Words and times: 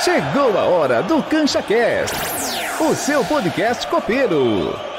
Chegou 0.00 0.58
a 0.58 0.64
hora 0.64 1.02
do 1.02 1.22
Cancha 1.22 1.62
Cast, 1.62 2.16
o 2.80 2.94
seu 2.94 3.24
podcast 3.24 3.86
copeiro. 3.86 4.91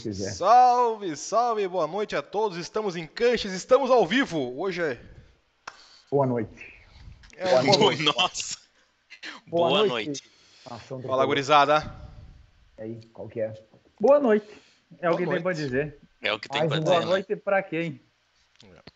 Deus 0.00 0.16
quiser. 0.16 0.32
Salve, 0.32 1.16
salve, 1.16 1.68
boa 1.68 1.86
noite 1.86 2.16
a 2.16 2.22
todos. 2.22 2.56
Estamos 2.56 2.96
em 2.96 3.06
Canches, 3.06 3.52
estamos 3.52 3.90
ao 3.90 4.06
vivo. 4.06 4.58
Hoje 4.58 4.82
é. 4.82 5.00
Boa 6.10 6.26
noite. 6.26 6.72
É, 7.36 7.62
boa, 7.62 7.78
noite. 7.78 8.02
Nossa. 8.02 8.58
Boa, 9.46 9.68
boa 9.68 9.86
noite. 9.86 10.06
noite. 10.06 11.06
Fala, 11.06 11.26
gurizada. 11.26 11.94
E 12.78 12.82
aí, 12.82 13.00
qual 13.12 13.28
que 13.28 13.40
é? 13.40 13.52
Boa 14.00 14.18
noite. 14.18 14.46
É 15.00 15.08
boa 15.08 15.14
o 15.14 15.16
que 15.18 15.26
noite. 15.26 15.36
tem 15.36 15.42
pra 15.42 15.52
dizer. 15.52 15.98
É 16.22 16.32
o 16.32 16.38
que 16.38 16.48
tem 16.48 16.60
Mais 16.60 16.70
pra 16.70 16.78
dizer. 16.78 16.90
Boa 16.90 17.06
noite 17.06 17.36
pra 17.36 17.62
quem? 17.62 18.00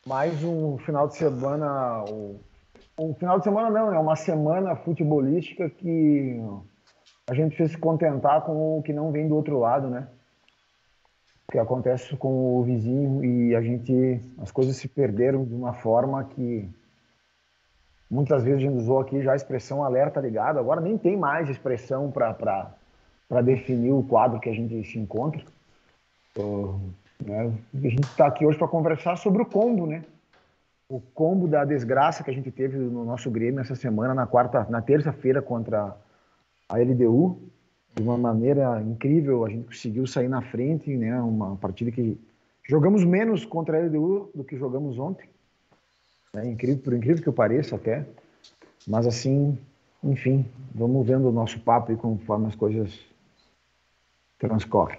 Mais 0.06 0.42
um 0.42 0.78
final 0.78 1.08
de 1.08 1.16
semana. 1.16 2.04
Um 2.98 3.14
final 3.14 3.38
de 3.38 3.44
semana 3.44 3.70
não, 3.70 3.92
é 3.92 3.98
uma 3.98 4.16
semana 4.16 4.76
futebolística 4.76 5.68
que 5.68 6.38
a 7.26 7.34
gente 7.34 7.56
precisa 7.56 7.70
se 7.74 7.78
contentar 7.78 8.42
com 8.42 8.78
o 8.78 8.82
que 8.82 8.92
não 8.92 9.10
vem 9.10 9.28
do 9.28 9.34
outro 9.34 9.58
lado, 9.58 9.88
né? 9.88 10.08
Que 11.50 11.58
acontece 11.58 12.16
com 12.16 12.58
o 12.58 12.62
vizinho 12.62 13.24
e 13.24 13.54
a 13.54 13.60
gente 13.60 14.20
as 14.38 14.50
coisas 14.50 14.76
se 14.76 14.88
perderam 14.88 15.44
de 15.44 15.54
uma 15.54 15.72
forma 15.72 16.24
que 16.24 16.68
muitas 18.10 18.42
vezes 18.42 18.58
a 18.58 18.62
gente 18.62 18.76
usou 18.76 19.00
aqui 19.00 19.22
já 19.22 19.32
a 19.32 19.36
expressão 19.36 19.84
alerta 19.84 20.20
ligado. 20.20 20.58
Agora 20.58 20.80
nem 20.80 20.96
tem 20.96 21.16
mais 21.16 21.48
expressão 21.48 22.10
para 22.10 22.34
para 23.26 23.40
definir 23.40 23.92
o 23.92 24.02
quadro 24.02 24.38
que 24.38 24.48
a 24.48 24.54
gente 24.54 24.82
se 24.84 24.98
encontra. 24.98 25.42
Uh, 26.38 26.80
né? 27.24 27.52
a 27.74 27.88
gente 27.88 28.02
está 28.02 28.26
aqui 28.26 28.44
hoje 28.44 28.58
para 28.58 28.68
conversar 28.68 29.16
sobre 29.16 29.42
o 29.42 29.46
combo 29.46 29.86
né? 29.86 30.04
O 30.88 31.00
combo 31.00 31.48
da 31.48 31.64
desgraça 31.64 32.22
que 32.22 32.30
a 32.30 32.34
gente 32.34 32.50
teve 32.50 32.76
no 32.76 33.04
nosso 33.04 33.30
Grêmio 33.30 33.60
essa 33.60 33.74
semana 33.74 34.14
na 34.14 34.26
quarta 34.26 34.66
na 34.68 34.82
terça-feira 34.82 35.40
contra 35.40 35.96
a 36.68 36.78
LDU 36.78 37.38
de 37.94 38.02
uma 38.02 38.18
maneira 38.18 38.82
incrível. 38.82 39.44
A 39.44 39.50
gente 39.50 39.66
conseguiu 39.66 40.06
sair 40.06 40.28
na 40.28 40.42
frente, 40.42 40.94
né? 40.96 41.20
Uma 41.20 41.56
partida 41.56 41.90
que 41.90 42.18
jogamos 42.68 43.04
menos 43.04 43.44
contra 43.44 43.78
a 43.78 43.80
LDU 43.80 44.30
do 44.34 44.44
que 44.44 44.56
jogamos 44.56 44.98
ontem. 44.98 45.28
É 46.34 46.46
incrível, 46.46 46.82
por 46.82 46.92
incrível 46.92 47.22
que 47.22 47.28
eu 47.28 47.32
pareça 47.32 47.76
até. 47.76 48.04
Mas 48.86 49.06
assim, 49.06 49.56
enfim, 50.02 50.44
vamos 50.74 51.06
vendo 51.06 51.28
o 51.28 51.32
nosso 51.32 51.60
papo 51.60 51.92
e 51.92 51.96
conforme 51.96 52.48
as 52.48 52.54
coisas 52.54 52.98
transcorrem. 54.38 54.98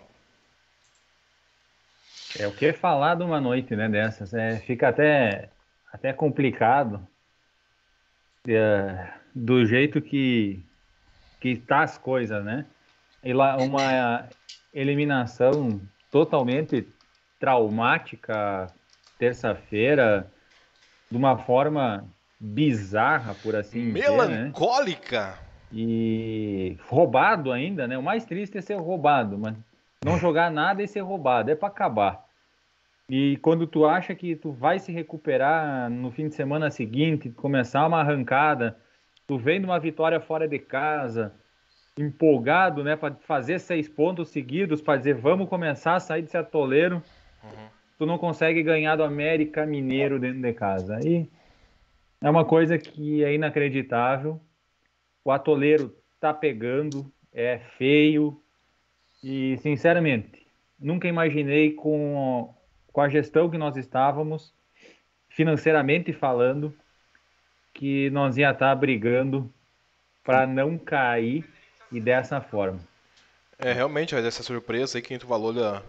É 2.39 2.47
o 2.47 2.51
que 2.51 2.73
falar 2.73 3.15
de 3.15 3.23
uma 3.23 3.39
noite, 3.39 3.75
né, 3.75 3.87
dessas. 3.87 4.33
É, 4.33 4.57
fica 4.57 4.89
até, 4.89 5.49
até 5.91 6.11
complicado 6.11 7.05
é, 8.47 9.13
do 9.33 9.65
jeito 9.65 10.01
que 10.01 10.63
que 11.39 11.55
tá 11.55 11.83
as 11.83 11.95
coisas, 11.95 12.43
né? 12.43 12.65
Uma 13.33 14.27
eliminação 14.73 15.81
totalmente 16.11 16.87
traumática 17.39 18.67
terça-feira, 19.17 20.31
de 21.09 21.17
uma 21.17 21.37
forma 21.37 22.05
bizarra, 22.39 23.33
por 23.41 23.55
assim 23.55 23.93
dizer. 23.93 24.09
Né? 24.11 24.27
Melancólica! 24.27 25.27
Né? 25.27 25.37
E 25.73 26.77
roubado 26.87 27.51
ainda, 27.51 27.87
né? 27.87 27.97
O 27.97 28.03
mais 28.03 28.25
triste 28.25 28.57
é 28.57 28.61
ser 28.61 28.75
roubado, 28.75 29.37
mas 29.37 29.55
não 30.03 30.17
jogar 30.17 30.51
nada 30.51 30.83
e 30.83 30.87
ser 30.87 31.01
roubado, 31.01 31.49
é 31.51 31.55
para 31.55 31.67
acabar. 31.67 32.25
E 33.09 33.37
quando 33.37 33.67
tu 33.67 33.85
acha 33.85 34.15
que 34.15 34.35
tu 34.35 34.51
vai 34.51 34.79
se 34.79 34.91
recuperar 34.91 35.89
no 35.89 36.11
fim 36.11 36.27
de 36.27 36.35
semana 36.35 36.71
seguinte, 36.71 37.29
começar 37.29 37.85
uma 37.85 37.99
arrancada, 37.99 38.77
tu 39.27 39.37
vem 39.37 39.59
de 39.59 39.65
uma 39.65 39.79
vitória 39.79 40.19
fora 40.19 40.47
de 40.47 40.59
casa, 40.59 41.33
empolgado, 41.97 42.83
né, 42.83 42.95
para 42.95 43.15
fazer 43.15 43.59
seis 43.59 43.87
pontos 43.87 44.29
seguidos, 44.29 44.81
para 44.81 44.97
dizer 44.97 45.15
vamos 45.15 45.47
começar 45.47 45.95
a 45.95 45.99
sair 45.99 46.21
desse 46.21 46.37
atoleiro, 46.37 47.01
uhum. 47.43 47.67
tu 47.97 48.05
não 48.05 48.17
consegue 48.17 48.61
ganhar 48.61 48.95
do 48.95 49.03
América 49.03 49.65
Mineiro 49.65 50.19
dentro 50.19 50.41
de 50.41 50.53
casa. 50.53 50.99
E 51.05 51.29
é 52.21 52.29
uma 52.29 52.43
coisa 52.43 52.77
que 52.77 53.23
é 53.23 53.33
inacreditável. 53.33 54.41
O 55.23 55.31
atoleiro 55.31 55.95
tá 56.19 56.33
pegando, 56.33 57.11
é 57.33 57.59
feio 57.77 58.41
e 59.23 59.57
sinceramente 59.57 60.45
nunca 60.79 61.07
imaginei 61.07 61.71
com 61.71 62.53
com 62.91 63.01
a 63.01 63.09
gestão 63.09 63.49
que 63.49 63.57
nós 63.57 63.75
estávamos 63.75 64.53
financeiramente 65.27 66.13
falando 66.13 66.73
que 67.73 68.09
nós 68.11 68.37
ia 68.37 68.51
estar 68.51 68.69
tá 68.69 68.75
brigando 68.75 69.53
para 70.23 70.47
não 70.47 70.77
cair 70.77 71.43
e 71.95 72.01
dessa 72.01 72.41
forma. 72.41 72.85
É, 73.57 73.71
realmente, 73.71 74.13
essa 74.13 74.43
surpresa 74.43 74.97
aí 74.97 75.01
que 75.01 75.13
entra 75.13 75.25
o 75.25 75.29
valor 75.29 75.53
da, 75.53 75.81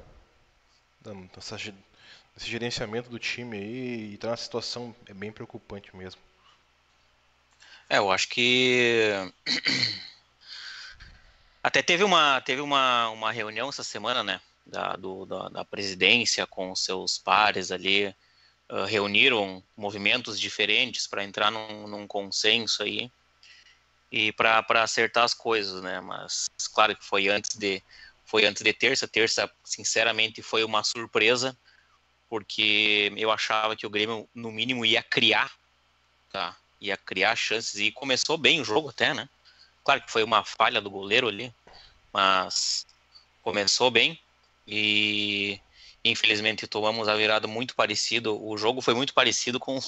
da 1.00 1.12
dessa, 1.34 1.56
desse 1.56 2.48
gerenciamento 2.48 3.10
do 3.10 3.18
time 3.18 3.56
aí 3.56 4.14
e 4.14 4.18
tá 4.18 4.30
na 4.30 4.36
situação 4.36 4.94
é 5.06 5.12
bem 5.12 5.32
preocupante 5.32 5.94
mesmo. 5.96 6.20
É, 7.88 7.98
eu 7.98 8.12
acho 8.12 8.28
que 8.28 9.10
até 11.60 11.82
teve 11.82 12.04
uma 12.04 12.40
teve 12.40 12.60
uma, 12.60 13.10
uma 13.10 13.32
reunião 13.32 13.68
essa 13.68 13.82
semana, 13.82 14.22
né, 14.22 14.40
da, 14.64 14.94
do, 14.94 15.26
da, 15.26 15.48
da 15.48 15.64
presidência 15.64 16.46
com 16.46 16.72
seus 16.76 17.18
pares 17.18 17.72
ali, 17.72 18.14
uh, 18.70 18.84
reuniram 18.84 19.60
movimentos 19.76 20.38
diferentes 20.38 21.08
para 21.08 21.24
entrar 21.24 21.50
num, 21.50 21.88
num 21.88 22.06
consenso 22.06 22.84
aí 22.84 23.10
e 24.10 24.32
para 24.32 24.64
acertar 24.82 25.24
as 25.24 25.34
coisas, 25.34 25.82
né? 25.82 26.00
Mas 26.00 26.48
claro 26.72 26.96
que 26.96 27.04
foi 27.04 27.28
antes 27.28 27.56
de 27.56 27.82
foi 28.24 28.44
antes 28.44 28.62
de 28.62 28.72
terça. 28.72 29.06
Terça, 29.06 29.50
sinceramente, 29.64 30.42
foi 30.42 30.64
uma 30.64 30.82
surpresa 30.82 31.56
porque 32.28 33.12
eu 33.16 33.30
achava 33.30 33.76
que 33.76 33.86
o 33.86 33.90
Grêmio 33.90 34.28
no 34.34 34.50
mínimo 34.50 34.84
ia 34.84 35.02
criar, 35.02 35.52
tá? 36.32 36.56
Ia 36.80 36.96
criar 36.96 37.36
chances 37.36 37.76
e 37.76 37.92
começou 37.92 38.36
bem 38.36 38.60
o 38.60 38.64
jogo 38.64 38.88
até, 38.88 39.14
né? 39.14 39.28
Claro 39.84 40.02
que 40.02 40.10
foi 40.10 40.24
uma 40.24 40.44
falha 40.44 40.80
do 40.80 40.90
goleiro 40.90 41.28
ali, 41.28 41.54
mas 42.12 42.84
começou 43.42 43.90
bem 43.90 44.20
e 44.66 45.60
infelizmente 46.04 46.66
tomamos 46.66 47.06
a 47.06 47.14
virada 47.14 47.46
muito 47.46 47.76
parecido. 47.76 48.44
O 48.44 48.58
jogo 48.58 48.80
foi 48.80 48.94
muito 48.94 49.14
parecido 49.14 49.60
com 49.60 49.78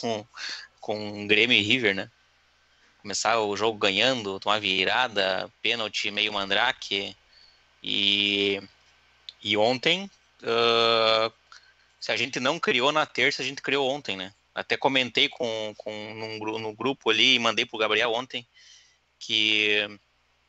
com 0.80 1.26
Grêmio 1.26 1.56
e 1.56 1.62
River, 1.62 1.94
né? 1.94 2.10
Começar 3.00 3.40
o 3.40 3.56
jogo 3.56 3.78
ganhando, 3.78 4.40
tomar 4.40 4.60
virada, 4.60 5.50
pênalti 5.62 6.10
meio 6.10 6.32
mandrake. 6.32 7.16
E, 7.82 8.60
e 9.42 9.56
ontem, 9.56 10.10
uh, 10.42 11.32
se 12.00 12.12
a 12.12 12.16
gente 12.16 12.40
não 12.40 12.58
criou 12.58 12.92
na 12.92 13.06
terça, 13.06 13.42
a 13.42 13.44
gente 13.44 13.62
criou 13.62 13.88
ontem, 13.88 14.16
né? 14.16 14.32
Até 14.54 14.76
comentei 14.76 15.28
com, 15.28 15.74
com 15.76 16.14
num, 16.14 16.58
no 16.58 16.72
grupo 16.74 17.10
ali 17.10 17.34
e 17.34 17.38
mandei 17.38 17.64
pro 17.64 17.78
Gabriel 17.78 18.12
ontem 18.12 18.46
que 19.18 19.86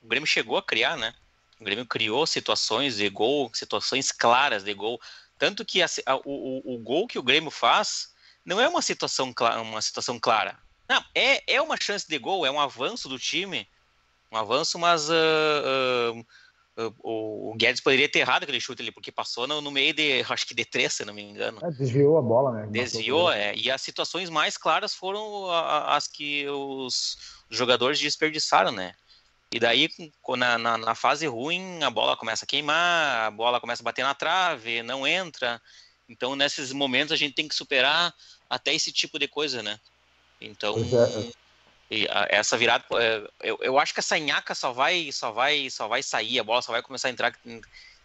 o 0.02 0.08
Grêmio 0.08 0.28
chegou 0.28 0.58
a 0.58 0.64
criar, 0.64 0.98
né? 0.98 1.14
O 1.60 1.64
Grêmio 1.64 1.86
criou 1.86 2.26
situações 2.26 2.96
de 2.98 3.10
gol, 3.10 3.52
situações 3.54 4.12
claras 4.12 4.64
de 4.64 4.74
gol. 4.74 5.00
Tanto 5.38 5.66
que 5.66 5.82
a, 5.82 5.88
a, 6.06 6.16
o, 6.18 6.76
o, 6.76 6.78
gol 6.80 7.08
que 7.08 7.20
o 7.20 7.24
Grêmio 7.24 7.52
faz 7.52 8.14
não 8.46 8.60
é 8.60 8.68
uma 8.68 8.82
situação, 8.82 9.34
uma 9.62 9.82
situação 9.82 10.20
clara. 10.20 10.58
Não, 10.90 11.04
é, 11.14 11.54
é 11.54 11.62
uma 11.62 11.78
chance 11.80 12.08
de 12.08 12.18
gol, 12.18 12.46
é 12.46 12.52
um 12.52 12.60
avanço 12.60 13.08
do 13.08 13.20
time, 13.20 13.68
um 14.32 14.38
avanço, 14.38 14.80
mas 14.80 15.08
uh, 15.08 15.14
uh, 16.78 16.84
uh, 16.84 17.52
o 17.52 17.54
Guedes 17.56 17.80
poderia 17.80 18.10
ter 18.10 18.20
errado 18.20 18.44
aquele 18.44 18.60
chute 18.60 18.82
ali, 18.82 18.92
porque 18.92 19.12
passou 19.12 19.46
no, 19.46 19.62
no 19.62 19.70
meio 19.70 19.94
de, 19.94 20.26
acho 20.28 20.48
que 20.48 20.56
de 20.56 20.66
três, 20.66 20.94
se 20.94 21.06
não 21.06 21.14
me 21.14 21.22
engano. 21.22 21.60
É, 21.62 21.70
desviou 21.70 22.18
a 22.18 22.22
bola, 22.24 22.52
né? 22.54 22.68
Desviou, 22.72 23.32
é, 23.32 23.56
e 23.56 23.70
as 23.70 23.82
situações 23.84 24.32
mais 24.32 24.58
claras 24.58 24.96
foram 24.96 25.48
as 25.52 26.08
que 26.08 26.50
os 26.50 27.18
jogadores 27.52 28.00
desperdiçaram, 28.00 28.72
né? 28.72 28.94
E 29.52 29.60
daí, 29.60 29.90
na, 30.38 30.58
na, 30.58 30.78
na, 30.78 30.96
fase 30.96 31.26
ruim, 31.26 31.82
a 31.84 31.90
bola 31.90 32.16
começa 32.16 32.46
a 32.46 32.48
queimar, 32.48 33.28
a 33.28 33.32
bola 33.32 33.60
começa 33.60 33.82
a 33.82 33.86
bater 33.86 34.04
na 34.04 34.14
trave, 34.14 34.84
não 34.84 35.08
entra. 35.08 35.60
Então, 36.08 36.36
nesses 36.36 36.72
momentos, 36.72 37.12
a 37.12 37.16
gente 37.16 37.34
tem 37.34 37.48
que 37.48 37.56
superar 37.56 38.14
até 38.48 38.74
esse 38.74 38.92
tipo 38.92 39.18
de 39.18 39.28
coisa, 39.28 39.64
né? 39.64 39.80
Então, 40.42 40.76
é. 41.92 42.08
a, 42.10 42.28
essa 42.30 42.58
virada, 42.58 42.86
é, 42.94 43.30
eu, 43.42 43.58
eu 43.62 43.80
acho 43.80 43.94
que 43.94 44.00
essa 44.00 44.18
nhaca 44.18 44.56
só 44.56 44.72
vai, 44.72 45.12
só 45.12 45.32
vai, 45.32 45.70
só 45.70 45.88
vai 45.88 46.04
sair, 46.04 46.40
a 46.40 46.44
bola 46.44 46.62
só 46.62 46.72
vai 46.72 46.82
começar 46.82 47.08
a 47.08 47.12
entrar 47.12 47.34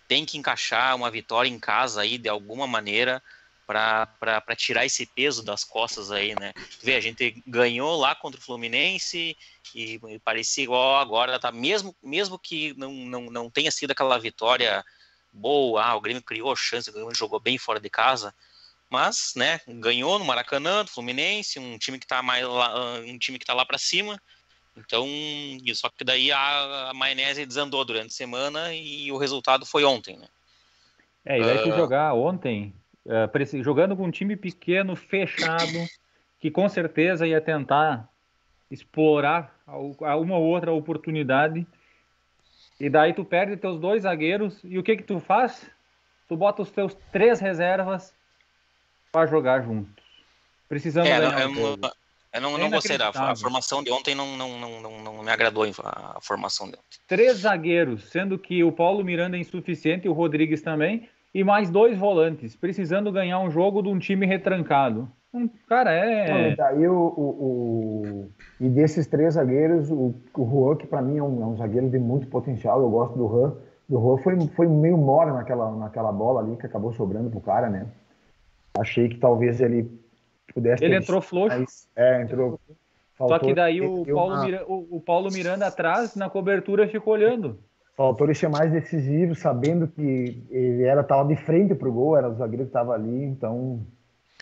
tem 0.07 0.25
que 0.25 0.37
encaixar 0.37 0.95
uma 0.95 1.11
vitória 1.11 1.49
em 1.49 1.59
casa 1.59 2.03
aí 2.03 2.19
de 2.19 2.29
alguma 2.29 2.67
maneira 2.67 3.23
para 3.67 4.57
tirar 4.57 4.85
esse 4.85 5.07
peso 5.07 5.43
das 5.43 5.65
costas 5.65 6.11
aí, 6.11 6.35
né? 6.39 6.53
Vê, 6.83 6.97
a 6.97 7.01
gente 7.01 7.43
ganhou 7.47 7.97
lá 7.97 8.15
contra 8.15 8.39
o 8.39 8.43
Fluminense 8.43 9.37
e, 9.75 10.01
e 10.07 10.19
parecia 10.19 10.65
igual 10.65 10.97
agora, 10.97 11.39
tá? 11.39 11.51
Mesmo, 11.51 11.97
mesmo 12.03 12.39
que 12.39 12.75
não, 12.77 12.93
não, 12.93 13.23
não 13.31 13.51
tenha 13.51 13.71
sido 13.71 13.93
aquela 13.93 14.19
vitória 14.19 14.85
boa, 15.33 15.83
ah, 15.83 15.97
o 15.97 16.01
Grêmio 16.01 16.23
criou 16.23 16.55
chance, 16.55 16.91
o 16.91 16.93
Grêmio 16.93 17.15
jogou 17.15 17.41
bem 17.41 17.57
fora 17.57 17.81
de 17.81 17.89
casa, 17.89 18.35
mas, 18.95 19.35
né, 19.37 19.61
ganhou 19.67 20.21
no 20.21 20.25
Maracanã, 20.25 20.85
do 20.85 20.91
Fluminense, 20.91 21.59
um 21.59 21.77
time 21.77 21.99
que 21.99 22.07
tá 22.07 22.23
mais 22.23 22.47
lá, 22.47 23.01
um 23.01 23.19
time 23.19 23.41
que 23.41 23.45
tá 23.45 23.53
lá 23.53 23.67
para 23.67 23.77
cima. 23.77 24.21
Então, 24.77 25.05
só 25.75 25.89
que 25.89 26.05
daí 26.05 26.31
a, 26.31 26.91
a 26.91 26.95
maionese 26.95 27.45
desandou 27.45 27.85
durante 27.85 28.07
a 28.07 28.11
semana 28.11 28.73
e 28.73 29.11
o 29.11 29.17
resultado 29.17 29.67
foi 29.67 29.85
ontem, 29.85 30.17
né? 30.17 30.29
É, 31.25 31.41
e 31.41 31.43
daí 31.43 31.71
uh... 31.71 31.77
jogar 31.77 32.15
ontem 32.15 32.73
uh, 33.05 33.63
jogando 33.63 33.97
com 33.97 34.05
um 34.05 34.11
time 34.13 34.37
pequeno, 34.37 34.95
fechado, 34.95 35.89
que 36.39 36.51
com 36.51 36.69
certeza 36.69 37.27
ia 37.27 37.41
tentar 37.41 38.09
explorar 38.71 39.57
uma 39.67 40.37
ou 40.37 40.45
outra 40.45 40.73
oportunidade. 40.73 41.67
E 42.79 42.89
daí 42.89 43.13
tu 43.13 43.25
perde 43.25 43.57
teus 43.57 43.81
dois 43.81 44.03
zagueiros 44.03 44.61
e 44.63 44.79
o 44.79 44.85
que 44.85 44.97
que 44.97 45.03
tu 45.03 45.19
faz? 45.19 45.69
Tu 46.29 46.37
bota 46.37 46.63
os 46.63 46.71
teus 46.71 46.97
três 47.11 47.41
reservas 47.41 48.15
para 49.15 49.27
jogar 49.27 49.63
juntos. 49.63 49.95
Precisamos 50.69 51.09
é, 51.09 51.21
ganhar 51.21 51.49
um 51.49 51.55
eu, 51.57 51.79
eu 52.35 52.41
não, 52.41 52.57
é 52.57 52.59
não 52.59 52.71
gostei 52.71 52.99
da 52.99 53.11
a 53.11 53.37
formação 53.37 53.81
de 53.81 53.93
ontem, 53.93 54.13
não, 54.13 54.37
não, 54.37 54.59
não, 54.59 54.83
não, 54.83 55.03
não 55.05 55.23
me 55.23 55.31
agradou 55.31 55.65
a 55.85 56.19
formação 56.21 56.67
de 56.67 56.73
ontem. 56.73 56.99
Três 57.07 57.39
zagueiros, 57.39 58.11
sendo 58.11 58.37
que 58.37 58.65
o 58.65 58.73
Paulo 58.73 59.05
Miranda 59.05 59.37
é 59.37 59.41
insuficiente 59.41 60.07
e 60.07 60.11
o 60.11 60.13
Rodrigues 60.13 60.61
também 60.61 61.09
e 61.33 61.45
mais 61.45 61.71
dois 61.71 61.97
volantes, 61.97 62.57
precisando 62.57 63.13
ganhar 63.13 63.39
um 63.39 63.53
jogo 63.53 63.83
de 63.83 63.89
um 63.89 64.01
time 64.01 64.27
retrancado. 64.27 65.09
Um, 65.33 65.49
cara, 65.69 65.93
é. 65.93 66.51
e 66.51 66.57
daí 66.57 66.89
o, 66.89 66.95
o, 66.95 67.23
o, 67.23 68.31
E 68.61 68.69
desses 68.69 69.07
três 69.07 69.35
zagueiros, 69.35 69.91
o, 69.91 70.15
o 70.37 70.45
Juan, 70.45 70.77
que 70.77 70.87
para 70.89 71.03
mim 71.03 71.19
é 71.19 71.23
um, 71.23 71.43
é 71.43 71.47
um, 71.47 71.57
zagueiro 71.57 71.89
de 71.89 72.01
muito 72.01 72.27
potencial, 72.27 72.81
eu 72.81 72.91
gosto 72.91 73.17
do 73.17 73.29
Juan. 73.29 73.55
Do 73.89 74.01
Juan 74.01 74.19
foi, 74.19 74.47
foi 74.57 74.67
meio 74.67 74.97
mora 74.97 75.33
naquela, 75.33 75.71
naquela 75.73 76.11
bola 76.11 76.41
ali 76.41 76.57
que 76.57 76.67
acabou 76.67 76.93
sobrando 76.93 77.31
pro 77.31 77.41
cara, 77.41 77.69
né? 77.69 77.87
Achei 78.79 79.09
que 79.09 79.17
talvez 79.17 79.61
ele 79.61 79.91
pudesse. 80.53 80.85
Ele 80.85 80.97
entrou 80.97 81.21
floxo. 81.21 81.89
É, 81.95 82.23
entrou. 82.23 82.61
Só 83.17 83.39
que 83.39 83.55
daí 83.55 83.81
o 83.81 84.05
Paulo, 84.05 84.35
uma... 84.35 84.45
Miranda, 84.45 84.67
o, 84.67 84.97
o 84.97 85.01
Paulo 85.01 85.31
Miranda 85.33 85.67
atrás, 85.67 86.17
na 86.17 86.29
cobertura, 86.29 86.89
ficou 86.89 87.15
olhando. 87.15 87.59
Faltou 87.97 88.27
ele 88.27 88.35
ser 88.35 88.49
mais 88.49 88.73
decisivo, 88.73 89.37
sabendo 89.37 89.87
que 89.87 90.43
ele 90.51 90.83
era 90.83 91.03
estava 91.03 91.29
de 91.29 91.37
frente 91.37 91.75
para 91.77 91.89
o 91.89 91.93
gol, 91.93 92.17
era 92.17 92.29
o 92.29 92.35
zagueiro 92.35 92.65
que 92.65 92.71
estava 92.71 92.93
ali, 92.93 93.25
então 93.25 93.87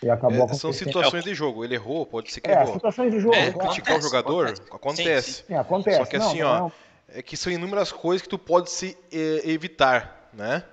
e 0.02 0.10
acabou 0.10 0.44
é, 0.44 0.54
São 0.54 0.72
situações 0.72 1.22
de 1.22 1.34
jogo. 1.34 1.64
Ele 1.64 1.74
errou, 1.74 2.04
pode 2.04 2.32
ser 2.32 2.40
que 2.40 2.50
é, 2.50 2.62
errou. 2.62 2.74
situações 2.74 3.12
de 3.12 3.20
jogo. 3.20 3.34
É, 3.34 3.52
criticar 3.52 3.98
o 3.98 4.02
jogador 4.02 4.46
acontece. 4.46 4.70
acontece. 4.72 5.32
Sim, 5.32 5.44
sim. 5.46 5.54
É, 5.54 5.58
acontece. 5.58 5.96
Só 5.98 6.04
que 6.06 6.16
assim, 6.16 6.40
não, 6.40 6.48
ó, 6.48 6.58
não. 6.60 6.72
é 7.08 7.22
que 7.22 7.36
são 7.36 7.52
inúmeras 7.52 7.92
coisas 7.92 8.22
que 8.22 8.28
tu 8.28 8.38
pode 8.38 8.70
se 8.70 8.96
eh, 9.12 9.42
evitar, 9.44 10.28
né? 10.32 10.64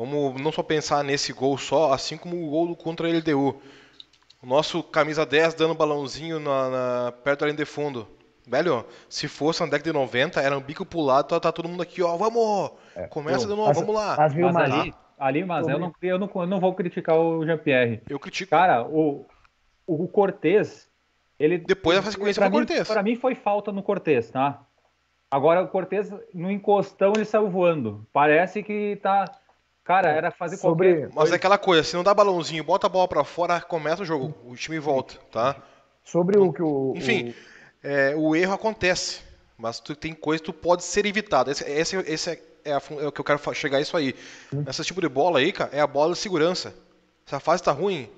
Vamos 0.00 0.40
não 0.40 0.50
só 0.50 0.62
pensar 0.62 1.04
nesse 1.04 1.30
gol 1.30 1.58
só, 1.58 1.92
assim 1.92 2.16
como 2.16 2.34
o 2.42 2.48
gol 2.48 2.74
contra 2.74 3.06
a 3.06 3.10
LDU. 3.10 3.60
O 4.42 4.46
nosso 4.46 4.82
camisa 4.82 5.26
10 5.26 5.52
dando 5.52 5.74
balãozinho 5.74 6.40
na, 6.40 6.70
na 6.70 7.12
perto 7.12 7.40
da 7.40 7.46
linha 7.46 7.58
de 7.58 7.66
fundo. 7.66 8.08
Velho, 8.48 8.86
se 9.10 9.28
fosse 9.28 9.60
na 9.60 9.66
década 9.66 9.90
de 9.90 9.92
90, 9.92 10.40
era 10.40 10.56
um 10.56 10.62
bico 10.62 10.86
pro 10.86 11.00
lado, 11.00 11.28
tá, 11.28 11.38
tá 11.38 11.52
todo 11.52 11.68
mundo 11.68 11.82
aqui, 11.82 12.02
ó, 12.02 12.16
vamos! 12.16 12.70
É, 12.96 13.06
Começa 13.08 13.46
de 13.46 13.54
novo, 13.54 13.74
vamos 13.74 13.94
lá. 13.94 14.16
Mas, 14.16 14.32
viu, 14.32 14.50
mas 14.50 14.72
ali, 14.72 14.94
ali, 15.18 15.44
mas 15.44 15.68
eu 15.68 15.78
não, 15.78 15.92
eu, 16.00 16.18
não, 16.18 16.30
eu 16.34 16.46
não 16.46 16.60
vou 16.60 16.74
criticar 16.74 17.18
o 17.18 17.44
Jean-Pierre. 17.44 18.00
Eu 18.08 18.18
critico. 18.18 18.48
Cara, 18.52 18.82
o, 18.82 19.26
o 19.86 20.08
Cortez, 20.08 20.88
ele... 21.38 21.58
Depois 21.58 22.02
da 22.02 22.10
sequência 22.10 22.42
do 22.42 22.50
Cortez. 22.50 22.88
Pra 22.88 23.02
mim 23.02 23.16
foi 23.16 23.34
falta 23.34 23.70
no 23.70 23.82
Cortez, 23.82 24.30
tá? 24.30 24.62
Agora 25.30 25.60
o 25.60 25.68
Cortez, 25.68 26.10
no 26.32 26.50
encostão, 26.50 27.12
ele 27.14 27.26
saiu 27.26 27.50
voando. 27.50 28.06
Parece 28.14 28.62
que 28.62 28.98
tá... 29.02 29.26
Cara, 29.90 30.08
era 30.08 30.30
fazer 30.30 30.56
Sobre... 30.56 30.98
qualquer... 31.00 31.10
Mas 31.16 31.32
é 31.32 31.34
aquela 31.34 31.58
coisa, 31.58 31.82
se 31.82 31.96
não 31.96 32.04
dá 32.04 32.14
balãozinho, 32.14 32.62
bota 32.62 32.86
a 32.86 32.88
bola 32.88 33.08
pra 33.08 33.24
fora, 33.24 33.60
começa 33.60 34.02
o 34.02 34.06
jogo, 34.06 34.32
o 34.46 34.54
time 34.54 34.78
volta, 34.78 35.16
tá? 35.32 35.56
Sobre 36.04 36.38
o 36.38 36.52
que 36.52 36.62
o... 36.62 36.92
Enfim... 36.94 37.30
O 37.30 37.50
é, 37.82 38.14
o 38.14 38.36
erro 38.36 38.52
acontece, 38.52 39.20
mas 39.58 39.80
tu 39.80 39.96
tem 39.96 40.12
coisa 40.12 40.40
que 40.40 40.46
tu 40.46 40.52
pode 40.52 40.84
ser 40.84 41.06
evitado. 41.06 41.50
Esse, 41.50 41.64
esse, 41.64 41.96
esse 41.96 42.30
é, 42.30 42.40
é, 42.66 42.72
a, 42.72 42.76
é, 43.00 43.06
o 43.08 43.10
que 43.10 43.20
eu 43.20 43.24
quero 43.24 43.40
chegar 43.54 43.78
a 43.78 43.80
isso 43.80 43.96
aí. 43.96 44.14
Hum. 44.54 44.62
Esse 44.68 44.84
tipo 44.84 45.00
de 45.00 45.08
bola 45.08 45.40
aí, 45.40 45.50
cara, 45.50 45.70
é 45.72 45.80
a 45.80 45.86
bola 45.88 46.12
de 46.12 46.18
segurança. 46.18 46.72
Se 47.26 47.34
a 47.34 47.40
fase 47.40 47.60
tá 47.60 47.72
ruim, 47.72 48.08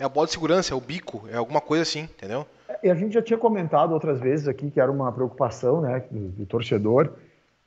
é 0.00 0.04
a 0.04 0.08
bola 0.08 0.26
de 0.26 0.32
segurança, 0.32 0.72
é 0.74 0.76
o 0.76 0.80
bico, 0.80 1.28
é 1.30 1.36
alguma 1.36 1.60
coisa 1.60 1.82
assim, 1.82 2.00
entendeu? 2.00 2.44
E 2.82 2.90
a 2.90 2.94
gente 2.94 3.12
já 3.12 3.22
tinha 3.22 3.38
comentado 3.38 3.92
outras 3.92 4.18
vezes 4.18 4.48
aqui 4.48 4.68
que 4.68 4.80
era 4.80 4.90
uma 4.90 5.12
preocupação, 5.12 5.80
né, 5.80 6.02
do, 6.10 6.28
do 6.28 6.46
torcedor, 6.46 7.12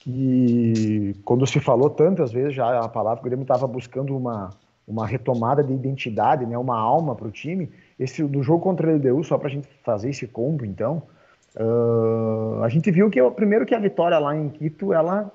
que 0.03 1.15
quando 1.23 1.47
se 1.47 1.59
falou 1.59 1.89
tantas 1.89 2.31
vezes 2.31 2.53
já 2.55 2.79
a 2.79 2.89
palavra 2.89 3.21
que 3.21 3.27
o 3.27 3.29
Grêmio 3.29 3.43
estava 3.43 3.65
buscando 3.65 4.15
uma, 4.15 4.49
uma 4.87 5.07
retomada 5.07 5.63
de 5.63 5.73
identidade, 5.73 6.45
né, 6.45 6.57
uma 6.57 6.77
alma 6.77 7.15
para 7.15 7.27
o 7.27 7.31
time. 7.31 7.69
Esse 7.97 8.23
do 8.23 8.43
jogo 8.43 8.63
contra 8.63 8.89
o 8.89 8.95
LDU, 8.95 9.23
só 9.23 9.37
para 9.37 9.47
a 9.47 9.51
gente 9.51 9.67
fazer 9.83 10.09
esse 10.09 10.27
combo, 10.27 10.65
então, 10.65 11.03
Uh, 11.55 12.63
a 12.63 12.69
gente 12.69 12.89
viu 12.89 13.11
que 13.11 13.21
primeiro 13.31 13.63
que 13.63 13.75
a 13.75 13.79
vitória 13.79 14.17
lá 14.17 14.35
em 14.35 14.49
Quito 14.49 14.91
ela 14.91 15.31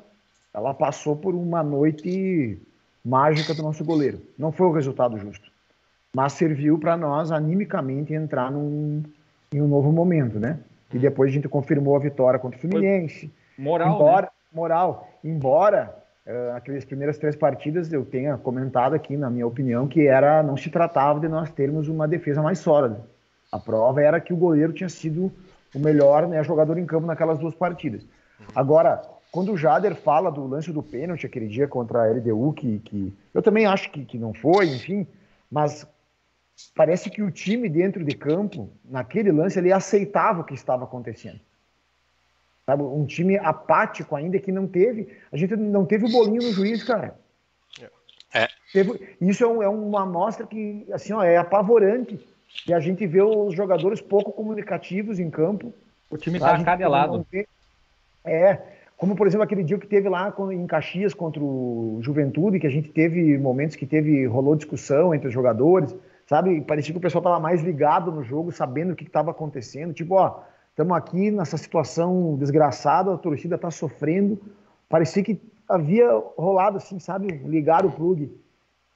ela 0.53 0.75
passou 0.75 1.15
por 1.15 1.32
uma 1.32 1.62
noite 1.62 2.61
mágica 3.05 3.55
do 3.55 3.62
nosso 3.62 3.85
goleiro. 3.85 4.20
Não 4.37 4.50
foi 4.50 4.67
o 4.67 4.73
resultado 4.73 5.17
justo, 5.17 5.49
mas 6.15 6.32
serviu 6.32 6.76
para 6.76 6.97
nós 6.97 7.31
animicamente 7.31 8.12
entrar 8.12 8.50
num, 8.50 9.05
em 9.53 9.62
um 9.62 9.69
novo 9.69 9.93
momento, 9.93 10.41
né? 10.41 10.59
E 10.93 10.99
depois 10.99 11.31
a 11.31 11.35
gente 11.35 11.49
confirmou 11.49 11.94
a 11.94 12.00
vitória 12.00 12.41
contra 12.41 12.59
o 12.59 12.61
Fluminense. 12.61 13.31
Moral, 13.56 13.94
embora, 13.94 14.26
né? 14.26 14.32
Moral. 14.52 15.08
Embora 15.22 15.94
uh, 16.26 16.56
aquelas 16.56 16.84
primeiras 16.84 17.18
três 17.18 17.36
partidas 17.36 17.92
eu 17.92 18.04
tenha 18.04 18.36
comentado 18.36 18.94
aqui, 18.94 19.16
na 19.16 19.30
minha 19.30 19.46
opinião, 19.46 19.86
que 19.86 20.06
era 20.06 20.42
não 20.42 20.56
se 20.56 20.70
tratava 20.70 21.20
de 21.20 21.28
nós 21.28 21.50
termos 21.50 21.88
uma 21.88 22.08
defesa 22.08 22.42
mais 22.42 22.58
sólida. 22.58 23.04
A 23.50 23.58
prova 23.58 24.02
era 24.02 24.20
que 24.20 24.32
o 24.32 24.36
goleiro 24.36 24.72
tinha 24.72 24.88
sido 24.88 25.32
o 25.74 25.78
melhor 25.78 26.26
né, 26.26 26.42
jogador 26.42 26.78
em 26.78 26.86
campo 26.86 27.06
naquelas 27.06 27.38
duas 27.38 27.54
partidas. 27.54 28.06
Agora, 28.54 29.02
quando 29.30 29.52
o 29.52 29.56
Jader 29.56 29.94
fala 29.94 30.30
do 30.30 30.46
lance 30.46 30.72
do 30.72 30.82
pênalti 30.82 31.26
aquele 31.26 31.48
dia 31.48 31.68
contra 31.68 32.02
a 32.02 32.10
LDU, 32.10 32.52
que, 32.52 32.78
que 32.80 33.16
eu 33.34 33.42
também 33.42 33.66
acho 33.66 33.90
que, 33.90 34.04
que 34.04 34.19
não 34.19 34.32
foi, 34.32 34.67
enfim, 34.67 35.06
mas 35.50 35.86
parece 36.74 37.10
que 37.10 37.22
o 37.22 37.31
time 37.31 37.69
dentro 37.69 38.05
de 38.05 38.14
campo, 38.17 38.70
naquele 38.84 39.31
lance, 39.31 39.58
ele 39.58 39.72
aceitava 39.72 40.40
o 40.40 40.44
que 40.44 40.55
estava 40.55 40.84
acontecendo. 40.84 41.40
Sabe? 42.69 42.82
Um 42.82 43.06
time 43.06 43.39
apático 43.39 44.15
ainda 44.15 44.39
que 44.39 44.53
não 44.53 44.67
teve. 44.67 45.08
A 45.32 45.39
gente 45.39 45.56
não 45.56 45.87
teve 45.87 46.05
o 46.05 46.13
bolinho 46.13 46.43
no 46.43 46.53
juiz, 46.53 46.84
cara. 46.84 47.15
É. 48.34 48.46
Teve, 48.70 49.17
isso 49.22 49.43
é, 49.43 49.46
um, 49.48 49.63
é 49.63 49.69
uma 49.70 50.03
amostra 50.03 50.46
que 50.46 50.87
assim, 50.93 51.15
ó, 51.15 51.22
é 51.22 51.39
apavorante. 51.39 52.20
E 52.67 52.75
a 52.75 52.79
gente 52.79 53.06
vê 53.06 53.22
os 53.22 53.55
jogadores 53.55 54.03
pouco 54.03 54.31
comunicativos 54.32 55.19
em 55.19 55.31
campo. 55.31 55.72
O 56.10 56.19
time 56.19 56.37
está 56.37 56.63
cadelado. 56.63 57.27
É, 58.22 58.58
como 58.98 59.17
por 59.17 59.27
exemplo 59.27 59.44
aquele 59.44 59.65
dia 59.65 59.79
que 59.79 59.87
teve 59.87 60.06
lá 60.10 60.31
em 60.53 60.67
Caxias 60.67 61.15
contra 61.15 61.43
o 61.43 62.01
Juventude, 62.03 62.60
que 62.60 62.67
a 62.67 62.70
gente 62.70 62.91
teve 62.91 63.39
momentos 63.39 63.77
que 63.77 63.87
teve 63.87 64.27
rolou 64.27 64.55
discussão 64.55 65.15
entre 65.15 65.29
os 65.29 65.32
jogadores, 65.32 65.96
sabe? 66.27 66.60
Parecia 66.60 66.93
que 66.93 66.98
o 66.98 67.01
pessoal 67.01 67.22
estava 67.22 67.41
mais 67.41 67.63
ligado 67.63 68.13
no 68.13 68.22
jogo, 68.22 68.53
sabendo 68.53 68.93
o 68.93 68.96
que 68.96 69.05
estava 69.05 69.31
acontecendo. 69.31 69.94
Tipo, 69.94 70.17
ó, 70.17 70.43
estamos 70.79 70.97
aqui 70.97 71.32
nessa 71.32 71.56
situação 71.56 72.37
desgraçada, 72.39 73.13
a 73.13 73.19
torcida 73.19 73.56
está 73.56 73.69
sofrendo. 73.69 74.41
Parecia 74.89 75.25
que 75.25 75.41
havia 75.69 76.08
rolado 76.37 76.77
assim, 76.77 77.01
sabe? 77.01 77.27
Ligar 77.44 77.85
o 77.85 77.91
plug. 77.91 78.31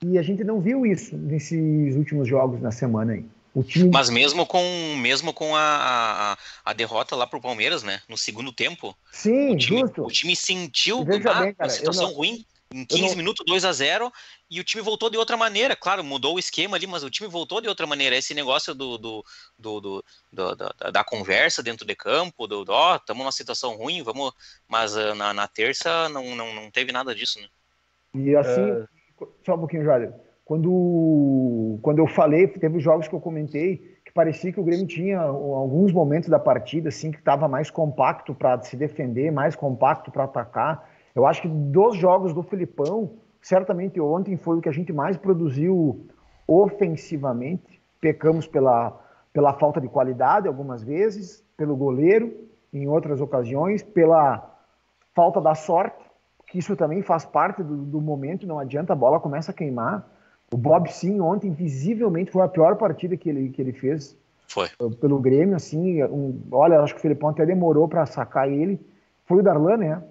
E 0.05 0.17
a 0.17 0.23
gente 0.23 0.45
não 0.45 0.61
viu 0.61 0.87
isso 0.87 1.17
nesses 1.17 1.97
últimos 1.97 2.29
jogos 2.29 2.61
na 2.61 2.71
semana 2.71 3.15
aí. 3.15 3.25
Time... 3.67 3.91
Mas 3.93 4.09
mesmo 4.09 4.47
com, 4.47 4.63
mesmo 5.01 5.33
com 5.33 5.57
a, 5.57 6.37
a, 6.65 6.71
a 6.71 6.73
derrota 6.73 7.17
lá 7.17 7.27
pro 7.27 7.41
Palmeiras, 7.41 7.83
né? 7.83 8.01
No 8.09 8.17
segundo 8.17 8.53
tempo. 8.53 8.97
Sim, 9.11 9.53
o 9.53 9.59
time, 9.59 9.81
justo. 9.81 10.05
O 10.05 10.07
time 10.07 10.37
sentiu 10.37 11.05
bem, 11.05 11.21
cara, 11.21 11.53
uma 11.59 11.69
situação 11.69 12.09
não... 12.09 12.15
ruim 12.15 12.45
em 12.75 12.85
15 12.85 13.03
não... 13.09 13.17
minutos, 13.17 13.45
2 13.47 13.65
a 13.65 13.73
0 13.73 14.13
e 14.51 14.61
o 14.61 14.65
time 14.65 14.83
voltou 14.83 15.11
de 15.11 15.17
outra 15.17 15.37
maneira. 15.37 15.77
Claro, 15.77 16.03
mudou 16.03 16.37
o 16.37 16.39
esquema 16.39 16.77
ali, 16.77 16.87
mas 16.87 17.03
o 17.03 17.11
time 17.11 17.29
voltou 17.29 17.61
de 17.61 17.69
outra 17.69 17.87
maneira. 17.87 18.17
Esse 18.17 18.35
negócio 18.35 18.75
do, 18.75 18.99
do, 18.99 19.25
do, 19.59 19.81
do, 19.81 20.05
do 20.33 20.57
da, 20.57 20.91
da, 20.91 21.05
conversa 21.05 21.63
dentro 21.63 21.87
de 21.87 21.95
campo, 21.95 22.47
do, 22.47 22.65
ó, 22.69 22.93
oh, 22.93 22.97
estamos 22.97 23.23
numa 23.23 23.33
situação 23.33 23.77
ruim, 23.77 24.03
vamos. 24.03 24.33
Mas 24.69 24.97
uh, 24.97 25.15
na, 25.15 25.33
na 25.33 25.47
terça 25.47 26.09
não, 26.09 26.35
não, 26.35 26.55
não 26.55 26.71
teve 26.71 26.93
nada 26.93 27.15
disso, 27.15 27.41
né? 27.41 27.49
E 28.15 28.37
assim, 28.37 28.71
uh... 28.71 28.89
só 29.45 29.55
um 29.55 29.59
pouquinho, 29.59 29.85
Jáder. 29.85 30.13
Quando, 30.45 31.79
quando 31.83 31.99
eu 32.01 32.07
falei, 32.07 32.47
teve 32.49 32.81
jogos 32.81 33.09
que 33.09 33.15
eu 33.15 33.21
comentei 33.21 33.93
que 34.05 34.13
parecia 34.13 34.53
que 34.53 34.61
o 34.61 34.65
Grêmio 34.65 34.87
tinha 34.87 35.19
alguns 35.19 35.91
momentos 35.91 36.29
da 36.29 36.39
partida 36.39 36.91
assim 36.91 37.11
que 37.11 37.19
estava 37.19 37.49
mais 37.49 37.71
compacto 37.71 38.35
para 38.35 38.61
se 38.61 38.77
defender, 38.77 39.33
mais 39.33 39.57
compacto 39.57 40.11
para 40.11 40.25
atacar. 40.25 40.92
Eu 41.15 41.27
acho 41.27 41.43
que 41.43 41.49
dos 41.49 41.97
jogos 41.97 42.33
do 42.33 42.43
Filipão, 42.43 43.13
certamente 43.41 44.01
ontem 44.01 44.37
foi 44.37 44.59
o 44.59 44.61
que 44.61 44.69
a 44.69 44.73
gente 44.73 44.93
mais 44.93 45.17
produziu 45.17 46.07
ofensivamente. 46.47 47.81
Pecamos 48.01 48.47
pela, 48.47 48.99
pela 49.33 49.53
falta 49.55 49.81
de 49.81 49.89
qualidade 49.89 50.49
algumas 50.49 50.83
vezes, 50.83 51.45
pelo 51.57 51.77
goleiro 51.77 52.33
em 52.73 52.89
outras 52.89 53.21
ocasiões, 53.21 53.83
pela 53.83 54.51
falta 55.15 55.41
da 55.41 55.55
sorte, 55.55 56.03
que 56.47 56.59
isso 56.59 56.75
também 56.75 57.03
faz 57.03 57.25
parte 57.25 57.63
do, 57.63 57.77
do 57.77 58.01
momento, 58.01 58.47
não 58.47 58.59
adianta, 58.59 58.93
a 58.93 58.97
bola 58.97 59.21
começa 59.21 59.51
a 59.51 59.55
queimar. 59.55 60.09
O 60.53 60.57
Bob 60.57 60.91
Sim 60.91 61.21
ontem 61.21 61.51
visivelmente 61.51 62.31
foi 62.31 62.43
a 62.43 62.49
pior 62.49 62.77
partida 62.77 63.17
que 63.17 63.29
ele, 63.29 63.51
que 63.51 63.61
ele 63.61 63.73
fez 63.73 64.17
Foi. 64.49 64.69
pelo 65.01 65.19
Grêmio, 65.19 65.57
assim, 65.57 66.03
um, 66.05 66.39
olha, 66.51 66.81
acho 66.81 66.95
que 66.95 66.99
o 66.99 67.03
Felipão 67.03 67.31
até 67.31 67.45
demorou 67.47 67.89
para 67.89 68.05
sacar 68.05 68.51
ele. 68.51 68.81
Foi 69.25 69.39
o 69.39 69.43
Darlan, 69.43 69.77
né? 69.79 70.03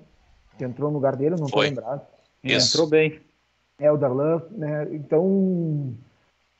Que 0.62 0.66
entrou 0.66 0.90
no 0.92 0.98
lugar 0.98 1.16
dele, 1.16 1.34
eu 1.34 1.40
não 1.40 1.48
Foi. 1.48 1.70
lembrado. 1.70 2.02
Isso. 2.44 2.78
Entrou 2.78 2.88
bem. 2.88 3.20
É, 3.80 3.92
o 3.92 3.98
Darlan, 3.98 4.44
né? 4.52 4.88
Então, 4.92 5.92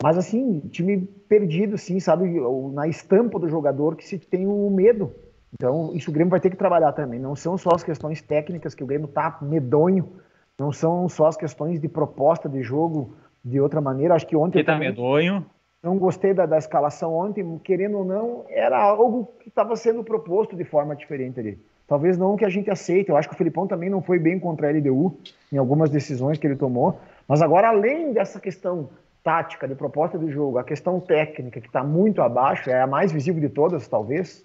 mas 0.02 0.18
assim, 0.18 0.60
time 0.72 1.08
perdido, 1.30 1.76
assim, 1.76 2.00
sabe? 2.00 2.28
Na 2.74 2.88
estampa 2.88 3.38
do 3.38 3.48
jogador 3.48 3.96
que 3.96 4.04
se 4.04 4.18
tem 4.18 4.48
o 4.48 4.72
medo. 4.72 5.14
Então, 5.54 5.92
isso 5.94 6.10
o 6.10 6.14
Grêmio 6.14 6.32
vai 6.32 6.40
ter 6.40 6.50
que 6.50 6.56
trabalhar 6.56 6.94
também. 6.94 7.20
Não 7.20 7.36
são 7.36 7.60
só 7.60 7.76
as 7.76 7.84
questões 7.84 8.24
técnicas 8.24 8.74
que 8.74 8.84
o 8.84 8.88
Grêmio 8.88 9.08
tá 9.08 9.38
medonho, 9.40 10.10
não 10.58 10.72
são 10.72 11.08
só 11.08 11.28
as 11.28 11.38
questões 11.38 11.80
de 11.80 11.88
proposta 11.88 12.50
de 12.50 12.64
jogo 12.64 13.14
de 13.46 13.62
outra 13.62 13.82
maneira. 13.82 14.16
Acho 14.16 14.26
que 14.26 14.36
ontem 14.36 14.60
Que 14.60 14.66
tá 14.66 14.80
medonho. 14.80 15.46
não 15.84 16.00
gostei 16.00 16.34
da, 16.34 16.48
da 16.48 16.58
escalação 16.58 17.14
ontem, 17.14 17.60
querendo 17.64 18.00
ou 18.00 18.06
não, 18.06 18.46
era 18.50 18.82
algo 18.82 19.32
que 19.42 19.50
estava 19.50 19.76
sendo 19.76 20.04
proposto 20.04 20.56
de 20.56 20.64
forma 20.64 20.96
diferente 20.96 21.40
ali. 21.40 21.60
Talvez 21.92 22.18
não 22.18 22.38
que 22.38 22.46
a 22.46 22.50
gente 22.50 22.72
aceite. 22.72 23.10
Eu 23.10 23.18
acho 23.18 23.28
que 23.28 23.36
o 23.36 23.38
Felipão 23.38 23.68
também 23.68 23.90
não 23.90 24.02
foi 24.02 24.18
bem 24.18 24.40
contra 24.40 24.70
a 24.70 24.72
LDU 24.72 25.14
em 25.52 25.58
algumas 25.58 25.90
decisões 25.90 26.38
que 26.38 26.48
ele 26.48 26.56
tomou. 26.56 26.98
Mas 27.28 27.42
agora, 27.42 27.68
além 27.68 28.14
dessa 28.14 28.40
questão 28.40 28.90
tática, 29.22 29.68
de 29.68 29.76
proposta 29.76 30.18
de 30.18 30.32
jogo, 30.32 30.58
a 30.58 30.64
questão 30.64 31.02
técnica, 31.02 31.60
que 31.60 31.68
está 31.68 31.84
muito 31.84 32.22
abaixo, 32.22 32.70
é 32.70 32.80
a 32.82 32.88
mais 32.88 33.12
visível 33.12 33.42
de 33.42 33.50
todas, 33.50 33.90
talvez, 33.90 34.42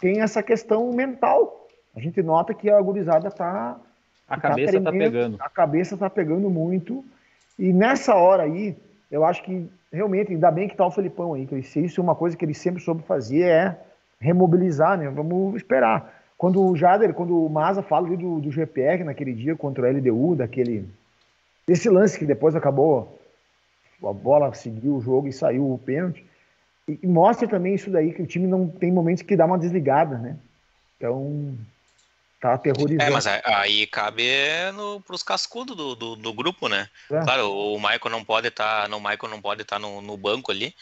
tem 0.00 0.20
essa 0.20 0.42
questão 0.42 0.92
mental. 0.92 1.68
A 1.94 2.00
gente 2.00 2.20
nota 2.24 2.52
que 2.52 2.68
a 2.68 2.82
gurizada 2.82 3.28
está 3.28 3.78
A 4.28 4.40
cabeça 4.40 4.80
tá 4.80 4.90
tremendo, 4.90 5.12
pegando. 5.12 5.36
A 5.38 5.48
cabeça 5.48 5.96
tá 5.96 6.10
pegando 6.10 6.50
muito. 6.50 7.04
E 7.56 7.72
nessa 7.72 8.16
hora 8.16 8.42
aí, 8.42 8.76
eu 9.12 9.24
acho 9.24 9.44
que 9.44 9.70
realmente, 9.92 10.32
ainda 10.32 10.50
bem 10.50 10.66
que 10.66 10.76
tá 10.76 10.84
o 10.84 10.90
Felipão 10.90 11.34
aí, 11.34 11.46
que 11.46 11.62
se 11.62 11.84
isso 11.84 12.00
é 12.00 12.02
uma 12.02 12.16
coisa 12.16 12.36
que 12.36 12.44
ele 12.44 12.52
sempre 12.52 12.82
soube 12.82 13.04
fazer, 13.04 13.42
é 13.42 13.78
remobilizar, 14.20 14.98
né? 14.98 15.08
Vamos 15.08 15.54
esperar. 15.54 16.17
Quando 16.38 16.64
o 16.64 16.76
Jader, 16.76 17.12
quando 17.12 17.44
o 17.44 17.50
Maza 17.50 17.82
fala 17.82 18.06
ali 18.06 18.16
do, 18.16 18.40
do 18.40 18.52
GPR 18.52 19.02
naquele 19.02 19.34
dia 19.34 19.56
contra 19.56 19.82
o 19.82 19.86
LDU, 19.86 20.36
daquele. 20.36 20.88
Desse 21.66 21.90
lance 21.90 22.16
que 22.16 22.24
depois 22.24 22.54
acabou, 22.54 23.20
a 24.02 24.12
bola 24.12 24.54
seguiu 24.54 24.94
o 24.96 25.02
jogo 25.02 25.26
e 25.26 25.32
saiu 25.32 25.70
o 25.70 25.78
pênalti. 25.78 26.24
E, 26.88 27.00
e 27.02 27.06
mostra 27.06 27.48
também 27.48 27.74
isso 27.74 27.90
daí, 27.90 28.14
que 28.14 28.22
o 28.22 28.26
time 28.26 28.46
não 28.46 28.68
tem 28.68 28.92
momentos 28.92 29.24
que 29.24 29.36
dá 29.36 29.44
uma 29.44 29.58
desligada, 29.58 30.16
né? 30.16 30.38
Então, 30.96 31.58
tá 32.40 32.54
aterrorizando. 32.54 33.02
É, 33.02 33.10
mas 33.10 33.26
a- 33.26 33.42
aí 33.44 33.86
cabe 33.88 34.24
no, 34.74 35.00
pros 35.00 35.24
cascudos 35.24 35.76
do, 35.76 35.96
do, 35.96 36.16
do 36.16 36.32
grupo, 36.32 36.68
né? 36.68 36.88
É. 37.10 37.20
Claro, 37.20 37.52
o 37.52 37.76
Michael 37.78 38.10
não 38.10 38.24
pode 38.24 38.46
estar, 38.46 38.88
no 38.88 39.00
Michael 39.00 39.28
não 39.28 39.42
pode 39.42 39.62
estar 39.62 39.80
no, 39.80 40.00
no 40.00 40.16
banco 40.16 40.52
ali, 40.52 40.72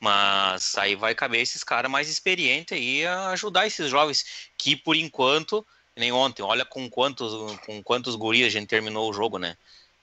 mas 0.00 0.76
aí 0.76 0.94
vai 0.94 1.14
caber 1.14 1.40
esses 1.40 1.64
caras 1.64 1.90
mais 1.90 2.08
experientes 2.08 2.76
aí 2.76 3.04
a 3.06 3.28
ajudar 3.30 3.66
esses 3.66 3.90
jovens 3.90 4.24
que 4.58 4.76
por 4.76 4.94
enquanto, 4.96 5.66
nem 5.96 6.12
ontem, 6.12 6.42
olha 6.42 6.64
com 6.64 6.88
quantos 6.90 7.56
com 7.60 7.82
quantos 7.82 8.14
guris 8.14 8.46
a 8.46 8.50
gente 8.50 8.66
terminou 8.68 9.08
o 9.08 9.12
jogo, 9.12 9.38
né? 9.38 9.56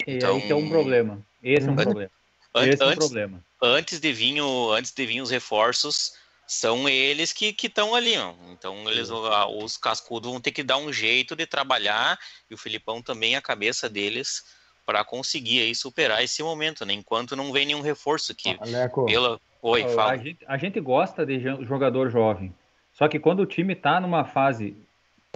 E 0.08 0.14
Então- 0.16 0.40
que 0.42 0.52
é 0.52 0.56
um 0.56 0.68
problema. 0.70 1.22
Esse 1.42 1.68
é 1.68 1.72
um 1.72 1.76
problema. 1.76 2.12
Esse 2.56 2.82
é 2.82 2.86
um 2.86 2.90
antes, 2.90 2.98
problema. 2.98 3.44
antes 3.62 4.00
de 4.00 4.14
vir 4.14 4.42
o- 4.42 4.72
antes 4.72 4.92
de 4.92 5.06
vir 5.06 5.22
os 5.22 5.30
reforços, 5.30 6.14
são 6.46 6.88
eles 6.90 7.32
que 7.32 7.56
estão 7.64 7.96
ali, 7.96 8.18
ó. 8.18 8.34
Então 8.52 8.90
eles 8.90 9.10
a- 9.10 9.48
os 9.48 9.78
cascudos 9.78 10.30
vão 10.32 10.42
ter 10.42 10.52
que 10.52 10.62
dar 10.64 10.78
um 10.78 10.92
jeito 10.92 11.36
de 11.36 11.46
trabalhar 11.46 12.20
e 12.50 12.54
o 12.54 12.58
Filipão 12.58 13.02
também 13.02 13.36
a 13.36 13.42
cabeça 13.42 13.90
deles 13.90 14.44
para 14.86 15.04
conseguir 15.06 15.62
aí 15.62 15.74
superar 15.74 16.24
esse 16.24 16.44
momento, 16.44 16.86
né? 16.86 16.94
Enquanto 16.94 17.36
não 17.36 17.52
vem 17.54 17.66
nenhum 17.66 17.82
reforço 17.82 18.36
que 18.36 18.58
Aleco, 18.60 19.06
pela 19.06 19.40
Oi, 19.63 19.84
a, 19.84 19.89
fala. 19.89 20.17
gente, 20.17 20.43
a 20.46 20.58
gente 20.58 20.79
gosta 20.82 21.25
de 21.25 21.39
jo- 21.39 21.63
jogador 21.63 22.10
jovem. 22.10 22.53
Só 22.91 23.08
que 23.08 23.17
quando 23.17 23.39
o 23.39 23.46
time 23.46 23.74
tá 23.75 24.00
numa 24.00 24.25
fase 24.25 24.75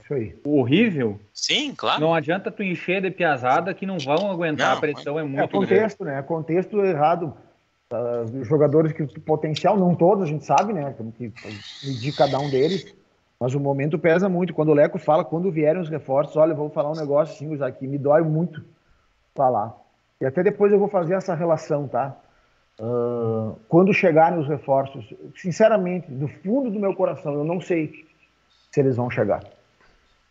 isso 0.04 0.14
aí. 0.14 0.36
horrível, 0.44 1.20
Sim, 1.34 1.74
claro. 1.74 2.02
não 2.02 2.14
adianta 2.14 2.52
tu 2.52 2.62
encher 2.62 3.02
de 3.02 3.10
piazada 3.10 3.74
que 3.74 3.86
não 3.86 3.98
vão 3.98 4.30
aguentar. 4.30 4.72
Não, 4.72 4.78
a 4.78 4.82
pressão 4.82 5.18
é 5.18 5.22
É 5.22 5.26
muito 5.26 5.38
grande. 5.60 5.74
contexto, 5.74 6.04
né? 6.04 6.22
Contexto 6.22 6.84
errado. 6.84 7.34
Os 8.42 8.46
jogadores 8.48 8.92
que 8.92 9.06
potencial, 9.22 9.78
não 9.78 9.96
todos, 9.96 10.26
a 10.26 10.28
gente 10.28 10.44
sabe, 10.46 10.74
né? 10.74 10.94
Temos 10.98 11.16
que 11.16 11.32
medir 11.86 12.14
cada 12.14 12.38
um 12.38 12.50
deles. 12.50 12.94
Mas 13.40 13.56
o 13.56 13.60
momento 13.62 13.98
pesa 13.98 14.28
muito. 14.28 14.54
Quando 14.54 14.70
o 14.70 14.74
Leco 14.74 15.00
fala, 15.00 15.24
quando 15.24 15.50
vierem 15.50 15.82
os 15.82 15.88
reforços, 15.88 16.36
olha, 16.36 16.52
eu 16.52 16.58
vou 16.58 16.70
falar 16.70 16.92
um 16.92 16.96
negócio 16.96 17.34
assim, 17.34 17.64
aqui, 17.64 17.88
me 17.88 17.98
dói 17.98 18.24
muito 18.24 18.62
falar. 19.34 19.74
E 20.20 20.26
até 20.26 20.44
depois 20.44 20.74
eu 20.74 20.80
vou 20.80 20.90
fazer 20.90 21.14
essa 21.14 21.34
relação, 21.34 21.88
tá? 21.88 22.18
Ah, 22.80 23.54
quando 23.68 23.94
chegarem 23.94 24.40
os 24.40 24.48
reforços, 24.48 25.06
sinceramente, 25.36 26.12
do 26.12 26.28
fundo 26.28 26.70
do 26.70 26.80
meu 26.80 26.94
coração, 26.94 27.34
eu 27.34 27.44
não 27.44 27.60
sei 27.60 28.06
se 28.72 28.80
eles 28.80 28.96
vão 28.96 29.10
chegar. 29.10 29.44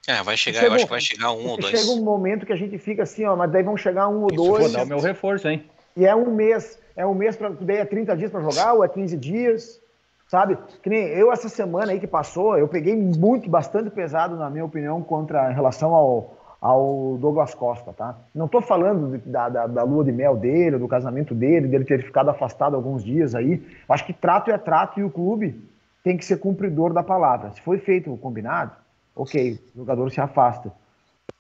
É, 0.09 0.23
vai 0.23 0.37
chegar, 0.37 0.61
Chegou- 0.61 0.71
eu 0.71 0.75
acho 0.77 0.85
que 0.85 0.91
vai 0.91 1.01
chegar 1.01 1.33
um 1.33 1.49
ou 1.49 1.57
dois. 1.59 1.77
Chega 1.81 1.91
um 1.91 2.05
momento 2.05 2.47
que 2.47 2.53
a 2.53 2.57
gente 2.57 2.79
fica 2.79 3.03
assim, 3.03 3.25
ó, 3.25 3.35
mas 3.35 3.51
daí 3.51 3.65
vão 3.65 3.77
chegar 3.77 4.07
um 4.09 4.21
ou 4.23 4.29
Isso, 4.31 4.37
Vou 4.45 4.59
dois. 4.59 4.73
dar 4.73 4.85
o 4.85 4.87
meu 4.87 5.01
reforço, 5.01 5.49
hein? 5.49 5.65
E 5.97 6.07
é 6.07 6.15
um 6.15 6.31
mês, 6.33 6.79
é 6.95 7.05
um 7.05 7.15
mês 7.15 7.35
para 7.37 7.49
daí 7.49 7.79
é 7.79 7.85
30 7.85 8.17
dias 8.17 8.31
para 8.31 8.41
jogar 8.41 8.75
ou 8.75 8.85
é 8.85 8.89
15 8.89 9.17
dias, 9.17 9.81
sabe? 10.29 10.57
Que 10.83 10.89
nem 10.91 11.09
eu 11.09 11.33
essa 11.33 11.49
semana 11.49 11.91
aí 11.91 11.99
que 11.99 12.07
passou, 12.07 12.57
eu 12.57 12.69
peguei 12.69 12.95
muito, 12.95 13.51
bastante 13.51 13.91
pesado 13.91 14.37
na 14.37 14.49
minha 14.49 14.65
opinião 14.65 15.03
contra 15.03 15.51
em 15.51 15.55
relação 15.55 15.93
ao, 15.93 16.37
ao 16.67 17.17
Douglas 17.21 17.55
Costa, 17.55 17.93
tá? 17.93 18.17
Não 18.35 18.49
tô 18.49 18.61
falando 18.61 19.17
de- 19.17 19.31
da, 19.31 19.49
da, 19.49 19.67
da 19.69 19.83
lua 19.85 20.03
de 20.03 20.11
mel 20.11 20.37
dele, 20.37 20.79
do 20.79 20.89
casamento 20.89 21.33
dele, 21.33 21.69
dele 21.69 21.85
ter 21.85 22.03
ficado 22.03 22.29
afastado 22.29 22.75
alguns 22.75 23.05
dias 23.05 23.37
aí. 23.37 23.63
Acho 23.89 24.05
que 24.05 24.13
trato 24.13 24.51
é 24.51 24.59
trato 24.59 24.99
e 24.99 25.05
o 25.05 25.11
clube 25.11 25.63
tem 26.03 26.17
que 26.17 26.25
ser 26.25 26.39
cumpridor 26.39 26.93
da 26.93 27.05
palavra. 27.05 27.53
Se 27.53 27.61
foi 27.61 27.79
feito 27.79 28.13
o 28.13 28.19
combinado, 28.19 28.73
ok, 29.15 29.61
o 29.75 29.79
jogador 29.79 30.11
se 30.11 30.21
afasta. 30.21 30.73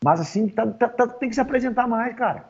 Mas 0.04 0.21
assim, 0.21 0.49
tá- 0.49 0.66
tá- 0.66 0.88
tá- 0.88 1.09
tem 1.09 1.28
que 1.28 1.35
se 1.35 1.40
apresentar 1.40 1.88
mais, 1.88 2.14
cara. 2.16 2.45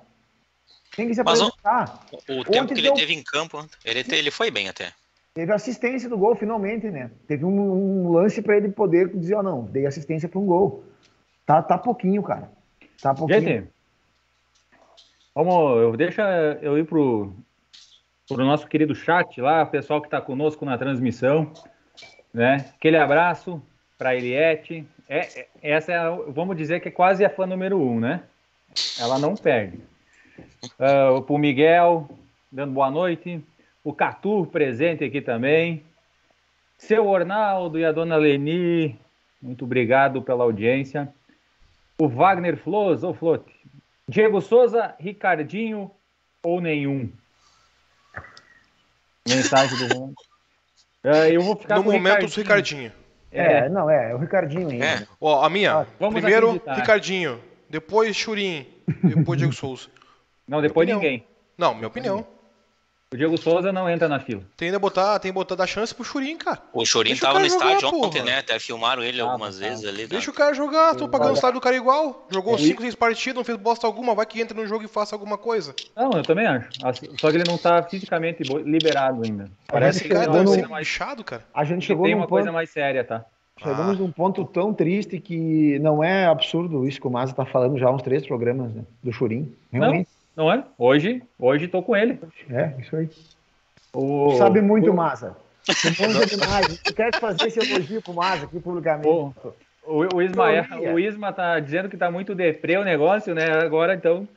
Tem 0.95 1.09
que 1.09 1.14
se 1.14 1.23
Mas, 1.23 1.40
apresentar. 1.40 2.06
O 2.28 2.45
tempo 2.45 2.75
que 2.75 2.80
ele 2.80 2.92
teve 2.92 3.14
em 3.14 3.23
campo, 3.23 3.64
ele, 3.85 4.04
te- 4.04 4.14
ele 4.14 4.30
foi 4.30 4.50
bem 4.50 4.68
até. 4.68 4.92
Teve 5.33 5.52
assistência 5.52 6.09
do 6.11 6.18
gol, 6.18 6.35
finalmente, 6.35 6.90
né? 6.90 7.11
Teve 7.26 7.45
um, 7.45 8.06
um 8.06 8.12
lance 8.12 8.42
para 8.42 8.56
ele 8.56 8.68
poder 8.71 9.09
dizer, 9.16 9.35
ó, 9.35 9.42
não, 9.42 9.62
dei 9.64 9.87
assistência 9.87 10.28
para 10.28 10.38
um 10.38 10.47
gol. 10.47 10.85
Tá, 11.47 11.62
tá 11.62 11.78
pouquinho, 11.78 12.23
cara. 12.23 12.50
Tá 13.00 13.15
pouquinho. 13.15 13.41
Gente, 13.41 13.69
vamos, 15.35 15.81
eu, 15.83 15.97
deixa 15.97 16.59
eu 16.62 16.79
ir 16.79 16.85
pro, 16.85 17.35
pro 18.29 18.45
nosso 18.45 18.67
querido 18.67 18.95
chat 18.95 19.41
lá, 19.41 19.62
o 19.62 19.67
pessoal 19.67 20.00
que 20.00 20.07
está 20.07 20.21
conosco 20.21 20.65
na 20.65 20.79
transmissão, 20.79 21.53
né? 22.33 22.73
Aquele 22.76 22.97
abraço 22.97 23.62
para 23.99 24.15
Eliette. 24.15 24.87
É, 25.09 25.41
é- 25.41 25.49
essa 25.62 25.93
é, 25.93 25.97
a- 25.97 26.11
vamos 26.29 26.57
dizer 26.57 26.81
que 26.81 26.88
é 26.88 26.91
quase 26.93 27.25
a 27.25 27.31
fã 27.31 27.47
número 27.47 27.79
um, 27.81 28.00
né? 28.00 28.23
Ela 29.00 29.19
não 29.19 29.35
perde. 29.35 29.79
Uh, 30.79 31.23
pro 31.23 31.38
Miguel, 31.38 32.09
dando 32.50 32.73
boa 32.73 32.91
noite. 32.91 33.43
O 33.85 33.93
Catu 33.93 34.47
presente 34.47 35.05
aqui 35.05 35.21
também. 35.21 35.83
Seu 36.76 37.07
Ornaldo 37.07 37.79
e 37.79 37.85
a 37.85 37.93
dona 37.93 38.17
Leni, 38.17 38.99
muito 39.41 39.65
obrigado 39.65 40.21
pela 40.21 40.45
audiência. 40.45 41.09
O 41.99 42.09
Wagner 42.09 42.57
Flores, 42.57 43.03
ou 43.03 43.15
Flote. 43.15 43.53
Diego 44.09 44.41
Souza, 44.41 44.95
Ricardinho 45.00 45.91
ou 46.43 46.61
nenhum? 46.61 47.11
Mensagem 49.29 49.76
do 49.79 49.95
Juan. 49.95 50.12
É, 51.09 51.31
eu 51.31 51.41
vou 51.41 51.55
ficar 51.55 51.76
No 51.76 51.85
com 51.85 51.93
momento, 51.93 52.25
o 52.25 52.29
Ricardinho. 52.29 52.91
É, 53.31 53.59
É, 53.59 53.69
não, 53.69 53.88
é, 53.88 54.11
é 54.11 54.15
o 54.17 54.19
Ricardinho 54.19 54.69
ainda. 54.71 54.85
É. 54.85 55.07
Ó, 55.21 55.45
a 55.45 55.49
minha. 55.49 55.73
Ah, 55.73 55.87
vamos 56.00 56.15
Primeiro, 56.21 56.47
acreditar. 56.49 56.75
Ricardinho. 56.75 57.41
Depois, 57.71 58.17
Churim. 58.17 58.67
Depois, 59.05 59.38
Diego 59.38 59.53
Souza. 59.55 59.88
não, 60.49 60.61
depois 60.61 60.88
ninguém. 60.88 61.25
Não, 61.57 61.73
minha 61.76 61.87
opinião. 61.87 62.26
O 63.12 63.16
Diego 63.16 63.38
Souza 63.38 63.72
não 63.72 63.88
entra 63.88 64.08
na 64.08 64.18
fila. 64.18 64.42
Tem 64.56 64.72
que 64.72 64.78
botar, 64.80 65.20
tem 65.20 65.30
que 65.30 65.34
botar 65.34 65.54
dar 65.54 65.66
chance 65.68 65.94
pro 65.94 66.02
Churim, 66.02 66.36
cara. 66.36 66.60
O 66.72 66.84
Chorinho 66.84 67.14
Deixa 67.14 67.25
o 67.25 67.28
tava 67.28 67.38
no 67.38 67.48
jogar, 67.48 67.75
estádio 67.76 68.00
ontem, 68.00 68.22
né? 68.25 68.38
Até 68.38 68.58
filmaram 68.58 69.00
ele 69.04 69.18
Tava, 69.18 69.30
algumas 69.30 69.56
tava. 69.60 69.70
vezes 69.70 69.84
ali. 69.88 70.02
né? 70.02 70.08
Deixa 70.08 70.28
o 70.28 70.34
cara 70.34 70.52
jogar, 70.54 70.96
tô 70.96 71.08
pagando 71.08 71.34
o 71.34 71.36
salário 71.36 71.60
do 71.60 71.62
cara 71.62 71.76
igual. 71.76 72.26
Jogou 72.28 72.56
É, 72.56 72.58
5, 72.58 72.82
6 72.82 72.94
partidas, 72.96 73.36
não 73.36 73.44
fez 73.44 73.56
bosta 73.58 73.86
alguma, 73.86 74.12
vai 74.12 74.26
que 74.26 74.40
entra 74.40 74.56
no 74.60 74.66
jogo 74.66 74.84
e 74.84 74.88
faça 74.88 75.14
alguma 75.14 75.38
coisa. 75.38 75.72
Não, 75.94 76.10
eu 76.14 76.22
também 76.25 76.48
acho. 76.48 76.68
Assim, 76.82 77.06
Só 77.16 77.30
que 77.30 77.36
ele 77.36 77.48
não 77.48 77.56
tá 77.56 77.80
fisicamente 77.84 78.42
liberado 78.64 79.22
ainda. 79.25 79.48
Parece 79.68 80.02
que 80.02 80.08
ser 80.08 80.26
coisa 80.26 80.68
mais, 80.68 80.80
bichado, 80.88 81.22
cara. 81.22 81.44
A 81.54 81.62
gente 81.62 81.82
que 81.82 81.86
chegou 81.86 82.06
tem 82.06 82.12
num 82.14 82.22
uma 82.22 82.26
ponto, 82.26 82.38
coisa 82.38 82.50
mais 82.50 82.70
séria, 82.70 83.04
tá? 83.04 83.25
chegamos 83.62 83.96
Ah. 83.96 84.00
num 84.00 84.10
ponto 84.10 84.44
tão 84.44 84.75
triste 84.75 85.20
que 85.20 85.78
não 85.78 86.02
é 86.02 86.26
absurdo 86.26 86.86
isso 86.86 87.00
que 87.00 87.06
o 87.06 87.10
Maza 87.10 87.32
tá 87.32 87.46
falando 87.46 87.78
já 87.78 87.86
há 87.86 87.90
uns 87.92 88.02
três 88.02 88.26
programas 88.26 88.75
né, 88.75 88.82
do 89.02 89.12
Churim. 89.12 89.54
Realmente. 89.72 90.08
Não 90.10 90.15
é? 90.52 90.64
Hoje, 90.76 91.23
hoje 91.38 91.66
tô 91.69 91.83
com 91.83 91.97
ele. 91.97 92.19
É, 92.50 92.75
isso 92.78 92.95
aí. 92.95 93.09
O, 93.93 94.35
Sabe 94.37 94.61
muito, 94.61 94.90
o, 94.90 94.95
Massa. 94.95 95.37
Manja 95.99 96.26
demais. 96.26 96.78
Tu 96.78 96.95
quer 96.95 97.14
fazer 97.19 97.47
esse 97.47 97.59
elogio 97.59 98.02
pro 98.02 98.12
Massa 98.12 98.45
aqui 98.45 98.61
publicamente. 98.61 99.09
o, 99.09 99.33
o, 99.85 100.16
o 100.16 100.23
Ismael, 100.23 100.69
Teoria. 100.69 100.95
o 100.95 100.99
Isma 100.99 101.33
tá 101.33 101.59
dizendo 101.59 101.88
que 101.88 101.97
tá 101.97 102.11
muito 102.11 102.35
deprê 102.35 102.76
o 102.76 102.85
negócio, 102.85 103.35
né? 103.35 103.47
Agora 103.64 103.95
então 103.95 104.28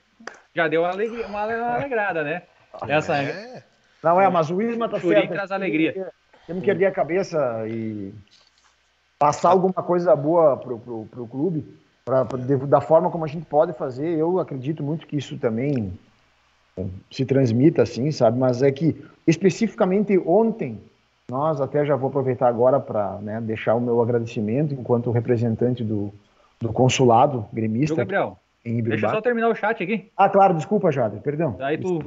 já 0.55 0.67
deu 0.67 0.81
uma, 0.81 0.89
alegria, 0.89 1.27
uma 1.27 1.41
alegrada, 1.75 2.23
né? 2.23 2.43
Essa 2.87 3.17
É. 3.17 3.63
Não, 4.01 4.19
é, 4.19 4.29
mas 4.29 4.49
o 4.49 4.61
Isma 4.61 4.87
tá 4.87 4.99
Churim 4.99 5.19
certo. 5.19 5.33
traz 5.33 5.51
alegria. 5.51 6.11
Temos 6.47 6.63
que 6.63 6.69
erguer 6.69 6.85
a 6.85 6.91
cabeça 6.91 7.67
e 7.67 8.13
passar 9.19 9.49
alguma 9.49 9.83
coisa 9.83 10.15
boa 10.15 10.55
pro, 10.55 10.79
pro, 10.79 11.05
pro 11.05 11.27
clube, 11.27 11.77
pra, 12.09 12.25
pra- 12.25 12.39
da 12.65 12.81
forma 12.81 13.11
como 13.11 13.23
a 13.23 13.27
gente 13.27 13.45
pode 13.45 13.73
fazer. 13.73 14.17
Eu 14.17 14.39
acredito 14.39 14.81
muito 14.83 15.05
que 15.05 15.15
isso 15.15 15.37
também 15.37 15.93
eh, 16.77 16.85
se 17.11 17.23
transmita 17.25 17.83
assim, 17.83 18.11
sabe? 18.11 18.37
Mas 18.39 18.63
é 18.63 18.71
que, 18.71 18.95
especificamente 19.27 20.17
ontem, 20.17 20.81
nós 21.29 21.61
até 21.61 21.85
já 21.85 21.95
vou 21.95 22.09
aproveitar 22.09 22.47
agora 22.47 22.79
para 22.79 23.17
deixar 23.41 23.75
o 23.75 23.81
meu 23.81 24.01
agradecimento 24.01 24.73
enquanto 24.73 25.11
representante 25.11 25.83
do, 25.83 26.11
do 26.59 26.73
consulado 26.73 27.41
Viu, 27.41 27.49
gremista 27.53 27.95
Gabriel? 27.95 28.37
em 28.65 28.81
Deixa 28.81 29.05
eu 29.05 29.11
só 29.11 29.21
terminar 29.21 29.49
o 29.49 29.55
chat 29.55 29.81
aqui. 29.83 30.11
Ah, 30.17 30.27
claro, 30.27 30.55
desculpa, 30.55 30.91
Jader, 30.91 31.21
perdão. 31.21 31.55
Aí 31.59 31.77
tu, 31.77 31.99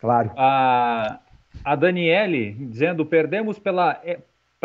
Claro. 0.00 0.30
a, 0.36 1.18
a 1.64 1.76
Daniele 1.76 2.52
dizendo 2.52 3.04
perdemos 3.04 3.58
pela 3.58 4.00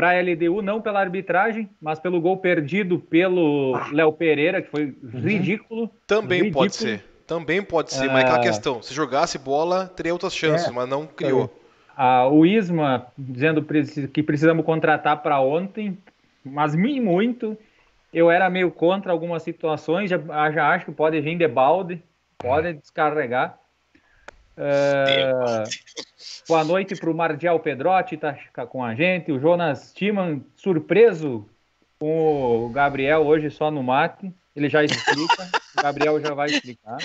para 0.02 0.18
a 0.18 0.20
LDU 0.20 0.64
não 0.64 0.82
pela 0.82 1.00
arbitragem, 1.00 1.70
mas 1.80 2.00
pelo 2.00 2.20
gol 2.20 2.38
perdido 2.38 2.98
pelo 2.98 3.74
Léo 3.92 4.12
Pereira, 4.12 4.60
que 4.60 4.68
foi 4.72 4.96
ridículo. 5.14 5.92
Também 6.08 6.40
Ridículo. 6.40 6.64
pode 6.64 6.76
ser. 6.76 7.06
Também 7.28 7.62
pode 7.62 7.94
ser, 7.94 8.08
mas 8.08 8.18
é 8.18 8.22
aquela 8.22 8.38
Ah. 8.38 8.42
questão. 8.42 8.82
Se 8.82 8.96
jogasse 8.96 9.38
bola, 9.38 9.86
teria 9.86 10.12
outras 10.12 10.36
chances, 10.36 10.68
É. 10.68 10.72
mas 10.72 10.90
não 10.90 11.06
criou. 11.06 11.56
A, 11.96 12.28
o 12.28 12.48
Isma 12.48 13.06
dizendo 13.16 13.64
que 14.12 14.24
precisamos 14.24 14.66
contratar 14.66 15.22
para 15.22 15.40
ontem, 15.40 15.96
mas 16.44 16.74
me 16.74 17.00
muito. 17.00 17.56
Eu 18.12 18.32
era 18.32 18.50
meio 18.50 18.72
contra 18.72 19.12
algumas 19.12 19.44
situações, 19.44 20.10
já, 20.10 20.18
já 20.52 20.70
acho 20.70 20.86
que 20.86 20.92
pode 20.92 21.22
vir 21.22 21.38
de 21.38 21.48
balde, 21.48 22.02
pode 22.40 22.74
descarregar. 22.74 23.56
É, 24.58 25.64
boa 26.48 26.64
noite 26.64 26.96
para 26.96 27.10
o 27.10 27.16
Mardial 27.16 27.60
Pedrotti, 27.60 28.18
tá 28.18 28.36
com 28.68 28.84
a 28.84 28.94
gente. 28.94 29.32
O 29.32 29.40
Jonas 29.40 29.94
Timan, 29.94 30.42
surpreso 30.56 31.48
com 32.00 32.66
o 32.66 32.70
Gabriel 32.70 33.22
hoje 33.22 33.50
só 33.50 33.72
no 33.72 33.82
mate. 33.82 34.32
Ele 34.56 34.70
já 34.70 34.84
explica, 34.84 35.50
o 35.78 35.82
Gabriel 35.82 36.20
já 36.20 36.34
vai 36.34 36.50
explicar. 36.50 36.98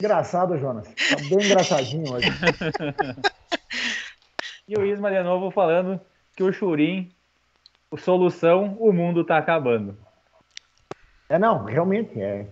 Engraçado, 0.00 0.58
Jonas. 0.58 0.88
Tá 0.88 1.16
bem 1.28 1.46
engraçadinho 1.46 2.12
hoje. 2.12 2.28
E 4.66 4.76
o 4.76 4.86
Isma 4.86 5.10
de 5.10 5.22
novo 5.22 5.50
falando 5.50 6.00
que 6.34 6.42
o 6.42 6.52
Churim, 6.52 7.10
o 7.90 7.96
solução, 7.96 8.76
o 8.80 8.92
mundo 8.92 9.24
tá 9.24 9.36
acabando. 9.36 9.96
É, 11.28 11.38
não, 11.38 11.64
realmente, 11.64 12.20
é, 12.20 12.46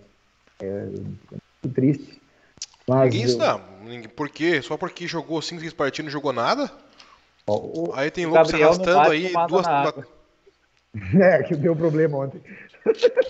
é 0.61 0.85
muito 0.85 1.75
triste. 1.75 2.21
Mas, 2.87 3.15
isso 3.15 3.39
não. 3.39 3.70
Por 4.17 4.29
quê? 4.29 4.61
Só 4.63 4.77
porque 4.77 5.07
jogou 5.07 5.41
5, 5.41 5.61
6 5.61 5.73
partidas 5.73 6.01
e 6.01 6.03
não 6.07 6.11
jogou 6.13 6.33
nada? 6.33 6.69
o- 7.47 7.93
Aí 7.95 8.11
tem 8.11 8.27
O 8.27 8.31
louco 8.31 8.47
se 8.47 8.63
arrastando 8.63 9.11
aí 9.11 9.33
duas. 9.49 9.67
É, 11.21 11.43
que 11.45 11.55
deu 11.55 11.77
problema 11.77 12.19
ontem. 12.19 12.41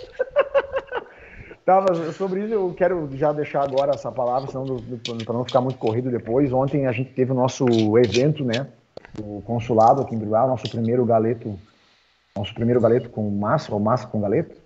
tá, 1.65 1.81
mas 1.81 2.17
sobre 2.17 2.45
isso 2.45 2.53
eu 2.55 2.75
quero 2.75 3.09
já 3.17 3.33
deixar 3.33 3.63
agora 3.63 3.93
essa 3.93 4.11
palavra, 4.11 4.49
senão 4.49 4.83
para 5.25 5.35
não 5.35 5.45
ficar 5.45 5.61
muito 5.61 5.79
corrido 5.79 6.11
depois. 6.11 6.53
Ontem 6.53 6.87
a 6.87 6.93
gente 6.93 7.13
teve 7.13 7.33
o 7.33 7.35
nosso 7.35 7.67
evento, 7.99 8.45
né, 8.45 8.67
do 9.15 9.43
consulado 9.43 10.01
aqui 10.01 10.15
em 10.15 10.19
Bilbao, 10.19 10.49
nosso 10.49 10.69
primeiro 10.71 11.05
galeto, 11.05 11.59
nosso 12.37 12.55
primeiro 12.55 12.81
galeto 12.81 13.11
com 13.11 13.29
massa, 13.31 13.73
ou 13.75 13.81
massa 13.81 14.07
com 14.07 14.21
galeto. 14.21 14.57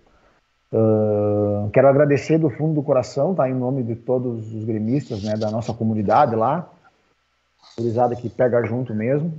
Quero 1.73 1.89
agradecer 1.89 2.39
do 2.39 2.51
fundo 2.51 2.75
do 2.75 2.83
coração, 2.83 3.35
tá, 3.35 3.49
em 3.49 3.55
nome 3.55 3.83
de 3.83 3.95
todos 3.95 4.53
os 4.53 4.65
gremistas, 4.65 5.23
né, 5.23 5.35
da 5.35 5.51
nossa 5.51 5.73
comunidade 5.73 6.35
lá, 6.35 6.69
gurizada 7.79 8.17
que 8.17 8.29
pega 8.29 8.65
junto 8.65 8.95
mesmo. 8.95 9.33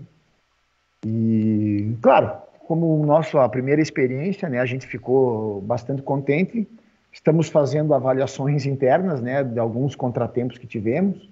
E, 1.05 1.95
claro, 2.01 2.31
como 2.67 3.05
nossa 3.05 3.47
primeira 3.49 3.81
experiência, 3.81 4.49
né, 4.49 4.59
a 4.59 4.65
gente 4.65 4.87
ficou 4.87 5.61
bastante 5.61 6.01
contente. 6.01 6.67
Estamos 7.11 7.47
fazendo 7.49 7.93
avaliações 7.93 8.65
internas, 8.65 9.21
né, 9.21 9.43
de 9.43 9.59
alguns 9.59 9.95
contratempos 9.95 10.57
que 10.57 10.67
tivemos. 10.67 11.29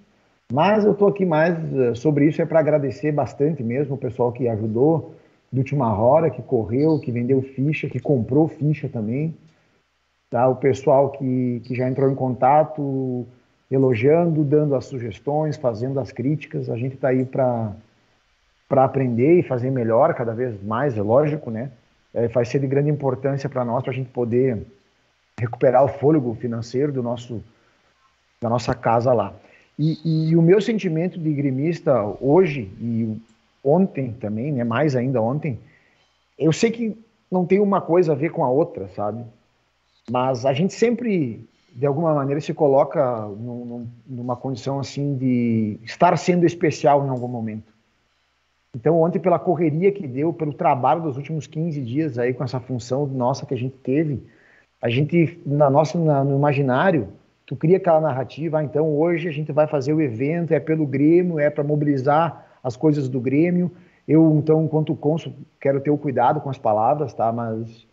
Mas 0.52 0.84
eu 0.84 0.92
estou 0.92 1.08
aqui 1.08 1.24
mais 1.24 1.56
eh, 1.74 1.94
sobre 1.94 2.26
isso 2.26 2.40
é 2.40 2.46
para 2.46 2.60
agradecer 2.60 3.10
bastante 3.10 3.62
mesmo 3.62 3.94
o 3.94 3.98
pessoal 3.98 4.30
que 4.30 4.46
ajudou 4.46 5.14
de 5.50 5.58
última 5.58 5.96
hora, 5.98 6.30
que 6.30 6.42
correu, 6.42 6.98
que 6.98 7.10
vendeu 7.10 7.40
ficha, 7.40 7.88
que 7.88 7.98
comprou 7.98 8.46
ficha 8.46 8.88
também. 8.88 9.34
Tá? 10.34 10.48
O 10.48 10.56
pessoal 10.56 11.10
que, 11.10 11.62
que 11.64 11.76
já 11.76 11.88
entrou 11.88 12.10
em 12.10 12.14
contato, 12.16 13.24
elogiando, 13.70 14.42
dando 14.42 14.74
as 14.74 14.84
sugestões, 14.86 15.56
fazendo 15.56 16.00
as 16.00 16.10
críticas. 16.10 16.68
A 16.68 16.76
gente 16.76 16.96
está 16.96 17.10
aí 17.10 17.24
para 17.24 17.72
aprender 18.68 19.38
e 19.38 19.42
fazer 19.44 19.70
melhor 19.70 20.12
cada 20.12 20.34
vez 20.34 20.60
mais, 20.60 20.98
é 20.98 21.02
lógico, 21.02 21.52
né? 21.52 21.70
É, 22.12 22.26
vai 22.26 22.44
ser 22.44 22.58
de 22.58 22.66
grande 22.66 22.90
importância 22.90 23.48
para 23.48 23.64
nós, 23.64 23.84
para 23.84 23.92
a 23.92 23.94
gente 23.94 24.10
poder 24.10 24.66
recuperar 25.38 25.84
o 25.84 25.88
fôlego 25.88 26.34
financeiro 26.34 26.90
do 26.90 27.00
nosso, 27.00 27.40
da 28.42 28.50
nossa 28.50 28.74
casa 28.74 29.12
lá. 29.12 29.32
E, 29.78 30.30
e 30.30 30.36
o 30.36 30.42
meu 30.42 30.60
sentimento 30.60 31.16
de 31.16 31.32
gremista 31.32 31.94
hoje 32.20 32.72
e 32.80 33.16
ontem 33.62 34.12
também, 34.14 34.50
né? 34.50 34.64
Mais 34.64 34.96
ainda 34.96 35.22
ontem, 35.22 35.60
eu 36.36 36.52
sei 36.52 36.72
que 36.72 36.98
não 37.30 37.46
tem 37.46 37.60
uma 37.60 37.80
coisa 37.80 38.10
a 38.10 38.16
ver 38.16 38.30
com 38.30 38.44
a 38.44 38.50
outra, 38.50 38.88
sabe? 38.96 39.24
Mas 40.10 40.44
a 40.44 40.52
gente 40.52 40.74
sempre, 40.74 41.48
de 41.74 41.86
alguma 41.86 42.14
maneira, 42.14 42.40
se 42.40 42.52
coloca 42.52 43.22
num- 43.22 43.64
num- 43.64 43.86
numa 44.06 44.36
condição 44.36 44.78
assim 44.78 45.16
de 45.16 45.78
estar 45.82 46.16
sendo 46.18 46.44
especial 46.44 47.06
em 47.06 47.08
algum 47.08 47.28
momento. 47.28 47.72
Então, 48.76 49.00
ontem, 49.00 49.20
pela 49.20 49.38
correria 49.38 49.92
que 49.92 50.06
deu, 50.06 50.32
pelo 50.32 50.52
trabalho 50.52 51.02
dos 51.02 51.16
últimos 51.16 51.46
15 51.46 51.80
dias 51.80 52.18
aí 52.18 52.34
com 52.34 52.42
essa 52.42 52.58
função 52.58 53.06
nossa 53.06 53.46
que 53.46 53.54
a 53.54 53.56
gente 53.56 53.76
teve, 53.76 54.22
a 54.82 54.90
gente, 54.90 55.40
na 55.46 55.70
nossa, 55.70 55.98
na- 55.98 56.24
no 56.24 56.36
imaginário, 56.36 57.08
tu 57.46 57.54
cria 57.54 57.76
aquela 57.76 58.00
narrativa, 58.00 58.58
ah, 58.58 58.64
então 58.64 58.94
hoje 58.96 59.28
a 59.28 59.32
gente 59.32 59.52
vai 59.52 59.66
fazer 59.66 59.92
o 59.92 60.00
evento, 60.00 60.52
é 60.52 60.58
pelo 60.60 60.86
Grêmio, 60.86 61.38
é 61.38 61.48
para 61.48 61.62
mobilizar 61.62 62.58
as 62.62 62.76
coisas 62.76 63.08
do 63.08 63.20
Grêmio. 63.20 63.70
Eu, 64.06 64.34
então, 64.36 64.64
enquanto 64.64 64.94
cônsul, 64.94 65.32
quero 65.60 65.80
ter 65.80 65.90
o 65.90 65.96
cuidado 65.96 66.40
com 66.40 66.50
as 66.50 66.58
palavras, 66.58 67.14
tá? 67.14 67.32
Mas 67.32 67.86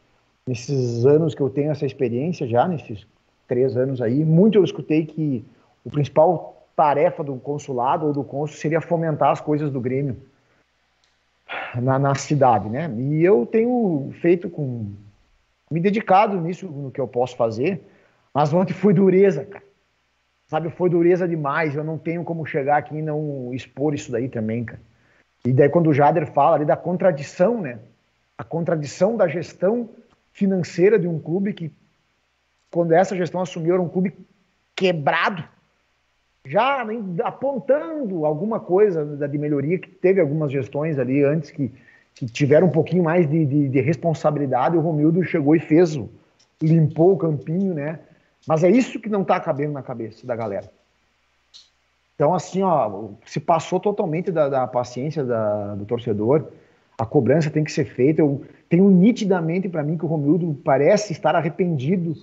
nesses 0.47 1.06
anos 1.06 1.36
que 1.36 1.41
eu 1.41 1.49
tenho 1.49 1.71
essa 1.71 1.86
experiência 1.86 2.47
já, 2.47 2.67
nesses 2.67 3.06
três 3.47 3.75
anos 3.75 4.01
aí, 4.01 4.23
muito 4.23 4.58
eu 4.58 4.63
escutei 4.63 5.06
que 5.06 5.45
o 5.84 5.89
principal 5.89 6.67
tarefa 6.75 7.23
do 7.23 7.36
consulado 7.36 8.08
ou 8.08 8.13
do 8.13 8.23
cônsul 8.23 8.58
seria 8.58 8.82
fomentar 8.82 9.32
as 9.32 9.41
coisas 9.41 9.69
do 9.71 9.80
Grêmio 9.80 10.17
na, 11.82 11.99
na 11.99 12.15
cidade, 12.15 12.69
né? 12.69 12.89
E 12.97 13.23
eu 13.23 13.45
tenho 13.45 14.12
feito 14.21 14.49
com 14.49 14.91
me 15.69 15.80
dedicado 15.80 16.39
nisso 16.39 16.67
no 16.67 16.91
que 16.91 16.99
eu 16.99 17.08
posso 17.08 17.36
fazer, 17.36 17.82
mas 18.34 18.54
ontem 18.54 18.73
foi 18.73 18.93
dureza, 18.93 19.45
cara. 19.45 19.63
Sabe, 20.47 20.69
foi 20.69 20.89
dureza 20.89 21.25
demais. 21.27 21.75
Eu 21.75 21.84
não 21.84 21.97
tenho 21.97 22.25
como 22.25 22.45
chegar 22.45 22.77
aqui 22.77 22.97
e 22.97 23.01
não 23.01 23.54
expor 23.54 23.93
isso 23.93 24.12
daí 24.12 24.27
também, 24.27 24.65
cara. 24.65 24.82
E 25.45 25.54
daí 25.54 25.69
quando 25.69 25.89
o 25.89 25.93
Jader 25.93 26.30
fala 26.34 26.58
ali 26.58 26.65
da 26.65 26.75
contradição, 26.75 27.62
né? 27.62 27.80
A 28.38 28.43
contradição 28.43 29.15
da 29.15 29.27
gestão 29.27 29.89
financeira 30.34 30.98
de 30.98 31.08
um 31.08 31.20
clube 31.20 31.54
que 31.54 31.72
quando 32.70 32.94
essa 32.94 33.15
gestão 33.15 33.41
assumiu 33.41 33.74
era 33.74 33.82
um 33.82 33.89
clube 33.89 34.15
quebrado, 34.76 35.44
já 36.46 36.84
nem 36.84 37.15
apontando 37.24 38.26
alguma 38.26 38.60
coisa 38.60 39.06
de 39.28 39.38
melhoria, 39.38 39.78
que 39.78 39.89
teve 39.89 40.20
algumas 40.20 40.52
gestões 40.52 40.98
ali 40.98 41.24
antes 41.24 41.52
que, 41.52 41.72
que 42.15 42.26
tiveram 42.26 42.67
um 42.67 42.72
pouquinho 42.72 43.04
mais 43.04 43.30
de, 43.30 43.46
de, 43.46 43.70
de 43.70 43.82
responsabilidade, 43.82 44.78
o 44.78 44.82
Romildo 44.82 45.24
chegou 45.24 45.56
e 45.56 45.60
fez, 45.60 46.00
limpou 46.62 47.13
o 47.13 47.17
campinho, 47.17 47.74
né? 47.74 48.00
Mas 48.48 48.63
é 48.63 48.70
isso 48.70 49.00
que 49.00 49.10
não 49.10 49.22
está 49.22 49.39
cabendo 49.39 49.74
na 49.74 49.84
cabeça 49.84 50.26
da 50.26 50.36
galera. 50.36 50.72
Então, 52.15 52.34
assim, 52.34 52.62
ó, 52.63 53.10
se 53.26 53.39
passou 53.39 53.80
totalmente 53.80 54.32
da, 54.32 54.48
da 54.50 54.67
paciência 54.67 55.24
da- 55.24 55.76
do 55.76 55.86
torcedor, 55.86 56.48
a 56.98 57.06
cobrança 57.06 57.50
tem 57.50 57.63
que 57.63 57.72
ser 57.72 57.86
feita. 57.86 58.22
Eu 58.22 58.44
tenho 58.72 58.90
nitidamente 58.90 59.68
para 59.68 59.84
mim 59.84 59.98
que 59.98 60.06
o 60.06 60.08
Romildo 60.08 60.58
parece 60.64 61.12
estar 61.12 61.36
arrependido 61.36 62.16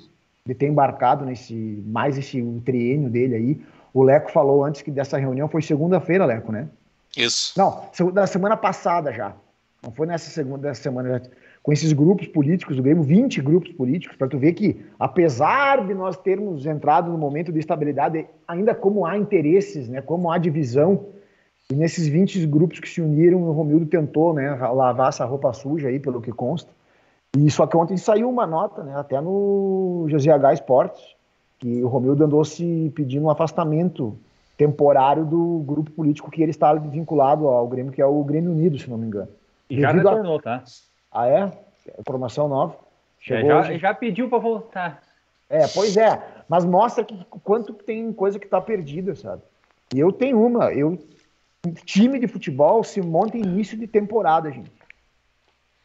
de 0.46 0.54
ter 0.54 0.66
embarcado 0.66 1.26
nesse 1.26 1.54
mais 1.86 2.16
esse 2.16 2.42
triênio 2.64 3.10
dele 3.10 3.34
aí. 3.34 3.60
O 3.92 4.02
Leco 4.02 4.32
falou 4.32 4.64
antes 4.64 4.80
que 4.80 4.90
dessa 4.90 5.18
reunião 5.18 5.46
foi 5.46 5.60
segunda-feira, 5.60 6.24
Leco, 6.24 6.50
né? 6.50 6.66
Isso. 7.14 7.52
Não, 7.54 7.90
da 8.12 8.26
semana 8.26 8.56
passada 8.56 9.12
já. 9.12 9.34
Não 9.82 9.92
foi 9.92 10.06
nessa 10.06 10.30
segunda 10.30 10.68
dessa 10.68 10.82
semana. 10.82 11.18
Já. 11.18 11.30
com 11.62 11.70
esses 11.70 11.92
grupos 11.92 12.26
políticos 12.26 12.76
do 12.76 12.82
Grêmio, 12.82 13.02
20 13.02 13.42
grupos 13.42 13.70
políticos, 13.72 14.16
para 14.16 14.26
tu 14.26 14.38
ver 14.38 14.54
que, 14.54 14.82
apesar 14.98 15.86
de 15.86 15.92
nós 15.92 16.16
termos 16.16 16.64
entrado 16.64 17.12
no 17.12 17.18
momento 17.18 17.52
de 17.52 17.58
estabilidade, 17.58 18.26
ainda 18.46 18.74
como 18.74 19.04
há 19.04 19.18
interesses, 19.18 19.86
né, 19.86 20.00
como 20.00 20.30
há 20.30 20.38
divisão, 20.38 21.08
e 21.70 21.74
nesses 21.74 22.08
20 22.08 22.46
grupos 22.46 22.80
que 22.80 22.88
se 22.88 23.00
uniram, 23.00 23.42
o 23.42 23.52
Romildo 23.52 23.84
tentou 23.84 24.32
né, 24.32 24.50
lavar 24.54 25.10
essa 25.10 25.24
roupa 25.24 25.52
suja 25.52 25.88
aí, 25.88 26.00
pelo 26.00 26.20
que 26.20 26.32
consta. 26.32 26.70
E 27.36 27.50
só 27.50 27.66
que 27.66 27.76
ontem 27.76 27.96
saiu 27.96 28.30
uma 28.30 28.46
nota, 28.46 28.82
né, 28.82 28.94
até 28.96 29.20
no 29.20 30.06
GZH 30.08 30.54
Esportes, 30.54 31.14
que 31.58 31.82
o 31.82 31.88
Romildo 31.88 32.24
andou 32.24 32.42
se 32.44 32.90
pedindo 32.94 33.26
um 33.26 33.30
afastamento 33.30 34.16
temporário 34.56 35.26
do 35.26 35.62
grupo 35.66 35.90
político 35.90 36.30
que 36.30 36.42
ele 36.42 36.50
está 36.50 36.72
vinculado 36.74 37.46
ao 37.46 37.68
Grêmio, 37.68 37.92
que 37.92 38.00
é 38.00 38.06
o 38.06 38.24
Grêmio 38.24 38.50
Unido, 38.50 38.78
se 38.78 38.88
não 38.88 38.96
me 38.96 39.06
engano. 39.06 39.28
E 39.68 39.80
já 39.80 39.92
retornou, 39.92 40.38
a... 40.38 40.42
tá? 40.42 40.64
Ah, 41.12 41.28
é? 41.28 41.52
Formação 42.06 42.48
nova? 42.48 42.76
Chegou 43.20 43.50
é, 43.50 43.64
já, 43.64 43.78
já, 43.78 43.94
pediu 43.94 44.28
para 44.28 44.38
voltar. 44.38 45.02
É, 45.50 45.66
pois 45.68 45.96
é. 45.96 46.22
Mas 46.48 46.64
mostra 46.64 47.04
que 47.04 47.26
quanto 47.44 47.72
tem 47.72 48.12
coisa 48.12 48.38
que 48.38 48.46
está 48.46 48.60
perdida, 48.60 49.14
sabe? 49.14 49.42
E 49.94 49.98
eu 49.98 50.12
tenho 50.12 50.44
uma. 50.44 50.72
Eu, 50.72 50.98
time 51.84 52.18
de 52.18 52.28
futebol 52.28 52.84
se 52.84 53.00
monta 53.00 53.36
em 53.36 53.42
início 53.42 53.76
de 53.76 53.86
temporada, 53.86 54.50
gente. 54.50 54.70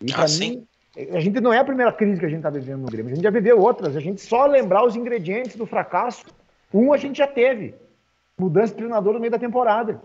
E 0.01 0.11
ah, 0.13 0.25
mim, 0.39 0.67
a 1.11 1.19
gente 1.19 1.39
não 1.39 1.53
é 1.53 1.59
a 1.59 1.63
primeira 1.63 1.91
crise 1.91 2.19
que 2.19 2.25
a 2.25 2.29
gente 2.29 2.39
está 2.39 2.49
vivendo 2.49 2.81
no 2.81 2.87
Grêmio. 2.87 3.11
A 3.11 3.15
gente 3.15 3.23
já 3.23 3.31
viveu 3.31 3.59
outras. 3.59 3.95
A 3.95 3.99
gente 3.99 4.21
só 4.21 4.45
lembrar 4.45 4.85
os 4.85 4.95
ingredientes 4.95 5.55
do 5.55 5.65
fracasso. 5.65 6.25
Um 6.73 6.93
a 6.93 6.97
gente 6.97 7.17
já 7.17 7.27
teve. 7.27 7.73
Mudança 8.37 8.73
de 8.73 8.77
treinador 8.77 9.13
no 9.13 9.19
meio 9.19 9.31
da 9.31 9.39
temporada. 9.39 10.01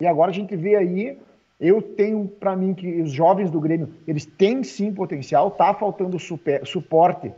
E 0.00 0.06
agora 0.06 0.30
a 0.30 0.34
gente 0.34 0.56
vê 0.56 0.76
aí 0.76 1.18
eu 1.60 1.82
tenho 1.82 2.26
para 2.26 2.56
mim 2.56 2.72
que 2.72 3.02
os 3.02 3.12
jovens 3.12 3.50
do 3.50 3.60
Grêmio, 3.60 3.92
eles 4.08 4.24
têm 4.24 4.64
sim 4.64 4.94
potencial, 4.94 5.50
tá 5.50 5.74
faltando 5.74 6.18
super, 6.18 6.66
suporte 6.66 7.30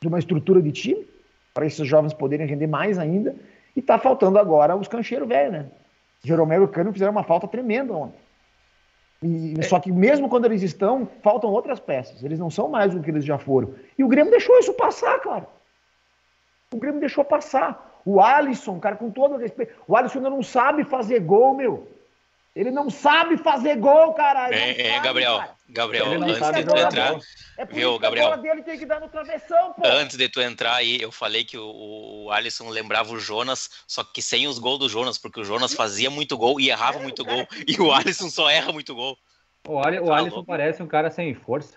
de 0.00 0.06
uma 0.06 0.20
estrutura 0.20 0.62
de 0.62 0.70
time 0.70 1.04
para 1.52 1.66
esses 1.66 1.84
jovens 1.84 2.14
poderem 2.14 2.46
render 2.46 2.68
mais 2.68 2.98
ainda, 2.98 3.34
e 3.74 3.82
tá 3.82 3.98
faltando 3.98 4.38
agora 4.38 4.76
os 4.76 4.86
cancheiros 4.86 5.26
velhos, 5.26 5.52
né? 5.52 5.66
Jeromel 6.22 6.62
e 6.62 6.64
o 6.64 6.68
Cano 6.68 6.92
fizeram 6.92 7.12
uma 7.12 7.22
falta 7.22 7.46
tremenda 7.46 7.92
ontem. 7.92 8.18
E, 9.22 9.54
é. 9.58 9.62
Só 9.62 9.80
que 9.80 9.90
mesmo 9.90 10.28
quando 10.28 10.44
eles 10.44 10.62
estão, 10.62 11.08
faltam 11.22 11.50
outras 11.50 11.80
peças. 11.80 12.22
Eles 12.22 12.38
não 12.38 12.50
são 12.50 12.68
mais 12.68 12.94
o 12.94 13.00
que 13.00 13.10
eles 13.10 13.24
já 13.24 13.38
foram. 13.38 13.74
E 13.96 14.04
o 14.04 14.08
Grêmio 14.08 14.30
deixou 14.30 14.58
isso 14.58 14.72
passar, 14.74 15.18
cara. 15.20 15.46
O 16.72 16.76
Grêmio 16.76 17.00
deixou 17.00 17.24
passar. 17.24 18.00
O 18.04 18.20
Alisson, 18.20 18.78
cara, 18.78 18.96
com 18.96 19.10
todo 19.10 19.36
respeito, 19.36 19.74
o 19.86 19.96
Alisson 19.96 20.18
ainda 20.18 20.30
não 20.30 20.42
sabe 20.42 20.84
fazer 20.84 21.20
gol, 21.20 21.54
meu. 21.54 21.88
Ele 22.54 22.70
não 22.70 22.90
sabe 22.90 23.36
fazer 23.36 23.76
gol, 23.76 24.14
caralho. 24.14 24.54
É, 24.54 24.96
é 24.96 25.00
Gabriel. 25.00 25.38
Cara. 25.38 25.57
Gabriel, 25.68 26.06
antes 26.06 26.50
de 26.52 26.64
tu 26.64 26.76
entrar. 26.76 27.18
É 27.58 27.66
viu, 27.66 27.98
Gabriel? 27.98 28.36
dele 28.38 28.62
tem 28.62 28.78
que 28.78 28.86
dar 28.86 29.00
no 29.00 29.08
travessão, 29.08 29.74
pô. 29.74 29.86
Antes 29.86 30.16
de 30.16 30.28
tu 30.28 30.40
entrar 30.40 30.74
aí, 30.74 30.98
eu 31.00 31.12
falei 31.12 31.44
que 31.44 31.58
o, 31.58 32.24
o 32.24 32.30
Alisson 32.30 32.70
lembrava 32.70 33.12
o 33.12 33.20
Jonas, 33.20 33.68
só 33.86 34.02
que 34.02 34.22
sem 34.22 34.46
os 34.46 34.58
gols 34.58 34.78
do 34.78 34.88
Jonas, 34.88 35.18
porque 35.18 35.40
o 35.40 35.44
Jonas 35.44 35.74
fazia 35.74 36.08
muito 36.08 36.38
gol 36.38 36.58
e 36.58 36.70
errava 36.70 36.98
é, 36.98 37.02
muito 37.02 37.24
gol. 37.24 37.46
E 37.66 37.78
o 37.80 37.92
Alisson 37.92 38.30
só 38.30 38.48
erra 38.48 38.72
muito 38.72 38.94
gol. 38.94 39.16
O, 39.66 39.78
Ali, 39.78 39.98
o 39.98 40.06
tá 40.06 40.16
Alisson 40.16 40.44
parece 40.44 40.82
um 40.82 40.86
cara 40.86 41.10
sem 41.10 41.34
força. 41.34 41.76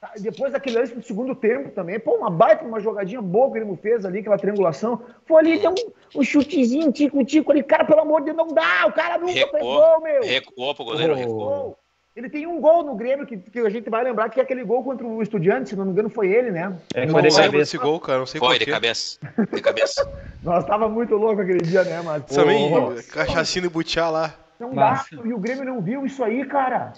Tá, 0.00 0.12
depois 0.18 0.52
daquele 0.52 0.78
lance 0.78 0.94
do 0.94 1.02
segundo 1.02 1.34
tempo 1.34 1.70
também, 1.70 1.98
pô, 1.98 2.14
uma 2.14 2.30
baita, 2.30 2.64
uma 2.64 2.80
jogadinha 2.80 3.20
boa 3.20 3.52
que 3.52 3.58
ele 3.58 3.76
fez 3.76 4.04
ali, 4.04 4.20
aquela 4.20 4.38
triangulação. 4.38 5.04
Foi 5.26 5.40
ali, 5.40 5.58
deu 5.58 5.72
um, 5.72 6.20
um 6.20 6.22
chutezinho, 6.22 6.92
tico-tico 6.92 7.50
ali. 7.50 7.62
Cara, 7.62 7.84
pelo 7.84 8.00
amor 8.00 8.20
de 8.20 8.26
Deus, 8.26 8.36
não 8.36 8.48
dá. 8.48 8.86
O 8.86 8.92
cara 8.92 9.18
nunca 9.18 9.32
recuou, 9.32 9.50
fez 9.50 9.64
gol, 9.64 10.00
meu. 10.00 10.22
Recuou 10.22 10.74
pro 10.74 10.84
goleiro, 10.84 11.14
recuou. 11.14 11.79
Ele 12.14 12.28
tem 12.28 12.46
um 12.46 12.60
gol 12.60 12.82
no 12.82 12.96
Grêmio 12.96 13.24
que, 13.24 13.36
que, 13.36 13.60
a 13.60 13.70
gente 13.70 13.88
vai 13.88 14.02
lembrar 14.02 14.28
que 14.28 14.40
é 14.40 14.42
aquele 14.42 14.64
gol 14.64 14.82
contra 14.82 15.06
o 15.06 15.22
Estudiante, 15.22 15.70
se 15.70 15.76
não 15.76 15.84
me 15.84 15.92
engano, 15.92 16.10
foi 16.10 16.28
ele, 16.28 16.50
né? 16.50 16.76
É, 16.92 17.06
foi 17.06 17.22
de 17.22 17.34
cabeça 17.34 17.62
esse 17.62 17.78
gol, 17.78 18.00
cara. 18.00 18.18
Não 18.18 18.26
sei 18.26 18.40
foi, 18.40 18.58
de 18.58 18.66
cabeça. 18.66 19.18
De 19.52 19.62
cabeça. 19.62 20.12
Nós 20.42 20.64
tava 20.64 20.88
muito 20.88 21.14
louco 21.14 21.40
aquele 21.40 21.60
dia, 21.60 21.84
né, 21.84 22.02
mas. 22.02 22.24
Também, 22.24 22.70
cachacinho 23.10 23.66
e 23.66 23.68
butiá 23.68 24.10
lá. 24.10 24.34
Não 24.58 24.74
dá. 24.74 25.04
E 25.24 25.32
o 25.32 25.38
Grêmio 25.38 25.64
não 25.64 25.80
viu 25.80 26.04
isso 26.04 26.22
aí, 26.22 26.44
cara. 26.44 26.92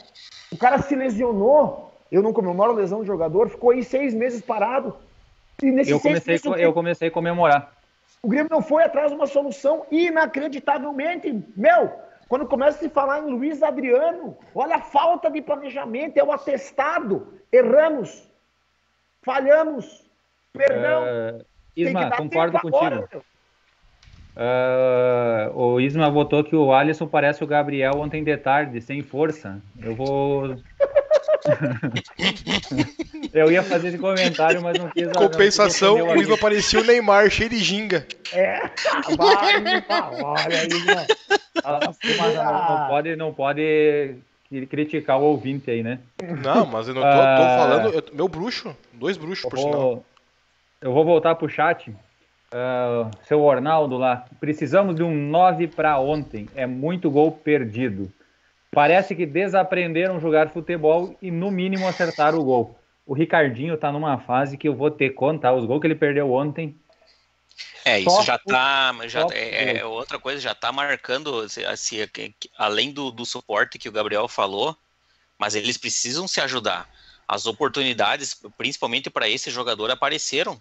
O 0.51 0.57
cara 0.57 0.81
se 0.81 0.97
lesionou 0.97 1.93
eu 2.13 2.23
não 2.23 2.35
comemoro 2.35 2.75
lesão 2.75 2.99
do 2.99 3.07
jogador, 3.07 3.49
ficou 3.49 3.71
aí 3.71 3.83
seis 3.83 4.13
meses 4.13 4.43
parado. 4.43 4.95
E 5.63 5.71
nesse 5.71 5.93
eu, 5.93 5.99
comecei, 5.99 6.35
meses, 6.35 6.45
eu 6.59 6.73
comecei 6.75 7.09
a 7.09 7.11
comemorar. 7.11 7.73
O 8.23 8.29
Grêmio 8.29 8.51
não 8.51 8.61
foi 8.61 8.85
atrás 8.85 9.11
de 9.11 9.17
uma 9.17 9.27
solução 9.27 9.87
inacreditavelmente. 9.91 11.43
Meu, 11.57 11.91
quando 12.33 12.47
começa 12.47 12.79
a 12.79 12.81
se 12.81 12.89
falar 12.89 13.19
em 13.21 13.31
Luiz 13.31 13.63
Adriano, 13.63 14.39
olha 14.55 14.77
a 14.77 14.81
falta 14.81 15.31
de 15.31 15.43
planejamento, 15.43 16.17
é 16.17 16.25
o 16.25 16.33
atestado. 16.33 17.35
Erramos, 17.53 18.27
falhamos, 19.21 20.11
perdão. 20.51 21.03
Uh, 21.03 21.45
Isma, 21.77 22.11
concordo 22.17 22.59
contigo. 22.59 22.79
Agora, 22.79 23.07
uh, 24.35 25.61
o 25.61 25.79
Isma 25.79 26.09
votou 26.09 26.43
que 26.43 26.57
o 26.57 26.73
Alisson 26.73 27.07
parece 27.07 27.45
o 27.45 27.47
Gabriel 27.47 27.99
ontem 27.99 28.25
de 28.25 28.35
tarde, 28.39 28.81
sem 28.81 29.03
força. 29.03 29.61
Eu 29.79 29.95
vou 29.95 30.57
eu 33.33 33.51
ia 33.51 33.63
fazer 33.63 33.89
esse 33.89 33.99
comentário, 33.99 34.63
mas 34.63 34.79
não 34.79 34.89
quis. 34.91 35.09
Compensação, 35.13 35.99
não, 35.99 36.09
o 36.09 36.21
Isma 36.21 36.39
parecia 36.39 36.81
o 36.81 36.85
Neymar, 36.85 37.31
cheio 37.31 37.51
de 37.51 37.59
ginga. 37.59 38.07
É, 38.33 38.61
vai, 39.17 39.85
olha. 40.23 41.07
Mas 42.19 42.35
não, 42.35 42.45
não, 42.45 42.89
pode, 42.89 43.17
não 43.17 43.35
pode 43.35 44.17
criticar 44.69 45.19
o 45.19 45.25
ouvinte 45.25 45.71
aí, 45.71 45.83
né? 45.83 45.99
Não, 46.43 46.67
mas 46.67 46.89
eu 46.89 46.95
não 46.95 47.03
tô, 47.03 47.09
tô 47.09 47.15
ah, 47.15 47.57
falando. 47.59 47.95
Eu, 47.95 48.05
meu 48.13 48.29
bruxo, 48.29 48.77
dois 48.93 49.17
bruxos, 49.17 49.49
por 49.49 49.59
vou, 49.59 49.65
sinal. 49.65 50.05
Eu 50.81 50.93
vou 50.93 51.05
voltar 51.05 51.35
pro 51.35 51.49
chat. 51.49 51.91
Uh, 51.91 53.11
seu 53.27 53.41
Ornaldo 53.41 53.97
lá, 53.97 54.27
precisamos 54.39 54.95
de 54.95 55.03
um 55.03 55.11
9 55.11 55.69
para 55.69 55.99
ontem. 55.99 56.49
É 56.55 56.67
muito 56.67 57.11
gol 57.11 57.33
perdido. 57.33 58.13
Parece 58.75 59.15
que 59.15 59.27
desaprenderam 59.27 60.19
jogar 60.19 60.51
futebol 60.51 61.15
e, 61.21 61.31
no 61.31 61.51
mínimo, 61.51 61.87
acertaram 61.87 62.39
o 62.39 62.45
gol. 62.45 62.79
O 63.07 63.13
Ricardinho 63.13 63.77
tá 63.77 63.93
numa 63.93 64.19
fase 64.19 64.57
que 64.57 64.67
eu 64.67 64.75
vou 64.75 64.91
ter 64.91 65.11
que 65.11 65.15
contar 65.15 65.53
os 65.53 65.67
gols 65.67 65.81
que 65.81 65.87
ele 65.87 65.95
perdeu 65.95 66.33
ontem. 66.33 66.75
É, 67.85 68.01
isso 68.01 68.23
já 68.23 68.39
tá. 68.39 68.95
Já, 69.07 69.27
é, 69.33 69.79
é, 69.79 69.85
outra 69.85 70.19
coisa, 70.19 70.41
já 70.41 70.55
tá 70.55 70.73
marcando, 70.73 71.41
assim, 71.41 71.99
além 72.57 72.93
do, 72.93 73.11
do 73.11 73.27
suporte 73.27 73.79
que 73.79 73.91
o 73.91 73.93
Gabriel 73.93 74.27
falou, 74.27 74.75
mas 75.39 75.55
eles 75.55 75.77
precisam 75.77 76.27
se 76.27 76.41
ajudar. 76.41 76.89
As 77.29 77.45
oportunidades, 77.45 78.41
principalmente 78.57 79.11
para 79.11 79.29
esse 79.29 79.51
jogador, 79.51 79.91
apareceram. 79.91 80.59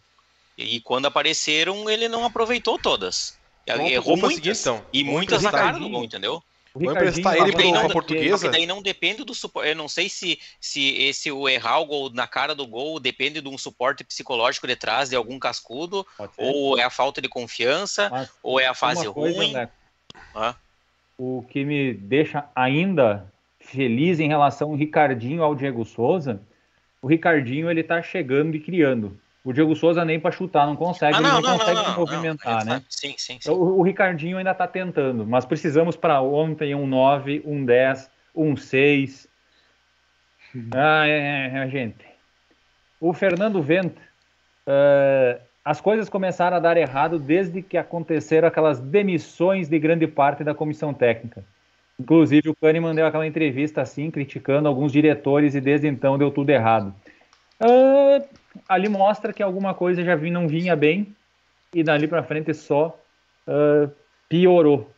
E 0.58 0.82
quando 0.82 1.06
apareceram, 1.06 1.90
ele 1.90 2.10
não 2.10 2.26
aproveitou 2.26 2.78
todas. 2.78 3.38
Errou 3.66 4.18
muitas. 4.18 4.60
Então. 4.60 4.86
E 4.92 5.02
muitas 5.02 5.44
na 5.44 5.52
cara 5.52 5.80
do 5.80 5.88
gol, 5.88 6.04
entendeu? 6.04 6.44
Vou 6.74 6.92
emprestar 6.92 7.36
ele 7.36 7.52
para 7.52 7.66
uma 7.66 7.90
portuguesa. 7.90 8.50
Daí 8.50 8.66
não 8.66 8.82
depende 8.82 9.24
do 9.24 9.34
suporte. 9.34 9.70
Eu 9.70 9.76
não 9.76 9.90
sei 9.90 10.08
se, 10.08 10.40
se 10.60 10.96
esse 11.04 11.32
o 11.32 11.48
errar 11.50 11.80
o 11.80 11.86
gol 11.86 12.10
na 12.14 12.28
cara 12.28 12.56
do 12.56 12.66
gol 12.66 13.00
depende 13.00 13.42
de 13.42 13.50
um 13.50 13.58
suporte 13.58 14.04
psicológico 14.04 14.68
de 14.68 14.76
trás 14.76 15.10
de 15.10 15.16
algum 15.16 15.38
cascudo, 15.38 16.06
ou 16.38 16.78
é 16.78 16.84
a 16.84 16.90
falta 16.90 17.22
de 17.22 17.28
confiança, 17.28 18.10
Mas, 18.10 18.32
ou 18.42 18.60
é 18.60 18.68
a 18.68 18.74
fase 18.74 19.08
coisa, 19.10 19.38
ruim. 19.38 19.54
Né? 19.54 19.70
O 21.18 21.46
que 21.50 21.66
me 21.66 21.94
deixa 21.94 22.46
ainda 22.56 23.32
feliz 23.60 24.20
em 24.20 24.28
relação 24.28 24.70
ao 24.70 24.76
Ricardinho 24.76 25.44
ao 25.44 25.54
Diego 25.54 25.86
Souza, 25.86 26.42
o 27.02 27.08
Ricardinho 27.08 27.70
ele 27.70 27.84
tá 27.84 28.02
chegando 28.02 28.56
e 28.56 28.60
criando. 28.60 29.20
O 29.44 29.52
Diego 29.52 29.76
Souza 29.76 30.06
nem 30.06 30.20
para 30.20 30.32
chutar 30.32 30.68
não 30.68 30.76
consegue, 30.76 31.18
ah, 31.18 31.22
não, 31.22 31.38
ele 31.38 31.42
não, 31.42 31.52
não 31.52 31.58
consegue 31.58 31.78
não, 31.80 31.86
se 31.86 32.00
movimentar, 32.00 32.64
né? 32.64 32.84
Sim, 32.88 33.16
sim, 33.18 33.38
sim. 33.42 33.50
O, 33.50 33.80
o 33.80 33.82
Ricardinho 33.82 34.38
ainda 34.38 34.52
está 34.52 34.68
tentando, 34.68 35.26
mas 35.26 35.46
precisamos 35.46 35.96
para 35.96 36.22
ontem 36.22 36.76
um 36.76 36.86
9, 36.86 37.42
um 37.44 37.66
10, 37.66 38.10
um 38.36 38.56
6. 38.56 39.28
Ah, 40.76 41.08
é, 41.08 41.52
é, 41.56 41.70
gente. 41.70 42.06
O 43.00 43.14
Fernando 43.14 43.62
Vento, 43.64 44.00
uh, 44.68 45.42
as 45.66 45.82
coisas 45.82 46.08
começaram 46.08 46.58
a 46.58 46.60
dar 46.60 46.78
errado 46.78 47.18
desde 47.18 47.64
que 47.64 47.78
aconteceram 47.78 48.48
aquelas 48.48 48.80
demissões 48.80 49.68
de 49.68 49.80
grande 49.80 50.06
parte 50.06 50.44
da 50.44 50.54
comissão 50.54 50.94
técnica. 50.94 51.44
Inclusive, 52.00 52.50
o 52.50 52.56
Kahneman 52.56 52.94
deu 52.94 53.08
aquela 53.08 53.26
entrevista 53.26 53.82
assim, 53.82 54.12
criticando 54.12 54.68
alguns 54.68 54.92
diretores, 54.92 55.56
e 55.56 55.62
desde 55.62 55.88
então 55.88 56.18
deu 56.18 56.30
tudo 56.30 56.50
errado. 56.52 56.94
Uh, 57.60 58.24
ali 58.68 58.90
mostra 58.90 59.34
que 59.34 59.44
alguma 59.44 59.74
coisa 59.74 60.04
já 60.04 60.16
não 60.16 60.48
vinha 60.48 60.76
bem 60.76 61.16
e 61.74 61.84
dali 61.84 62.08
para 62.08 62.24
frente 62.24 62.54
só 62.54 63.00
uh, 63.48 63.92
piorou, 64.28 64.92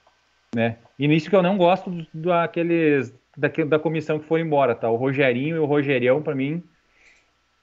né? 0.53 0.77
E 0.97 1.07
nisso 1.07 1.29
que 1.29 1.35
eu 1.35 1.43
não 1.43 1.57
gosto 1.57 2.05
daqueles 2.13 3.13
da, 3.37 3.47
da 3.47 3.79
comissão 3.79 4.19
que 4.19 4.27
foi 4.27 4.41
embora, 4.41 4.75
tá? 4.75 4.89
O 4.89 4.95
Rogerinho 4.95 5.55
e 5.55 5.59
o 5.59 5.65
Rogerião 5.65 6.21
para 6.21 6.35
mim, 6.35 6.63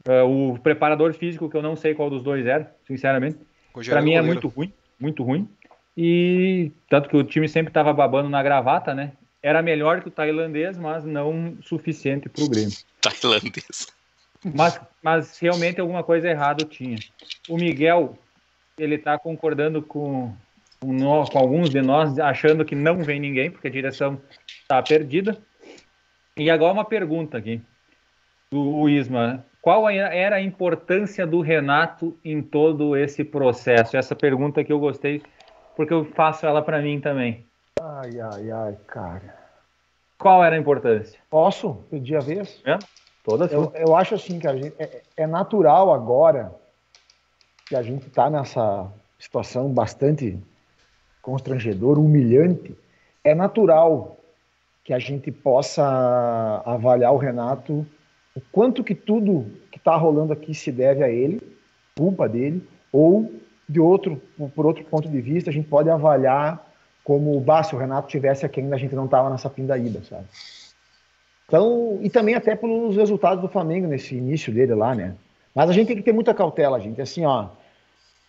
uh, 0.09 0.24
o 0.24 0.59
preparador 0.59 1.12
físico 1.14 1.48
que 1.48 1.57
eu 1.57 1.62
não 1.62 1.76
sei 1.76 1.94
qual 1.94 2.11
dos 2.11 2.22
dois 2.22 2.46
era, 2.46 2.74
sinceramente, 2.87 3.38
para 3.72 4.03
mim 4.03 4.14
é 4.14 4.22
muito 4.22 4.48
ruim, 4.48 4.72
muito 4.98 5.22
ruim. 5.22 5.48
E 5.96 6.70
tanto 6.88 7.09
que 7.09 7.16
o 7.16 7.24
time 7.24 7.48
sempre 7.48 7.70
estava 7.70 7.92
babando 7.92 8.29
na 8.29 8.42
gravata, 8.42 8.94
né? 8.94 9.12
era 9.42 9.62
melhor 9.62 10.03
que 10.03 10.09
o 10.09 10.11
tailandês, 10.11 10.76
mas 10.76 11.05
não 11.05 11.57
suficiente 11.62 12.29
para 12.29 12.44
o 12.44 12.48
Grêmio. 12.48 12.76
Tailandês. 13.00 13.88
Mas, 14.44 14.81
mas 15.03 15.38
realmente 15.38 15.81
alguma 15.81 16.03
coisa 16.03 16.29
errada 16.29 16.64
tinha. 16.64 16.96
O 17.48 17.57
Miguel, 17.57 18.16
ele 18.79 18.94
está 18.94 19.18
concordando 19.18 19.83
com, 19.83 20.35
com, 20.81 20.92
nós, 20.92 21.29
com 21.29 21.38
alguns 21.38 21.68
de 21.68 21.83
nós, 21.83 22.18
achando 22.18 22.64
que 22.64 22.74
não 22.74 23.03
vem 23.03 23.20
ninguém, 23.20 23.50
porque 23.50 23.68
a 23.68 23.70
direção 23.70 24.20
está 24.46 24.83
perdida. 24.83 25.37
E 26.37 26.50
agora 26.50 26.72
uma 26.72 26.85
pergunta 26.85 27.37
aqui 27.37 27.61
do 28.50 28.88
Isma. 28.88 29.44
Qual 29.61 29.88
era 29.90 30.37
a 30.37 30.40
importância 30.40 31.26
do 31.26 31.40
Renato 31.42 32.18
em 32.24 32.40
todo 32.40 32.96
esse 32.96 33.22
processo? 33.22 33.96
Essa 33.96 34.16
pergunta 34.16 34.64
que 34.64 34.72
eu 34.72 34.79
gostei, 34.79 35.22
porque 35.76 35.92
eu 35.92 36.05
faço 36.05 36.46
ela 36.46 36.62
para 36.62 36.81
mim 36.81 36.98
também. 36.98 37.44
Ai, 37.79 38.18
ai, 38.20 38.50
ai, 38.50 38.76
cara. 38.87 39.38
Qual 40.18 40.42
era 40.42 40.57
a 40.57 40.59
importância? 40.59 41.20
Posso 41.29 41.74
pedir 41.90 42.16
a 42.16 42.20
vez? 42.20 42.62
É? 42.64 42.79
Toda 43.24 43.46
eu, 43.46 43.72
eu 43.74 43.96
acho 43.96 44.14
assim, 44.14 44.38
cara, 44.38 44.59
é, 44.78 45.02
é 45.16 45.26
natural 45.26 45.92
agora 45.92 46.54
que 47.66 47.76
a 47.76 47.83
gente 47.83 48.06
está 48.06 48.30
nessa 48.30 48.90
situação 49.18 49.70
bastante 49.72 50.38
constrangedora, 51.20 52.00
humilhante. 52.00 52.74
É 53.22 53.35
natural 53.35 54.16
que 54.83 54.92
a 54.92 54.98
gente 54.98 55.30
possa 55.30 56.62
avaliar 56.64 57.12
o 57.12 57.18
Renato 57.18 57.87
o 58.35 58.40
quanto 58.52 58.85
que 58.85 58.94
tudo 58.94 59.50
que 59.70 59.78
está 59.78 59.96
rolando 59.96 60.33
aqui 60.33 60.54
se 60.54 60.70
deve 60.70 61.02
a 61.02 61.09
ele, 61.09 61.40
culpa 61.96 62.28
dele, 62.28 62.66
ou 62.92 63.33
de 63.68 63.80
outro, 63.80 64.20
por 64.54 64.66
outro 64.66 64.85
ponto 64.85 65.09
de 65.09 65.20
vista, 65.20 65.50
a 65.50 65.52
gente 65.52 65.68
pode 65.68 65.90
avaliar 65.90 66.66
como, 67.04 67.38
bah, 67.40 67.62
se 67.62 67.74
o 67.74 67.78
Renato 67.78 68.09
tivesse 68.09 68.46
aqui 68.46 68.61
ainda 68.61 68.76
a 68.76 68.78
gente 68.78 68.94
não 68.94 69.04
estava 69.04 69.30
nessa 69.30 69.50
pindaíba, 69.50 70.02
sabe? 70.04 70.26
Então, 71.50 71.98
e 72.00 72.08
também 72.08 72.36
até 72.36 72.54
pelos 72.54 72.94
resultados 72.94 73.42
do 73.42 73.48
Flamengo 73.48 73.88
nesse 73.88 74.14
início 74.14 74.54
dele 74.54 74.72
lá, 74.72 74.94
né? 74.94 75.16
Mas 75.52 75.68
a 75.68 75.72
gente 75.72 75.88
tem 75.88 75.96
que 75.96 76.02
ter 76.02 76.12
muita 76.12 76.32
cautela, 76.32 76.78
gente. 76.78 77.00
Assim, 77.00 77.24
ó, 77.24 77.46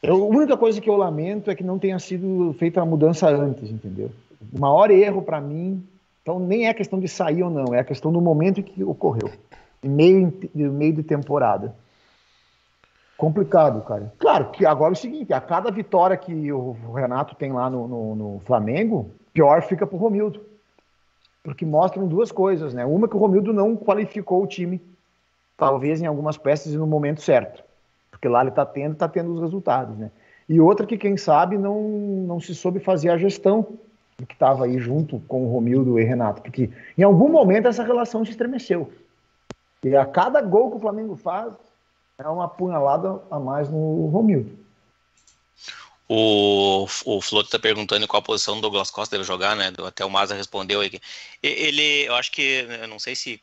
eu, 0.01 0.15
a 0.15 0.25
única 0.25 0.57
coisa 0.57 0.81
que 0.81 0.89
eu 0.89 0.97
lamento 0.97 1.51
é 1.51 1.53
que 1.53 1.63
não 1.63 1.77
tenha 1.77 1.99
sido 1.99 2.55
feita 2.57 2.81
a 2.81 2.85
mudança 2.85 3.29
antes, 3.29 3.69
entendeu? 3.69 4.09
O 4.51 4.59
maior 4.59 4.89
erro 4.89 5.21
para 5.21 5.39
mim, 5.39 5.83
então 6.23 6.39
nem 6.39 6.67
é 6.67 6.73
questão 6.73 6.99
de 6.99 7.07
sair 7.07 7.43
ou 7.43 7.51
não, 7.51 7.75
é 7.75 7.79
a 7.79 7.83
questão 7.83 8.11
do 8.11 8.19
momento 8.19 8.59
em 8.59 8.63
que 8.63 8.83
ocorreu 8.83 9.29
meio, 9.83 10.33
meio 10.55 10.93
de 10.93 11.03
temporada. 11.03 11.75
Complicado, 13.15 13.83
cara. 13.83 14.11
Claro 14.17 14.49
que 14.49 14.65
agora 14.65 14.93
é 14.93 14.97
o 14.97 14.99
seguinte: 14.99 15.31
a 15.31 15.39
cada 15.39 15.69
vitória 15.69 16.17
que 16.17 16.51
o 16.51 16.75
Renato 16.91 17.35
tem 17.35 17.51
lá 17.51 17.69
no, 17.69 17.87
no, 17.87 18.15
no 18.15 18.41
Flamengo, 18.47 19.11
pior 19.31 19.61
fica 19.61 19.85
pro 19.85 19.97
Romildo. 19.97 20.50
Porque 21.43 21.65
mostram 21.65 22.07
duas 22.07 22.31
coisas, 22.31 22.73
né? 22.73 22.85
Uma 22.85 23.07
que 23.07 23.15
o 23.15 23.19
Romildo 23.19 23.51
não 23.51 23.75
qualificou 23.75 24.43
o 24.43 24.47
time, 24.47 24.81
talvez 25.57 26.01
em 26.01 26.05
algumas 26.05 26.37
peças 26.37 26.73
e 26.73 26.77
no 26.77 26.85
momento 26.85 27.21
certo. 27.21 27.63
Porque 28.11 28.27
lá 28.27 28.41
ele 28.41 28.51
tá 28.51 28.65
tendo, 28.65 28.95
tá 28.95 29.07
tendo 29.07 29.33
os 29.33 29.41
resultados, 29.41 29.97
né? 29.97 30.11
E 30.47 30.59
outra 30.59 30.85
que, 30.85 30.97
quem 30.97 31.17
sabe, 31.17 31.57
não, 31.57 31.81
não 31.81 32.39
se 32.39 32.53
soube 32.53 32.79
fazer 32.79 33.09
a 33.09 33.17
gestão 33.17 33.67
do 34.17 34.27
que 34.27 34.33
estava 34.33 34.65
aí 34.65 34.77
junto 34.77 35.19
com 35.27 35.45
o 35.45 35.51
Romildo 35.51 35.99
e 35.99 36.03
Renato. 36.03 36.41
Porque 36.41 36.69
em 36.97 37.03
algum 37.03 37.29
momento 37.29 37.67
essa 37.67 37.83
relação 37.83 38.23
se 38.23 38.31
estremeceu. 38.31 38.91
E 39.83 39.95
a 39.95 40.05
cada 40.05 40.41
gol 40.41 40.69
que 40.69 40.77
o 40.77 40.79
Flamengo 40.79 41.15
faz, 41.15 41.53
é 42.19 42.27
uma 42.27 42.47
punhalada 42.47 43.19
a 43.31 43.39
mais 43.39 43.69
no 43.69 44.07
Romildo. 44.07 44.60
O, 46.07 46.87
o 47.05 47.21
Floto 47.21 47.47
está 47.47 47.57
perguntando 47.57 48.07
qual 48.07 48.19
a 48.19 48.23
posição 48.23 48.55
do 48.55 48.61
Douglas 48.61 48.91
Costa 48.91 49.15
deve 49.15 49.25
jogar, 49.25 49.55
né? 49.55 49.71
Até 49.87 50.03
o 50.03 50.09
Maza 50.09 50.35
respondeu 50.35 50.81
aí. 50.81 50.99
Ele, 51.41 52.05
eu 52.07 52.15
acho 52.15 52.31
que, 52.31 52.65
eu 52.81 52.87
não 52.87 52.99
sei 52.99 53.15
se 53.15 53.41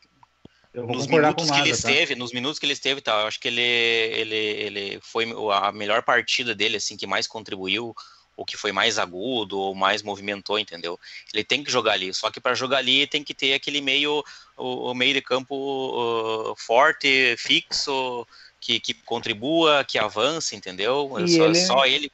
nos 0.74 1.06
minutos 1.06 1.50
que 1.50 1.58
ele 1.58 1.70
tá? 1.70 1.76
esteve, 1.76 2.14
nos 2.14 2.32
minutos 2.32 2.58
que 2.58 2.66
ele 2.66 2.72
esteve, 2.72 3.00
tá, 3.00 3.22
eu 3.22 3.26
acho 3.26 3.40
que 3.40 3.48
ele, 3.48 3.60
ele, 3.62 4.36
ele 4.36 5.00
foi 5.00 5.26
a 5.52 5.72
melhor 5.72 6.02
partida 6.02 6.54
dele, 6.54 6.76
assim, 6.76 6.96
que 6.96 7.06
mais 7.06 7.26
contribuiu 7.26 7.94
o 8.36 8.44
que 8.44 8.56
foi 8.56 8.70
mais 8.70 9.00
agudo 9.00 9.58
ou 9.58 9.74
mais 9.74 10.00
movimentou, 10.00 10.60
entendeu? 10.60 10.98
Ele 11.34 11.42
tem 11.42 11.64
que 11.64 11.72
jogar 11.72 11.94
ali. 11.94 12.14
Só 12.14 12.30
que 12.30 12.40
para 12.40 12.54
jogar 12.54 12.78
ali 12.78 13.04
tem 13.04 13.24
que 13.24 13.34
ter 13.34 13.52
aquele 13.52 13.80
meio, 13.80 14.22
o, 14.56 14.90
o 14.90 14.94
meio 14.94 15.14
de 15.14 15.20
campo 15.20 15.56
uh, 15.56 16.54
forte, 16.56 17.34
fixo, 17.36 18.24
que, 18.60 18.78
que 18.78 18.94
contribua, 18.94 19.84
que 19.84 19.98
avance, 19.98 20.54
entendeu? 20.54 21.10
Só, 21.26 21.46
ele, 21.46 21.54
só 21.56 21.86
ele. 21.86 22.12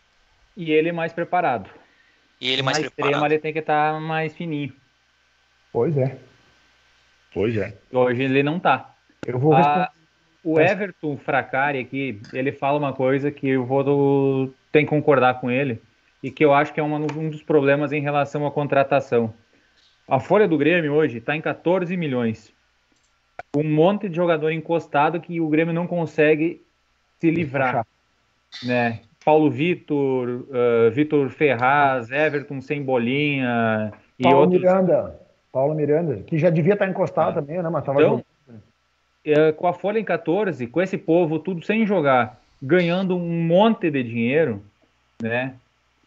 E 0.56 0.72
ele 0.72 0.92
mais 0.92 1.12
preparado. 1.12 1.68
E 2.40 2.50
ele 2.50 2.62
mais 2.62 2.78
Na 2.78 2.84
preparado. 2.84 3.10
Extrema, 3.10 3.26
ele 3.26 3.38
tem 3.38 3.52
que 3.52 3.58
estar 3.58 3.94
tá 3.94 4.00
mais 4.00 4.34
fininho. 4.34 4.72
Pois 5.72 5.96
é. 5.96 6.16
Pois 7.32 7.56
é. 7.56 7.76
Hoje 7.92 8.22
ele 8.22 8.42
não 8.42 8.60
tá. 8.60 8.94
Eu 9.26 9.38
vou 9.38 9.54
ah, 9.54 9.90
O 10.44 10.60
Everton 10.60 11.16
Fracari 11.16 11.80
aqui, 11.80 12.20
ele 12.32 12.52
fala 12.52 12.78
uma 12.78 12.92
coisa 12.92 13.30
que 13.30 13.48
eu 13.48 13.64
vou 13.64 13.82
do... 13.82 14.54
tem 14.70 14.84
que 14.84 14.90
concordar 14.90 15.40
com 15.40 15.50
ele 15.50 15.82
e 16.22 16.30
que 16.30 16.44
eu 16.44 16.54
acho 16.54 16.72
que 16.72 16.78
é 16.78 16.82
uma, 16.82 16.98
um 16.98 17.28
dos 17.28 17.42
problemas 17.42 17.92
em 17.92 18.00
relação 18.00 18.46
à 18.46 18.50
contratação. 18.50 19.34
A 20.06 20.20
folha 20.20 20.46
do 20.46 20.56
Grêmio 20.56 20.92
hoje 20.92 21.18
está 21.18 21.34
em 21.34 21.40
14 21.40 21.96
milhões. 21.96 22.52
Um 23.56 23.64
monte 23.64 24.08
de 24.08 24.16
jogador 24.16 24.50
encostado 24.50 25.20
que 25.20 25.40
o 25.40 25.48
Grêmio 25.48 25.74
não 25.74 25.86
consegue 25.86 26.62
se 27.20 27.30
livrar. 27.30 27.86
Né? 28.62 29.00
Paulo 29.24 29.50
Vitor, 29.50 30.28
uh, 30.28 30.90
Vitor 30.92 31.30
Ferraz, 31.30 32.10
Everton 32.10 32.60
sem 32.60 32.82
bolinha 32.82 33.92
e 34.18 34.22
Paulo 34.24 34.40
outros... 34.40 34.60
Miranda. 34.60 35.20
Paulo 35.50 35.74
Miranda, 35.74 36.16
que 36.26 36.36
já 36.36 36.50
devia 36.50 36.74
estar 36.74 36.88
encostado 36.88 37.30
é. 37.30 37.34
também, 37.34 37.62
né? 37.62 37.68
Mas 37.68 37.82
estava 37.82 38.02
então, 38.02 38.24
é, 39.24 39.52
com 39.52 39.66
a 39.66 39.72
folha 39.72 39.98
em 39.98 40.04
14, 40.04 40.66
com 40.66 40.82
esse 40.82 40.98
povo 40.98 41.38
tudo 41.38 41.64
sem 41.64 41.86
jogar, 41.86 42.40
ganhando 42.60 43.16
um 43.16 43.44
monte 43.44 43.90
de 43.90 44.02
dinheiro, 44.02 44.62
né? 45.22 45.54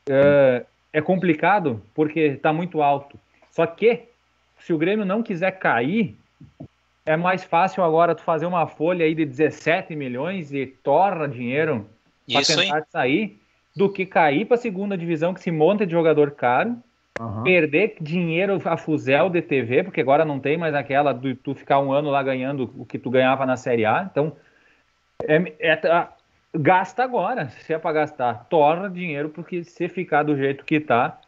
é, 0.10 0.66
é 0.94 1.02
complicado 1.02 1.82
porque 1.94 2.20
está 2.20 2.52
muito 2.54 2.82
alto. 2.82 3.20
Só 3.52 3.66
que, 3.66 4.04
se 4.60 4.74
o 4.74 4.78
Grêmio 4.78 5.06
não 5.06 5.24
quiser 5.24 5.52
cair, 5.52 6.16
é 7.06 7.16
mais 7.16 7.44
fácil 7.44 7.84
agora 7.84 8.16
tu 8.16 8.22
fazer 8.22 8.46
uma 8.46 8.68
folha 8.68 9.06
aí 9.06 9.14
de 9.14 9.26
17 9.26 9.96
milhões 9.96 10.54
e 10.54 10.66
torra 10.66 11.28
dinheiro 11.28 11.88
para 12.32 12.46
tentar 12.46 12.76
aí. 12.76 12.84
sair 12.90 13.40
do 13.76 13.90
que 13.90 14.06
cair 14.06 14.46
para 14.46 14.56
a 14.56 14.60
segunda 14.60 14.98
divisão 14.98 15.34
que 15.34 15.42
se 15.42 15.52
monta 15.52 15.86
de 15.86 15.92
jogador 15.92 16.32
caro, 16.32 16.76
uhum. 17.20 17.44
perder 17.44 17.96
dinheiro 18.02 18.60
a 18.66 18.76
fuzel 18.76 19.30
de 19.30 19.42
TV, 19.42 19.84
porque 19.84 20.02
agora 20.02 20.26
não 20.26 20.40
tem 20.40 20.58
mais 20.58 20.74
aquela 20.74 21.14
de 21.14 21.36
tu 21.36 21.54
ficar 21.54 21.80
um 21.80 21.92
ano 21.92 22.10
lá 22.10 22.24
ganhando 22.24 22.72
o 22.76 22.86
que 22.86 22.98
tu 22.98 23.10
ganhava 23.10 23.46
na 23.46 23.56
Série 23.56 23.86
A. 23.86 24.08
Então, 24.10 24.34
é, 25.24 25.54
é, 25.60 26.08
gasta 26.56 27.04
agora, 27.04 27.50
se 27.50 27.74
é 27.74 27.78
para 27.78 27.94
gastar, 27.94 28.46
torna 28.50 28.90
dinheiro, 28.90 29.30
porque 29.30 29.64
se 29.64 29.88
ficar 29.88 30.24
do 30.24 30.36
jeito 30.36 30.66
que 30.66 30.76
está, 30.76 31.20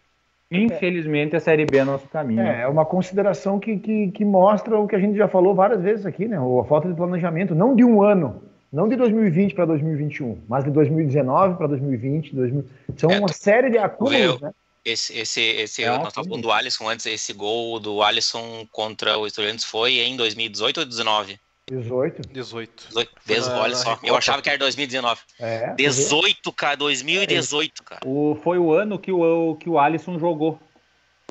infelizmente 0.52 1.36
a 1.36 1.40
Série 1.40 1.66
B 1.66 1.78
é 1.78 1.84
nosso 1.84 2.08
caminho. 2.10 2.42
É, 2.42 2.62
é 2.62 2.68
uma 2.68 2.86
consideração 2.86 3.60
que, 3.60 3.78
que, 3.78 4.12
que, 4.12 4.26
mostra 4.26 4.78
o 4.78 4.88
que 4.88 4.96
a 4.96 5.00
gente 5.00 5.18
já 5.18 5.28
falou 5.28 5.54
várias 5.54 5.82
vezes 5.82 6.06
aqui, 6.06 6.28
né? 6.28 6.38
A 6.38 6.64
falta 6.66 6.88
de 6.88 6.96
planejamento, 6.96 7.54
não 7.54 7.76
de 7.76 7.84
um 7.84 8.02
ano, 8.02 8.42
não 8.72 8.88
de 8.88 8.96
2020 8.96 9.56
para 9.56 9.66
2021, 9.66 10.42
mas 10.48 10.64
de 10.64 10.72
2019 10.72 11.58
para 11.58 11.68
2020, 11.68 12.36
2000... 12.36 12.66
são 12.98 13.10
é, 13.10 13.20
uma 13.20 13.34
série 13.34 13.70
de 13.70 13.78
acúmulos, 13.78 14.42
né? 14.42 14.52
Esse, 14.86 15.18
esse, 15.18 15.42
esse 15.42 15.84
é, 15.84 15.90
nós 15.90 16.08
estávamos 16.08 16.30
falando 16.30 16.44
do 16.44 16.52
Alisson 16.52 16.88
antes, 16.88 17.06
esse 17.06 17.34
gol 17.34 17.80
do 17.80 18.02
Alisson 18.02 18.66
contra 18.72 19.18
o 19.18 19.28
Estudiantes 19.28 19.66
foi 19.66 20.00
em 20.00 20.16
2018 20.16 20.78
ou 20.80 20.86
2019? 20.86 21.40
18. 21.70 22.22
18. 22.30 22.88
18. 23.26 23.52
olha 23.52 23.76
só, 23.76 24.00
eu 24.04 24.16
achava 24.16 24.42
que 24.42 24.50
era 24.50 24.58
2019. 24.58 25.22
É, 25.40 25.74
18, 25.76 26.52
cara, 26.54 26.76
2018, 26.78 27.84
cara. 27.84 28.02
O, 28.06 28.36
foi 28.44 28.58
o 28.58 28.74
ano 28.74 28.98
que 28.98 29.12
o, 29.12 29.56
que 29.56 29.70
o 29.70 29.78
Alisson 29.78 30.18
jogou. 30.18 30.60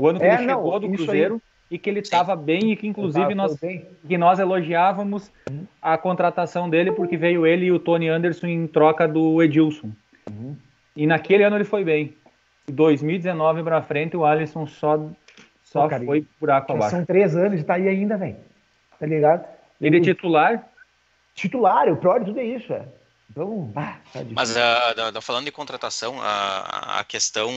O 0.01 0.07
ano 0.07 0.21
que 0.21 0.27
é, 0.27 0.35
ele 0.35 0.47
chegou 0.47 0.73
não, 0.73 0.81
do 0.81 0.97
Cruzeiro 0.97 1.35
aí. 1.35 1.48
E 1.71 1.79
que 1.79 1.91
ele 1.91 2.01
estava 2.01 2.35
bem 2.35 2.73
e 2.73 2.77
que 2.77 2.87
inclusive 2.87 3.35
nós, 3.35 3.57
que 4.07 4.19
nós 4.19 4.39
elogiávamos 4.39 5.31
uhum. 5.49 5.67
a 5.83 5.99
contratação 5.99 6.69
dele 6.69 6.93
porque 6.93 7.17
veio 7.17 7.47
ele 7.47 7.67
e 7.67 7.73
o 7.73 7.79
Tony 7.79 8.09
Anderson 8.09 8.47
em 8.47 8.67
troca 8.67 9.07
do 9.07 9.43
Edilson. 9.43 9.91
Uhum. 10.29 10.57
E 10.97 11.07
naquele 11.07 11.45
ano 11.45 11.57
ele 11.57 11.65
foi 11.65 11.85
bem. 11.85 12.17
De 12.67 12.73
2019 12.75 13.63
para 13.63 13.83
frente 13.83 14.17
o 14.17 14.25
Alisson 14.25 14.67
só, 14.67 14.99
só 15.63 15.83
Pô, 15.83 15.89
cara, 15.89 16.05
foi 16.05 16.27
buraco 16.41 16.73
abaixo. 16.73 16.97
São 16.97 17.05
três 17.05 17.37
anos 17.37 17.61
e 17.61 17.65
tá 17.65 17.75
aí 17.75 17.89
ainda, 17.89 18.17
velho. 18.17 18.37
Tá 18.99 19.07
ligado? 19.07 19.47
Ele 19.81 19.99
é 19.99 20.01
titular? 20.01 20.67
Titular, 21.35 21.89
o 21.89 21.97
pior 21.97 22.19
de 22.19 22.27
tudo 22.27 22.41
é 22.41 22.45
isso, 22.45 22.73
é. 22.73 22.85
Então, 23.31 23.71
ah, 23.77 23.99
tá 24.13 24.21
Mas 24.31 24.57
uh, 24.57 25.23
falando 25.23 25.45
de 25.45 25.53
contratação, 25.53 26.21
a, 26.21 26.99
a 26.99 27.05
questão 27.05 27.51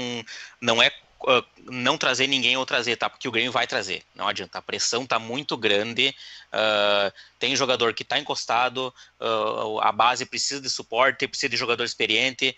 não 0.62 0.84
é 0.84 0.92
uh, 1.24 1.46
não 1.70 1.98
trazer 1.98 2.28
ninguém 2.28 2.58
ou 2.58 2.66
trazer, 2.66 2.96
tá? 2.96 3.10
Porque 3.10 3.28
o 3.28 3.32
Grêmio 3.32 3.52
vai 3.52 3.68
trazer, 3.68 4.04
não 4.16 4.28
adianta. 4.28 4.58
A 4.58 4.62
pressão 4.62 5.06
tá 5.06 5.20
muito 5.20 5.56
grande. 5.58 6.16
Uh, 6.48 7.12
tem 7.40 7.56
jogador 7.56 7.94
que 7.94 8.04
tá 8.04 8.20
encostado, 8.20 8.94
uh, 9.20 9.80
a 9.82 9.92
base 9.92 10.26
precisa 10.26 10.62
de 10.62 10.70
suporte, 10.70 11.28
precisa 11.28 11.50
de 11.50 11.58
jogador 11.58 11.84
experiente, 11.84 12.56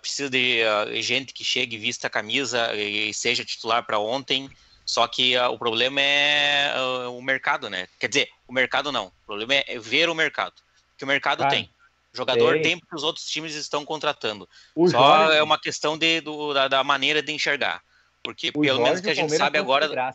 precisa 0.00 0.30
de 0.30 0.62
gente 1.02 1.32
que 1.32 1.44
chegue, 1.44 1.76
vista 1.76 2.06
a 2.06 2.10
camisa 2.10 2.74
e 2.74 3.12
seja 3.12 3.44
titular 3.44 3.84
para 3.84 3.98
ontem. 3.98 4.50
Só 4.84 5.06
que 5.06 5.38
o 5.38 5.58
problema 5.58 6.00
é 6.00 6.74
o 7.08 7.22
mercado, 7.22 7.70
né? 7.70 7.88
Quer 7.98 8.08
dizer, 8.08 8.28
o 8.46 8.52
mercado 8.52 8.92
não. 8.92 9.06
O 9.06 9.26
problema 9.26 9.54
é 9.54 9.78
ver 9.78 10.08
o 10.08 10.14
mercado. 10.14 10.54
Que 10.98 11.04
o 11.04 11.06
mercado 11.06 11.48
tem. 11.48 11.70
O 12.12 12.16
jogador 12.16 12.54
tem. 12.54 12.62
tem 12.62 12.78
porque 12.78 12.94
os 12.94 13.02
outros 13.02 13.26
times 13.26 13.54
estão 13.54 13.84
contratando. 13.84 14.48
O 14.74 14.86
Só 14.88 15.18
Jorge... 15.18 15.38
é 15.38 15.42
uma 15.42 15.58
questão 15.58 15.96
de, 15.96 16.20
do, 16.20 16.52
da, 16.52 16.68
da, 16.68 16.84
maneira 16.84 17.22
de 17.22 17.32
enxergar. 17.32 17.82
Porque 18.22 18.50
o 18.50 18.60
pelo 18.60 18.64
Jorge 18.64 18.82
menos 18.82 19.00
que 19.00 19.10
a 19.10 19.14
gente 19.14 19.36
sabe 19.36 19.58
agora. 19.58 20.14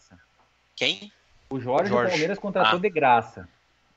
Quem? 0.76 1.12
O 1.50 1.60
Jorge, 1.60 1.90
Jorge. 1.90 2.12
Palmeiras 2.12 2.40
contratou 2.40 2.78
ah. 2.78 2.82
de 2.82 2.90
graça. 2.90 3.48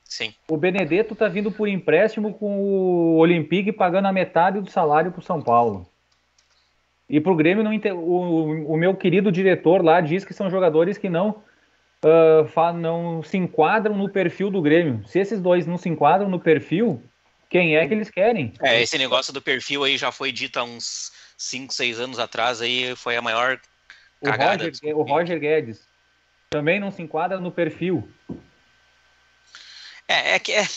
Sim. 0.03 0.33
O 0.49 0.57
Benedetto 0.57 1.15
tá 1.15 1.29
vindo 1.29 1.51
por 1.51 1.69
empréstimo 1.69 2.33
com 2.33 2.61
o 2.61 3.17
Olympique 3.17 3.71
pagando 3.71 4.07
a 4.07 4.11
metade 4.11 4.59
do 4.59 4.69
salário 4.69 5.11
pro 5.11 5.21
São 5.21 5.41
Paulo. 5.41 5.89
E 7.09 7.19
pro 7.19 7.35
Grêmio, 7.35 7.63
não, 7.63 7.71
o, 7.95 8.73
o 8.73 8.77
meu 8.77 8.95
querido 8.95 9.31
diretor 9.31 9.83
lá 9.83 10.01
diz 10.01 10.25
que 10.25 10.33
são 10.33 10.49
jogadores 10.49 10.97
que 10.97 11.09
não, 11.09 11.43
uh, 12.03 12.73
não 12.73 13.23
se 13.23 13.37
enquadram 13.37 13.95
no 13.95 14.09
perfil 14.09 14.49
do 14.49 14.61
Grêmio. 14.61 15.01
Se 15.07 15.19
esses 15.19 15.41
dois 15.41 15.65
não 15.65 15.77
se 15.77 15.87
enquadram 15.87 16.29
no 16.29 16.39
perfil, 16.39 17.01
quem 17.49 17.75
é 17.75 17.87
que 17.87 17.93
eles 17.93 18.09
querem? 18.09 18.53
É, 18.61 18.81
esse 18.81 18.97
negócio 18.97 19.33
do 19.33 19.41
perfil 19.41 19.83
aí 19.83 19.97
já 19.97 20.11
foi 20.11 20.31
dito 20.31 20.57
há 20.57 20.63
uns 20.63 21.11
5, 21.37 21.73
6 21.73 21.99
anos 21.99 22.19
atrás, 22.19 22.61
aí 22.61 22.95
foi 22.95 23.17
a 23.17 23.21
maior 23.21 23.59
cagada. 24.23 24.63
O 24.63 24.67
Roger, 24.67 24.97
o 24.97 25.01
Roger 25.01 25.39
Guedes 25.39 25.81
também 26.49 26.79
não 26.79 26.91
se 26.91 27.01
enquadra 27.01 27.39
no 27.39 27.51
perfil. 27.51 28.07
É, 30.07 30.35
é 30.35 30.39
que 30.39 30.51
é, 30.51 30.67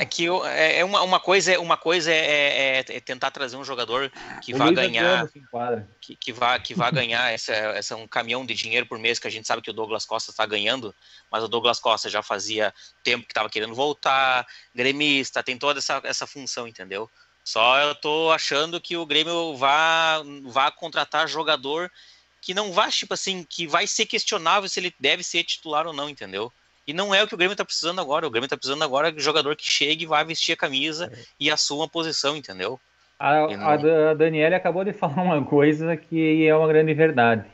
é 0.00 0.04
que 0.06 0.26
é, 0.46 0.78
é 0.78 0.84
uma, 0.84 1.02
uma 1.02 1.20
coisa, 1.20 1.60
uma 1.60 1.76
coisa 1.76 2.10
é, 2.10 2.78
é, 2.78 2.78
é, 2.78 3.00
tentar 3.00 3.30
trazer 3.30 3.56
um 3.56 3.64
jogador 3.64 4.10
que 4.40 4.54
vá 4.54 4.70
ganhar, 4.70 5.28
que, 6.00 6.16
que 6.16 6.32
vá 6.32 6.58
que 6.58 6.74
vá 6.74 6.90
ganhar 6.90 7.30
essa, 7.30 7.52
essa 7.52 7.96
um 7.96 8.08
caminhão 8.08 8.46
de 8.46 8.54
dinheiro 8.54 8.86
por 8.86 8.98
mês 8.98 9.18
que 9.18 9.28
a 9.28 9.30
gente 9.30 9.46
sabe 9.46 9.60
que 9.60 9.70
o 9.70 9.74
Douglas 9.74 10.06
Costa 10.06 10.30
está 10.30 10.46
ganhando, 10.46 10.94
mas 11.30 11.44
o 11.44 11.48
Douglas 11.48 11.78
Costa 11.78 12.08
já 12.08 12.22
fazia 12.22 12.72
tempo 13.04 13.26
que 13.26 13.32
estava 13.32 13.50
querendo 13.50 13.74
voltar, 13.74 14.46
gremista, 14.74 15.42
tem 15.42 15.58
toda 15.58 15.80
essa, 15.80 16.00
essa 16.04 16.26
função, 16.26 16.66
entendeu? 16.66 17.10
Só 17.44 17.78
eu 17.80 17.94
tô 17.94 18.30
achando 18.30 18.80
que 18.80 18.96
o 18.96 19.04
Grêmio 19.04 19.56
vá, 19.56 20.22
vá 20.44 20.70
contratar 20.70 21.28
jogador 21.28 21.90
que 22.42 22.52
não 22.52 22.72
vá, 22.72 22.90
tipo 22.90 23.14
assim, 23.14 23.46
que 23.48 23.68
vai 23.68 23.86
ser 23.86 24.04
questionável 24.04 24.68
se 24.68 24.80
ele 24.80 24.92
deve 24.98 25.22
ser 25.22 25.44
titular 25.44 25.86
ou 25.86 25.92
não, 25.92 26.10
entendeu? 26.10 26.52
E 26.84 26.92
não 26.92 27.14
é 27.14 27.22
o 27.22 27.28
que 27.28 27.34
o 27.34 27.38
Grêmio 27.38 27.56
tá 27.56 27.64
precisando 27.64 28.00
agora. 28.00 28.26
O 28.26 28.30
Grêmio 28.30 28.48
tá 28.48 28.56
precisando 28.56 28.82
agora 28.82 29.12
de 29.12 29.22
jogador 29.22 29.54
que 29.54 29.64
chegue, 29.64 30.04
vai 30.04 30.24
vestir 30.24 30.52
a 30.52 30.56
camisa 30.56 31.10
é. 31.10 31.18
e 31.38 31.50
assuma 31.50 31.84
a 31.84 31.88
posição, 31.88 32.36
entendeu? 32.36 32.80
A, 33.16 33.46
não... 33.46 34.10
a 34.10 34.14
Daniela 34.14 34.56
acabou 34.56 34.84
de 34.84 34.92
falar 34.92 35.22
uma 35.22 35.44
coisa 35.44 35.96
que 35.96 36.44
é 36.44 36.54
uma 36.54 36.66
grande 36.66 36.92
verdade. 36.92 37.44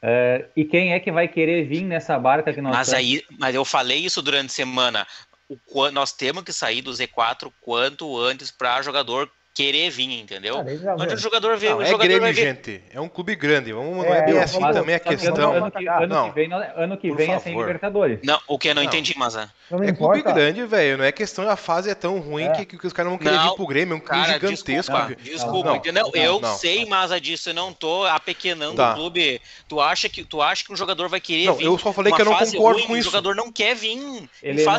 É, 0.00 0.46
e 0.54 0.64
quem 0.64 0.92
é 0.92 1.00
que 1.00 1.10
vai 1.10 1.26
querer 1.26 1.64
vir 1.64 1.82
nessa 1.82 2.16
barca 2.16 2.52
que 2.52 2.60
nós 2.60 2.76
mas 2.76 2.88
estamos? 2.88 3.06
aí 3.06 3.22
Mas 3.38 3.54
eu 3.54 3.64
falei 3.64 3.98
isso 3.98 4.22
durante 4.22 4.46
a 4.46 4.50
semana. 4.50 5.06
O, 5.48 5.90
nós 5.90 6.12
temos 6.12 6.44
que 6.44 6.52
sair 6.52 6.82
do 6.82 6.92
Z4 6.92 7.50
quanto 7.60 8.16
antes 8.20 8.50
para 8.50 8.82
jogador 8.82 9.28
querer 9.54 9.88
vir, 9.88 10.20
entendeu? 10.20 10.58
Ah, 10.58 10.64
não 10.64 10.94
adianta 10.94 11.14
o 11.14 11.18
jogador 11.18 11.56
ver. 11.56 11.70
Não, 11.70 11.78
o 11.78 11.82
é 11.82 11.86
jogador 11.86 12.20
Grêmio, 12.20 12.34
gente. 12.34 12.82
É 12.92 13.00
um 13.00 13.08
clube 13.08 13.36
grande. 13.36 13.72
Vamos, 13.72 14.04
é, 14.04 14.08
não 14.08 14.14
é 14.16 14.26
bem 14.26 14.38
assim 14.38 14.60
também 14.60 14.94
a 14.96 14.98
questão. 14.98 15.52
Ano, 15.52 15.70
que, 15.70 15.88
ano 15.88 16.06
não. 16.08 16.28
que 16.28 16.34
vem, 16.34 16.52
ano 16.52 16.96
que 16.96 17.12
vem 17.12 17.32
é 17.32 17.38
sem 17.38 17.56
Libertadores. 17.56 18.18
Não, 18.24 18.38
o 18.48 18.58
que 18.58 18.68
eu 18.68 18.74
não, 18.74 18.82
não. 18.82 18.88
entendi, 18.88 19.14
mas 19.16 19.36
é. 19.36 19.48
É 19.82 19.92
clube 19.92 20.22
grande, 20.22 20.66
velho. 20.66 20.98
Não 20.98 21.04
é 21.04 21.12
questão, 21.12 21.48
a 21.48 21.56
fase 21.56 21.88
é 21.88 21.94
tão 21.94 22.18
ruim 22.18 22.44
é. 22.44 22.64
que, 22.64 22.76
que, 22.76 22.86
os 22.86 22.92
caras 22.92 23.12
não 23.12 23.18
querem 23.18 23.38
vir 23.38 23.54
pro 23.54 23.66
Grêmio. 23.66 23.94
É 23.94 23.96
um 23.96 24.00
clube 24.00 24.22
cara, 24.22 24.32
gigantesco. 24.32 24.72
Desculpa, 24.72 25.14
desculpa 25.22 25.76
entendeu? 25.76 26.10
eu 26.14 26.44
sei, 26.56 26.84
Maza, 26.84 27.20
disso. 27.20 27.50
Eu 27.50 27.54
não 27.54 27.72
tô 27.72 28.04
apequenando 28.04 28.76
tá. 28.76 28.92
o 28.92 28.94
clube. 28.96 29.40
Tu 29.68 29.80
acha, 29.80 30.08
que, 30.08 30.24
tu 30.24 30.42
acha 30.42 30.64
que 30.64 30.72
um 30.72 30.76
jogador 30.76 31.08
vai 31.08 31.20
querer 31.20 31.46
não, 31.46 31.54
vir? 31.54 31.66
Eu 31.66 31.78
só 31.78 31.92
falei 31.92 32.12
que 32.12 32.20
eu 32.20 32.24
não 32.26 32.36
concordo 32.36 32.82
com 32.84 32.96
isso. 32.96 33.08
O 33.08 33.12
jogador 33.12 33.36
não 33.36 33.52
quer 33.52 33.76
vir. 33.76 34.28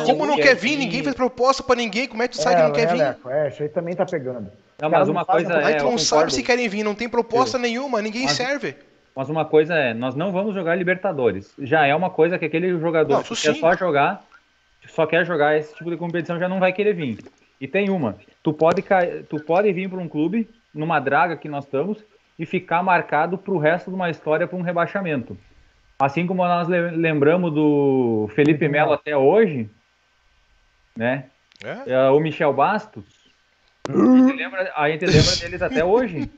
Como 0.06 0.26
não 0.26 0.36
quer 0.36 0.54
vir? 0.54 0.76
Ninguém 0.76 1.02
fez 1.02 1.14
proposta 1.14 1.62
pra 1.62 1.76
ninguém. 1.76 2.06
Como 2.06 2.22
é 2.22 2.28
que 2.28 2.36
tu 2.36 2.42
sabe 2.42 2.56
que 2.56 2.62
não 2.62 2.72
quer 2.72 2.92
vir? 2.92 3.16
É, 3.30 3.48
isso 3.48 3.62
aí 3.62 3.68
também 3.70 3.94
tá 3.94 4.04
pegando. 4.04 4.50
Não, 4.80 4.90
mas 4.90 5.08
uma 5.08 5.24
coisa 5.24 5.54
é. 5.54 5.74
Tu 5.74 5.84
não 5.84 5.98
sabe 5.98 6.32
se 6.32 6.42
querem 6.42 6.68
vir, 6.68 6.84
não 6.84 6.94
tem 6.94 7.08
proposta 7.08 7.58
nenhuma, 7.58 8.02
ninguém 8.02 8.24
mas, 8.24 8.32
serve. 8.32 8.76
Mas 9.14 9.30
uma 9.30 9.44
coisa 9.44 9.74
é, 9.74 9.94
nós 9.94 10.14
não 10.14 10.30
vamos 10.32 10.54
jogar 10.54 10.74
Libertadores. 10.74 11.54
Já 11.58 11.86
é 11.86 11.94
uma 11.94 12.10
coisa 12.10 12.38
que 12.38 12.44
aquele 12.44 12.78
jogador 12.78 13.14
não, 13.14 13.22
que 13.22 13.34
quer 13.34 13.54
só 13.54 13.74
jogar, 13.74 14.22
só 14.88 15.06
quer 15.06 15.24
jogar 15.24 15.56
esse 15.56 15.74
tipo 15.74 15.90
de 15.90 15.96
competição, 15.96 16.38
já 16.38 16.48
não 16.48 16.60
vai 16.60 16.72
querer 16.72 16.92
vir. 16.94 17.18
E 17.58 17.66
tem 17.66 17.88
uma, 17.88 18.16
tu 18.42 18.52
pode, 18.52 18.84
tu 19.30 19.40
pode 19.40 19.72
vir 19.72 19.88
para 19.88 19.98
um 19.98 20.08
clube, 20.08 20.48
numa 20.74 21.00
draga 21.00 21.36
que 21.36 21.48
nós 21.48 21.64
estamos, 21.64 22.04
e 22.38 22.44
ficar 22.44 22.82
marcado 22.82 23.38
para 23.38 23.54
o 23.54 23.58
resto 23.58 23.90
de 23.90 23.96
uma 23.96 24.10
história 24.10 24.46
para 24.46 24.58
um 24.58 24.62
rebaixamento. 24.62 25.38
Assim 25.98 26.26
como 26.26 26.46
nós 26.46 26.68
lembramos 26.68 27.54
do 27.54 28.28
Felipe 28.34 28.68
Melo 28.68 28.92
até 28.92 29.16
hoje, 29.16 29.70
né? 30.94 31.24
É? 31.64 31.92
é 31.92 32.10
o 32.10 32.20
Michel 32.20 32.52
Bastos, 32.52 33.15
a 33.88 34.16
gente 34.18 34.36
lembra, 34.36 34.72
a 34.76 34.90
gente 34.90 35.06
lembra 35.06 35.36
deles 35.36 35.62
até 35.62 35.84
hoje. 35.84 36.30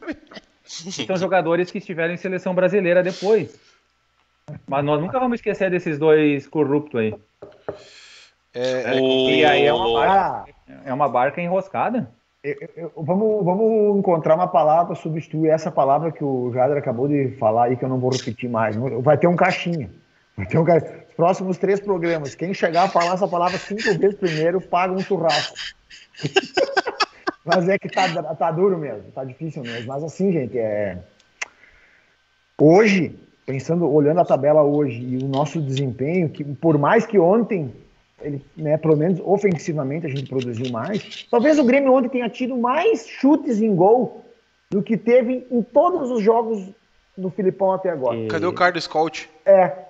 São 0.64 1.16
jogadores 1.16 1.70
que 1.70 1.78
estiveram 1.78 2.12
em 2.12 2.18
seleção 2.18 2.54
brasileira 2.54 3.02
depois. 3.02 3.58
Mas 4.66 4.84
nós 4.84 5.00
nunca 5.00 5.18
vamos 5.18 5.36
esquecer 5.36 5.70
desses 5.70 5.98
dois 5.98 6.46
corruptos 6.46 7.00
aí. 7.00 7.14
É, 8.54 9.00
o... 9.00 9.30
E 9.30 9.44
aí 9.44 9.64
é 9.64 9.72
uma 9.72 10.00
barca, 10.00 10.54
é 10.84 10.92
uma 10.92 11.08
barca 11.08 11.40
enroscada. 11.40 12.10
Eu, 12.42 12.56
eu, 12.76 12.92
vamos, 12.96 13.44
vamos 13.44 13.98
encontrar 13.98 14.34
uma 14.34 14.46
palavra 14.46 14.86
para 14.86 14.94
substituir 14.94 15.50
essa 15.50 15.70
palavra 15.70 16.12
que 16.12 16.22
o 16.22 16.52
Jader 16.52 16.78
acabou 16.78 17.08
de 17.08 17.36
falar 17.38 17.64
aí, 17.64 17.76
que 17.76 17.84
eu 17.84 17.88
não 17.88 17.98
vou 17.98 18.10
repetir 18.10 18.48
mais. 18.48 18.76
Vai 18.76 19.18
ter 19.18 19.26
um 19.26 19.36
caixinha. 19.36 19.90
Vai 20.36 20.46
ter 20.46 20.58
um 20.58 20.64
ca... 20.64 20.80
Próximos 21.16 21.58
três 21.58 21.80
programas. 21.80 22.34
Quem 22.34 22.54
chegar 22.54 22.84
a 22.84 22.88
falar 22.88 23.14
essa 23.14 23.26
palavra 23.26 23.58
cinco 23.58 23.82
vezes 23.98 24.14
primeiro, 24.16 24.60
paga 24.60 24.92
um 24.92 25.00
churrasco. 25.00 25.56
Mas 27.48 27.66
é 27.66 27.78
que 27.78 27.88
tá, 27.88 28.22
tá 28.34 28.50
duro 28.50 28.76
mesmo, 28.76 29.10
tá 29.14 29.24
difícil 29.24 29.62
mesmo. 29.62 29.86
Mas 29.86 30.04
assim, 30.04 30.30
gente, 30.30 30.58
é. 30.58 30.98
Hoje, 32.60 33.18
pensando, 33.46 33.90
olhando 33.90 34.20
a 34.20 34.24
tabela 34.24 34.62
hoje 34.62 35.00
e 35.00 35.16
o 35.16 35.26
nosso 35.26 35.58
desempenho, 35.60 36.28
que 36.28 36.44
por 36.44 36.76
mais 36.76 37.06
que 37.06 37.18
ontem, 37.18 37.72
ele, 38.20 38.44
né, 38.54 38.76
pelo 38.76 38.96
menos 38.96 39.18
ofensivamente 39.24 40.04
a 40.04 40.10
gente 40.10 40.28
produziu 40.28 40.70
mais, 40.70 41.26
talvez 41.30 41.58
o 41.58 41.64
Grêmio 41.64 41.94
ontem 41.94 42.10
tenha 42.10 42.28
tido 42.28 42.56
mais 42.58 43.08
chutes 43.08 43.62
em 43.62 43.74
gol 43.74 44.24
do 44.68 44.82
que 44.82 44.98
teve 44.98 45.46
em 45.50 45.62
todos 45.62 46.10
os 46.10 46.22
jogos 46.22 46.68
do 47.16 47.30
Filipão 47.30 47.72
até 47.72 47.88
agora. 47.88 48.26
Cadê 48.28 48.44
o 48.44 48.52
Carlos 48.52 48.84
Scout? 48.84 49.30
É, 49.46 49.87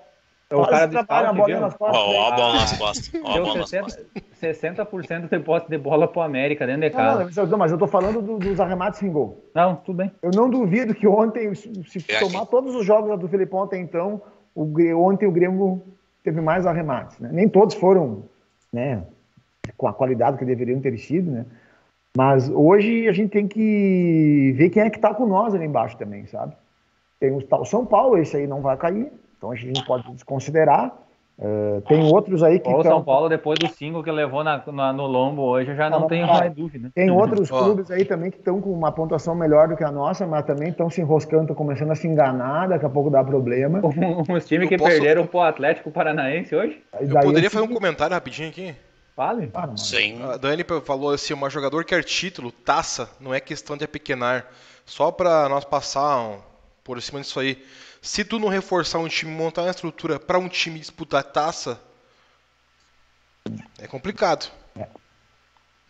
o 0.51 0.65
cara 0.65 0.87
do 0.87 0.93
scout, 0.93 1.11
a 1.11 1.33
bola 1.33 1.59
nas 1.59 1.77
costas. 1.77 2.01
Ó, 2.01 2.27
a 2.27 2.35
bola 2.35 2.53
nas 2.53 2.77
costas. 2.77 3.21
Bola 3.21 3.65
60%, 3.65 4.05
60% 4.41 5.29
de 5.29 5.39
posse 5.39 5.69
de 5.69 5.77
bola 5.77 6.07
pro 6.07 6.21
América 6.21 6.65
dentro 6.65 6.81
de 6.81 6.89
casa. 6.89 7.29
Não, 7.35 7.47
não, 7.47 7.57
mas 7.57 7.71
eu 7.71 7.77
tô 7.77 7.87
falando 7.87 8.21
do, 8.21 8.39
dos 8.39 8.59
arremates 8.59 9.03
em 9.03 9.11
gol. 9.11 9.43
Não, 9.53 9.75
tudo 9.75 9.97
bem. 9.97 10.11
Eu 10.21 10.31
não 10.33 10.49
duvido 10.49 10.95
que 10.95 11.07
ontem, 11.07 11.53
se 11.53 12.03
é 12.07 12.19
tomar 12.19 12.41
aqui. 12.41 12.51
todos 12.51 12.75
os 12.75 12.85
jogos 12.85 13.19
do 13.19 13.27
Filipão 13.27 13.63
até 13.63 13.77
então, 13.77 14.21
o, 14.55 14.65
ontem 14.97 15.27
o 15.27 15.31
Grêmio 15.31 15.83
teve 16.23 16.41
mais 16.41 16.65
arremates. 16.65 17.19
Né? 17.19 17.29
Nem 17.31 17.47
todos 17.47 17.75
foram 17.75 18.23
né, 18.73 19.03
com 19.77 19.87
a 19.87 19.93
qualidade 19.93 20.37
que 20.37 20.45
deveriam 20.45 20.79
ter 20.79 20.97
sido, 20.97 21.29
né? 21.29 21.45
Mas 22.17 22.49
hoje 22.49 23.07
a 23.07 23.11
gente 23.11 23.29
tem 23.29 23.47
que 23.47 24.53
ver 24.57 24.71
quem 24.71 24.81
é 24.81 24.89
que 24.89 24.99
tá 24.99 25.13
com 25.13 25.27
nós 25.27 25.53
ali 25.53 25.65
embaixo 25.65 25.95
também, 25.95 26.25
sabe? 26.25 26.55
Tem 27.19 27.31
o 27.31 27.41
tal 27.41 27.63
São 27.65 27.85
Paulo, 27.85 28.17
esse 28.17 28.35
aí 28.35 28.47
não 28.47 28.61
vai 28.61 28.75
cair. 28.77 29.11
Então 29.39 29.51
a 29.51 29.55
gente 29.55 29.83
pode 29.85 30.11
desconsiderar. 30.11 30.93
Uh, 31.37 31.79
tem 31.87 32.03
outros 32.03 32.43
aí 32.43 32.59
que. 32.59 32.69
O 32.69 32.83
São 32.83 33.01
Paulo, 33.01 33.29
depois 33.29 33.57
do 33.57 33.69
5 33.69 34.03
que 34.03 34.11
levou 34.11 34.43
na, 34.43 34.61
na, 34.67 34.91
no 34.91 35.07
lombo 35.07 35.43
hoje, 35.43 35.71
eu 35.71 35.75
já 35.77 35.89
não, 35.89 36.01
não 36.01 36.07
tenho 36.07 36.27
mais 36.27 36.53
dúvida. 36.53 36.91
Tem 36.93 37.09
outros 37.09 37.49
clubes 37.49 37.89
aí 37.89 38.03
também 38.03 38.29
que 38.29 38.37
estão 38.37 38.59
com 38.59 38.73
uma 38.73 38.91
pontuação 38.91 39.33
melhor 39.33 39.69
do 39.69 39.77
que 39.77 39.83
a 39.85 39.89
nossa, 39.89 40.27
mas 40.27 40.45
também 40.45 40.67
estão 40.67 40.89
se 40.89 40.99
enroscando, 40.99 41.43
estão 41.43 41.55
começando 41.55 41.91
a 41.91 41.95
se 41.95 42.05
enganar, 42.05 42.67
daqui 42.67 42.85
a 42.85 42.89
pouco 42.89 43.09
dá 43.09 43.23
problema. 43.23 43.79
Os 44.29 44.45
times 44.45 44.67
que 44.67 44.77
posso... 44.77 44.91
perderam 44.91 45.25
pro 45.25 45.39
Atlético 45.39 45.89
Paranaense 45.89 46.53
hoje. 46.53 46.83
Eu 46.99 47.07
poderia 47.07 47.47
assim... 47.47 47.57
fazer 47.57 47.71
um 47.71 47.73
comentário 47.73 48.13
rapidinho 48.13 48.49
aqui? 48.49 48.75
Fale. 49.15 49.49
Ah, 49.53 49.69
Sim. 49.77 50.21
A 50.23 50.35
Dani 50.35 50.65
falou 50.83 51.11
assim: 51.11 51.33
uma 51.33 51.49
jogador 51.49 51.85
quer 51.85 52.03
título, 52.03 52.51
taça, 52.51 53.09
não 53.17 53.33
é 53.33 53.39
questão 53.39 53.77
de 53.77 53.85
apequenar. 53.85 54.45
Só 54.85 55.09
para 55.09 55.47
nós 55.47 55.63
passar 55.63 56.19
um, 56.19 56.37
por 56.83 57.01
cima 57.01 57.21
disso 57.21 57.39
aí. 57.39 57.63
Se 58.01 58.23
tu 58.23 58.39
não 58.39 58.47
reforçar 58.47 58.99
um 58.99 59.07
time, 59.07 59.31
montar 59.31 59.63
uma 59.63 59.71
estrutura 59.71 60.19
para 60.19 60.39
um 60.39 60.47
time 60.47 60.79
disputar 60.79 61.23
taça, 61.23 61.79
é 63.77 63.87
complicado. 63.87 64.51
É. 64.77 64.87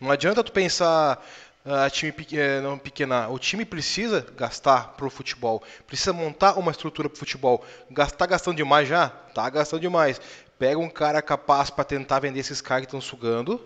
Não 0.00 0.10
adianta 0.10 0.42
tu 0.42 0.50
pensar 0.50 1.22
a 1.64 1.86
uh, 1.86 1.90
time 1.90 2.12
é, 2.32 2.60
não 2.60 2.78
pequenar. 2.78 3.30
O 3.30 3.38
time 3.38 3.64
precisa 3.64 4.26
gastar 4.36 4.94
pro 4.96 5.10
futebol, 5.10 5.62
precisa 5.86 6.12
montar 6.12 6.58
uma 6.58 6.70
estrutura 6.70 7.08
pro 7.08 7.18
futebol. 7.18 7.64
Gastar 7.90 8.26
gastando 8.26 8.56
demais 8.56 8.88
já? 8.88 9.08
Tá 9.08 9.48
gastando 9.48 9.80
demais. 9.80 10.20
Pega 10.58 10.78
um 10.78 10.88
cara 10.88 11.22
capaz 11.22 11.70
para 11.70 11.84
tentar 11.84 12.20
vender 12.20 12.40
esses 12.40 12.60
caras 12.60 12.82
que 12.82 12.86
estão 12.88 13.00
sugando. 13.00 13.60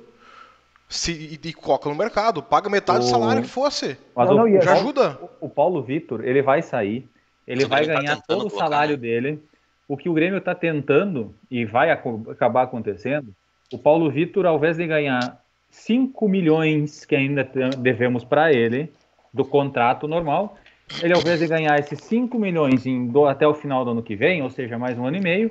Se, 0.88 1.12
e, 1.12 1.48
e 1.48 1.52
coloca 1.54 1.88
no 1.88 1.94
mercado, 1.94 2.42
paga 2.42 2.68
metade 2.68 2.98
o... 2.98 3.02
do 3.02 3.08
salário 3.08 3.42
que 3.42 3.48
fosse. 3.48 3.96
Mas 4.14 4.28
não, 4.28 4.44
o, 4.44 4.60
já 4.60 4.74
ajuda. 4.74 5.18
O, 5.40 5.46
o 5.46 5.48
Paulo 5.48 5.82
Vitor, 5.82 6.22
ele 6.24 6.42
vai 6.42 6.62
sair 6.62 7.08
ele 7.46 7.66
vai 7.66 7.86
ganhar 7.86 8.20
todo 8.22 8.46
o 8.46 8.50
salário 8.50 8.96
né? 8.96 9.02
dele. 9.02 9.42
o 9.86 9.96
que 9.96 10.08
o 10.08 10.14
Grêmio 10.14 10.38
está 10.38 10.54
tentando 10.54 11.34
e 11.50 11.64
vai 11.64 11.90
acabar 11.90 12.62
acontecendo, 12.62 13.34
o 13.72 13.78
Paulo 13.78 14.10
Vitor, 14.10 14.46
ao 14.46 14.56
invés 14.56 14.76
de 14.76 14.86
ganhar 14.86 15.40
5 15.70 16.28
milhões 16.28 17.04
que 17.04 17.16
ainda 17.16 17.48
devemos 17.78 18.24
para 18.24 18.52
ele, 18.52 18.92
do 19.32 19.44
contrato 19.44 20.06
normal, 20.06 20.56
ele 21.02 21.12
ao 21.12 21.20
invés 21.20 21.40
de 21.40 21.48
ganhar 21.48 21.78
esses 21.78 21.98
5 22.00 22.38
milhões 22.38 22.86
em, 22.86 23.08
do, 23.08 23.26
até 23.26 23.46
o 23.46 23.54
final 23.54 23.84
do 23.84 23.90
ano 23.90 24.02
que 24.02 24.14
vem, 24.14 24.42
ou 24.42 24.50
seja, 24.50 24.78
mais 24.78 24.96
um 24.96 25.06
ano 25.06 25.16
e 25.16 25.20
meio, 25.20 25.50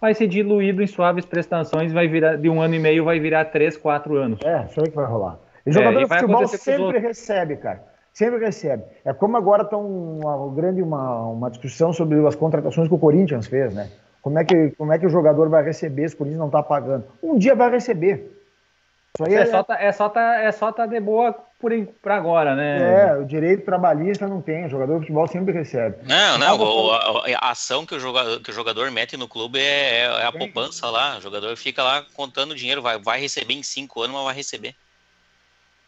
vai 0.00 0.12
ser 0.12 0.26
diluído 0.26 0.82
em 0.82 0.86
suaves 0.86 1.24
prestações, 1.24 1.92
vai 1.92 2.06
virar 2.06 2.36
de 2.36 2.48
um 2.50 2.60
ano 2.60 2.74
e 2.74 2.78
meio, 2.78 3.04
vai 3.04 3.18
virar 3.18 3.46
3, 3.46 3.78
4 3.78 4.16
anos. 4.16 4.40
É, 4.44 4.66
isso 4.66 4.80
aí 4.80 4.90
que 4.90 4.96
vai 4.96 5.06
rolar. 5.06 5.38
E 5.64 5.72
jogador 5.72 6.00
é, 6.00 6.04
de 6.04 6.08
futebol 6.08 6.46
sempre 6.46 6.98
recebe, 6.98 7.56
cara. 7.56 7.93
Sempre 8.14 8.38
recebe. 8.38 8.84
É 9.04 9.12
como 9.12 9.36
agora 9.36 9.64
está 9.64 9.76
uma 9.76 10.54
grande 10.54 10.80
uma, 10.80 11.22
uma 11.22 11.50
discussão 11.50 11.92
sobre 11.92 12.24
as 12.24 12.36
contratações 12.36 12.86
que 12.86 12.94
o 12.94 12.98
Corinthians 12.98 13.48
fez, 13.48 13.74
né? 13.74 13.90
Como 14.22 14.38
é 14.38 14.44
que, 14.44 14.70
como 14.78 14.92
é 14.92 14.98
que 14.98 15.04
o 15.04 15.10
jogador 15.10 15.48
vai 15.50 15.64
receber 15.64 16.08
se 16.08 16.14
o 16.14 16.18
Corinthians 16.18 16.38
não 16.38 16.46
está 16.46 16.62
pagando? 16.62 17.04
Um 17.20 17.36
dia 17.36 17.56
vai 17.56 17.70
receber. 17.70 18.30
Isso 19.16 19.28
aí 19.28 19.34
é, 19.34 19.42
é, 19.42 19.46
só 19.46 19.62
tá, 19.62 19.82
é, 19.82 19.92
só 19.92 20.08
tá, 20.08 20.40
é 20.40 20.52
só 20.52 20.72
tá 20.72 20.86
de 20.86 20.98
boa 21.00 21.32
por, 21.60 21.72
por 22.00 22.12
agora, 22.12 22.54
né? 22.54 23.10
É, 23.10 23.16
o 23.16 23.24
direito 23.24 23.64
trabalhista 23.64 24.28
não 24.28 24.40
tem, 24.40 24.66
o 24.66 24.68
jogador 24.68 24.94
de 24.94 25.00
futebol 25.00 25.26
sempre 25.26 25.52
recebe. 25.52 25.96
Não, 26.04 26.38
não, 26.38 26.58
o, 26.58 26.92
a, 26.92 27.22
a, 27.40 27.50
ação 27.50 27.84
que 27.84 27.96
o, 27.96 28.00
jogador, 28.00 28.40
que 28.40 28.50
o 28.50 28.54
jogador 28.54 28.90
mete 28.92 29.16
no 29.16 29.28
clube 29.28 29.58
é, 29.58 30.02
é, 30.02 30.04
é 30.04 30.26
a 30.26 30.32
poupança 30.32 30.88
lá. 30.88 31.18
O 31.18 31.20
jogador 31.20 31.56
fica 31.56 31.82
lá 31.82 32.04
contando 32.14 32.54
dinheiro, 32.54 32.80
vai, 32.80 32.98
vai 32.98 33.20
receber 33.20 33.54
em 33.54 33.62
cinco 33.62 34.02
anos, 34.02 34.14
mas 34.14 34.24
vai 34.24 34.34
receber. 34.34 34.74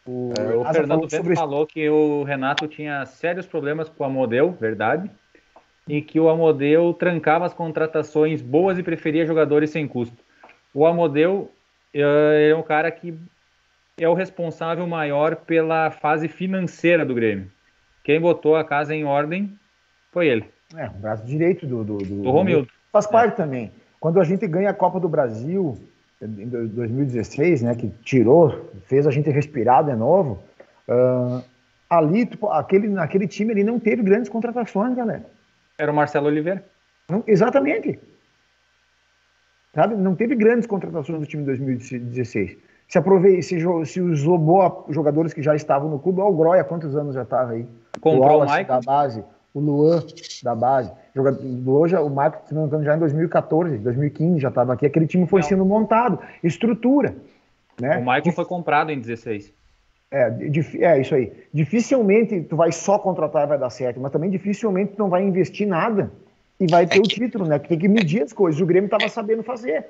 O, 0.07 0.33
é, 0.37 0.55
o 0.55 0.63
Fernando 0.73 1.01
Bento 1.01 1.15
sobre... 1.15 1.35
falou 1.35 1.67
que 1.67 1.89
o 1.89 2.23
Renato 2.23 2.67
tinha 2.67 3.05
sérios 3.05 3.45
problemas 3.45 3.89
com 3.89 4.03
o 4.03 4.07
Amodeu, 4.07 4.51
verdade? 4.51 5.11
E 5.87 6.01
que 6.01 6.19
o 6.19 6.29
Amodeu 6.29 6.93
trancava 6.93 7.45
as 7.45 7.53
contratações 7.53 8.41
boas 8.41 8.77
e 8.79 8.83
preferia 8.83 9.25
jogadores 9.25 9.69
sem 9.69 9.87
custo. 9.87 10.17
O 10.73 10.85
Amodeu 10.85 11.51
é 11.93 12.53
um 12.55 12.63
cara 12.63 12.89
que 12.91 13.17
é 13.99 14.07
o 14.07 14.13
responsável 14.13 14.85
maior 14.85 15.35
pela 15.35 15.89
fase 15.91 16.27
financeira 16.27 17.05
do 17.05 17.15
Grêmio. 17.15 17.51
Quem 18.03 18.21
botou 18.21 18.55
a 18.55 18.63
casa 18.63 18.95
em 18.95 19.03
ordem 19.03 19.57
foi 20.11 20.27
ele. 20.27 20.45
É, 20.75 20.87
o 20.87 20.91
braço 20.91 21.25
direito 21.25 21.65
do, 21.65 21.83
do, 21.83 21.97
do, 21.97 22.21
do 22.21 22.29
Romildo. 22.29 22.69
Faz 22.91 23.07
parte 23.07 23.33
é. 23.33 23.35
também. 23.35 23.71
Quando 23.99 24.19
a 24.19 24.23
gente 24.23 24.47
ganha 24.47 24.69
a 24.69 24.73
Copa 24.73 24.99
do 24.99 25.09
Brasil 25.09 25.77
em 26.21 26.47
2016, 26.47 27.61
né, 27.61 27.75
que 27.75 27.89
tirou, 28.03 28.69
fez 28.85 29.05
a 29.05 29.11
gente 29.11 29.29
respirar 29.29 29.83
de 29.83 29.95
novo, 29.95 30.39
uh, 30.87 31.43
ali, 31.89 32.25
tipo, 32.25 32.49
aquele, 32.49 32.87
naquele 32.87 33.27
time 33.27 33.51
ali 33.51 33.63
não 33.63 33.79
teve 33.79 34.01
grandes 34.01 34.29
contratações, 34.29 34.95
galera. 34.95 35.25
Era 35.77 35.91
o 35.91 35.95
Marcelo 35.95 36.27
Oliveira. 36.27 36.63
Não, 37.09 37.23
exatamente. 37.27 37.99
Sabe? 39.75 39.95
Não 39.95 40.15
teve 40.15 40.35
grandes 40.35 40.65
contratações 40.65 41.19
do 41.19 41.25
time 41.25 41.43
de 41.43 41.47
2016. 41.47 42.57
Se, 42.87 42.97
aprovei, 42.97 43.41
se, 43.41 43.57
se 43.85 44.01
usou 44.01 44.37
boa 44.37 44.85
jogadores 44.89 45.33
que 45.33 45.41
já 45.41 45.55
estavam 45.55 45.89
no 45.89 45.99
clube, 45.99 46.19
olha 46.19 46.31
o 46.31 46.35
Groia, 46.35 46.63
quantos 46.63 46.95
anos 46.95 47.13
já 47.13 47.23
estava 47.23 47.51
aí? 47.51 47.67
Comprou 48.01 48.41
o, 48.41 48.43
o 48.43 48.63
da 48.65 48.79
base, 48.81 49.23
o 49.57 49.59
Luan 49.59 50.03
da 50.43 50.55
base. 50.55 50.91
Hoje, 51.65 51.95
o 51.97 52.09
Michael, 52.09 52.41
se 52.45 52.53
não 52.53 52.61
me 52.61 52.67
engano, 52.67 52.83
já 52.83 52.95
em 52.95 52.99
2014, 52.99 53.77
2015 53.79 54.39
já 54.39 54.49
estava 54.49 54.73
aqui. 54.73 54.85
Aquele 54.85 55.07
time 55.07 55.25
foi 55.25 55.41
não. 55.41 55.47
sendo 55.47 55.65
montado, 55.65 56.19
estrutura. 56.43 57.15
Né? 57.79 57.97
O 57.97 58.01
Michael 58.01 58.31
foi 58.31 58.45
comprado 58.45 58.91
em 58.91 58.99
16. 58.99 59.51
É, 60.09 60.31
é, 60.79 61.01
isso 61.01 61.15
aí. 61.15 61.33
Dificilmente 61.53 62.41
tu 62.41 62.55
vai 62.55 62.71
só 62.71 62.97
contratar 62.97 63.43
e 63.43 63.47
vai 63.47 63.57
dar 63.57 63.69
certo, 63.69 63.99
mas 63.99 64.11
também 64.11 64.29
dificilmente 64.29 64.93
tu 64.93 64.99
não 64.99 65.09
vai 65.09 65.23
investir 65.23 65.67
nada 65.67 66.11
e 66.59 66.65
vai 66.67 66.87
ter 66.87 66.97
é 66.97 67.01
o 67.01 67.03
título, 67.03 67.45
né? 67.45 67.59
Que 67.59 67.67
tem 67.67 67.79
que 67.79 67.87
medir 67.87 68.23
as 68.23 68.31
coisas. 68.31 68.61
O 68.61 68.65
Grêmio 68.65 68.87
estava 68.87 69.09
sabendo 69.09 69.43
fazer. 69.43 69.85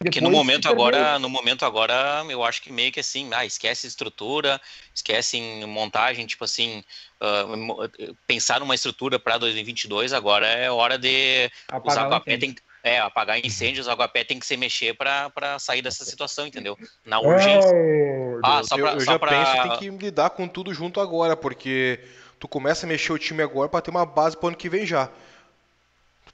Depois, 0.00 0.14
que 0.14 0.20
no 0.20 0.30
momento 0.30 0.68
agora, 0.68 1.18
no 1.18 1.28
momento 1.28 1.64
agora, 1.64 2.24
eu 2.28 2.44
acho 2.44 2.62
que 2.62 2.72
meio 2.72 2.92
que 2.92 3.00
assim, 3.00 3.30
ah, 3.32 3.44
esquece 3.44 3.86
estrutura, 3.86 4.60
esquece 4.94 5.36
em 5.36 5.64
montagem, 5.66 6.24
tipo 6.24 6.44
assim, 6.44 6.84
uh, 7.20 7.90
pensar 8.26 8.60
numa 8.60 8.76
estrutura 8.76 9.18
para 9.18 9.38
2022, 9.38 10.12
agora 10.12 10.46
é 10.46 10.70
hora 10.70 10.96
de 10.96 11.50
apagar 11.66 11.86
usar 11.86 12.06
Aguapé 12.06 12.36
tem 12.38 12.54
é, 12.84 13.00
apagar 13.00 13.44
incêndios, 13.44 13.88
o 13.88 13.90
Aguapé 13.90 14.22
tem 14.22 14.38
que 14.38 14.46
se 14.46 14.56
mexer 14.56 14.94
para 14.94 15.58
sair 15.58 15.82
dessa 15.82 16.04
situação, 16.04 16.46
entendeu? 16.46 16.78
Na 17.04 17.18
urgência. 17.18 17.70
Oh, 17.74 18.40
ah, 18.44 18.62
só 18.62 18.76
pra, 18.76 18.90
eu, 18.90 18.94
eu 18.94 19.00
só 19.00 19.12
já 19.12 19.18
pra... 19.18 19.30
penso 19.30 19.52
que 19.52 19.68
tem 19.68 19.98
que 19.98 20.04
lidar 20.04 20.30
com 20.30 20.46
tudo 20.46 20.72
junto 20.72 21.00
agora, 21.00 21.36
porque 21.36 22.00
tu 22.38 22.46
começa 22.46 22.86
a 22.86 22.88
mexer 22.88 23.12
o 23.12 23.18
time 23.18 23.42
agora 23.42 23.68
para 23.68 23.80
ter 23.80 23.90
uma 23.90 24.06
base 24.06 24.36
para 24.36 24.48
ano 24.50 24.56
que 24.56 24.68
vem 24.68 24.86
já 24.86 25.10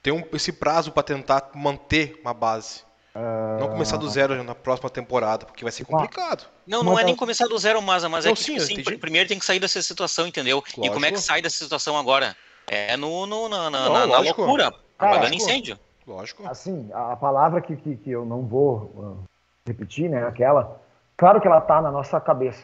tem 0.05 0.13
um, 0.13 0.23
esse 0.33 0.51
prazo 0.51 0.91
para 0.91 1.01
tentar 1.01 1.49
manter 1.55 2.19
uma 2.21 2.31
base. 2.31 2.83
Uh... 3.15 3.59
Não 3.59 3.69
começar 3.69 3.95
do 3.95 4.09
zero 4.09 4.43
na 4.43 4.53
próxima 4.53 4.89
temporada, 4.89 5.45
porque 5.45 5.63
vai 5.63 5.71
ser 5.71 5.85
complicado. 5.85 6.45
Não, 6.67 6.83
não 6.83 6.99
é 6.99 7.03
nem 7.03 7.15
começar 7.15 7.47
do 7.47 7.57
zero, 7.57 7.81
mas, 7.81 8.03
mas 8.05 8.25
é 8.25 8.33
que 8.33 8.43
sim, 8.43 8.57
tipo, 8.57 8.89
assim, 8.89 8.99
primeiro 8.99 9.29
tem 9.29 9.39
que 9.39 9.45
sair 9.45 9.59
dessa 9.59 9.81
situação, 9.81 10.27
entendeu? 10.27 10.57
Lógico. 10.57 10.85
E 10.85 10.89
como 10.89 11.05
é 11.05 11.11
que 11.11 11.19
sai 11.19 11.41
dessa 11.41 11.57
situação 11.57 11.97
agora? 11.97 12.35
É 12.67 12.97
no, 12.97 13.25
no 13.25 13.47
na, 13.47 13.69
na, 13.69 13.89
não, 13.89 14.07
na, 14.07 14.19
loucura, 14.19 14.73
apagando 14.99 15.33
incêndio. 15.33 15.79
Lógico. 16.05 16.45
Assim, 16.45 16.89
a 16.93 17.15
palavra 17.15 17.61
que, 17.61 17.75
que, 17.77 17.95
que 17.95 18.11
eu 18.11 18.25
não 18.25 18.41
vou 18.41 18.75
uh, 18.95 19.23
repetir, 19.65 20.09
né, 20.09 20.25
aquela, 20.27 20.79
claro 21.15 21.39
que 21.39 21.47
ela 21.47 21.61
tá 21.61 21.81
na 21.81 21.91
nossa 21.91 22.19
cabeça. 22.19 22.63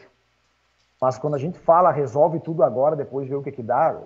Mas 1.00 1.18
quando 1.18 1.34
a 1.34 1.38
gente 1.38 1.58
fala, 1.58 1.90
resolve 1.90 2.38
tudo 2.40 2.62
agora, 2.62 2.94
depois 2.94 3.26
vê 3.26 3.34
o 3.34 3.42
que 3.42 3.50
que 3.50 3.62
dá, 3.62 3.96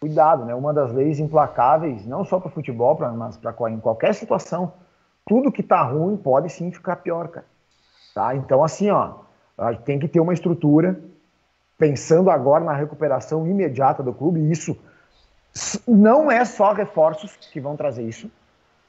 cuidado, 0.00 0.44
né? 0.44 0.54
Uma 0.54 0.74
das 0.74 0.92
leis 0.92 1.20
implacáveis, 1.20 2.04
não 2.04 2.24
só 2.24 2.40
para 2.40 2.50
futebol, 2.50 2.96
pra, 2.96 3.10
mas 3.12 3.36
para 3.36 3.54
em 3.70 3.78
qualquer 3.78 4.14
situação, 4.14 4.72
tudo 5.26 5.52
que 5.52 5.62
tá 5.62 5.82
ruim 5.82 6.16
pode 6.16 6.50
sim 6.50 6.70
ficar 6.70 6.96
pior, 6.96 7.28
cara. 7.28 7.46
Tá? 8.14 8.34
Então, 8.34 8.62
assim, 8.62 8.90
ó, 8.90 9.14
tem 9.84 9.98
que 9.98 10.08
ter 10.08 10.20
uma 10.20 10.34
estrutura 10.34 11.00
pensando 11.78 12.30
agora 12.30 12.64
na 12.64 12.74
recuperação 12.74 13.46
imediata 13.46 14.02
do 14.02 14.12
clube. 14.12 14.40
E 14.40 14.50
isso 14.50 14.76
não 15.86 16.30
é 16.30 16.44
só 16.44 16.72
reforços 16.72 17.36
que 17.36 17.60
vão 17.60 17.76
trazer 17.76 18.02
isso, 18.02 18.30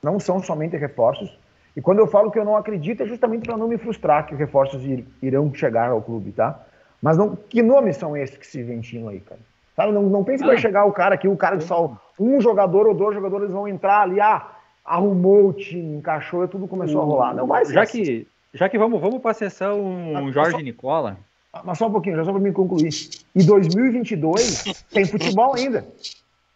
não 0.01 0.19
são 0.19 0.41
somente 0.41 0.77
reforços. 0.77 1.38
E 1.75 1.81
quando 1.81 1.99
eu 1.99 2.07
falo 2.07 2.29
que 2.29 2.38
eu 2.38 2.45
não 2.45 2.55
acredito, 2.55 3.01
é 3.01 3.05
justamente 3.07 3.47
para 3.47 3.57
não 3.57 3.67
me 3.67 3.77
frustrar 3.77 4.25
que 4.25 4.34
os 4.34 4.39
reforços 4.39 4.81
irão 5.21 5.53
chegar 5.53 5.89
ao 5.89 6.01
clube, 6.01 6.31
tá? 6.31 6.59
Mas 7.01 7.17
não, 7.17 7.36
que 7.36 7.61
nomes 7.63 7.97
são 7.97 8.15
esses 8.15 8.38
que 8.38 8.45
se 8.45 8.61
ventilam 8.61 9.09
aí, 9.09 9.19
cara? 9.19 9.41
Sabe? 9.75 9.91
Não, 9.91 10.03
não 10.03 10.23
pense 10.23 10.43
que 10.43 10.47
vai 10.47 10.57
chegar 10.57 10.86
o 10.86 10.93
cara 10.93 11.15
aqui, 11.15 11.27
o 11.27 11.36
cara 11.36 11.57
de 11.57 11.63
só 11.63 11.97
um 12.19 12.39
jogador 12.39 12.86
ou 12.86 12.93
dois 12.93 13.15
jogadores 13.15 13.49
vão 13.49 13.67
entrar 13.67 14.01
ali, 14.01 14.21
ah, 14.21 14.53
arrumou 14.84 15.49
o 15.49 15.53
time, 15.53 15.97
encaixou 15.97 16.43
e 16.43 16.47
tudo 16.47 16.67
começou 16.67 17.01
a 17.01 17.05
rolar. 17.05 17.34
Não 17.34 17.47
vai 17.47 17.65
ser 17.65 17.73
já 17.73 17.84
assim. 17.84 18.03
que 18.03 18.27
Já 18.53 18.69
que 18.69 18.77
vamos, 18.77 18.99
vamos 18.99 19.21
para 19.21 19.31
a 19.31 19.36
sessão 19.36 20.15
ah, 20.15 20.31
Jorge 20.31 20.51
só, 20.51 20.59
Nicola. 20.59 21.17
Mas 21.63 21.77
só 21.77 21.88
um 21.88 21.91
pouquinho, 21.91 22.15
já 22.15 22.25
só 22.25 22.31
para 22.31 22.41
me 22.41 22.51
concluir. 22.51 22.89
E 23.36 23.43
2022 23.43 24.86
tem 24.89 25.05
futebol 25.05 25.55
ainda. 25.55 25.86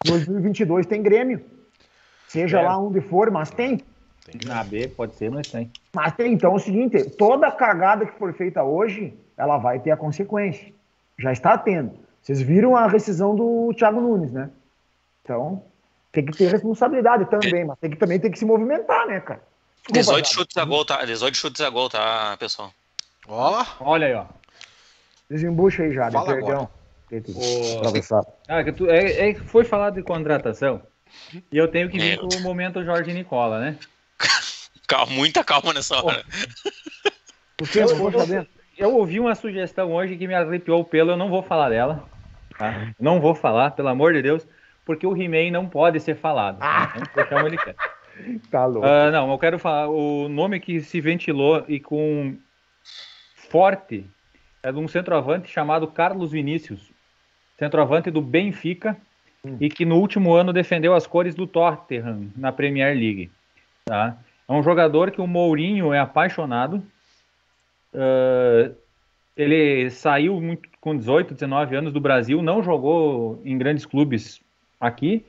2022 0.04 0.86
tem 0.86 1.02
Grêmio. 1.02 1.40
Seja 2.26 2.60
é. 2.60 2.62
lá 2.62 2.78
onde 2.78 3.00
for, 3.00 3.30
mas 3.30 3.50
tem. 3.50 3.80
Na 4.44 4.62
B 4.62 4.88
pode 4.88 5.14
ser, 5.14 5.30
mas 5.30 5.48
tem. 5.48 5.70
Mas 5.94 6.14
tem. 6.14 6.34
Então 6.34 6.52
é 6.52 6.56
o 6.56 6.58
seguinte: 6.58 7.02
toda 7.10 7.50
cagada 7.50 8.04
que 8.04 8.18
for 8.18 8.32
feita 8.34 8.62
hoje, 8.62 9.14
ela 9.36 9.56
vai 9.56 9.78
ter 9.78 9.90
a 9.90 9.96
consequência. 9.96 10.72
Já 11.18 11.32
está 11.32 11.56
tendo. 11.56 11.92
Vocês 12.20 12.42
viram 12.42 12.76
a 12.76 12.86
rescisão 12.86 13.34
do 13.34 13.72
Thiago 13.74 14.00
Nunes, 14.00 14.32
né? 14.32 14.50
Então, 15.22 15.62
tem 16.12 16.24
que 16.24 16.36
ter 16.36 16.50
responsabilidade 16.50 17.28
também, 17.30 17.64
mas 17.64 17.78
tem 17.78 17.90
que, 17.90 17.96
também 17.96 18.18
tem 18.18 18.30
que 18.30 18.38
se 18.38 18.44
movimentar, 18.44 19.06
né, 19.06 19.20
cara? 19.20 19.40
Desculpa, 19.90 20.00
18 20.00 20.24
cara. 20.24 20.34
chutes 20.34 20.56
a 20.56 20.64
gol, 20.64 20.84
tá? 20.84 21.04
18 21.04 21.36
chutes 21.36 21.60
a 21.60 21.70
gol, 21.70 21.88
tá, 21.88 22.36
pessoal? 22.38 22.72
Ó. 23.26 23.62
Oh. 23.62 23.90
Olha 23.90 24.06
aí, 24.06 24.14
ó. 24.14 24.24
Desembucha 25.30 25.82
aí 25.82 25.92
já, 25.92 26.10
Fala 26.10 26.34
perdão. 26.34 26.68
Oh. 26.72 26.78
Ah, 28.48 28.64
que 28.64 28.72
tu, 28.72 28.88
é, 28.90 29.30
é, 29.30 29.34
foi 29.34 29.64
falado 29.64 29.94
de 29.94 30.02
contratação. 30.02 30.82
E 31.50 31.56
eu 31.56 31.66
tenho 31.68 31.88
que 31.88 31.98
vir 31.98 32.12
é. 32.12 32.16
com 32.18 32.26
o 32.26 32.40
momento 32.40 32.84
Jorge 32.84 33.12
Nicola, 33.14 33.60
né? 33.60 33.78
calma, 34.86 35.12
muita 35.12 35.42
calma 35.42 35.72
nessa 35.72 35.96
hora. 36.02 36.22
O 37.60 37.78
eu, 37.78 38.10
eu, 38.10 38.46
eu 38.76 38.94
ouvi 38.94 39.18
uma 39.18 39.34
sugestão 39.34 39.92
hoje 39.92 40.16
que 40.16 40.26
me 40.26 40.34
arrepiou 40.34 40.80
o 40.80 40.84
pelo, 40.84 41.12
eu 41.12 41.16
não 41.16 41.30
vou 41.30 41.42
falar 41.42 41.70
dela. 41.70 42.06
Tá? 42.58 42.92
Não 43.00 43.20
vou 43.20 43.34
falar, 43.34 43.70
pelo 43.70 43.88
amor 43.88 44.12
de 44.12 44.20
Deus, 44.20 44.46
porque 44.88 45.06
o 45.06 45.14
He-Man 45.14 45.50
não 45.50 45.68
pode 45.68 46.00
ser 46.00 46.16
falado. 46.16 46.56
Ah. 46.62 46.94
Então, 47.14 47.46
ele 47.46 47.58
quer. 47.58 47.76
Tá 48.50 48.66
louco. 48.66 48.84
Uh, 48.84 49.12
não, 49.12 49.30
eu 49.30 49.38
quero 49.38 49.60
falar. 49.60 49.86
O 49.86 50.28
nome 50.28 50.58
que 50.58 50.80
se 50.80 51.00
ventilou 51.00 51.64
e 51.68 51.78
com 51.78 52.36
forte 53.48 54.04
é 54.60 54.72
de 54.72 54.78
um 54.78 54.88
centroavante 54.88 55.48
chamado 55.48 55.86
Carlos 55.86 56.32
Vinícius, 56.32 56.90
centroavante 57.56 58.10
do 58.10 58.20
Benfica, 58.20 58.96
hum. 59.44 59.56
e 59.60 59.68
que 59.68 59.84
no 59.84 59.98
último 59.98 60.34
ano 60.34 60.52
defendeu 60.52 60.96
as 60.96 61.06
cores 61.06 61.36
do 61.36 61.46
Tottenham 61.46 62.28
na 62.34 62.50
Premier 62.50 62.92
League. 62.92 63.30
Tá? 63.84 64.18
É 64.48 64.52
um 64.52 64.64
jogador 64.64 65.12
que 65.12 65.20
o 65.20 65.26
Mourinho 65.28 65.92
é 65.92 66.00
apaixonado. 66.00 66.82
Uh, 67.94 68.74
ele 69.36 69.90
saiu 69.90 70.40
muito, 70.40 70.68
com 70.80 70.96
18, 70.96 71.34
19 71.34 71.76
anos 71.76 71.92
do 71.92 72.00
Brasil, 72.00 72.42
não 72.42 72.64
jogou 72.64 73.40
em 73.44 73.56
grandes 73.56 73.86
clubes 73.86 74.40
aqui, 74.80 75.24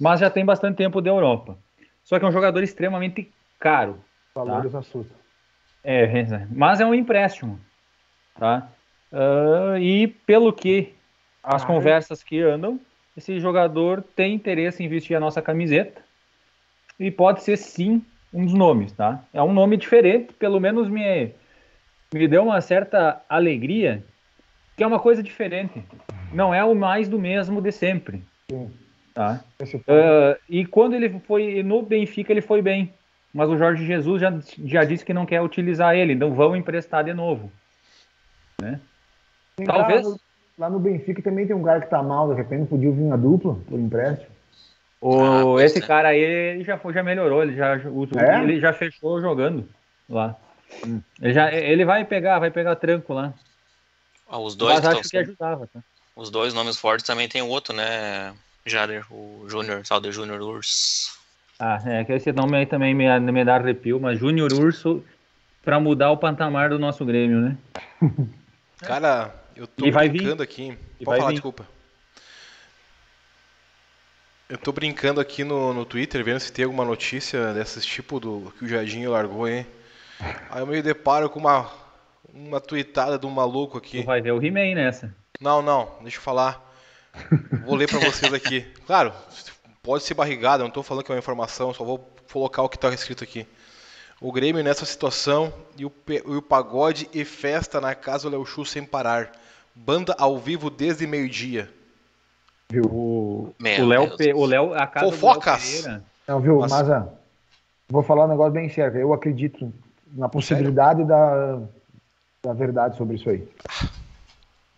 mas 0.00 0.20
já 0.20 0.30
tem 0.30 0.44
bastante 0.44 0.76
tempo 0.76 1.00
da 1.00 1.10
Europa. 1.10 1.56
Só 2.02 2.18
que 2.18 2.24
é 2.24 2.28
um 2.28 2.32
jogador 2.32 2.62
extremamente 2.62 3.32
caro. 3.58 3.98
Valores 4.34 4.72
tá? 4.72 4.78
assustam. 4.78 5.16
É, 5.82 6.08
mas 6.50 6.80
é 6.80 6.86
um 6.86 6.94
empréstimo, 6.94 7.60
tá? 8.38 8.68
Uh, 9.12 9.76
e 9.78 10.08
pelo 10.08 10.52
que 10.52 10.94
as 11.42 11.62
ah, 11.62 11.66
conversas 11.66 12.22
que 12.22 12.40
andam, 12.40 12.80
esse 13.16 13.38
jogador 13.38 14.02
tem 14.02 14.34
interesse 14.34 14.82
em 14.82 14.88
vestir 14.88 15.14
a 15.14 15.20
nossa 15.20 15.42
camiseta 15.42 16.02
e 16.98 17.10
pode 17.10 17.42
ser 17.42 17.56
sim 17.56 18.02
um 18.32 18.44
dos 18.44 18.54
nomes, 18.54 18.92
tá? 18.92 19.22
É 19.32 19.42
um 19.42 19.52
nome 19.52 19.76
diferente, 19.76 20.32
pelo 20.34 20.58
menos 20.58 20.88
me, 20.88 21.32
me 22.12 22.26
deu 22.26 22.42
uma 22.42 22.60
certa 22.60 23.22
alegria, 23.28 24.02
que 24.76 24.82
é 24.82 24.86
uma 24.86 24.98
coisa 24.98 25.22
diferente. 25.22 25.84
Não 26.32 26.52
é 26.52 26.64
o 26.64 26.74
mais 26.74 27.08
do 27.08 27.18
mesmo 27.18 27.60
de 27.60 27.70
sempre. 27.70 28.24
Sim. 28.50 28.72
Tá? 29.14 29.44
Uh, 29.62 30.36
e 30.48 30.66
quando 30.66 30.94
ele 30.94 31.20
foi 31.20 31.62
no 31.62 31.80
Benfica, 31.82 32.32
ele 32.32 32.40
foi 32.42 32.60
bem. 32.60 32.92
Mas 33.32 33.48
o 33.48 33.56
Jorge 33.56 33.86
Jesus 33.86 34.20
já, 34.20 34.32
já 34.64 34.84
disse 34.84 35.04
que 35.04 35.14
não 35.14 35.24
quer 35.24 35.40
utilizar 35.40 35.94
ele, 35.94 36.12
então 36.12 36.34
vão 36.34 36.56
emprestar 36.56 37.04
de 37.04 37.14
novo. 37.14 37.50
Né? 38.60 38.80
Talvez. 39.64 40.04
Lá 40.04 40.10
no, 40.10 40.20
lá 40.58 40.70
no, 40.70 40.78
Benfica 40.80 41.22
também 41.22 41.46
tem 41.46 41.54
um 41.54 41.62
cara 41.62 41.80
que 41.80 41.90
tá 41.90 42.02
mal, 42.02 42.28
de 42.28 42.34
repente 42.34 42.68
podia 42.68 42.90
vir 42.90 43.02
uma 43.02 43.16
dupla 43.16 43.56
por 43.68 43.78
empréstimo. 43.78 44.34
O, 45.00 45.56
ah, 45.58 45.62
esse 45.64 45.78
é. 45.78 45.86
cara 45.86 46.08
aí 46.08 46.18
ele 46.18 46.64
já, 46.64 46.80
já 46.92 47.02
melhorou, 47.02 47.42
ele 47.42 47.54
já, 47.54 47.76
o, 47.88 48.08
é? 48.18 48.42
ele 48.42 48.60
já 48.60 48.72
fechou 48.72 49.20
jogando 49.20 49.68
lá. 50.08 50.36
Hum. 50.84 51.00
Ele, 51.20 51.34
já, 51.34 51.52
ele 51.52 51.84
vai 51.84 52.04
pegar, 52.04 52.38
vai 52.38 52.50
pegar 52.50 52.76
tranco 52.76 53.12
lá. 53.12 53.32
Ah, 54.28 54.38
os 54.38 54.56
dois 54.56 54.76
Mas 54.76 54.86
acho 54.86 55.10
que 55.10 55.18
ajudava, 55.18 55.66
tá? 55.66 55.80
Os 56.16 56.30
dois 56.30 56.54
nomes 56.54 56.76
fortes 56.78 57.06
também 57.06 57.28
tem 57.28 57.42
o 57.42 57.48
outro, 57.48 57.74
né? 57.74 58.32
Jader, 58.66 59.04
o 59.12 59.46
Júnior, 59.48 59.84
Salder 59.84 60.12
Júnior 60.12 60.40
Urso. 60.40 61.12
Ah, 61.58 61.80
é 61.86 62.04
que 62.04 62.12
esse 62.12 62.32
nome 62.32 62.56
aí 62.56 62.66
também 62.66 62.94
me, 62.94 63.20
me 63.20 63.44
dá 63.44 63.56
arrepio, 63.56 64.00
mas 64.00 64.18
Júnior 64.18 64.52
Urso 64.52 65.04
para 65.62 65.78
mudar 65.78 66.10
o 66.10 66.16
patamar 66.16 66.70
do 66.70 66.78
nosso 66.78 67.04
Grêmio, 67.04 67.40
né? 67.40 67.56
Cara, 68.78 69.34
eu 69.56 69.66
tô 69.66 69.90
brincando 69.90 70.36
vir. 70.36 70.42
aqui. 70.42 70.78
Pode 71.04 71.18
falar, 71.18 71.28
vir. 71.28 71.34
desculpa. 71.34 71.66
Eu 74.48 74.58
tô 74.58 74.72
brincando 74.72 75.20
aqui 75.20 75.42
no, 75.42 75.72
no 75.72 75.84
Twitter, 75.84 76.22
vendo 76.22 76.40
se 76.40 76.52
tem 76.52 76.64
alguma 76.64 76.84
notícia 76.84 77.54
desses 77.54 77.84
tipo 77.84 78.20
do 78.20 78.52
que 78.58 78.64
o 78.64 78.68
Jardinho 78.68 79.10
largou, 79.10 79.48
hein? 79.48 79.66
Aí 80.50 80.60
eu 80.60 80.66
me 80.66 80.80
deparo 80.82 81.30
com 81.30 81.40
uma, 81.40 81.70
uma 82.32 82.60
tweetada 82.60 83.18
de 83.18 83.26
um 83.26 83.30
maluco 83.30 83.78
aqui. 83.78 84.00
Tu 84.00 84.06
vai 84.06 84.20
ver 84.20 84.32
o 84.32 84.42
He-Man 84.42 84.74
nessa. 84.74 85.14
Não, 85.40 85.62
não, 85.62 85.94
deixa 86.02 86.18
eu 86.18 86.22
falar. 86.22 86.63
Vou 87.64 87.74
ler 87.76 87.88
para 87.88 88.00
vocês 88.00 88.32
aqui. 88.32 88.62
Claro, 88.86 89.12
pode 89.82 90.04
ser 90.04 90.14
barrigada, 90.14 90.62
não 90.62 90.68
estou 90.68 90.82
falando 90.82 91.04
que 91.04 91.12
é 91.12 91.14
uma 91.14 91.18
informação, 91.18 91.72
só 91.72 91.84
vou 91.84 92.08
colocar 92.32 92.62
o 92.62 92.68
que 92.68 92.76
está 92.76 92.92
escrito 92.92 93.22
aqui. 93.22 93.46
O 94.20 94.32
Grêmio 94.32 94.62
nessa 94.62 94.84
situação 94.84 95.52
e 95.76 95.84
o, 95.84 95.92
e 96.08 96.36
o 96.36 96.42
pagode 96.42 97.08
e 97.12 97.24
festa 97.24 97.80
na 97.80 97.94
casa 97.94 98.28
do 98.28 98.36
Léo 98.36 98.46
Chu 98.46 98.64
sem 98.64 98.84
parar. 98.84 99.32
Banda 99.74 100.14
ao 100.18 100.38
vivo 100.38 100.70
desde 100.70 101.06
meio-dia. 101.06 101.68
Viu? 102.70 102.84
O 102.84 103.54
Léo, 103.60 104.10
o 104.36 104.46
Léo, 104.46 104.74
a 104.74 104.86
casa 104.86 105.10
Fofocas. 105.12 105.82
do 105.82 105.88
Léo 105.88 106.02
Não, 106.28 106.40
viu, 106.40 106.60
Mas, 106.60 106.72
Maza, 106.72 107.12
vou 107.88 108.02
falar 108.02 108.24
um 108.24 108.28
negócio 108.28 108.52
bem 108.52 108.68
sério. 108.68 108.98
Eu 108.98 109.12
acredito 109.12 109.72
na 110.12 110.28
possibilidade 110.28 111.04
da, 111.04 111.60
da 112.42 112.52
verdade 112.52 112.96
sobre 112.96 113.16
isso 113.16 113.28
aí. 113.28 113.46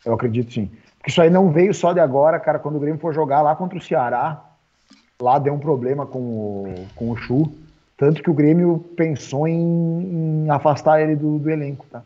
Eu 0.04 0.14
acredito 0.14 0.52
sim. 0.52 0.70
Porque 1.06 1.12
isso 1.12 1.22
aí 1.22 1.30
não 1.30 1.52
veio 1.52 1.72
só 1.72 1.92
de 1.92 2.00
agora, 2.00 2.40
cara. 2.40 2.58
Quando 2.58 2.74
o 2.74 2.80
Grêmio 2.80 2.98
for 2.98 3.14
jogar 3.14 3.40
lá 3.40 3.54
contra 3.54 3.78
o 3.78 3.80
Ceará, 3.80 4.42
lá 5.22 5.38
deu 5.38 5.54
um 5.54 5.58
problema 5.60 6.04
com 6.04 6.18
o, 6.18 6.88
com 6.96 7.12
o 7.12 7.16
Chu. 7.16 7.56
Tanto 7.96 8.20
que 8.20 8.28
o 8.28 8.34
Grêmio 8.34 8.84
pensou 8.96 9.46
em, 9.46 9.54
em 10.44 10.50
afastar 10.50 11.00
ele 11.00 11.14
do, 11.14 11.38
do, 11.38 11.48
elenco, 11.48 11.86
tá? 11.88 12.02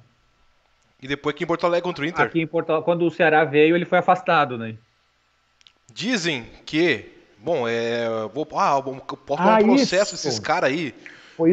E 1.01 1.09
depois 1.09 1.35
aqui 1.35 1.45
em 1.45 1.47
Porto 1.47 1.65
Alegre 1.65 1.83
contra 1.83 2.05
o 2.05 2.07
Inter. 2.07 2.27
Aqui 2.27 2.43
em 2.43 2.47
Porto 2.47 2.83
quando 2.83 3.07
o 3.07 3.11
Ceará 3.11 3.43
veio, 3.43 3.75
ele 3.75 3.87
foi 3.87 3.99
afastado, 3.99 4.59
né? 4.59 4.75
Dizem 5.91 6.45
que. 6.67 7.11
Bom, 7.39 7.67
é. 7.67 8.07
Vou, 8.35 8.47
ah, 8.55 8.83
posso 8.83 9.43
ah, 9.43 9.59
um 9.63 9.77
processo 9.77 10.15
isso. 10.15 10.29
esses 10.29 10.39
caras 10.39 10.69
aí. 10.69 10.95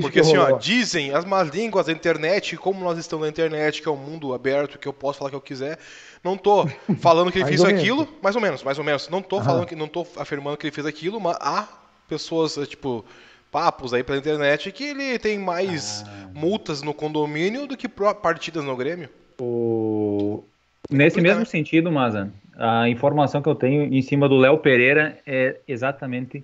Porque 0.01 0.19
assim, 0.19 0.37
ó, 0.37 0.57
dizem 0.57 1.13
as 1.13 1.25
más 1.25 1.49
línguas 1.49 1.87
da 1.87 1.91
internet, 1.91 2.55
como 2.57 2.83
nós 2.83 2.97
estamos 2.97 3.25
na 3.25 3.29
internet, 3.29 3.81
que 3.81 3.87
é 3.87 3.91
um 3.91 3.97
mundo 3.97 4.33
aberto, 4.33 4.77
que 4.77 4.87
eu 4.87 4.93
posso 4.93 5.19
falar 5.19 5.29
o 5.29 5.31
que 5.31 5.35
eu 5.35 5.41
quiser. 5.41 5.79
Não 6.23 6.37
tô 6.37 6.67
falando 6.99 7.31
que 7.31 7.39
ele 7.39 7.45
fez 7.45 7.63
aquilo, 7.63 8.07
mais 8.21 8.35
ou 8.35 8.41
menos, 8.41 8.63
mais 8.63 8.77
ou 8.77 8.83
menos. 8.83 9.09
Não 9.09 9.21
tô 9.21 9.41
falando 9.41 9.65
que 9.65 9.75
não 9.75 9.87
tô 9.87 10.05
afirmando 10.17 10.57
que 10.57 10.67
ele 10.67 10.75
fez 10.75 10.85
aquilo, 10.85 11.19
mas 11.19 11.37
há 11.39 11.67
pessoas, 12.07 12.55
tipo, 12.67 13.03
papos 13.51 13.93
aí 13.93 14.03
pela 14.03 14.17
internet 14.17 14.71
que 14.71 14.83
ele 14.83 15.17
tem 15.19 15.39
mais 15.39 16.03
ah. 16.05 16.29
multas 16.33 16.81
no 16.81 16.93
condomínio 16.93 17.67
do 17.67 17.77
que 17.77 17.87
partidas 17.87 18.63
no 18.63 18.75
Grêmio. 18.75 19.09
O... 19.39 20.43
Nesse 20.89 21.19
mesmo 21.21 21.45
sentido, 21.45 21.91
Mazan, 21.91 22.31
a 22.57 22.87
informação 22.89 23.41
que 23.41 23.49
eu 23.49 23.55
tenho 23.55 23.93
em 23.93 24.01
cima 24.01 24.27
do 24.27 24.37
Léo 24.37 24.57
Pereira 24.57 25.19
é 25.25 25.57
exatamente 25.67 26.43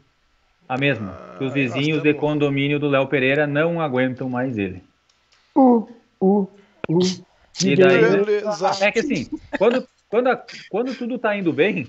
a 0.74 0.78
mesma. 0.78 1.18
Que 1.38 1.44
os 1.44 1.54
vizinhos 1.54 2.02
de 2.02 2.14
condomínio 2.14 2.80
do 2.80 2.88
Léo 2.88 3.08
Pereira 3.08 3.46
não 3.46 3.80
aguentam 3.80 4.30
mais 4.30 4.58
ele. 4.58 4.84
Uh, 5.56 5.88
uh, 6.20 6.50
uh. 6.90 7.00
E 7.64 7.76
daí, 7.76 8.02
é 8.82 8.92
que 8.92 9.00
assim, 9.00 9.30
quando, 9.58 9.88
quando, 10.10 10.28
a, 10.28 10.44
quando 10.70 10.96
tudo 10.96 11.20
tá 11.20 11.36
indo 11.38 11.54
bem, 11.54 11.88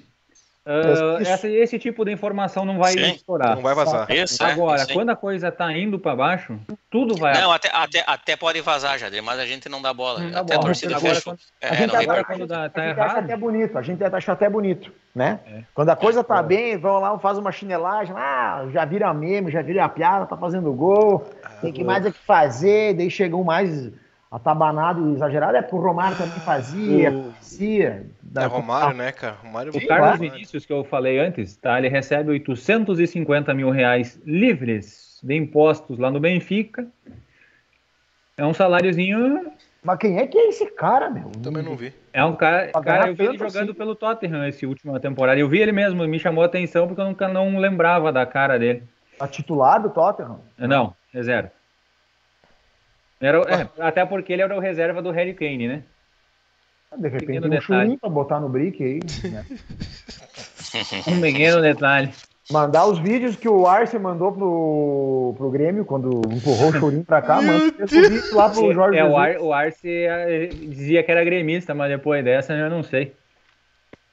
uh, 0.67 1.23
essa, 1.23 1.49
esse 1.49 1.79
tipo 1.79 2.05
de 2.05 2.13
informação 2.13 2.65
não 2.65 2.79
vai 2.79 2.93
Sim, 2.93 3.13
estourar. 3.13 3.57
Não 3.57 3.63
vai 3.63 3.75
vazar. 3.75 4.11
Isso, 4.11 4.43
é, 4.43 4.53
Agora, 4.53 4.83
é, 4.83 4.93
quando 4.93 5.11
a 5.11 5.17
coisa 5.17 5.51
tá 5.53 5.73
indo 5.77 5.99
para 5.99 6.17
baixo, 6.17 6.59
tudo 6.91 7.17
vai. 7.17 7.35
Não, 7.41 7.53
até, 7.53 7.71
até, 7.73 8.05
até 8.07 8.37
pode 8.37 8.61
vazar, 8.61 8.99
Jadir, 8.99 9.23
mas 9.23 9.39
a 9.39 9.47
gente 9.47 9.69
não 9.69 9.81
dá 9.81 9.93
bola. 9.93 10.21
Não 10.21 10.29
até 10.29 10.35
dá 10.35 10.43
bola. 10.43 10.59
a 10.59 10.63
torcida 10.63 10.97
agora, 10.97 11.21
quando, 11.21 11.39
é, 11.61 11.69
a 11.69 11.75
gente 11.75 11.97
agora, 11.97 12.25
quando 12.25 12.47
dá, 12.47 12.69
tá 12.69 12.83
a 12.83 12.89
gente 12.89 13.01
acha 13.01 13.19
até 13.19 13.37
bonito, 13.37 13.79
a 13.79 13.83
gente 13.83 14.05
acha 14.05 14.33
até 14.33 14.51
bonito, 14.51 14.93
né? 15.15 15.41
É. 15.47 15.63
Quando 15.75 15.91
a 15.91 15.97
coisa 15.97 16.25
tá 16.25 16.43
bem, 16.43 16.77
vão 16.77 16.99
lá, 17.01 17.19
faz 17.19 17.39
uma 17.39 17.53
chinelagem, 17.53 18.15
ah, 18.17 18.67
já 18.73 18.85
vira 18.85 19.13
meme, 19.13 19.51
já 19.51 19.63
vira 19.63 19.85
a 19.85 19.89
piada, 19.89 20.27
tá 20.27 20.37
fazendo 20.37 20.73
gol, 20.73 21.29
tem 21.61 21.73
que 21.73 21.85
mais 21.85 22.05
é 22.07 22.11
que 22.11 22.19
fazer, 22.19 22.95
daí 22.95 23.11
chegou 23.11 23.45
mais 23.45 23.91
atabanado 24.35 25.09
e 25.09 25.15
exagerado, 25.15 25.57
é 25.57 25.63
porque 25.63 25.77
o 25.77 25.81
Romário 25.81 26.19
também 26.19 26.41
fazia, 26.41 27.13
conhecia. 27.13 28.05
É 28.37 28.45
Romário, 28.47 28.97
né, 28.97 29.13
cara? 29.13 29.37
Romário 29.41 29.73
o 29.73 29.87
Carlos 29.87 30.19
Vinícius, 30.19 30.67
que 30.67 30.73
eu 30.73 30.83
falei 30.83 31.21
antes, 31.21 31.57
tá? 31.57 31.79
Ele 31.79 31.89
recebe 31.89 32.31
850 32.31 33.55
mil 33.55 33.71
reais 33.71 34.21
livres 34.27 35.21
de 35.23 35.37
impostos 35.37 36.01
lá 36.01 36.11
no 36.11 36.19
Benfica. 36.19 36.85
É 38.37 38.45
um 38.45 38.53
saláriozinho. 38.53 39.53
Mas 39.85 39.99
quem 39.99 40.19
é 40.19 40.27
que 40.27 40.37
é 40.37 40.49
esse 40.49 40.67
cara, 40.73 41.09
meu? 41.09 41.31
Também 41.41 41.63
não 41.63 41.77
vi. 41.77 41.95
É 42.13 42.25
um 42.25 42.35
cara. 42.35 42.73
Cara, 42.73 43.09
eu 43.11 43.15
vi 43.15 43.23
ele 43.23 43.39
jogando 43.39 43.71
assim. 43.71 43.79
pelo 43.79 43.95
Tottenham 43.95 44.43
essa 44.43 44.67
última 44.67 44.99
temporada. 44.99 45.39
Eu 45.39 45.49
vi 45.49 45.61
ele 45.61 45.71
mesmo, 45.71 46.05
me 46.09 46.19
chamou 46.19 46.43
a 46.43 46.47
atenção 46.47 46.89
porque 46.89 47.01
eu 47.01 47.07
nunca 47.07 47.29
não 47.29 47.57
lembrava 47.57 48.13
da 48.13 48.27
cara 48.27 48.59
dele. 48.59 48.83
A 49.21 49.29
titular 49.29 49.81
do 49.81 49.91
Tottenham? 49.91 50.41
Não, 50.59 50.93
reserva. 51.13 51.53
Era, 53.21 53.39
é, 53.39 53.69
até 53.79 54.05
porque 54.05 54.33
ele 54.33 54.43
era 54.43 54.57
o 54.57 54.61
reserva 54.61 55.01
do 55.01 55.11
Harry 55.11 55.35
Kane, 55.35 55.69
né? 55.69 55.83
Ah, 56.91 56.97
de 56.97 57.09
repente 57.09 57.27
pequeno 57.27 57.55
um 57.55 57.61
chulinho 57.61 57.99
pra 57.99 58.09
botar 58.09 58.41
no 58.41 58.49
brick 58.49 58.83
aí. 58.83 59.01
Né? 59.31 59.45
um 61.09 61.21
pequeno 61.21 61.61
detalhe. 61.61 62.13
Mandar 62.51 62.87
os 62.87 62.99
vídeos 62.99 63.37
que 63.37 63.49
o 63.49 63.67
Arce 63.67 63.99
mandou 63.99 64.31
pro, 64.31 65.35
pro 65.39 65.51
Grêmio 65.51 65.85
quando 65.85 66.21
empurrou 66.31 66.69
o 66.69 66.73
chorinho 66.75 67.05
pra 67.05 67.23
cá, 67.23 67.41
manda 67.41 67.73
o 67.83 67.87
vídeo 67.87 68.35
lá 68.35 68.51
pro 68.51 68.73
Jorge. 68.73 68.99
É, 68.99 69.05
o, 69.05 69.17
Ar, 69.17 69.39
o 69.39 69.53
Arce 69.53 69.89
eh, 69.89 70.49
dizia 70.49 71.03
que 71.03 71.11
era 71.11 71.25
gremista, 71.25 71.75
mas 71.75 71.89
depois 71.89 72.23
dessa 72.23 72.53
eu 72.53 72.69
não 72.69 72.83
sei. 72.83 73.15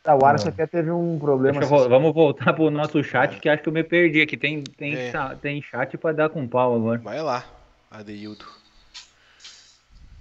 Ah, 0.06 0.16
o 0.16 0.26
Arce 0.26 0.48
até 0.48 0.66
teve 0.66 0.90
um 0.90 1.20
problema. 1.20 1.60
Assim. 1.60 1.90
Vamos 1.90 2.14
voltar 2.14 2.54
pro 2.54 2.72
nosso 2.72 3.04
chat, 3.04 3.38
que 3.38 3.50
acho 3.50 3.62
que 3.62 3.70
eu 3.70 3.74
me 3.74 3.84
perdi 3.84 4.22
aqui. 4.22 4.38
Tem, 4.38 4.64
tem, 4.64 4.96
é. 4.96 5.12
tem 5.42 5.62
chat 5.62 5.98
pra 5.98 6.14
dar 6.14 6.30
com 6.30 6.48
pau 6.48 6.74
agora. 6.74 7.00
Vai 7.00 7.22
lá, 7.22 7.44
Adeildo. 7.92 8.61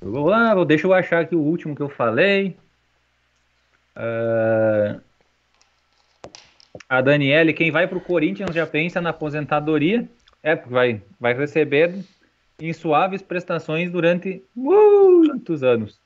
Vou 0.01 0.29
lá, 0.29 0.55
deixa 0.65 0.87
eu 0.87 0.95
achar 0.95 1.21
aqui 1.21 1.35
o 1.35 1.41
último 1.41 1.75
que 1.75 1.83
eu 1.83 1.89
falei. 1.89 2.57
Uh, 3.97 5.01
a 6.89 7.01
Daniele, 7.01 7.53
quem 7.53 7.71
vai 7.71 7.87
para 7.87 7.99
o 7.99 8.01
Corinthians 8.01 8.55
já 8.55 8.67
pensa 8.67 9.01
na 9.01 9.11
aposentadoria. 9.11 10.09
É, 10.43 10.57
porque 10.57 10.73
vai, 10.73 11.03
vai 11.19 11.35
receber 11.35 12.03
em 12.59 12.73
suaves 12.73 13.21
prestações 13.21 13.91
durante 13.91 14.43
muitos 14.55 15.63
anos. 15.63 16.01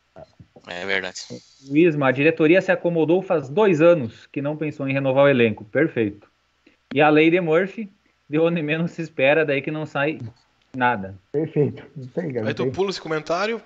É 0.67 0.85
verdade. 0.85 1.19
Isma, 1.71 2.09
a 2.09 2.13
diretoria 2.13 2.61
se 2.61 2.73
acomodou 2.73 3.23
faz 3.23 3.49
dois 3.49 3.81
anos 3.81 4.27
que 4.27 4.43
não 4.43 4.57
pensou 4.57 4.89
em 4.89 4.93
renovar 4.93 5.25
o 5.25 5.29
elenco. 5.29 5.65
Perfeito. 5.65 6.29
E 6.93 7.01
a 7.01 7.09
lei 7.09 7.31
de 7.31 7.41
Murphy, 7.41 7.91
de 8.29 8.39
onde 8.39 8.63
menos 8.63 8.93
se 8.93 9.03
espera, 9.03 9.45
daí 9.45 9.61
que 9.61 9.71
não 9.71 9.85
sai 9.85 10.21
nada. 10.75 11.15
Perfeito. 11.31 11.85
Aí 12.45 12.55
tu 12.55 12.71
pula 12.71 12.91
esse 12.91 13.01
comentário, 13.01 13.61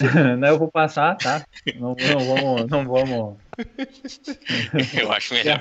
não, 0.38 0.48
eu 0.48 0.58
vou 0.58 0.70
passar, 0.70 1.16
tá? 1.16 1.44
Não, 1.76 1.96
não 1.98 2.18
vamos. 2.20 2.66
Não 2.70 2.84
vamos... 2.84 3.36
eu 5.00 5.12
acho 5.12 5.34
melhor. 5.34 5.58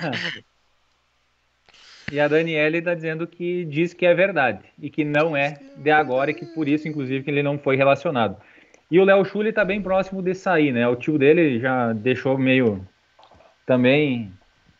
E 2.11 2.19
a 2.19 2.27
Daniele 2.27 2.79
está 2.79 2.93
dizendo 2.93 3.25
que 3.25 3.65
diz 3.65 3.93
que 3.93 4.05
é 4.05 4.13
verdade 4.13 4.59
e 4.79 4.89
que 4.89 5.03
não 5.03 5.35
é 5.35 5.57
de 5.77 5.89
agora 5.89 6.31
e 6.31 6.33
que 6.33 6.45
por 6.45 6.67
isso, 6.67 6.87
inclusive, 6.87 7.23
que 7.23 7.31
ele 7.31 7.41
não 7.41 7.57
foi 7.57 7.75
relacionado. 7.75 8.37
E 8.91 8.99
o 8.99 9.03
Léo 9.03 9.25
Schulli 9.25 9.49
está 9.49 9.65
bem 9.65 9.81
próximo 9.81 10.21
de 10.21 10.35
sair, 10.35 10.71
né? 10.71 10.87
O 10.87 10.95
tio 10.95 11.17
dele 11.17 11.59
já 11.59 11.93
deixou 11.93 12.37
meio 12.37 12.85
também 13.65 14.31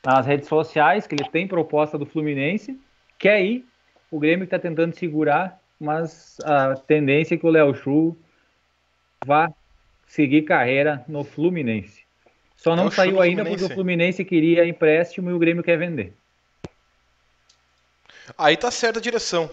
nas 0.05 0.25
redes 0.27 0.47
sociais 0.47 1.07
que 1.07 1.15
ele 1.15 1.27
tem 1.29 1.47
proposta 1.47 1.97
do 1.97 2.05
Fluminense, 2.05 2.79
quer 3.17 3.43
ir. 3.43 3.65
O 4.11 4.19
Grêmio 4.19 4.43
está 4.43 4.59
tentando 4.59 4.95
segurar, 4.95 5.59
mas 5.79 6.37
a 6.43 6.75
tendência 6.75 7.33
é 7.33 7.37
que 7.37 7.45
o 7.47 7.49
Léo 7.49 7.73
Chu 7.73 8.15
vá 9.25 9.51
seguir 10.07 10.43
carreira 10.43 11.03
no 11.07 11.23
Fluminense. 11.23 12.03
Só 12.55 12.75
não 12.75 12.89
saiu 12.89 13.21
ainda 13.21 13.43
porque 13.45 13.63
o 13.63 13.69
Fluminense 13.69 14.23
queria 14.23 14.67
empréstimo 14.67 15.29
e 15.29 15.33
o 15.33 15.39
Grêmio 15.39 15.63
quer 15.63 15.77
vender. 15.77 16.13
Aí 18.37 18.57
tá 18.57 18.71
certa 18.71 18.99
a 18.99 19.01
direção. 19.01 19.49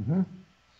Uhum. 0.00 0.24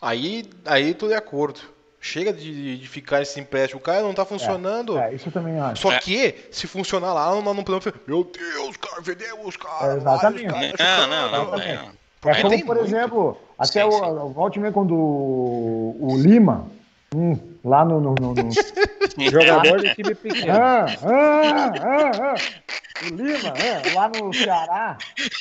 Aí, 0.01 0.45
aí 0.65 0.95
tô 0.95 1.07
de 1.07 1.15
acordo. 1.15 1.61
Chega 2.01 2.33
de, 2.33 2.77
de 2.77 2.89
ficar 2.89 3.23
esse 3.23 3.41
empréstimo. 3.41 3.81
O 3.81 3.83
cara 3.83 4.03
não 4.03 4.13
tá 4.13 4.25
funcionando. 4.25 4.99
É, 4.99 5.11
é 5.11 5.15
isso 5.15 5.29
eu 5.29 5.33
também 5.33 5.59
acho. 5.59 5.81
Só 5.81 5.99
que, 5.99 6.35
se 6.51 6.67
funcionar 6.67 7.15
lá, 7.15 7.31
nós 7.41 7.57
não 7.57 7.65
podemos. 7.65 7.87
Meu 8.07 8.25
Deus, 8.25 8.77
cara, 8.77 9.01
vendemos, 9.01 9.57
cara. 9.57 9.95
É, 9.95 9.97
exatamente. 9.97 10.77
Cara, 10.77 11.07
não, 11.07 11.31
não, 11.31 11.51
não, 11.53 11.59
é. 11.59 11.89
É 12.27 12.43
como, 12.43 12.67
por 12.67 12.77
exemplo, 12.79 13.39
até 13.59 13.83
sim, 13.83 13.89
o, 13.89 14.51
sim. 14.53 14.67
o 14.67 14.73
quando 14.73 14.95
o, 14.95 15.97
o 16.01 16.19
Lima, 16.19 16.69
hum, 17.15 17.39
lá 17.65 17.85
no, 17.85 18.01
no, 18.01 18.15
no, 18.15 18.35
no... 18.35 18.51
jogador 19.31 19.81
de 19.81 19.95
time 19.95 20.15
pequeno. 20.15 20.53
Ah, 20.53 20.87
ah, 21.03 21.73
ah, 21.81 22.11
ah. 22.23 22.75
O 23.03 23.15
Lima, 23.17 23.49
é, 23.59 23.93
lá 23.93 24.09
no 24.09 24.33
Ceará, 24.33 24.97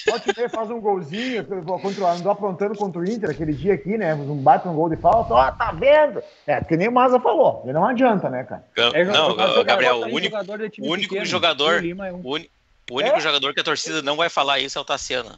pode 0.06 0.34
ver, 0.34 0.50
faz 0.50 0.72
um 0.72 0.82
golzinho, 0.82 1.46
contra, 1.46 2.12
andou 2.12 2.32
aprontando 2.32 2.76
contra 2.76 3.00
o 3.00 3.06
Inter 3.06 3.30
aquele 3.30 3.54
dia 3.54 3.76
aqui, 3.76 3.96
né? 3.96 4.16
Um 4.16 4.38
bate 4.38 4.68
um 4.68 4.74
gol 4.74 4.90
de 4.90 4.98
falta, 4.98 5.34
ó, 5.36 5.52
tá 5.52 5.72
vendo? 5.72 6.22
É, 6.48 6.64
que 6.64 6.76
nem 6.76 6.88
o 6.88 6.92
Maza 6.92 7.20
falou, 7.20 7.64
não 7.66 7.86
adianta, 7.86 8.28
né, 8.28 8.44
cara? 8.44 8.66
É, 8.76 9.06
não, 9.06 9.36
Gabriel, 9.64 9.98
o 9.98 10.06
único, 10.08 10.36
o 10.36 10.88
único 10.88 11.24
jogador, 11.26 11.84
o, 11.84 12.04
é 12.04 12.12
um... 12.12 12.22
o 12.22 12.34
único 12.34 13.18
é? 13.18 13.22
jogador 13.22 13.54
que 13.54 13.60
a 13.60 13.64
torcida 13.64 14.02
não 14.02 14.18
vai 14.18 14.30
falar 14.30 14.60
isso 14.60 14.80
é 14.80 14.82
o 14.82 14.86
Tassiano. 14.86 15.38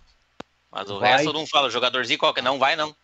Mas 0.72 0.90
o 0.90 1.00
vai. 1.00 1.18
resto 1.18 1.34
não 1.34 1.46
fala, 1.46 1.70
jogadorzinho 1.70 2.20
qualquer, 2.20 2.44
não 2.44 2.58
vai 2.58 2.78
não. 2.78 2.96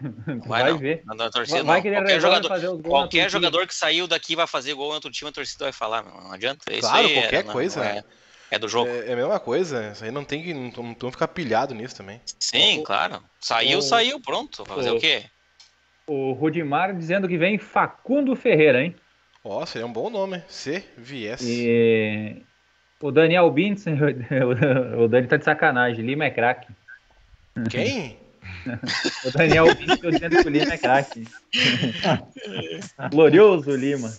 Vai, 0.46 0.62
vai 0.62 0.72
não. 0.72 0.78
ver. 0.78 1.02
Na, 1.04 1.30
torcida, 1.30 1.62
vai, 1.62 1.82
não. 1.82 1.92
Qualquer 1.92 2.20
jogador, 2.20 2.82
qualquer 2.82 3.30
jogador 3.30 3.66
que 3.66 3.74
saiu 3.74 4.06
daqui 4.06 4.34
vai 4.34 4.46
fazer 4.46 4.74
gol 4.74 4.88
no 4.88 4.94
outro 4.94 5.10
time, 5.10 5.30
a 5.30 5.32
torcida 5.32 5.66
vai 5.66 5.72
falar, 5.72 6.02
não 6.02 6.32
adianta. 6.32 6.64
É 6.68 6.80
claro, 6.80 7.06
aí, 7.06 7.14
qualquer 7.14 7.34
é, 7.34 7.42
coisa. 7.42 7.84
É, 7.84 8.04
é, 8.50 8.58
do 8.58 8.68
jogo. 8.68 8.90
É, 8.90 9.10
é, 9.10 9.12
a 9.12 9.16
mesma 9.16 9.38
coisa. 9.38 9.92
Isso 9.92 10.04
aí 10.04 10.10
não 10.10 10.24
tem 10.24 10.42
que 10.42 10.52
não, 10.52 10.70
não, 10.70 10.96
não 11.00 11.10
ficar 11.10 11.28
pilhado 11.28 11.74
nisso 11.74 11.96
também. 11.96 12.20
Sim, 12.38 12.80
o, 12.80 12.82
claro. 12.82 13.22
Saiu, 13.40 13.78
o, 13.78 13.82
saiu, 13.82 14.20
pronto. 14.20 14.64
Fazer 14.64 14.90
o, 14.90 14.96
o 14.96 15.00
quê? 15.00 15.24
O 16.06 16.32
Rudimar 16.32 16.96
dizendo 16.96 17.28
que 17.28 17.38
vem 17.38 17.58
Facundo 17.58 18.34
Ferreira, 18.34 18.82
hein? 18.82 18.94
Ó, 19.44 19.64
seria 19.66 19.86
um 19.86 19.92
bom 19.92 20.10
nome. 20.10 20.42
Se 20.48 20.84
viesse. 20.96 21.46
E... 21.48 22.42
O 23.00 23.10
Daniel 23.10 23.50
Bintz, 23.50 23.84
o 24.98 25.08
Dani 25.08 25.26
tá 25.26 25.36
de 25.36 25.44
sacanagem. 25.44 26.04
Lima 26.04 26.24
é 26.24 26.30
craque. 26.30 26.68
Quem? 27.70 28.18
o 29.24 29.30
Daniel 29.30 29.74
Bintz 29.74 30.00
dizendo 30.00 30.42
que 30.42 30.48
o 30.48 30.50
Lima 30.50 30.74
é 30.74 30.78
craque. 30.78 31.28
Glorioso 33.10 33.74
Lima. 33.74 34.12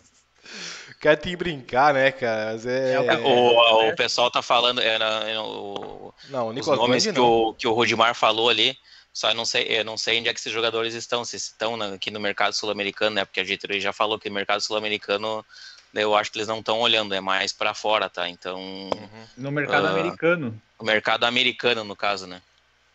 Quer 0.99 1.17
te 1.17 1.35
brincar, 1.35 1.93
né, 1.93 2.11
cara? 2.11 2.53
Mas 2.53 2.65
é... 2.65 2.97
o, 2.99 3.89
o 3.89 3.95
pessoal 3.95 4.31
tá 4.31 4.41
falando. 4.41 4.79
É, 4.81 4.97
o, 5.39 6.13
não, 6.29 6.47
o 6.47 6.53
Nicolas 6.53 6.79
os 6.79 6.87
nomes 6.87 7.05
que, 7.05 7.19
o, 7.19 7.53
que 7.53 7.67
o 7.67 7.73
Rodimar 7.73 8.15
falou 8.15 8.49
ali. 8.49 8.77
Só 9.13 9.29
eu 9.29 9.35
não 9.35 9.45
sei, 9.45 9.65
eu 9.67 9.85
não 9.85 9.95
sei 9.95 10.19
onde 10.19 10.29
é 10.29 10.33
que 10.33 10.39
esses 10.39 10.51
jogadores 10.51 10.95
estão, 10.95 11.23
se 11.23 11.35
estão 11.35 11.79
aqui 11.93 12.09
no 12.09 12.19
mercado 12.19 12.53
sul-americano, 12.53 13.17
né? 13.17 13.25
Porque 13.25 13.41
a 13.41 13.43
gente 13.43 13.79
já 13.79 13.93
falou 13.93 14.17
que 14.17 14.27
o 14.27 14.33
mercado 14.33 14.61
sul-americano, 14.61 15.45
eu 15.93 16.15
acho 16.15 16.31
que 16.31 16.37
eles 16.39 16.47
não 16.47 16.59
estão 16.59 16.79
olhando, 16.79 17.13
é 17.13 17.21
mais 17.21 17.53
para 17.53 17.73
fora, 17.73 18.09
tá? 18.09 18.27
Então. 18.27 18.57
Uhum. 18.59 19.27
No 19.37 19.51
mercado 19.51 19.83
uh, 19.83 19.89
americano. 19.89 20.61
No 20.79 20.85
mercado 20.85 21.25
americano, 21.25 21.83
no 21.83 21.95
caso, 21.95 22.25
né? 22.25 22.41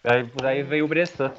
Aí, 0.04 0.24
por 0.24 0.46
aí 0.46 0.62
veio 0.62 0.84
o 0.84 0.88
Bressan. 0.88 1.32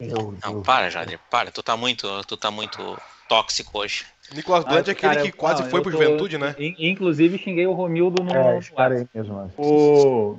Não, 0.00 0.62
para, 0.62 0.90
Jader, 0.90 1.18
para. 1.30 1.50
Tu 1.50 1.62
tá 1.62 1.76
muito, 1.76 2.24
tu 2.24 2.36
tá 2.36 2.50
muito 2.50 2.98
tóxico 3.28 3.78
hoje. 3.78 4.04
Nicolas 4.32 4.64
Bland 4.64 4.88
ah, 4.88 4.90
é 4.90 4.92
aquele 4.92 5.14
cara, 5.14 5.22
que 5.22 5.32
quase 5.32 5.62
não, 5.62 5.70
foi 5.70 5.82
pro 5.82 5.92
tô, 5.92 5.98
Juventude, 5.98 6.38
né? 6.38 6.54
Inclusive 6.58 7.38
xinguei 7.38 7.66
o 7.66 7.72
Romildo 7.72 8.22
no. 8.22 8.32
É, 8.32 8.60
parei 8.74 9.06
mesmo. 9.14 9.52
O... 9.58 10.38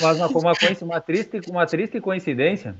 Mas 0.00 0.16
uma, 0.18 0.26
uma, 0.26 0.52
uma, 0.82 1.00
triste, 1.00 1.50
uma 1.50 1.66
triste 1.66 2.00
coincidência 2.00 2.74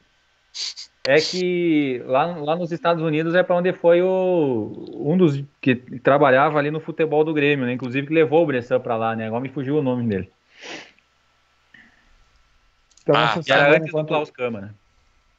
é 1.07 1.19
que 1.19 2.03
lá, 2.05 2.27
lá 2.27 2.57
nos 2.57 2.73
Estados 2.73 3.03
Unidos 3.03 3.35
é 3.35 3.43
para 3.43 3.57
onde 3.57 3.73
foi 3.73 4.03
o, 4.03 4.71
um 4.97 5.17
dos 5.17 5.43
que 5.61 5.75
trabalhava 5.75 6.59
ali 6.59 6.71
no 6.71 6.81
futebol 6.81 7.25
do 7.25 7.33
Grêmio, 7.33 7.65
né? 7.65 7.73
Inclusive 7.73 8.07
que 8.07 8.13
levou 8.13 8.43
o 8.43 8.47
Bressan 8.47 8.81
para 8.81 8.97
lá, 8.97 9.17
né? 9.17 9.27
Agora 9.27 9.41
me 9.41 9.49
fugiu 9.49 9.79
o 9.79 9.83
nome 9.83 10.07
dele. 10.07 10.31
Então, 13.11 13.57
ah, 13.57 13.59
era 13.59 13.77
antes 13.77 13.89
enquanto... 13.89 14.07
do 14.07 14.09
Klaus 14.09 14.31
Câmara. 14.31 14.75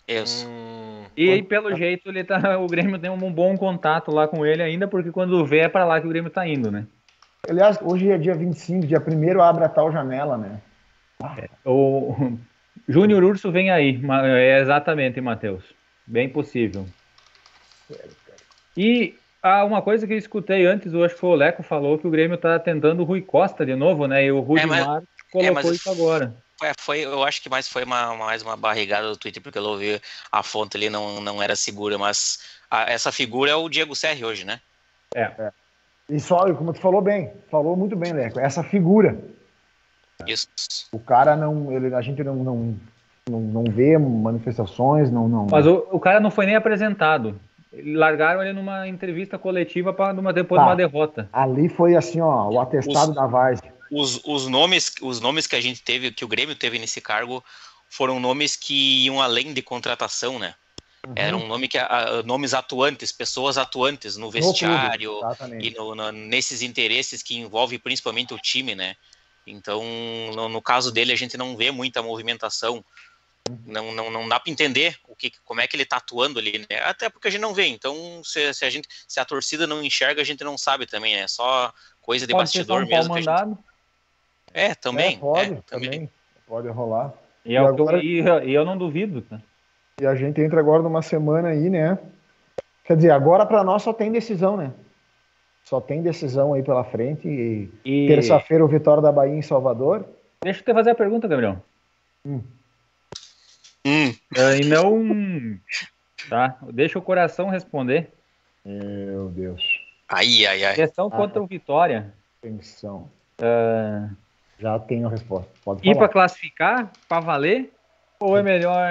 Isso. 0.07 0.47
Hum, 0.47 1.05
e 1.15 1.29
aí, 1.29 1.43
pelo 1.43 1.75
jeito, 1.75 2.09
ele 2.09 2.23
tá, 2.23 2.57
o 2.59 2.67
Grêmio 2.67 2.99
tem 2.99 3.09
um 3.09 3.31
bom 3.31 3.57
contato 3.57 4.11
lá 4.11 4.27
com 4.27 4.45
ele 4.45 4.61
ainda, 4.61 4.87
porque 4.87 5.11
quando 5.11 5.45
vê 5.45 5.59
é 5.59 5.69
para 5.69 5.85
lá 5.85 5.99
que 5.99 6.07
o 6.07 6.09
Grêmio 6.09 6.29
tá 6.29 6.47
indo, 6.47 6.71
né? 6.71 6.85
Aliás, 7.49 7.79
hoje 7.81 8.09
é 8.09 8.17
dia 8.17 8.35
25, 8.35 8.85
dia 8.85 8.99
1 8.99 9.41
abre 9.41 9.63
a 9.63 9.69
tal 9.69 9.91
janela, 9.91 10.37
né? 10.37 10.61
É, 11.37 11.49
o 11.65 12.37
Júnior 12.87 13.23
Urso 13.23 13.51
vem 13.51 13.71
aí, 13.71 13.99
é 14.23 14.59
exatamente, 14.59 15.19
Matheus. 15.21 15.63
Bem 16.05 16.29
possível. 16.29 16.85
E 18.75 19.15
ah, 19.41 19.63
uma 19.65 19.81
coisa 19.81 20.05
que 20.05 20.13
eu 20.13 20.17
escutei 20.17 20.65
antes, 20.65 20.93
eu 20.93 21.03
acho 21.03 21.15
que 21.15 21.21
foi 21.21 21.29
o 21.31 21.35
Leco 21.35 21.63
falou 21.63 21.97
que 21.97 22.05
o 22.05 22.11
Grêmio 22.11 22.37
tá 22.37 22.59
tentando 22.59 23.01
o 23.01 23.05
Rui 23.05 23.21
Costa 23.21 23.65
de 23.65 23.75
novo, 23.75 24.07
né? 24.07 24.25
E 24.25 24.31
o 24.31 24.39
Rui 24.39 24.59
é, 24.59 24.65
mas, 24.65 24.85
colocou 25.31 25.41
é, 25.41 25.51
mas... 25.51 25.65
isso 25.65 25.89
agora. 25.89 26.35
Foi, 26.79 26.99
eu 26.99 27.23
acho 27.23 27.41
que 27.41 27.49
mais 27.49 27.67
foi 27.67 27.83
uma, 27.83 28.15
mais 28.15 28.43
uma 28.43 28.55
barrigada 28.55 29.07
do 29.09 29.17
Twitter, 29.17 29.41
porque 29.41 29.57
eu 29.57 29.63
ouvi 29.63 29.99
a 30.31 30.43
fonte 30.43 30.77
ali 30.77 30.89
não, 30.89 31.19
não 31.19 31.41
era 31.41 31.55
segura, 31.55 31.97
mas 31.97 32.39
a, 32.69 32.91
essa 32.91 33.11
figura 33.11 33.51
é 33.51 33.55
o 33.55 33.69
Diego 33.69 33.95
Serri 33.95 34.23
hoje, 34.23 34.45
né? 34.45 34.59
É. 35.15 35.21
é. 35.21 35.51
E 36.09 36.19
só, 36.19 36.53
como 36.53 36.73
tu 36.73 36.79
falou 36.79 37.01
bem, 37.01 37.31
falou 37.49 37.75
muito 37.75 37.95
bem, 37.95 38.13
Leco, 38.13 38.39
essa 38.39 38.63
figura. 38.63 39.17
Isso. 40.27 40.47
O 40.91 40.99
cara 40.99 41.35
não, 41.35 41.71
ele, 41.71 41.93
a 41.95 42.01
gente 42.01 42.23
não, 42.23 42.35
não, 42.35 42.75
não, 43.29 43.39
não 43.39 43.63
vê 43.63 43.97
manifestações, 43.97 45.09
não, 45.09 45.27
não. 45.27 45.47
Mas 45.49 45.65
o, 45.65 45.87
o 45.91 45.99
cara 45.99 46.19
não 46.19 46.29
foi 46.29 46.45
nem 46.45 46.55
apresentado. 46.55 47.39
Largaram 47.73 48.43
ele 48.43 48.53
numa 48.53 48.87
entrevista 48.87 49.37
coletiva 49.39 49.93
para 49.93 50.13
depois 50.33 50.59
tá. 50.59 50.65
de 50.65 50.69
uma 50.69 50.75
derrota. 50.75 51.29
Ali 51.31 51.69
foi 51.69 51.95
assim, 51.95 52.19
ó, 52.19 52.49
o 52.49 52.59
atestado 52.59 53.11
Os... 53.11 53.15
da 53.15 53.25
Várzea 53.25 53.71
os, 53.91 54.21
os, 54.23 54.47
nomes, 54.47 54.93
os 55.01 55.19
nomes 55.19 55.45
que 55.45 55.55
a 55.55 55.61
gente 55.61 55.81
teve, 55.81 56.11
que 56.11 56.23
o 56.23 56.27
Grêmio 56.27 56.55
teve 56.55 56.79
nesse 56.79 57.01
cargo, 57.01 57.43
foram 57.89 58.19
nomes 58.19 58.55
que 58.55 59.05
iam 59.05 59.21
além 59.21 59.53
de 59.53 59.61
contratação, 59.61 60.39
né? 60.39 60.55
Uhum. 61.05 61.13
Eram 61.15 61.47
nome 61.47 61.67
que, 61.67 61.77
a, 61.77 62.23
nomes 62.23 62.53
atuantes, 62.53 63.11
pessoas 63.11 63.57
atuantes 63.57 64.15
no 64.15 64.31
vestiário 64.31 65.19
no 65.21 65.61
e 65.61 65.71
no, 65.71 65.95
no, 65.95 66.11
nesses 66.11 66.61
interesses 66.61 67.21
que 67.21 67.37
envolvem 67.37 67.79
principalmente 67.79 68.33
o 68.33 68.37
time, 68.37 68.75
né? 68.75 68.95
Então, 69.45 69.83
no, 70.49 70.61
caso 70.61 70.91
dele, 70.91 71.11
a 71.11 71.15
gente 71.15 71.35
não 71.35 71.57
vê 71.57 71.71
muita 71.71 72.03
movimentação. 72.03 72.85
Uhum. 73.49 73.59
Não, 73.65 73.91
não, 73.91 74.11
não 74.11 74.29
dá 74.29 74.39
para 74.39 74.51
entender 74.51 74.95
o 75.07 75.15
que, 75.15 75.31
como 75.43 75.59
é 75.59 75.67
que 75.67 75.75
ele 75.75 75.83
está 75.83 75.97
atuando 75.97 76.39
ali, 76.39 76.59
né? 76.59 76.79
Até 76.83 77.09
porque 77.09 77.27
a 77.27 77.31
gente 77.31 77.41
não 77.41 77.53
vê. 77.53 77.65
Então, 77.65 78.21
se, 78.23 78.53
se, 78.53 78.63
a 78.63 78.69
gente, 78.69 78.87
se 79.07 79.19
a 79.19 79.25
torcida 79.25 79.65
não 79.65 79.83
enxerga, 79.83 80.21
a 80.21 80.25
gente 80.25 80.43
não 80.43 80.57
sabe 80.57 80.85
também. 80.85 81.15
É 81.15 81.27
só 81.27 81.73
coisa 81.99 82.27
de 82.27 82.33
Pode 82.33 82.43
bastidor 82.43 82.85
mesmo. 82.85 83.15
Que 83.15 83.27
a 83.27 83.45
gente... 83.45 83.57
É, 84.53 84.75
também. 84.75 85.15
É, 85.15 85.17
pode, 85.17 85.53
é, 85.53 85.61
também. 85.67 85.89
também. 85.89 86.09
Pode 86.47 86.67
rolar. 86.69 87.13
E, 87.45 87.53
e, 87.53 87.57
agora... 87.57 88.03
e, 88.03 88.21
e 88.21 88.53
eu 88.53 88.65
não 88.65 88.77
duvido. 88.77 89.21
Tá? 89.21 89.41
E 89.99 90.05
a 90.05 90.15
gente 90.15 90.41
entra 90.41 90.59
agora 90.59 90.83
numa 90.83 91.01
semana 91.01 91.49
aí, 91.49 91.69
né? 91.69 91.97
Quer 92.83 92.95
dizer, 92.95 93.11
agora 93.11 93.45
para 93.45 93.63
nós 93.63 93.83
só 93.83 93.93
tem 93.93 94.11
decisão, 94.11 94.57
né? 94.57 94.71
Só 95.63 95.79
tem 95.79 96.01
decisão 96.01 96.53
aí 96.53 96.63
pela 96.63 96.83
frente. 96.83 97.27
E, 97.27 97.69
e... 97.85 98.07
terça-feira 98.07 98.65
o 98.65 98.67
Vitória 98.67 99.01
da 99.01 99.11
Bahia 99.11 99.35
em 99.35 99.41
Salvador. 99.41 100.05
Deixa 100.43 100.59
eu 100.61 100.65
te 100.65 100.73
fazer 100.73 100.89
a 100.91 100.95
pergunta, 100.95 101.27
Gabriel. 101.27 101.63
Hum. 102.25 102.41
Hum. 103.85 104.09
Uh, 104.09 104.61
e 104.61 104.65
não. 104.65 105.59
Tá? 106.29 106.57
Deixa 106.71 106.99
o 106.99 107.01
coração 107.01 107.49
responder. 107.49 108.11
Meu 108.65 109.29
Deus. 109.29 109.63
Ai, 110.07 110.45
ai, 110.45 110.63
ai. 110.63 110.75
Questão 110.75 111.07
ah, 111.07 111.15
contra 111.15 111.41
o 111.41 111.47
Vitória. 111.47 112.13
Atenção. 112.39 113.09
Uh, 113.39 114.15
já 114.61 114.77
tenho 114.77 115.07
a 115.07 115.09
resposta. 115.09 115.51
Pode 115.65 115.87
Ir 115.87 115.97
para 115.97 116.07
classificar, 116.07 116.91
para 117.09 117.19
valer? 117.19 117.73
Ou 118.19 118.37
é 118.37 118.43
melhor 118.43 118.87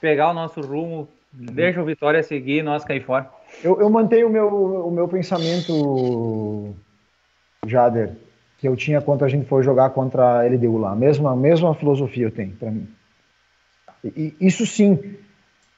pegar 0.00 0.30
o 0.30 0.34
nosso 0.34 0.62
rumo, 0.62 1.06
deixa 1.30 1.82
o 1.82 1.84
Vitória 1.84 2.22
seguir 2.22 2.60
e 2.60 2.62
nós 2.62 2.82
cair 2.82 3.04
fora? 3.04 3.30
Eu, 3.62 3.78
eu 3.78 3.90
mantenho 3.90 4.28
o 4.28 4.30
meu, 4.30 4.48
o 4.86 4.90
meu 4.90 5.06
pensamento, 5.06 6.74
Jader, 7.66 8.16
que 8.58 8.66
eu 8.66 8.74
tinha 8.74 9.02
quando 9.02 9.24
a 9.24 9.28
gente 9.28 9.46
foi 9.46 9.62
jogar 9.62 9.90
contra 9.90 10.40
a 10.40 10.46
LDU 10.46 10.78
lá. 10.78 10.92
A 10.92 10.96
mesma, 10.96 11.36
mesma 11.36 11.74
filosofia 11.74 12.24
eu 12.24 12.30
tenho 12.30 12.52
para 12.52 12.70
mim. 12.70 12.88
E, 14.02 14.34
isso 14.40 14.64
sim, 14.64 15.16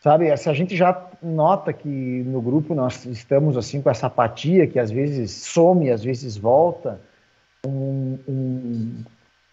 sabe? 0.01 0.35
Se 0.37 0.49
a 0.49 0.53
gente 0.53 0.77
já 0.77 1.11
nota 1.21 1.73
que 1.73 1.89
no 1.89 2.41
grupo 2.41 2.73
nós 2.73 3.05
estamos 3.07 3.57
assim 3.57 3.83
com 3.83 3.91
essa 3.91 4.07
apatia 4.07 4.69
que 4.69 4.79
às 4.79 4.93
vezes 4.93 5.33
some, 5.33 5.91
às 5.91 6.05
vezes 6.05 6.37
volta, 6.37 7.01
um, 7.67 8.19
um, 8.29 9.05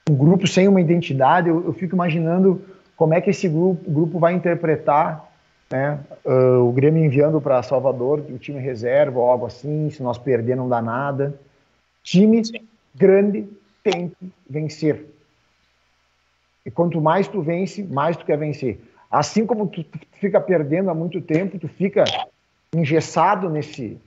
um 0.10 0.16
grupo 0.16 0.48
sem 0.48 0.68
uma 0.68 0.82
identidade, 0.82 1.50
eu, 1.50 1.66
eu, 1.66 1.74
fico 1.74 1.96
imaginando 1.96 2.62
como 2.96 3.14
é 3.14 3.22
que 3.22 3.30
esse 3.30 3.48
grupo, 3.48 3.90
grupo 3.90 4.20
vai 4.20 4.34
interpretar 4.34 5.30
né, 5.72 6.00
uh, 6.26 6.68
o 6.68 6.72
Grêmio 6.72 7.04
enviando 7.04 7.42
para 7.42 7.64
Salvador 7.64 8.20
o 8.30 8.38
time 8.38 8.60
reserva 8.60 9.20
ou 9.20 9.30
algo 9.30 9.46
assim, 9.46 9.90
se 9.90 10.04
nós 10.04 10.18
perder 10.18 10.56
não 10.56 10.70
dá 10.70 10.82
nada. 10.82 11.40
Time 12.04 12.44
Sim. 12.46 12.68
grande 12.94 13.48
tem 13.84 14.10
que 14.10 14.32
vencer. 14.50 15.06
E 16.66 16.72
quanto 16.72 17.02
mais 17.02 17.28
tu 17.28 17.42
vence, 17.42 17.84
mais 17.84 18.16
tu 18.16 18.26
quer 18.26 18.38
vencer. 18.38 18.80
Assim 19.10 19.46
como 19.46 19.68
tu, 19.68 19.84
tu 19.84 20.00
fica 20.14 20.40
perdendo 20.40 20.90
há 20.90 20.94
muito 20.94 21.20
tempo, 21.22 21.60
tu 21.60 21.68
fica 21.68 22.04
engessado 22.74 23.50
nesse 23.50 24.00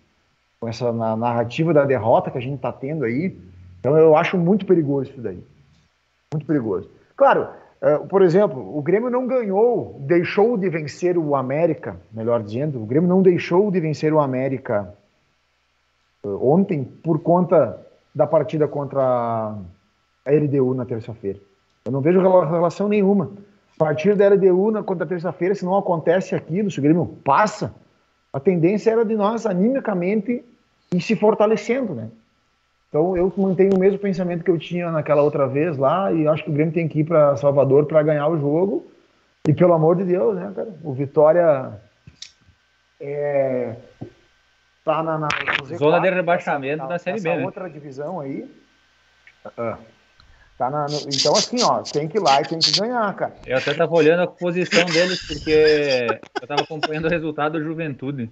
com 0.59 0.69
essa 0.69 0.93
narrativa 0.93 1.73
da 1.73 1.85
derrota 1.85 2.31
que 2.31 2.39
a 2.39 2.41
gente 2.41 2.57
está 2.57 2.73
tendo 2.73 3.05
aí. 3.05 3.37
Então 3.81 3.97
eu 3.97 4.17
acho 4.17 4.37
muito 4.37 4.67
perigoso 4.67 5.11
isso 5.11 5.21
daí. 5.21 5.43
Muito 6.33 6.47
perigoso. 6.47 6.91
Claro, 7.17 7.49
uh, 7.83 8.07
por 8.09 8.23
exemplo, 8.23 8.77
o 8.77 8.83
Grêmio 8.83 9.11
não 9.11 9.27
ganhou, 9.27 9.97
deixou 10.01 10.57
de 10.57 10.69
vencer 10.69 11.17
o 11.17 11.35
América, 11.35 11.97
melhor 12.13 12.43
dizendo, 12.43 12.83
o 12.83 12.87
Grêmio 12.87 13.09
não 13.09 13.23
deixou 13.23 13.71
de 13.71 13.81
vencer 13.81 14.13
o 14.13 14.21
América 14.21 14.93
uh, 16.25 16.53
ontem 16.53 16.85
por 16.85 17.21
conta 17.21 17.81
da 18.15 18.27
partida 18.27 18.67
contra 18.67 19.03
a 19.03 20.31
LDU 20.31 20.75
na 20.75 20.85
terça-feira. 20.85 21.39
Eu 21.85 21.93
não 21.93 22.01
vejo 22.01 22.21
relação 22.21 22.89
nenhuma. 22.89 23.31
A 23.79 23.85
partir 23.85 24.17
da 24.17 24.29
LDU 24.29 24.71
na 24.71 24.83
contra 24.83 25.07
terça-feira, 25.07 25.55
se 25.55 25.65
não 25.65 25.77
acontece 25.77 26.35
aquilo, 26.35 26.71
se 26.71 26.79
o 26.79 26.83
Grêmio 26.83 27.07
passa, 27.23 27.75
a 28.33 28.41
tendência 28.41 28.91
era 28.91 29.05
de 29.05 29.15
nós 29.15 29.47
animicamente 29.47 30.45
ir 30.93 31.01
se 31.01 31.15
fortalecendo, 31.15 31.95
né? 31.95 32.09
Então 32.97 33.15
eu 33.15 33.31
mantenho 33.37 33.75
o 33.75 33.79
mesmo 33.79 33.99
pensamento 33.99 34.43
que 34.43 34.51
eu 34.51 34.59
tinha 34.59 34.91
naquela 34.91 35.21
outra 35.21 35.47
vez 35.47 35.77
lá 35.77 36.11
e 36.11 36.27
acho 36.27 36.43
que 36.43 36.49
o 36.49 36.53
Grêmio 36.53 36.73
tem 36.73 36.89
que 36.89 37.01
ir 37.01 37.05
para 37.05 37.37
Salvador 37.37 37.85
para 37.85 38.03
ganhar 38.03 38.27
o 38.27 38.39
jogo. 38.39 38.91
E 39.47 39.53
pelo 39.53 39.75
amor 39.75 39.97
de 39.97 40.05
Deus, 40.05 40.35
né, 40.35 40.51
cara? 40.57 40.75
O 40.83 40.95
Vitória 40.95 41.79
é, 42.99 43.77
tá 44.83 45.03
na, 45.03 45.19
na 45.19 45.29
zona 45.77 46.01
de 46.01 46.09
rebaixamento 46.09 46.85
essa, 46.85 46.89
da 46.89 46.99
Série 46.99 47.21
B. 47.21 47.37
Né? 47.37 47.45
outra 47.45 47.69
divisão 47.69 48.19
aí. 48.19 48.51
Uh, 49.45 49.77
tá 50.57 50.71
na, 50.71 50.87
no, 50.87 50.99
então, 51.13 51.35
assim, 51.35 51.63
ó, 51.63 51.83
tem 51.83 52.09
que 52.09 52.19
ir 52.19 52.21
lá 52.21 52.41
e 52.41 52.45
tem 52.45 52.59
que 52.59 52.73
ganhar, 52.73 53.15
cara. 53.15 53.37
Eu 53.47 53.59
até 53.59 53.75
tava 53.75 53.95
olhando 53.95 54.23
a 54.23 54.27
posição 54.27 54.85
deles, 54.87 55.27
porque 55.27 56.07
eu 56.41 56.47
tava 56.47 56.63
acompanhando 56.63 57.07
o 57.07 57.11
resultado 57.11 57.59
do 57.59 57.65
Juventude. 57.65 58.31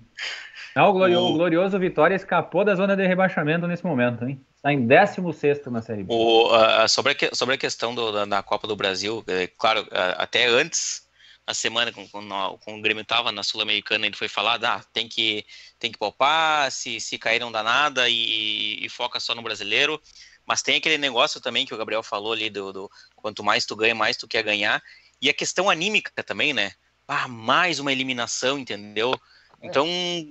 Não, 0.75 0.89
o, 0.89 0.93
glorioso, 0.93 1.27
o 1.27 1.33
glorioso 1.35 1.79
Vitória 1.79 2.15
escapou 2.15 2.65
da 2.65 2.75
zona 2.75 2.97
de 2.97 3.07
rebaixamento 3.07 3.67
nesse 3.67 3.85
momento, 3.85 4.25
hein? 4.25 4.41
Está 4.57 4.73
em 4.73 4.87
16 4.87 5.67
na 5.67 5.81
Série 5.81 6.03
B. 6.03 6.13
O, 6.13 6.49
uh, 6.49 6.89
sobre, 6.89 7.13
a, 7.13 7.35
sobre 7.35 7.55
a 7.55 7.59
questão 7.59 7.95
do, 7.95 8.11
da, 8.11 8.25
da, 8.25 8.43
Copa 8.43 8.67
do 8.67 8.75
Brasil, 8.75 9.23
é, 9.29 9.47
claro, 9.47 9.83
uh, 9.83 10.17
até 10.17 10.47
antes, 10.47 11.05
na 11.47 11.53
semana, 11.55 11.93
quando, 11.93 12.59
quando 12.59 12.79
o 12.79 12.83
Grêmio 12.83 13.03
estava 13.03 13.31
na 13.31 13.43
Sul-Americana, 13.43 14.07
ele 14.07 14.17
foi 14.17 14.29
falado, 14.29 14.65
ah, 14.65 14.83
tem 14.93 15.07
que, 15.07 15.45
tem 15.79 15.93
que 15.93 15.99
poupar, 15.99 16.73
se, 16.73 16.99
se 16.99 17.19
cair 17.19 17.39
não 17.39 17.53
dá 17.53 17.63
nada 17.63 18.09
e, 18.09 18.85
e, 18.85 18.89
foca 18.89 19.21
só 19.21 19.35
no 19.35 19.43
brasileiro. 19.43 20.01
Mas 20.47 20.63
tem 20.63 20.77
aquele 20.77 20.99
negócio 20.99 21.41
também 21.41 21.65
que 21.65 21.75
o 21.75 21.79
Gabriel 21.79 22.03
falou 22.03 22.33
ali, 22.33 22.51
do, 22.51 22.73
do 22.73 22.91
quanto 23.17 23.43
mais 23.43 23.65
tu 23.65 23.75
ganha, 23.75 23.95
mais 23.95 24.17
tu 24.17 24.29
quer 24.29 24.43
ganhar. 24.43 24.83
E 25.21 25.29
a 25.29 25.35
questão 25.35 25.71
anímica 25.71 26.23
também, 26.23 26.53
né? 26.53 26.73
Ah, 27.09 27.29
mais 27.29 27.79
uma 27.79 27.93
eliminação, 27.93 28.59
entendeu? 28.59 29.15
Então, 29.63 29.87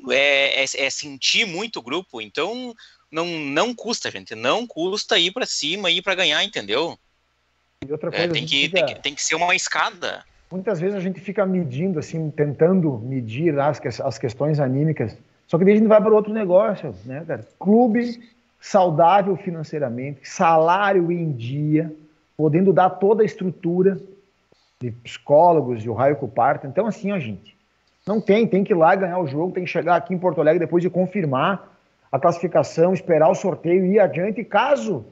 é, 0.10 0.62
é, 0.62 0.64
é, 0.64 0.90
sentir 0.90 1.46
muito 1.46 1.80
o 1.80 1.82
grupo. 1.82 2.22
Então, 2.22 2.76
não, 3.12 3.26
não 3.26 3.74
custa, 3.74 4.12
gente. 4.12 4.36
Não 4.36 4.68
custa 4.68 5.18
ir 5.18 5.32
para 5.32 5.46
cima, 5.46 5.90
ir 5.90 6.04
para 6.04 6.16
ganhar, 6.16 6.44
entendeu? 6.44 6.98
E 7.88 7.92
outra 7.92 8.10
é, 8.10 8.12
coisa, 8.12 8.26
é, 8.26 8.28
tem, 8.30 8.46
que, 8.46 8.62
fica... 8.66 8.76
tem, 8.76 8.86
que, 8.86 9.02
tem 9.02 9.16
que 9.16 9.24
ser 9.24 9.36
uma 9.36 9.56
escada. 9.56 10.24
Muitas 10.52 10.80
vezes 10.80 10.96
a 10.96 11.00
gente 11.00 11.20
fica 11.20 11.46
medindo, 11.48 11.98
assim, 11.98 12.30
tentando 12.30 13.00
medir 13.00 13.60
as, 13.60 13.82
as 14.02 14.20
questões 14.20 14.60
anímicas. 14.60 15.18
Só 15.48 15.58
que 15.58 15.66
daí 15.66 15.74
a 15.74 15.78
gente 15.78 15.88
vai 15.88 16.00
para 16.00 16.14
outro 16.14 16.32
negócio, 16.32 16.96
né, 17.06 17.24
cara? 17.28 17.48
Clube 17.60 18.22
saudável 18.64 19.36
financeiramente, 19.36 20.22
salário 20.24 21.12
em 21.12 21.34
dia, 21.34 21.94
podendo 22.38 22.72
dar 22.72 22.92
toda 22.92 23.22
a 23.22 23.26
estrutura 23.26 23.98
de 24.80 24.90
psicólogos 24.90 25.84
e 25.84 25.90
o 25.90 25.94
raio 25.94 26.16
que 26.16 26.26
parta. 26.28 26.66
Então, 26.66 26.88
assim, 26.88 27.12
ó, 27.12 27.20
gente, 27.20 27.58
não 28.08 28.22
tem, 28.22 28.48
tem 28.48 28.64
que 28.64 28.72
ir 28.72 28.78
lá 28.78 28.96
ganhar 28.96 29.20
o 29.20 29.28
jogo, 29.28 29.52
tem 29.52 29.66
que 29.66 29.70
chegar 29.70 29.98
aqui 29.98 30.14
em 30.14 30.18
Porto 30.18 30.40
Alegre 30.40 30.60
depois 30.60 30.82
de 30.82 30.90
confirmar 30.90 31.78
a 32.10 32.18
classificação, 32.18 32.94
esperar 32.94 33.30
o 33.30 33.36
sorteio 33.36 33.86
e 33.86 33.96
ir 33.96 34.00
adiante. 34.00 34.40
E 34.40 34.46
caso 34.46 35.06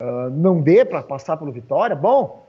uh, 0.00 0.30
não 0.30 0.62
dê 0.62 0.82
para 0.82 1.02
passar 1.02 1.36
pelo 1.36 1.52
Vitória, 1.52 1.94
bom, 1.94 2.48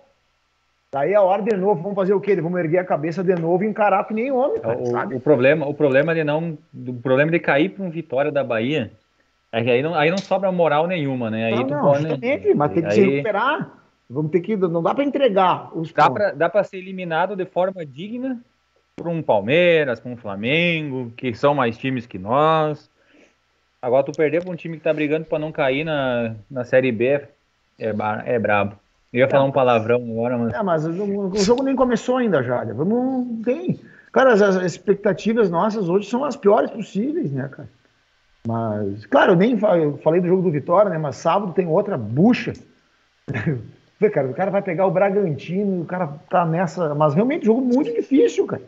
daí 0.90 1.12
é 1.12 1.16
a 1.16 1.22
hora 1.22 1.42
de 1.42 1.54
novo, 1.58 1.82
vamos 1.82 1.98
fazer 1.98 2.14
o 2.14 2.22
quê? 2.22 2.34
Vamos 2.34 2.58
erguer 2.62 2.78
a 2.78 2.86
cabeça 2.86 3.22
de 3.22 3.36
novo 3.36 3.62
e 3.66 3.68
encarar 3.68 4.08
que 4.08 4.14
nem 4.14 4.32
homem, 4.32 4.62
cara, 4.62 4.82
o, 4.82 4.86
sabe? 4.86 5.16
O 5.16 5.20
problema, 5.20 5.68
o 5.68 5.74
problema 5.74 6.16
de 6.16 6.24
não, 6.24 6.58
o 6.74 6.94
problema 6.94 7.30
de 7.30 7.40
cair 7.42 7.72
para 7.72 7.84
um 7.84 7.90
Vitória 7.90 8.32
da 8.32 8.44
Bahia 8.44 8.94
é 9.56 9.64
que 9.64 9.72
aí 9.72 9.82
não, 9.82 9.96
aí 9.96 10.10
não 10.10 10.18
sobra 10.18 10.52
moral 10.52 10.86
nenhuma, 10.86 11.32
né? 11.32 11.46
Aí 11.46 11.56
não, 11.56 11.68
não, 11.68 11.82
pode, 11.82 12.02
justamente, 12.02 12.54
mas 12.54 12.74
tem 12.74 12.84
que 12.84 12.90
aí... 12.90 12.94
se 12.94 13.10
recuperar. 13.10 13.72
Vamos 14.10 14.30
ter 14.30 14.42
que, 14.42 14.58
não 14.58 14.84
dá 14.84 14.94
para 14.94 15.06
entregar 15.06 15.76
os 15.76 15.94
Dá 16.36 16.50
para 16.50 16.64
ser 16.66 16.78
eliminado 16.78 17.38
de 17.38 17.46
forma 17.46 17.86
digna 17.86 18.38
para 18.98 19.10
um 19.10 19.22
Palmeiras, 19.24 20.02
para 20.02 20.12
um 20.12 20.18
Flamengo, 20.18 21.10
que 21.16 21.34
são 21.34 21.56
mais 21.56 21.78
times 21.78 22.06
que 22.06 22.20
nós. 22.20 22.92
Agora 23.82 24.04
tu 24.04 24.12
perder 24.12 24.44
para 24.44 24.52
um 24.52 24.58
time 24.58 24.76
que 24.76 24.84
tá 24.84 24.94
brigando 24.94 25.26
para 25.26 25.40
não 25.40 25.54
cair 25.54 25.86
na, 25.86 26.36
na 26.52 26.66
Série 26.66 26.92
B 26.92 27.22
é, 27.80 27.94
é 28.26 28.38
brabo. 28.38 28.76
Eu 29.14 29.20
ia 29.20 29.30
falar 29.30 29.46
um 29.46 29.52
palavrão 29.54 30.04
agora, 30.04 30.38
mas. 30.38 30.54
É, 30.54 30.64
mas 30.64 30.86
o, 30.86 31.30
o 31.30 31.38
jogo 31.38 31.64
nem 31.64 31.78
começou 31.78 32.18
ainda, 32.18 32.44
Jália. 32.44 32.74
Vamos. 32.74 33.42
Tem. 33.46 33.80
Cara, 34.12 34.34
as, 34.34 34.42
as, 34.42 34.58
expectativas 34.58 35.50
nossas 35.50 35.88
hoje 35.88 36.10
são 36.10 36.26
as 36.26 36.36
piores 36.36 36.70
possíveis, 36.72 37.32
né, 37.32 37.48
cara? 37.48 37.70
Mas, 38.46 39.06
claro, 39.08 39.34
eu 39.34 39.36
nem 39.36 39.58
falei 39.58 40.22
do 40.22 40.28
jogo 40.28 40.44
do 40.44 40.52
Vitória, 40.52 40.90
né? 40.90 40.98
Mas 40.98 41.16
sábado 41.16 41.54
tem 41.54 41.68
outra 41.68 41.98
bucha. 41.98 42.54
Vê, 44.00 44.10
cara, 44.10 44.28
o 44.28 44.34
cara 44.34 44.52
vai 44.52 44.62
pegar 44.62 44.86
o 44.86 44.92
Bragantino, 44.92 45.82
o 45.82 45.86
cara 45.86 46.08
tá 46.30 46.46
nessa. 46.46 46.94
Mas 46.94 47.14
realmente, 47.14 47.46
jogo 47.46 47.62
muito 47.62 47.94
difícil, 47.94 48.46
cara. 48.46 48.62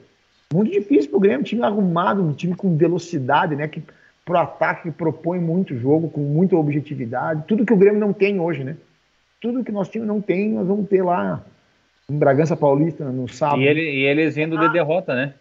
Muito 0.54 0.72
difícil 0.72 1.10
para 1.10 1.18
o 1.18 1.20
Grêmio, 1.20 1.42
um 1.42 1.44
time 1.44 1.64
arrumado, 1.64 2.24
um 2.24 2.34
time 2.34 2.56
com 2.56 2.78
velocidade, 2.78 3.56
né? 3.56 3.68
Que 3.68 3.84
pro 4.26 4.38
ataque 4.38 4.90
propõe 4.90 5.40
muito 5.40 5.78
jogo, 5.78 6.10
com 6.10 6.22
muita 6.22 6.56
objetividade. 6.56 7.44
Tudo 7.48 7.66
que 7.66 7.74
o 7.74 7.78
Grêmio 7.78 8.00
não 8.00 8.14
tem 8.14 8.40
hoje, 8.40 8.64
né? 8.64 8.78
Tudo 9.40 9.64
que 9.64 9.72
nosso 9.72 9.92
time 9.92 10.06
não 10.06 10.22
tem, 10.22 10.50
nós 10.50 10.68
vamos 10.68 10.90
ter 10.90 11.04
lá 11.04 11.44
em 12.10 12.18
Bragança 12.18 12.56
Paulista 12.56 13.06
no 13.06 13.28
sábado. 13.28 13.62
E, 13.62 13.68
ele, 13.68 13.82
e 13.82 14.06
eles 14.06 14.36
vindo 14.36 14.58
ah. 14.58 14.62
de 14.66 14.74
derrota, 14.74 15.14
né? 15.14 15.34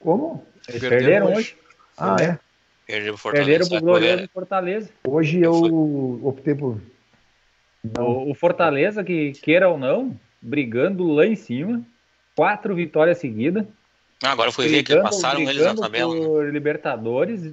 Como? 0.00 0.42
Eles 0.68 0.80
perderam, 0.80 1.26
hoje. 1.26 1.36
hoje. 1.36 1.56
Ah, 1.96 2.16
é. 2.20 2.38
Perderam, 2.86 3.16
Perderam 3.16 3.68
pro 3.68 3.80
Glorioso 3.80 4.28
Fortaleza. 4.32 4.90
Hoje 5.04 5.40
eu 5.40 6.20
optei 6.22 6.54
por. 6.54 6.80
O, 7.98 8.30
o 8.30 8.34
Fortaleza, 8.34 9.02
que 9.02 9.32
queira 9.32 9.68
ou 9.68 9.76
não, 9.76 10.18
brigando 10.40 11.12
lá 11.12 11.26
em 11.26 11.36
cima 11.36 11.84
quatro 12.36 12.74
vitórias 12.74 13.18
seguidas. 13.18 13.64
Ah, 14.22 14.30
agora 14.30 14.52
foi 14.52 14.68
ver 14.68 14.82
que 14.82 14.94
passaram 15.00 15.40
eles 15.40 15.64
na 15.64 15.74
tabela. 15.74 16.14
Né? 16.14 16.20
Por 16.20 16.44
né? 16.44 16.50
Libertadores, 16.50 17.52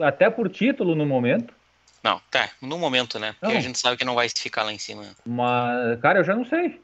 até 0.00 0.28
por 0.28 0.48
título 0.48 0.94
no 0.94 1.06
momento. 1.06 1.54
Não, 2.02 2.20
tá, 2.30 2.50
no 2.60 2.78
momento, 2.78 3.18
né? 3.18 3.34
Porque 3.40 3.54
não. 3.54 3.60
a 3.60 3.62
gente 3.62 3.78
sabe 3.78 3.96
que 3.96 4.04
não 4.04 4.14
vai 4.14 4.28
ficar 4.28 4.64
lá 4.64 4.72
em 4.72 4.78
cima. 4.78 5.04
Mas, 5.24 6.00
cara, 6.00 6.20
eu 6.20 6.24
já 6.24 6.34
não 6.34 6.44
sei. 6.44 6.80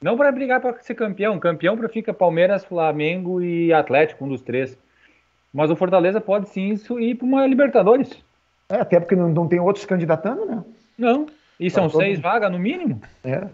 Não 0.00 0.16
para 0.16 0.32
brigar 0.32 0.60
para 0.60 0.78
ser 0.80 0.94
campeão. 0.94 1.38
Campeão 1.38 1.76
para 1.76 1.88
fica 1.88 2.12
Palmeiras, 2.12 2.64
Flamengo 2.64 3.42
e 3.42 3.72
Atlético, 3.72 4.24
um 4.24 4.28
dos 4.28 4.42
três. 4.42 4.76
Mas 5.52 5.70
o 5.70 5.76
Fortaleza 5.76 6.20
pode 6.20 6.48
sim 6.48 6.78
ir 7.00 7.14
para 7.16 7.26
uma 7.26 7.46
Libertadores. 7.46 8.10
É, 8.68 8.76
até 8.76 9.00
porque 9.00 9.16
não, 9.16 9.28
não 9.28 9.48
tem 9.48 9.58
outros 9.58 9.84
candidatando, 9.84 10.46
né? 10.46 10.64
Não. 10.96 11.26
E 11.58 11.68
são 11.68 11.90
seis 11.90 12.20
vagas 12.20 12.50
no 12.50 12.58
mínimo. 12.58 13.02
É. 13.24 13.48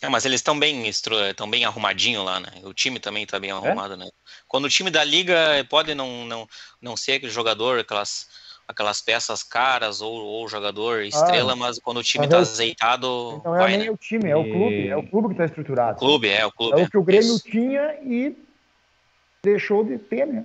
É, 0.00 0.08
mas 0.08 0.24
eles 0.24 0.38
estão 0.38 0.58
bem, 0.58 0.88
estão 0.88 1.50
bem 1.50 1.64
arrumadinho 1.64 2.22
lá, 2.22 2.38
né? 2.38 2.48
O 2.62 2.72
time 2.72 3.00
também 3.00 3.24
está 3.24 3.38
bem 3.38 3.50
é? 3.50 3.52
arrumado, 3.52 3.94
é? 3.94 3.96
né? 3.96 4.08
Quando 4.46 4.64
o 4.64 4.68
time 4.68 4.90
da 4.90 5.02
liga 5.02 5.36
pode 5.68 5.94
não, 5.94 6.24
não, 6.24 6.48
não 6.80 6.96
ser 6.96 7.14
aquele 7.14 7.32
jogador, 7.32 7.80
aquelas, 7.80 8.28
aquelas 8.66 9.00
peças 9.00 9.42
caras 9.42 10.00
ou, 10.00 10.14
ou 10.14 10.48
jogador 10.48 11.02
estrela, 11.02 11.52
ah, 11.52 11.56
mas 11.56 11.78
quando 11.80 11.98
o 11.98 12.02
time 12.02 12.26
está 12.26 12.38
azeitado. 12.38 13.42
Não 13.44 13.56
é 13.56 13.76
nem 13.76 13.86
né? 13.86 13.90
o 13.90 13.96
time, 13.96 14.30
é 14.30 14.36
o 14.36 14.44
clube, 14.44 14.88
é 14.88 14.96
o 14.96 15.02
clube 15.02 15.28
que 15.28 15.34
está 15.34 15.44
estruturado. 15.46 15.96
O 15.96 16.00
clube, 16.00 16.28
é, 16.28 16.46
o 16.46 16.52
clube. 16.52 16.80
É 16.80 16.84
o 16.84 16.90
que 16.90 16.98
o 16.98 17.02
Grêmio 17.02 17.34
Isso. 17.34 17.44
tinha 17.44 17.98
e 18.02 18.36
deixou 19.42 19.82
de 19.84 19.98
ter, 19.98 20.26
né? 20.26 20.44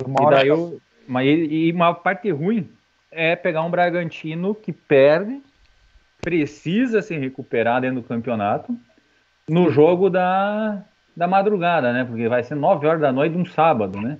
E 0.00 0.30
daí 0.30 0.48
eu, 0.48 0.80
mas, 1.06 1.26
e 1.26 1.70
uma 1.72 1.94
parte 1.94 2.30
ruim 2.30 2.70
é 3.10 3.36
pegar 3.36 3.62
um 3.62 3.70
Bragantino 3.70 4.54
que 4.54 4.72
perde 4.72 5.40
precisa 6.22 7.02
se 7.02 7.16
recuperar 7.16 7.80
dentro 7.82 8.00
do 8.00 8.08
campeonato 8.08 8.76
no 9.48 9.70
jogo 9.70 10.08
da, 10.08 10.82
da 11.14 11.28
madrugada, 11.28 11.92
né? 11.92 12.04
Porque 12.04 12.28
vai 12.28 12.42
ser 12.42 12.54
9 12.54 12.86
horas 12.86 13.00
da 13.00 13.12
noite 13.12 13.32
de 13.34 13.38
um 13.38 13.46
sábado, 13.46 14.00
né? 14.00 14.18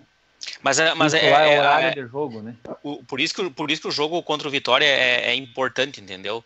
Mas, 0.62 0.78
é, 0.78 0.94
mas 0.94 1.14
é, 1.14 1.24
é 1.24 1.54
é- 1.54 1.58
horário 1.58 1.86
é- 1.88 1.90
de 1.92 2.06
jogo, 2.06 2.42
né? 2.42 2.54
o- 2.82 3.02
por, 3.04 3.20
isso 3.20 3.34
que, 3.34 3.48
por 3.50 3.70
isso 3.70 3.80
que 3.82 3.88
o 3.88 3.92
jogo 3.92 4.22
contra 4.22 4.46
o 4.46 4.50
Vitória 4.50 4.84
é, 4.84 5.30
é 5.30 5.34
importante, 5.34 6.00
entendeu? 6.00 6.44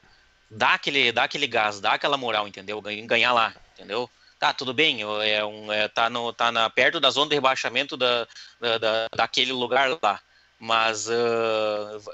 Dá 0.48 0.74
aquele, 0.74 1.10
dá 1.10 1.24
aquele 1.24 1.46
gás, 1.48 1.80
dá 1.80 1.94
aquela 1.94 2.16
moral, 2.16 2.46
entendeu? 2.46 2.80
Ganhar 2.80 3.32
lá, 3.32 3.52
entendeu? 3.74 4.08
Tá, 4.38 4.52
tudo 4.52 4.72
bem, 4.72 5.00
é 5.02 5.44
um, 5.44 5.72
é, 5.72 5.88
tá, 5.88 6.08
no, 6.08 6.32
tá 6.32 6.52
na, 6.52 6.70
perto 6.70 7.00
da 7.00 7.10
zona 7.10 7.28
de 7.28 7.34
rebaixamento 7.34 7.96
da, 7.96 8.26
da, 8.60 8.78
da- 8.78 9.06
daquele 9.16 9.52
lugar 9.52 9.98
lá. 10.02 10.20
Mas 10.60 11.08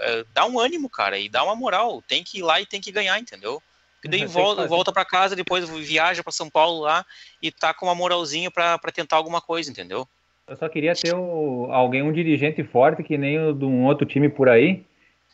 é, 0.01 0.25
dá 0.33 0.45
um 0.47 0.59
ânimo, 0.59 0.89
cara, 0.89 1.19
e 1.19 1.29
dá 1.29 1.43
uma 1.45 1.55
moral. 1.57 2.03
Tem 2.07 2.23
que 2.23 2.39
ir 2.39 2.43
lá 2.43 2.61
e 2.61 2.67
tem 2.67 2.81
que 2.81 2.93
ganhar, 2.93 3.19
entendeu? 3.19 3.63
E 4.05 4.09
daí 4.09 4.25
volta, 4.27 4.67
volta 4.67 4.93
para 4.93 5.05
casa, 5.05 5.37
depois 5.37 5.69
viaja 5.69 6.23
para 6.23 6.33
São 6.33 6.51
Paulo 6.51 6.81
lá 6.81 7.05
e 7.43 7.51
tá 7.51 7.73
com 7.75 7.87
uma 7.87 7.95
moralzinha 7.95 8.51
pra 8.51 8.79
pra 8.79 8.93
tentar 8.93 9.17
alguma 9.17 9.41
coisa, 9.41 9.71
entendeu? 9.71 10.07
Eu 10.47 10.57
só 10.57 10.69
queria 10.69 10.95
ter 10.95 11.15
o- 11.15 11.69
alguém, 11.71 12.03
um 12.03 12.13
dirigente 12.13 12.63
forte, 12.65 13.03
que 13.03 13.17
nem 13.17 13.39
o 13.39 13.53
de 13.55 13.65
um 13.65 13.85
outro 13.85 14.07
time 14.07 14.29
por 14.29 14.49
aí, 14.49 14.85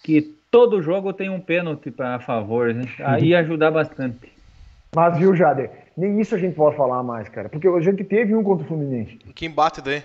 que 0.05 0.23
todo 0.51 0.83
jogo 0.83 1.13
tem 1.13 1.29
um 1.29 1.41
pênalti 1.41 1.91
pra 1.91 2.21
favor, 2.21 2.73
né? 2.73 2.83
Aí 3.01 3.29
ia 3.29 3.41
ajudar 3.41 3.71
bastante. 3.73 4.33
Mas 4.95 5.19
viu, 5.19 5.35
Jader, 5.35 5.71
nem 6.01 6.21
isso 6.21 6.35
a 6.35 6.39
gente 6.39 6.55
pode 6.57 6.77
falar 6.77 7.03
mais, 7.03 7.29
cara. 7.29 7.49
Porque 7.49 7.69
a 7.69 7.81
gente 7.81 8.03
teve 8.05 8.35
um 8.35 8.43
contra 8.43 8.65
o 8.65 8.69
Fluminense. 8.69 9.19
Quem 9.35 9.51
bate 9.51 9.81
daí? 9.81 10.03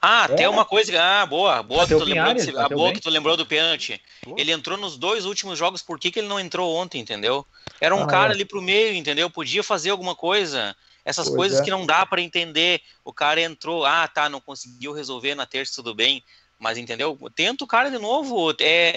Ah, 0.00 0.26
É. 0.28 0.32
até 0.34 0.48
uma 0.48 0.64
coisa. 0.64 0.92
Ah, 1.00 1.24
boa, 1.24 1.62
boa, 1.62 1.82
que 1.86 1.90
tu, 1.94 1.98
lembrou, 2.00 2.06
Pinhares, 2.14 2.46
desse- 2.46 2.58
ah, 2.58 2.68
boa 2.68 2.92
que 2.92 3.00
tu 3.00 3.08
lembrou 3.10 3.36
do 3.36 3.46
pênalti. 3.46 4.00
Ele 4.36 4.52
entrou 4.52 4.76
nos 4.76 4.96
dois 4.98 5.24
últimos 5.24 5.58
jogos, 5.58 5.82
por 5.82 5.98
que, 5.98 6.10
que 6.10 6.18
ele 6.18 6.28
não 6.28 6.38
entrou 6.40 6.74
ontem, 6.74 7.00
entendeu? 7.00 7.46
Era 7.80 7.94
um 7.94 8.02
Ah, 8.02 8.06
cara 8.06 8.32
é. 8.32 8.34
ali 8.34 8.44
pro 8.44 8.60
meio, 8.60 8.94
entendeu? 8.94 9.30
Podia 9.30 9.62
fazer 9.62 9.90
alguma 9.90 10.14
coisa. 10.14 10.74
Essas 11.04 11.26
Pois 11.26 11.36
coisas 11.36 11.60
é. 11.60 11.64
que 11.64 11.70
não 11.70 11.86
dá 11.86 12.04
pra 12.04 12.20
entender. 12.20 12.80
O 13.04 13.12
cara 13.12 13.40
entrou, 13.40 13.84
ah, 13.84 14.06
tá, 14.06 14.28
não 14.28 14.40
conseguiu 14.40 14.92
resolver 14.92 15.34
na 15.34 15.46
terça, 15.46 15.72
tudo 15.76 15.94
bem. 15.94 16.22
Mas 16.58 16.78
entendeu? 16.78 17.18
Tenta 17.34 17.64
o 17.64 17.66
cara 17.66 17.90
de 17.90 17.98
novo. 17.98 18.52
É, 18.52 18.54
é- 18.60 18.92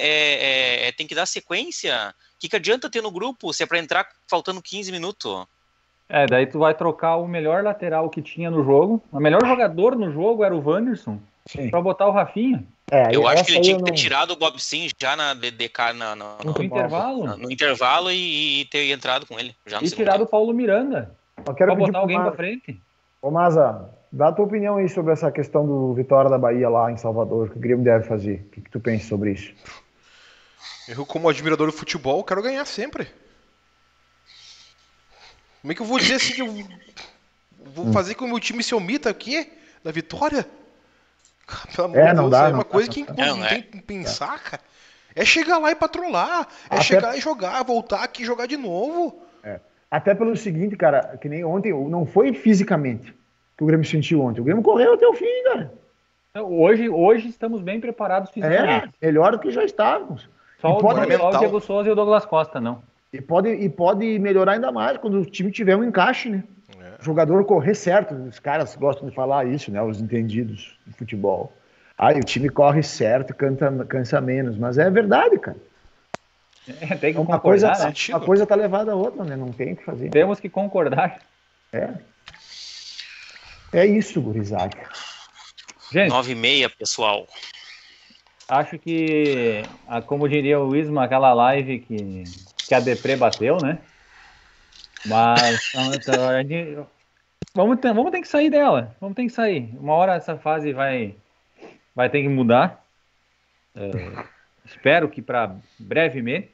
é- 0.83 0.87
é- 0.87 0.91
tem 0.91 1.07
que 1.07 1.15
dar 1.15 1.25
sequência. 1.25 2.13
O 2.35 2.39
que, 2.39 2.49
que 2.49 2.55
adianta 2.55 2.89
ter 2.91 3.01
no 3.01 3.09
grupo 3.09 3.51
se 3.53 3.63
é 3.63 3.65
pra 3.65 3.79
entrar 3.79 4.07
faltando 4.27 4.61
15 4.61 4.91
minutos? 4.91 5.47
É, 6.07 6.25
daí 6.27 6.45
tu 6.45 6.59
vai 6.59 6.73
trocar 6.73 7.15
o 7.17 7.27
melhor 7.27 7.63
lateral 7.63 8.09
que 8.09 8.21
tinha 8.21 8.49
no 8.51 8.63
jogo. 8.63 9.01
O 9.11 9.19
melhor 9.19 9.45
jogador 9.45 9.95
no 9.95 10.11
jogo 10.11 10.43
era 10.43 10.55
o 10.55 10.63
Wanderson, 10.63 11.17
Sim. 11.47 11.69
pra 11.69 11.81
botar 11.81 12.07
o 12.07 12.11
Rafinha. 12.11 12.63
É, 12.91 13.15
Eu 13.15 13.27
acho 13.27 13.43
que 13.45 13.53
ele 13.53 13.61
tinha 13.61 13.77
que 13.77 13.83
ter 13.83 13.89
não- 13.89 13.95
tirado 13.95 14.31
o 14.31 14.35
Bob 14.35 14.61
Sim 14.61 14.87
já 15.01 15.15
na 15.15 15.33
DDK 15.33 15.93
na, 15.93 16.15
na- 16.15 16.37
No 16.43 16.53
no, 16.53 16.63
intervalo. 16.63 17.25
no- 17.25 17.37
no 17.37 17.51
intervalo 17.51 18.11
e, 18.11 18.61
e 18.61 18.65
ter 18.65 18.91
entrado 18.91 19.25
com 19.25 19.39
ele. 19.39 19.55
Já 19.65 19.81
E 19.81 19.89
tirado 19.89 20.23
o 20.23 20.27
Paulo 20.27 20.53
Miranda. 20.53 21.11
Eu 21.45 21.53
quero 21.55 21.75
Pra 21.75 21.85
botar 21.85 21.97
alguém 21.99 22.17
Maza- 22.17 22.29
pra 22.29 22.37
frente. 22.37 22.79
Ô, 23.19 23.31
Maza, 23.31 23.89
dá 24.11 24.27
a 24.27 24.31
tua 24.31 24.45
opinião 24.45 24.77
aí 24.77 24.87
sobre 24.87 25.11
essa 25.13 25.31
questão 25.31 25.65
do 25.65 25.95
Vitória 25.95 26.29
da 26.29 26.37
Bahia 26.37 26.69
lá 26.69 26.91
em 26.91 26.97
Salvador, 26.97 27.49
que 27.49 27.57
o 27.57 27.59
Grêmio 27.59 27.83
deve 27.83 28.05
fazer. 28.07 28.45
O 28.47 28.49
que, 28.51 28.61
que 28.61 28.69
tu 28.69 28.79
pensa 28.79 29.07
sobre 29.07 29.31
isso? 29.31 29.51
Eu, 30.87 31.03
como 31.03 31.27
admirador 31.27 31.65
do 31.65 31.73
futebol, 31.73 32.23
quero 32.23 32.43
ganhar 32.43 32.63
sempre. 32.65 33.07
Como 35.65 35.71
é 35.71 35.75
que 35.75 35.81
eu 35.81 35.85
vou 35.87 35.97
dizer 35.97 36.13
assim 36.17 36.35
que 36.35 36.41
eu 36.43 36.53
vou 37.73 37.91
fazer 37.91 38.13
com 38.13 38.19
que 38.19 38.25
o 38.25 38.27
meu 38.27 38.39
time 38.39 38.61
se 38.61 38.75
omita 38.75 39.09
aqui 39.09 39.51
da 39.83 39.91
vitória? 39.91 40.45
Pelo 41.75 41.85
amor 41.87 41.97
É, 41.97 42.07
de 42.09 42.13
não 42.13 42.29
Deus, 42.29 42.31
dá, 42.31 42.37
é 42.37 42.51
não 42.51 42.57
uma 42.59 42.63
dá, 42.63 42.69
coisa 42.69 42.87
não 42.87 42.93
que 42.93 43.01
não 43.11 43.37
Não, 43.37 43.45
é. 43.45 43.49
tem 43.49 43.61
que 43.63 43.81
pensar, 43.81 44.39
cara. 44.43 44.61
É 45.15 45.25
chegar 45.25 45.57
lá 45.57 45.71
e 45.71 45.75
patrolar. 45.75 46.47
É 46.69 46.75
Até- 46.75 46.83
chegar 46.83 47.17
e 47.17 47.19
jogar, 47.19 47.63
voltar 47.63 48.03
aqui 48.03 48.21
e 48.21 48.25
jogar 48.27 48.45
de 48.45 48.57
novo. 48.57 49.23
Até 49.89 50.13
pelo 50.13 50.35
seguinte, 50.37 50.75
cara, 50.75 51.17
que 51.19 51.27
nem 51.27 51.43
ontem, 51.43 51.73
não 51.73 52.05
foi 52.05 52.31
fisicamente 52.31 53.11
que 53.57 53.63
o 53.63 53.65
Grêmio 53.65 53.87
sentiu 53.87 54.21
ontem. 54.21 54.41
O 54.41 54.43
Grêmio 54.43 54.61
correu 54.61 54.93
até 54.93 55.07
o 55.07 55.15
fim, 55.15 55.43
cara. 55.45 55.73
Hoje, 56.43 56.89
hoje 56.89 57.27
estamos 57.29 57.59
bem 57.61 57.79
preparados 57.79 58.29
É, 58.29 58.33
fisicamente. 58.33 58.93
melhor 59.01 59.31
do 59.31 59.39
que 59.39 59.49
já 59.49 59.63
estávamos. 59.63 60.29
Só, 60.61 60.69
E 60.69 60.71
o, 60.73 60.77
pode- 60.77 60.99
o. 61.15 61.39
Diego 61.39 61.59
Souza 61.59 61.89
e 61.89 61.91
o 61.91 61.95
Douglas 61.95 62.23
Costa, 62.25 62.61
não. 62.61 62.83
E 63.15 63.21
pode, 63.21 63.49
e 63.49 63.69
pode 63.69 64.19
melhorar 64.19 64.53
ainda 64.53 64.71
mais 64.71 64.97
quando 64.97 65.21
o 65.21 65.25
time 65.25 65.49
tiver 65.51 65.75
um 65.75 65.83
encaixe, 65.83 66.29
né? 66.29 66.43
É. 66.77 67.01
O 67.01 67.03
jogador 67.03 67.45
correr 67.45 67.73
certo. 67.73 68.13
Os 68.13 68.39
caras 68.39 68.75
gostam 68.75 69.07
de 69.07 69.15
falar 69.15 69.45
isso, 69.47 69.71
né? 69.71 69.81
Os 69.81 70.01
entendidos 70.01 70.77
de 70.85 70.93
futebol. 70.93 71.53
Aí 71.97 72.19
o 72.19 72.23
time 72.23 72.49
corre 72.49 72.83
certo 72.83 73.31
e 73.31 73.33
canta, 73.33 73.85
cansa 73.85 74.19
menos. 74.19 74.57
Mas 74.57 74.77
é 74.77 74.89
verdade, 74.89 75.39
cara. 75.39 75.57
É, 76.81 76.95
tem 76.95 77.13
que 77.13 77.19
Uma 77.19 77.39
coisa, 77.39 77.67
concordar, 77.69 77.89
né? 77.89 77.95
uma 78.09 78.19
coisa 78.19 78.45
tá 78.45 78.55
levada 78.55 78.91
a 78.91 78.95
outra, 78.95 79.23
né? 79.23 79.35
Não 79.37 79.51
tem 79.51 79.73
o 79.73 79.75
que 79.77 79.85
fazer. 79.85 80.09
Temos 80.09 80.39
que 80.39 80.49
concordar. 80.49 81.19
É. 81.71 81.89
É 83.71 83.85
isso, 83.85 84.21
gurizada. 84.21 84.75
Gente, 85.91 86.09
9 86.09 86.31
e 86.31 86.35
meia, 86.35 86.69
pessoal. 86.69 87.27
acho 88.49 88.77
que, 88.79 89.61
ah, 89.87 90.01
como 90.01 90.27
diria 90.27 90.59
o 90.59 90.75
Isma, 90.75 91.05
aquela 91.05 91.33
live 91.33 91.79
que, 91.79 92.23
que 92.67 92.75
a 92.75 92.79
Depre 92.79 93.15
bateu, 93.15 93.57
né? 93.61 93.79
Mas 95.05 95.71
então, 95.93 96.27
a 96.29 96.41
gente- 96.41 96.77
vamos, 97.53 97.79
ter, 97.79 97.93
vamos 97.93 98.11
ter 98.11 98.21
que 98.21 98.27
sair 98.27 98.49
dela. 98.49 98.95
Vamos 98.99 99.15
ter 99.15 99.23
que 99.23 99.29
sair. 99.29 99.69
Uma 99.79 99.93
hora 99.93 100.15
essa 100.15 100.37
fase 100.37 100.73
vai, 100.73 101.15
vai 101.95 102.09
ter 102.09 102.21
que 102.21 102.27
mudar. 102.27 102.83
É, 103.75 103.89
espero 104.65 105.09
que 105.09 105.21
para 105.21 105.55
brevemente. 105.77 106.53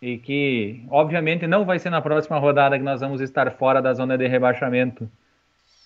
E 0.00 0.18
que, 0.18 0.84
obviamente, 0.90 1.46
não 1.46 1.64
vai 1.64 1.78
ser 1.78 1.88
na 1.88 2.00
próxima 2.02 2.38
rodada 2.38 2.76
que 2.76 2.84
nós 2.84 3.00
vamos 3.00 3.22
estar 3.22 3.50
fora 3.52 3.80
da 3.80 3.94
zona 3.94 4.18
de 4.18 4.26
rebaixamento. 4.26 5.10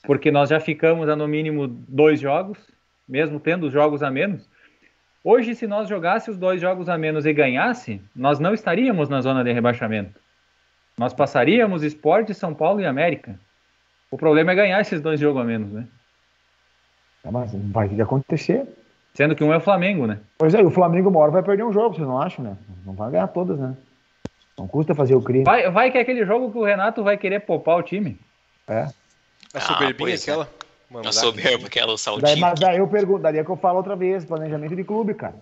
Porque 0.03 0.31
nós 0.31 0.49
já 0.49 0.59
ficamos 0.59 1.09
a 1.09 1.15
no 1.15 1.29
mínimo 1.29 1.69
dois 1.69 2.21
jogos, 2.21 2.59
mesmo 3.09 3.39
tendo 3.39 3.67
os 3.67 3.73
jogos 3.73 4.03
a 4.03 4.11
menos. 4.11 4.49
Hoje, 5.31 5.55
se 5.55 5.67
nós 5.67 5.91
jogássemos 5.91 6.37
os 6.37 6.41
dois 6.41 6.59
jogos 6.59 6.89
a 6.89 6.97
menos 6.97 7.27
e 7.27 7.35
ganhasse, 7.35 8.01
nós 8.17 8.39
não 8.39 8.55
estaríamos 8.55 9.11
na 9.11 9.21
zona 9.21 9.45
de 9.45 9.53
rebaixamento. 9.53 10.19
Nós 10.97 11.13
passaríamos 11.13 11.83
Esporte, 11.83 12.33
São 12.33 12.55
Paulo 12.55 12.81
e 12.81 12.87
América. 12.87 13.39
O 14.11 14.17
problema 14.17 14.53
é 14.53 14.55
ganhar 14.55 14.81
esses 14.81 15.03
dois 15.03 15.21
jogos 15.21 15.43
a 15.43 15.45
menos, 15.45 15.71
né? 15.71 15.87
É, 17.23 17.31
Mas 17.31 17.51
vai 17.53 17.91
ter 17.91 17.97
que 17.97 18.01
acontecer. 18.01 18.67
Sendo 19.13 19.37
que 19.37 19.45
um 19.45 19.53
é 19.53 19.59
o 19.59 19.61
Flamengo, 19.61 20.07
né? 20.07 20.19
Pois 20.39 20.55
é, 20.55 20.63
e 20.63 20.65
o 20.65 20.71
Flamengo 20.71 21.11
uma 21.11 21.21
hora 21.21 21.31
vai 21.31 21.43
perder 21.43 21.65
um 21.65 21.75
jogo, 21.75 21.95
vocês 21.95 22.09
não 22.09 22.23
acham, 22.23 22.43
né? 22.43 22.57
Não 22.87 22.95
vai 22.95 23.11
ganhar 23.11 23.29
todas, 23.29 23.59
né? 23.59 23.77
Não 24.57 24.67
custa 24.67 24.95
fazer 24.95 25.15
o 25.15 25.21
crime. 25.21 25.45
Vai, 25.45 25.71
vai 25.71 25.91
que 25.91 25.99
é 25.99 26.01
aquele 26.01 26.25
jogo 26.25 26.51
que 26.51 26.57
o 26.57 26.65
Renato 26.65 27.05
vai 27.05 27.19
querer 27.19 27.41
poupar 27.41 27.77
o 27.77 27.83
time. 27.83 28.19
É. 28.67 28.81
A 28.81 28.93
Ah, 29.53 29.61
soberbinha 29.61 29.95
pois 29.99 30.27
é. 30.27 30.31
aquela. 30.31 30.49
Mano, 30.91 31.05
Não 31.05 31.11
dá- 31.11 31.13
soberbo, 31.13 31.67
aquela 31.67 31.89
Daí, 31.89 31.99
saltinho. 31.99 32.41
mas 32.41 32.59
daí 32.61 32.79
eu 32.79 32.89
pergunto, 32.89 33.21
daria 33.23 33.45
que 33.45 33.51
eu 33.51 33.57
falo 33.57 33.77
outra 33.79 33.95
vez, 33.95 34.25
planejamento 34.25 34.75
de 34.75 34.85
clube, 34.85 35.13
cara. 35.15 35.35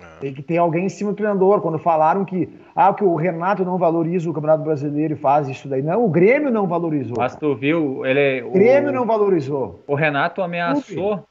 É. 0.00 0.18
Tem 0.20 0.34
que 0.34 0.42
ter 0.42 0.56
alguém 0.56 0.86
em 0.86 0.88
cima 0.88 1.10
do 1.12 1.16
treinador. 1.16 1.60
Quando 1.60 1.78
falaram 1.78 2.24
que, 2.24 2.48
ah, 2.74 2.92
que 2.92 3.04
o 3.04 3.14
Renato 3.14 3.64
não 3.64 3.78
valoriza 3.78 4.28
o 4.28 4.32
Campeonato 4.32 4.64
Brasileiro 4.64 5.14
e 5.14 5.16
faz 5.16 5.48
isso 5.48 5.68
daí. 5.68 5.82
Não, 5.82 6.04
o 6.04 6.08
Grêmio 6.08 6.50
não 6.50 6.66
valorizou. 6.66 7.14
Mas 7.18 7.36
tu 7.36 7.54
viu, 7.54 8.04
ele. 8.04 8.42
O 8.42 8.48
O, 8.48 8.52
Grêmio 8.52 8.90
não 8.90 9.06
valorizou. 9.06 9.84
o 9.86 9.94
Renato 9.94 10.40
ameaçou. 10.42 11.24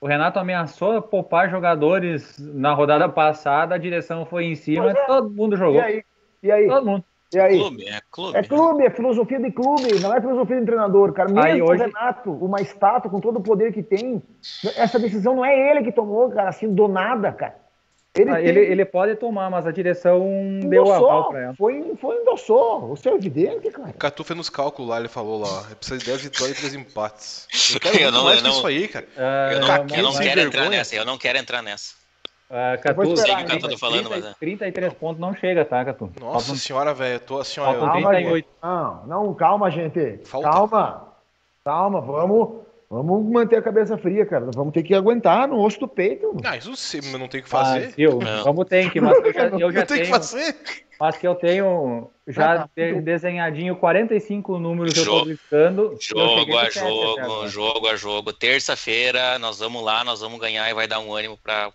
O 0.00 0.06
Renato 0.06 0.38
ameaçou 0.38 1.02
poupar 1.02 1.50
jogadores 1.50 2.38
na 2.38 2.72
rodada 2.72 3.08
passada, 3.08 3.74
a 3.74 3.78
direção 3.78 4.24
foi 4.24 4.44
em 4.46 4.54
cima, 4.54 4.94
todo 5.06 5.28
mundo 5.30 5.54
E 5.56 5.58
jogou. 5.58 5.80
aí? 5.80 6.02
E 6.42 6.50
aí? 6.52 6.66
Todo 6.68 6.86
mundo. 6.86 7.04
E 7.34 7.38
aí? 7.38 7.58
Clube, 7.58 7.84
é 7.86 8.00
clube. 8.10 8.38
É 8.38 8.42
clube, 8.42 8.84
é 8.84 8.90
filosofia 8.90 9.38
de 9.38 9.50
clube, 9.52 10.00
não 10.00 10.14
é 10.14 10.20
filosofia 10.20 10.58
de 10.60 10.64
treinador, 10.66 11.12
cara. 11.12 11.28
Mesmo 11.28 11.42
Aí 11.42 11.60
o 11.60 11.66
hoje- 11.68 11.82
Renato, 11.84 12.30
uma 12.32 12.60
estátua 12.62 13.10
com 13.10 13.20
todo 13.20 13.38
o 13.38 13.42
poder 13.42 13.72
que 13.72 13.82
tem, 13.82 14.22
essa 14.76 14.98
decisão 14.98 15.36
não 15.36 15.44
é 15.44 15.70
ele 15.70 15.82
que 15.84 15.92
tomou, 15.92 16.30
cara, 16.30 16.48
assim, 16.48 16.72
do 16.72 16.88
nada, 16.88 17.30
cara. 17.32 17.56
Ele, 18.16 18.30
Ah, 18.30 18.36
tem- 18.36 18.46
ele, 18.46 18.60
ele 18.60 18.84
pode 18.86 19.14
tomar, 19.16 19.48
mas 19.50 19.66
a 19.66 19.70
direção 19.70 20.18
deu 20.62 20.82
endossou, 20.82 21.10
aval 21.10 21.28
pra 21.30 21.40
ela. 21.40 21.54
Foi, 21.54 21.94
foi 22.00 22.16
endossou. 22.16 22.94
Isso 22.94 23.08
é 23.08 23.12
evidente, 23.14 23.70
cara. 23.70 23.90
O 23.90 23.94
Catu 23.94 24.24
fez 24.24 24.36
nos 24.36 24.48
cálculos 24.48 24.90
lá, 24.90 24.98
ele 24.98 25.08
falou 25.08 25.38
lá. 25.38 25.46
ó, 25.70 25.74
Precisa 25.74 25.98
de 25.98 26.06
10 26.06 26.22
vitórias 26.22 26.56
e 26.56 26.60
3 26.60 26.74
empates. 26.74 27.46
Eu 27.70 27.76
Eu 27.76 27.80
quero 27.80 27.98
muito 28.04 28.14
não- 28.14 28.24
mais 28.24 28.38
eu 28.38 28.44
não- 28.44 28.50
isso 28.52 28.66
aí, 28.66 28.88
cara. 28.88 29.06
Ah, 29.16 29.50
Eu 29.52 29.60
não, 29.60 29.66
Caquinho 29.68 30.00
eu 30.00 30.02
não 30.04 30.18
quero 30.18 30.40
entrar 30.40 30.70
nessa, 30.70 30.96
eu 30.96 31.04
não 31.04 31.18
quero 31.18 31.38
entrar 31.38 31.62
nessa. 31.62 31.94
Ah, 32.50 32.74
Eu 32.84 32.94
vou 32.94 33.04
Catu, 33.04 33.14
esperar, 33.14 33.26
Sei 33.26 33.36
que 33.36 33.42
o 33.42 33.60
Catu 33.60 33.70
tá 33.72 33.78
falando, 33.78 34.10
mas 34.10 34.24
é. 34.24 34.34
33 34.38 34.92
pontos 34.94 35.20
não 35.20 35.34
chega, 35.34 35.64
tá, 35.64 35.84
Catu? 35.84 36.04
Nossa 36.20 36.38
Faltam- 36.46 36.56
senhora, 36.56 36.94
velho. 36.94 37.14
Eu 37.14 37.20
tô 37.20 37.38
assim, 37.40 37.60
ó. 37.60 37.64
faltam 37.64 37.82
eu- 37.86 37.92
Calma, 37.92 38.08
38. 38.10 38.48
Não, 38.62 39.06
não, 39.06 39.34
calma, 39.34 39.70
gente. 39.70 40.18
Falta. 40.24 40.50
Calma. 40.50 41.08
Calma, 41.64 42.00
vamos, 42.00 42.60
vamos 42.90 43.30
manter 43.32 43.56
a 43.56 43.62
cabeça 43.62 43.96
fria, 43.98 44.24
cara. 44.26 44.48
Vamos 44.54 44.72
ter 44.72 44.82
que 44.82 44.94
aguentar 44.94 45.46
no 45.48 45.60
osso 45.60 45.80
do 45.80 45.88
peito. 45.88 46.36
Ah, 46.44 46.56
isso 46.56 46.74
sim, 46.76 47.00
mas 47.04 47.20
não 47.20 47.28
tem 47.28 47.40
o 47.40 47.44
que 47.44 47.48
Ah, 47.54 47.64
fazer. 47.64 47.92
viu? 47.96 48.18
Não. 48.18 48.44
Vamos 48.44 48.66
ter 48.66 48.90
que, 48.90 49.00
mas 49.00 49.16
eu 49.18 49.32
já, 49.32 49.40
eu 49.48 49.50
já 49.50 49.50
não 49.50 49.58
tem 49.58 49.66
o 49.68 49.72
que 49.72 49.84
tenho, 49.94 50.06
fazer. 50.06 50.56
mas 51.00 51.16
que 51.16 51.26
eu 51.26 51.34
tenho 51.34 52.10
já 52.26 52.52
Ah, 52.54 52.58
tá. 52.58 52.70
de- 52.76 53.00
desenhadinho 53.00 53.76
45 53.76 54.58
números 54.58 54.92
que 54.94 55.00
eu 55.00 55.04
tô 55.04 55.10
Jogo- 55.18 55.30
buscando. 55.30 55.82
Eu 55.92 55.98
Jogo 56.00 56.56
a 56.58 56.64
no 56.64 56.70
sete 56.72 56.78
até 56.78 56.88
jogo, 56.88 57.48
jogo 57.48 57.88
a 57.88 57.96
jogo. 57.96 58.32
Terça-feira 58.32 59.38
nós 59.38 59.58
vamos 59.58 59.82
lá, 59.82 60.02
nós 60.04 60.20
vamos 60.20 60.38
ganhar 60.40 60.68
e 60.70 60.74
vai 60.74 60.86
dar 60.86 60.98
um 61.00 61.14
ânimo 61.14 61.38
para 61.42 61.70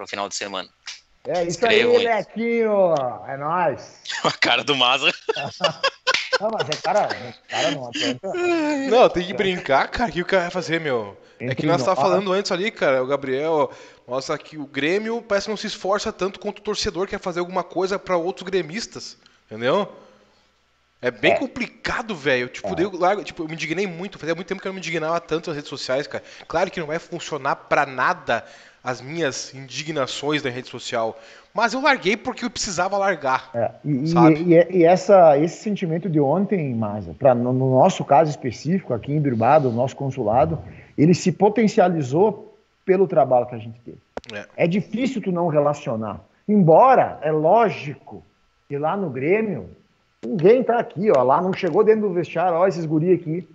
o 0.00 0.06
final 0.06 0.28
de 0.28 0.34
semana. 0.36 0.68
É 1.28 1.42
isso 1.42 1.66
aí, 1.66 1.82
Lequinho. 1.84 2.94
É 3.26 3.36
nóis. 3.36 4.00
A 4.22 4.30
cara 4.30 4.62
do 4.62 4.76
Maza. 4.76 5.10
Não, 6.40 6.50
mas 6.50 6.68
é 6.68 6.82
cara, 6.82 7.08
é 7.12 7.34
cara 7.48 7.70
não 7.72 7.88
adianta. 7.88 8.32
Não, 8.90 9.08
tem 9.08 9.26
que 9.26 9.32
brincar, 9.32 9.88
cara. 9.88 10.10
O 10.10 10.12
que 10.12 10.22
o 10.22 10.26
cara 10.26 10.42
vai 10.42 10.50
fazer, 10.50 10.80
meu? 10.80 11.16
Entre 11.40 11.52
é 11.52 11.54
que 11.54 11.66
nós 11.66 11.82
tava 11.82 12.00
falando 12.00 12.32
antes 12.32 12.50
ali, 12.50 12.70
cara. 12.70 13.02
O 13.02 13.06
Gabriel 13.06 13.70
mostra 14.06 14.38
que 14.38 14.56
o 14.56 14.66
Grêmio 14.66 15.22
parece 15.22 15.46
que 15.46 15.50
não 15.50 15.56
se 15.56 15.66
esforça 15.66 16.12
tanto 16.12 16.40
quanto 16.40 16.58
o 16.58 16.62
torcedor 16.62 17.06
quer 17.06 17.20
fazer 17.20 17.40
alguma 17.40 17.62
coisa 17.62 17.98
para 17.98 18.16
outros 18.16 18.48
gremistas. 18.48 19.16
Entendeu? 19.46 19.90
É 21.00 21.10
bem 21.10 21.32
é. 21.32 21.36
complicado, 21.36 22.14
velho. 22.14 22.48
Tipo, 22.48 22.68
é. 22.68 22.84
eu, 22.84 22.98
largo, 22.98 23.22
tipo, 23.22 23.42
eu 23.42 23.48
me 23.48 23.54
indignei 23.54 23.86
muito. 23.86 24.18
Fazia 24.18 24.34
muito 24.34 24.48
tempo 24.48 24.60
que 24.60 24.66
eu 24.66 24.70
não 24.70 24.74
me 24.74 24.80
indignava 24.80 25.20
tanto 25.20 25.48
nas 25.48 25.56
redes 25.56 25.68
sociais, 25.68 26.06
cara. 26.06 26.24
Claro 26.48 26.70
que 26.70 26.80
não 26.80 26.86
vai 26.86 26.98
funcionar 26.98 27.56
para 27.56 27.84
nada 27.84 28.44
as 28.86 29.02
minhas 29.02 29.52
indignações 29.52 30.44
na 30.44 30.48
rede 30.48 30.68
social. 30.68 31.18
Mas 31.52 31.74
eu 31.74 31.80
larguei 31.80 32.16
porque 32.16 32.44
eu 32.44 32.50
precisava 32.50 32.96
largar. 32.96 33.50
É, 33.52 33.70
e, 33.84 34.04
e, 34.46 34.78
e, 34.78 34.84
essa, 34.84 35.36
esse 35.36 35.56
sentimento 35.56 36.08
de 36.08 36.20
ontem, 36.20 36.72
Masa, 36.72 37.12
pra, 37.18 37.34
no, 37.34 37.52
no, 37.52 37.72
nosso 37.72 38.04
caso 38.04 38.30
específico, 38.30 38.94
aqui 38.94 39.12
em 39.12 39.20
Birbado, 39.20 39.72
nosso 39.72 39.96
consulado, 39.96 40.60
ele 40.96 41.14
se 41.14 41.32
potencializou 41.32 42.56
pelo 42.84 43.08
trabalho 43.08 43.46
que 43.46 43.56
a 43.56 43.58
gente 43.58 43.80
teve. 43.80 43.98
É. 44.32 44.64
é 44.64 44.66
difícil 44.68 45.20
tu 45.20 45.32
não 45.32 45.48
relacionar. 45.48 46.20
Embora, 46.48 47.18
é 47.22 47.32
lógico, 47.32 48.22
que 48.68 48.78
lá 48.78 48.96
no 48.96 49.10
Grêmio, 49.10 49.68
ninguém 50.24 50.62
tá 50.62 50.78
aqui, 50.78 51.10
ó. 51.10 51.24
Lá 51.24 51.42
não 51.42 51.52
chegou 51.52 51.82
dentro 51.82 52.02
do 52.02 52.14
vestiário, 52.14 52.56
ó, 52.56 52.68
esses 52.68 52.86
guri 52.86 53.14
aqui. 53.14 53.48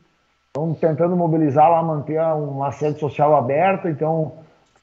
Estão 0.48 0.74
tentando 0.74 1.16
mobilizar 1.16 1.72
lá, 1.72 1.82
manter 1.82 2.20
uma 2.20 2.74
sede 2.74 3.00
social 3.00 3.34
aberta, 3.34 3.90
então 3.90 4.34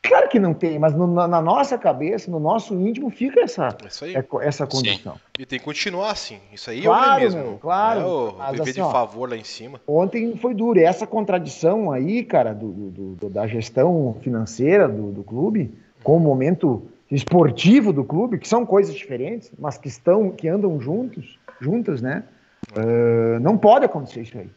Claro 0.03 0.29
que 0.29 0.39
não 0.39 0.55
tem, 0.55 0.79
mas 0.79 0.95
no, 0.95 1.07
na, 1.07 1.43
nossa 1.43 1.77
cabeça, 1.77 2.31
no 2.31 2.39
nosso 2.39 2.75
íntimo, 2.75 3.11
fica 3.11 3.41
essa, 3.41 3.77
é, 4.03 4.47
essa 4.47 4.67
condição. 4.67 5.15
Sim. 5.15 5.21
E 5.39 5.47
tem 5.47 5.59
que 5.59 5.65
continuar 5.65 6.13
assim. 6.13 6.39
Isso 6.53 6.71
aí 6.71 6.83
claro, 6.83 7.11
é 7.11 7.17
o 7.17 7.21
mesmo. 7.21 7.43
Meu, 7.43 7.59
claro. 7.59 8.01
É 8.01 8.05
o 8.05 8.53
viver 8.53 8.63
assim, 8.63 8.73
de 8.73 8.93
favor 8.93 9.29
lá 9.29 9.37
em 9.37 9.45
cima. 9.45 9.81
Ontem 9.87 10.37
foi 10.37 10.55
duro. 10.55 10.79
E 10.79 10.85
essa 10.85 11.07
contradição 11.07 11.91
aí, 11.91 12.25
cara, 12.25 12.55
do, 12.55 12.71
do, 12.71 13.15
do 13.17 13.29
da 13.29 13.47
gestão 13.47 14.17
financeira 14.23 14.89
do, 14.89 15.11
do 15.11 15.25
clube, 15.25 15.75
com 16.03 16.17
o 16.17 16.21
momento 16.21 16.89
esportivo 17.11 17.93
do 17.93 18.05
clube, 18.05 18.39
que 18.39 18.49
são 18.49 18.65
coisas 18.65 18.95
diferentes, 18.95 19.51
mas 19.59 19.77
que 19.77 19.89
estão, 19.89 20.31
que 20.31 20.47
andam 20.49 20.81
juntos, 20.81 21.39
juntas, 21.61 22.01
né? 22.01 22.25
Uh, 22.73 23.41
não 23.41 23.57
pode 23.57 23.85
acontecer 23.85 24.23
isso 24.23 24.39
aí. 24.39 24.51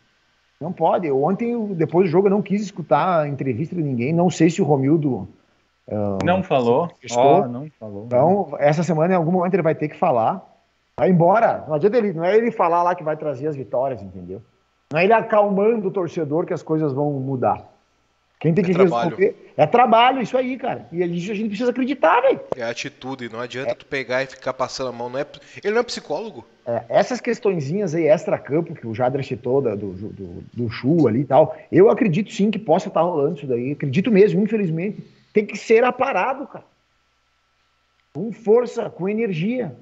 Não 0.62 0.72
pode. 0.72 1.12
Ontem, 1.12 1.74
depois 1.74 2.08
do 2.08 2.12
jogo, 2.12 2.28
eu 2.28 2.32
não 2.32 2.42
quis 2.42 2.62
escutar 2.62 3.22
a 3.22 3.28
entrevista 3.28 3.76
de 3.76 3.82
ninguém. 3.82 4.14
Não 4.14 4.30
sei 4.30 4.48
se 4.48 4.62
o 4.62 4.66
Romildo. 4.66 5.28
Uh, 5.88 6.24
não 6.24 6.44
falou. 6.44 6.88
Oh, 7.18 7.48
não 7.48 7.68
falou. 7.80 8.06
Então, 8.06 8.54
essa 8.60 8.84
semana, 8.84 9.14
em 9.14 9.18
algum 9.18 9.32
momento, 9.32 9.56
ele 9.56 9.64
vai 9.64 9.74
ter 9.74 9.90
que 9.90 9.98
falar. 9.98 10.48
Vai 11.00 11.10
embora. 11.10 11.66
Não 11.68 11.74
adianta 11.74 11.98
ele. 11.98 12.14
Não 12.14 12.24
é 12.24 12.38
ele 12.38 12.52
falar 12.52 12.84
lá 12.84 12.94
que 12.94 13.04
vai 13.04 13.18
trazer 13.18 13.48
as 13.48 13.56
vitórias, 13.56 14.04
entendeu? 14.04 14.40
Não 14.94 15.00
é 15.00 15.04
ele 15.04 15.14
acalmando 15.14 15.88
o 15.88 15.92
torcedor 15.92 16.46
que 16.46 16.54
as 16.54 16.62
coisas 16.62 16.94
vão 16.94 17.12
mudar. 17.14 17.71
Quem 18.42 18.56
tem 18.56 18.64
é 18.64 18.68
que 18.68 18.74
trabalho. 18.74 19.12
resolver 19.12 19.54
é 19.56 19.68
trabalho, 19.68 20.20
isso 20.20 20.36
aí, 20.36 20.58
cara. 20.58 20.88
E 20.92 21.04
a 21.04 21.08
gente, 21.08 21.48
precisa 21.48 21.70
acreditar, 21.70 22.22
velho. 22.22 22.40
É 22.56 22.64
atitude, 22.64 23.30
não 23.30 23.40
adianta 23.40 23.70
é. 23.70 23.76
tu 23.76 23.86
pegar 23.86 24.24
e 24.24 24.26
ficar 24.26 24.54
passando 24.54 24.90
a 24.90 24.92
mão. 24.92 25.12
Não 25.12 25.20
é, 25.20 25.26
ele 25.64 25.76
não 25.76 25.82
é 25.82 25.84
psicólogo. 25.84 26.44
É, 26.66 26.84
essas 26.90 27.22
questõezinhas 27.22 27.94
aí, 27.94 28.08
extra-campo, 28.08 28.74
que 28.74 28.88
o 28.88 28.96
Jadra 28.96 29.22
citou 29.22 29.62
da, 29.62 29.76
do, 29.76 29.94
do, 29.94 30.44
do 30.52 30.70
Chu 30.72 31.08
ali 31.08 31.20
e 31.20 31.26
tal, 31.26 31.56
eu 31.72 31.92
acredito 31.92 32.32
sim 32.32 32.50
que 32.50 32.58
possa 32.58 32.88
estar 32.88 33.02
tá 33.02 33.06
rolando 33.06 33.38
isso 33.38 33.46
daí. 33.46 33.74
Acredito 33.74 34.12
mesmo, 34.12 34.42
infelizmente. 34.42 35.04
Tem 35.32 35.46
que 35.46 35.56
ser 35.56 35.84
aparado, 35.84 36.48
cara. 36.48 36.66
Com 38.12 38.32
força, 38.32 38.90
com 38.90 39.08
energia. 39.08 39.76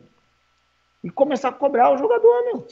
E 1.02 1.10
começar 1.10 1.48
a 1.48 1.54
cobrar 1.54 1.94
o 1.94 1.98
jogador, 1.98 2.44
meu. 2.44 2.68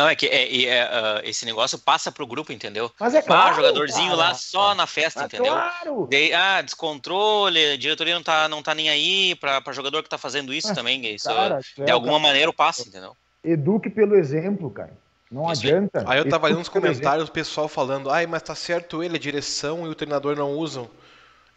Não, 0.00 0.08
é 0.08 0.16
que 0.16 0.26
é, 0.26 0.64
é, 0.64 0.84
uh, 0.86 1.28
esse 1.28 1.44
negócio 1.44 1.78
passa 1.78 2.10
pro 2.10 2.26
grupo, 2.26 2.50
entendeu? 2.54 2.90
Mas 2.98 3.14
é 3.14 3.20
claro. 3.20 3.50
Ah, 3.50 3.56
jogadorzinho 3.56 4.16
cara. 4.16 4.16
lá 4.16 4.34
só 4.34 4.74
na 4.74 4.86
festa, 4.86 5.20
Mas 5.20 5.26
entendeu? 5.26 5.52
Claro. 5.52 6.06
De, 6.08 6.32
ah, 6.32 6.62
descontrole, 6.62 7.72
a 7.72 7.76
diretoria 7.76 8.14
não 8.14 8.22
tá, 8.22 8.48
não 8.48 8.62
tá 8.62 8.74
nem 8.74 8.88
aí 8.88 9.34
pra, 9.34 9.60
pra 9.60 9.74
jogador 9.74 10.02
que 10.02 10.08
tá 10.08 10.16
fazendo 10.16 10.54
isso 10.54 10.68
Mas, 10.68 10.76
também. 10.76 11.04
Isso, 11.14 11.28
cara, 11.28 11.60
de 11.76 11.90
alguma 11.90 12.14
cara. 12.14 12.22
maneira 12.22 12.50
passa, 12.50 12.88
entendeu? 12.88 13.14
Eduque 13.44 13.90
pelo 13.90 14.16
exemplo, 14.16 14.70
cara. 14.70 14.96
Não 15.30 15.52
isso 15.52 15.66
adianta. 15.66 16.02
Aí 16.06 16.18
eu 16.18 16.26
tava 16.26 16.48
lendo 16.48 16.60
nos 16.60 16.70
comentários 16.70 17.28
o 17.28 17.32
pessoal 17.32 17.68
falando, 17.68 18.10
ai, 18.10 18.26
mas 18.26 18.40
tá 18.40 18.54
certo 18.54 19.02
ele, 19.02 19.16
a 19.16 19.20
direção 19.20 19.86
e 19.86 19.90
o 19.90 19.94
treinador 19.94 20.34
não 20.34 20.52
usam. 20.52 20.88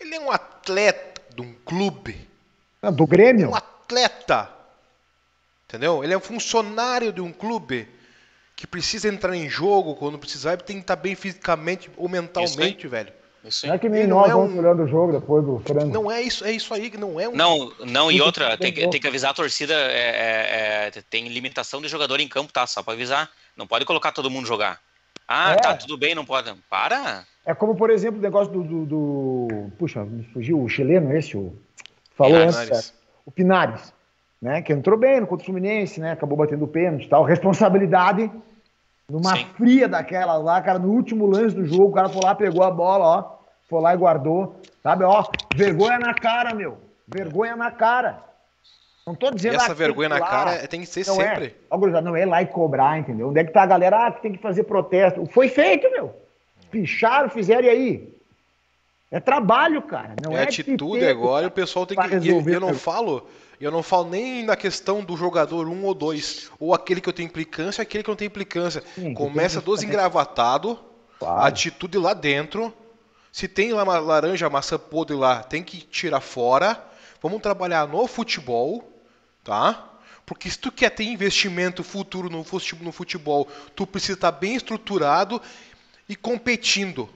Ele 0.02 0.16
é 0.16 0.20
um 0.20 0.30
atleta 0.30 1.22
de 1.34 1.42
um 1.42 1.54
clube. 1.64 2.28
Não, 2.82 2.92
do 2.92 3.08
Grêmio? 3.08 3.52
Um 3.52 3.56
atleta. 3.56 4.50
Entendeu? 5.66 6.04
Ele 6.04 6.14
é 6.14 6.18
um 6.18 6.22
funcionário 6.22 7.14
de 7.14 7.22
um 7.22 7.32
clube 7.32 7.88
que 8.56 8.68
precisa 8.68 9.08
entrar 9.08 9.36
em 9.36 9.50
jogo 9.50 9.96
quando 9.96 10.18
precisar, 10.18 10.58
tem 10.58 10.78
que 10.78 10.84
estar 10.84 10.96
bem 10.96 11.16
fisicamente 11.16 11.90
ou 11.98 12.08
mentalmente, 12.08 12.88
velho. 12.88 13.12
Isso 13.44 13.68
não 13.68 13.74
é 13.74 13.78
que 13.78 13.90
nem 13.90 14.08
nós 14.08 14.30
é 14.30 14.34
vamos 14.34 14.54
um... 14.54 14.60
olhando 14.60 14.84
o 14.84 14.88
jogo 14.88 15.12
depois 15.12 15.44
do 15.44 15.60
frango. 15.60 15.94
Não 15.94 16.10
é 16.10 16.22
isso, 16.22 16.46
é 16.46 16.52
isso 16.52 16.74
aí 16.74 16.90
que 16.90 16.98
não 16.98 17.20
é 17.20 17.28
um. 17.28 17.36
Não, 17.36 17.74
não 17.86 18.12
e 18.12 18.22
outra, 18.22 18.58
tem 18.58 18.72
que, 18.72 18.88
tem 18.88 19.02
que 19.02 19.08
avisar 19.08 19.32
a 19.32 19.34
torcida, 19.34 19.74
é, 19.74 20.88
é, 20.88 20.92
é, 20.96 21.02
tem 21.10 21.28
limitação 21.28 21.82
de 21.82 21.90
jogador 21.90 22.22
em 22.22 22.28
campo, 22.28 22.54
tá? 22.54 22.66
Só 22.66 22.82
para 22.82 22.94
avisar. 22.94 23.30
Não 23.58 23.68
pode 23.68 23.84
colocar 23.84 24.14
todo 24.14 24.30
mundo 24.30 24.48
jogar. 24.48 24.80
Ah, 25.28 25.54
é. 25.54 25.56
tá, 25.58 25.76
tudo 25.76 25.98
bem, 25.98 26.16
não 26.16 26.26
pode. 26.26 26.54
Para! 26.70 27.26
É 27.46 27.54
como, 27.54 27.76
por 27.76 27.90
exemplo, 27.90 28.20
o 28.20 28.24
negócio 28.24 28.52
do. 28.54 28.64
do, 28.64 28.86
do... 28.86 29.72
Puxa, 29.78 30.06
me 30.06 30.24
fugiu 30.34 30.62
o 30.62 30.70
chileno 30.70 31.16
esse, 31.16 31.36
o. 31.36 31.54
Falou 32.16 32.40
Pinares. 32.40 32.58
antes, 32.58 32.90
é, 32.90 32.94
o 33.26 33.32
Pinares, 33.32 33.94
né? 34.44 34.62
Que 34.62 34.74
entrou 34.74 34.98
bem 34.98 35.22
no 35.22 35.26
contra 35.26 35.42
o 35.42 35.46
Fluminense, 35.46 36.02
né? 36.02 36.12
Acabou 36.12 36.38
batendo 36.38 36.66
o 36.66 36.68
pênalti 36.68 37.06
e 37.06 37.10
tal. 37.10 37.24
Responsabilidade 37.24 38.30
numa 39.10 39.38
Sim. 39.38 39.46
fria 39.56 39.88
daquela 39.88 40.36
lá, 40.36 40.62
cara, 40.62 40.78
no 40.78 40.90
último 40.90 41.26
lance 41.26 41.56
do 41.56 41.66
jogo, 41.66 41.86
o 41.86 41.92
cara 41.94 42.10
foi 42.10 42.22
lá, 42.22 42.36
pegou 42.36 42.64
a 42.64 42.72
bola, 42.72 43.06
ó, 43.06 43.38
foi 43.70 43.82
lá 43.82 43.94
e 43.94 43.98
guardou, 43.98 44.56
sabe, 44.82 45.04
ó, 45.04 45.26
vergonha 45.56 46.00
na 46.00 46.14
cara, 46.14 46.54
meu, 46.54 46.78
vergonha 47.08 47.56
na 47.56 47.72
cara. 47.72 48.22
Não 49.06 49.16
tô 49.16 49.32
dizendo... 49.32 49.54
E 49.54 49.56
essa 49.58 49.74
vergonha 49.74 50.10
na 50.10 50.18
lá, 50.18 50.28
cara 50.28 50.68
tem 50.68 50.82
que 50.82 50.88
ser 50.88 51.06
não 51.08 51.22
é. 51.22 51.28
sempre. 51.28 51.46
É, 51.48 51.54
ó, 51.70 52.02
não 52.02 52.16
é 52.16 52.26
lá 52.26 52.42
e 52.42 52.46
cobrar, 52.46 52.98
entendeu? 52.98 53.30
Onde 53.30 53.40
é 53.40 53.44
que 53.44 53.52
tá 53.52 53.64
a 53.64 53.68
galera, 53.68 54.08
ah, 54.08 54.12
que 54.12 54.22
tem 54.22 54.32
que 54.32 54.38
fazer 54.38 54.64
protesto. 54.64 55.26
Foi 55.28 55.48
feito, 55.48 55.90
meu. 55.92 56.14
Picharam, 56.72 57.30
fizeram 57.30 57.66
e 57.66 57.70
aí? 57.70 58.14
É 59.12 59.20
trabalho, 59.20 59.82
cara. 59.82 60.16
Não 60.24 60.32
é, 60.32 60.42
é 60.42 60.44
atitude 60.44 61.06
agora 61.06 61.46
e 61.46 61.48
o 61.48 61.52
pessoal 61.52 61.86
tem 61.86 61.98
que. 61.98 62.08
Resolver, 62.08 62.56
eu 62.56 62.62
não 62.62 62.74
falo 62.74 63.28
eu 63.60 63.72
não 63.72 63.84
falo 63.84 64.10
nem 64.10 64.44
na 64.44 64.56
questão 64.56 65.04
do 65.04 65.16
jogador 65.16 65.68
um 65.68 65.84
ou 65.84 65.94
dois, 65.94 66.50
ou 66.60 66.74
aquele 66.74 67.00
que 67.00 67.10
eu 67.10 67.14
tenho 67.14 67.28
implicância, 67.28 67.82
aquele 67.82 68.04
que 68.04 68.10
não 68.10 68.16
tem 68.16 68.28
implicância. 68.28 68.84
Sim, 68.96 69.14
Começa 69.14 69.62
dos 69.62 69.84
engravatados, 69.84 70.78
claro. 71.20 71.46
atitude 71.46 71.98
lá 71.98 72.14
dentro. 72.14 72.74
Se 73.32 73.48
tem 73.48 73.74
lá 73.74 73.84
uma 73.84 74.00
laranja, 74.00 74.50
maçã 74.50 74.78
podre 74.78 75.16
lá, 75.16 75.42
tem 75.44 75.64
que 75.64 75.78
tirar 75.78 76.22
fora. 76.22 76.84
Vamos 77.22 77.42
trabalhar 77.42 77.88
no 77.88 78.06
futebol, 78.08 78.92
tá? 79.44 79.92
Porque 80.26 80.50
se 80.50 80.58
tu 80.58 80.72
quer 80.72 80.90
ter 80.90 81.04
investimento 81.04 81.84
futuro 81.84 82.30
no 82.30 82.44
futebol, 82.92 83.48
tu 83.76 83.86
precisa 83.86 84.14
estar 84.14 84.32
bem 84.32 84.56
estruturado 84.56 85.42
e 86.08 86.16
competindo. 86.16 87.10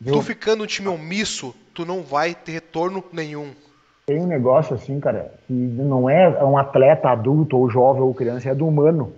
Viu? 0.00 0.14
Tu 0.14 0.22
ficando 0.22 0.64
um 0.64 0.66
time 0.66 0.88
omisso, 0.88 1.54
tu 1.72 1.84
não 1.84 2.02
vai 2.02 2.34
ter 2.34 2.52
retorno 2.52 3.04
nenhum 3.12 3.54
tem 4.12 4.20
um 4.20 4.26
negócio 4.26 4.74
assim, 4.74 5.00
cara, 5.00 5.32
que 5.46 5.52
não 5.54 6.08
é 6.08 6.44
um 6.44 6.58
atleta 6.58 7.08
adulto 7.08 7.56
ou 7.56 7.70
jovem 7.70 8.02
ou 8.02 8.12
criança, 8.12 8.50
é 8.50 8.54
do 8.54 8.68
humano. 8.68 9.14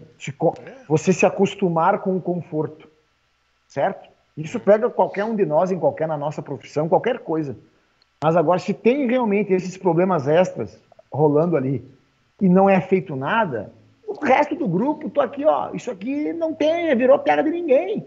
Você 0.88 1.12
se 1.12 1.26
acostumar 1.26 1.98
com 1.98 2.16
o 2.16 2.20
conforto, 2.20 2.88
certo? 3.66 4.08
Isso 4.36 4.60
pega 4.60 4.88
qualquer 4.88 5.24
um 5.24 5.34
de 5.34 5.44
nós, 5.44 5.72
em 5.72 5.78
qualquer 5.78 6.06
na 6.06 6.16
nossa 6.16 6.40
profissão, 6.40 6.88
qualquer 6.88 7.18
coisa. 7.18 7.56
Mas 8.22 8.36
agora, 8.36 8.60
se 8.60 8.72
tem 8.72 9.08
realmente 9.08 9.52
esses 9.52 9.76
problemas 9.76 10.28
extras 10.28 10.78
rolando 11.12 11.56
ali 11.56 11.84
e 12.40 12.48
não 12.48 12.70
é 12.70 12.80
feito 12.80 13.16
nada, 13.16 13.72
o 14.06 14.24
resto 14.24 14.54
do 14.54 14.68
grupo, 14.68 15.10
tô 15.10 15.20
aqui, 15.20 15.44
ó, 15.44 15.70
isso 15.74 15.90
aqui 15.90 16.32
não 16.32 16.54
tem, 16.54 16.94
virou 16.94 17.18
terra 17.18 17.42
de 17.42 17.50
ninguém. 17.50 18.06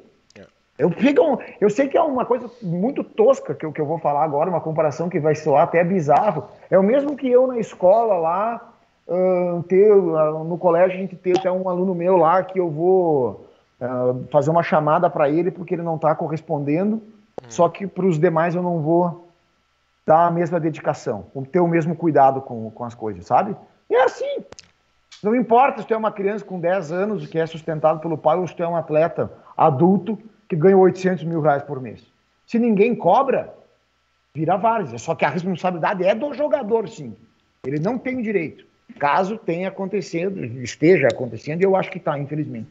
Eu, 0.77 0.91
fico, 0.91 1.39
eu 1.59 1.69
sei 1.69 1.87
que 1.87 1.97
é 1.97 2.01
uma 2.01 2.23
coisa 2.23 2.49
muito 2.61 3.03
tosca 3.03 3.55
que 3.55 3.65
eu, 3.65 3.71
que 3.71 3.81
eu 3.81 3.85
vou 3.85 3.97
falar 3.97 4.23
agora, 4.23 4.49
uma 4.49 4.61
comparação 4.61 5.09
que 5.09 5.19
vai 5.19 5.33
soar 5.33 5.63
até 5.63 5.83
bizarro. 5.83 6.45
É 6.69 6.77
o 6.77 6.83
mesmo 6.83 7.15
que 7.15 7.27
eu 7.27 7.47
na 7.47 7.57
escola 7.57 8.15
lá, 8.17 8.73
uh, 9.07 9.63
ter, 9.63 9.91
uh, 9.91 10.43
no 10.43 10.57
colégio 10.57 10.95
a 10.95 11.01
gente 11.01 11.15
ter 11.15 11.37
até 11.37 11.51
um 11.51 11.67
aluno 11.67 11.95
meu 11.95 12.17
lá 12.17 12.43
que 12.43 12.59
eu 12.59 12.69
vou 12.69 13.47
uh, 13.81 14.23
fazer 14.31 14.51
uma 14.51 14.61
chamada 14.61 15.09
para 15.09 15.27
ele 15.27 15.49
porque 15.49 15.73
ele 15.73 15.81
não 15.81 15.95
está 15.95 16.13
correspondendo, 16.13 16.97
hum. 16.97 17.45
só 17.49 17.67
que 17.69 17.87
para 17.87 18.05
os 18.05 18.19
demais 18.19 18.53
eu 18.53 18.61
não 18.61 18.79
vou 18.79 19.27
dar 20.05 20.27
a 20.27 20.31
mesma 20.31 20.59
dedicação, 20.59 21.25
ter 21.51 21.59
o 21.59 21.67
mesmo 21.67 21.95
cuidado 21.95 22.39
com, 22.39 22.69
com 22.69 22.83
as 22.83 22.93
coisas, 22.93 23.25
sabe? 23.25 23.55
E 23.89 23.95
é 23.95 24.03
assim. 24.03 24.45
Não 25.23 25.35
importa 25.35 25.81
se 25.81 25.87
tu 25.87 25.93
é 25.93 25.97
uma 25.97 26.11
criança 26.11 26.45
com 26.45 26.59
10 26.59 26.91
anos 26.91 27.25
que 27.25 27.39
é 27.39 27.45
sustentado 27.45 27.99
pelo 27.99 28.17
pai 28.17 28.37
ou 28.37 28.47
se 28.47 28.55
tu 28.55 28.61
é 28.61 28.67
um 28.67 28.75
atleta 28.75 29.31
adulto 29.57 30.17
que 30.47 30.55
ganha 30.55 30.77
800 30.77 31.23
mil 31.23 31.41
reais 31.41 31.63
por 31.63 31.81
mês. 31.81 32.01
Se 32.45 32.57
ninguém 32.57 32.95
cobra, 32.95 33.53
vira 34.33 34.55
várzea. 34.55 34.97
Só 34.97 35.15
que 35.15 35.25
a 35.25 35.29
responsabilidade 35.29 36.03
é 36.03 36.15
do 36.15 36.33
jogador, 36.33 36.87
sim. 36.87 37.15
Ele 37.65 37.79
não 37.79 37.97
tem 37.97 38.17
o 38.17 38.23
direito. 38.23 38.65
Caso 38.99 39.37
tenha 39.37 39.67
acontecido, 39.67 40.43
esteja 40.63 41.07
acontecendo, 41.07 41.61
eu 41.61 41.75
acho 41.75 41.91
que 41.91 41.97
está, 41.97 42.17
infelizmente. 42.17 42.69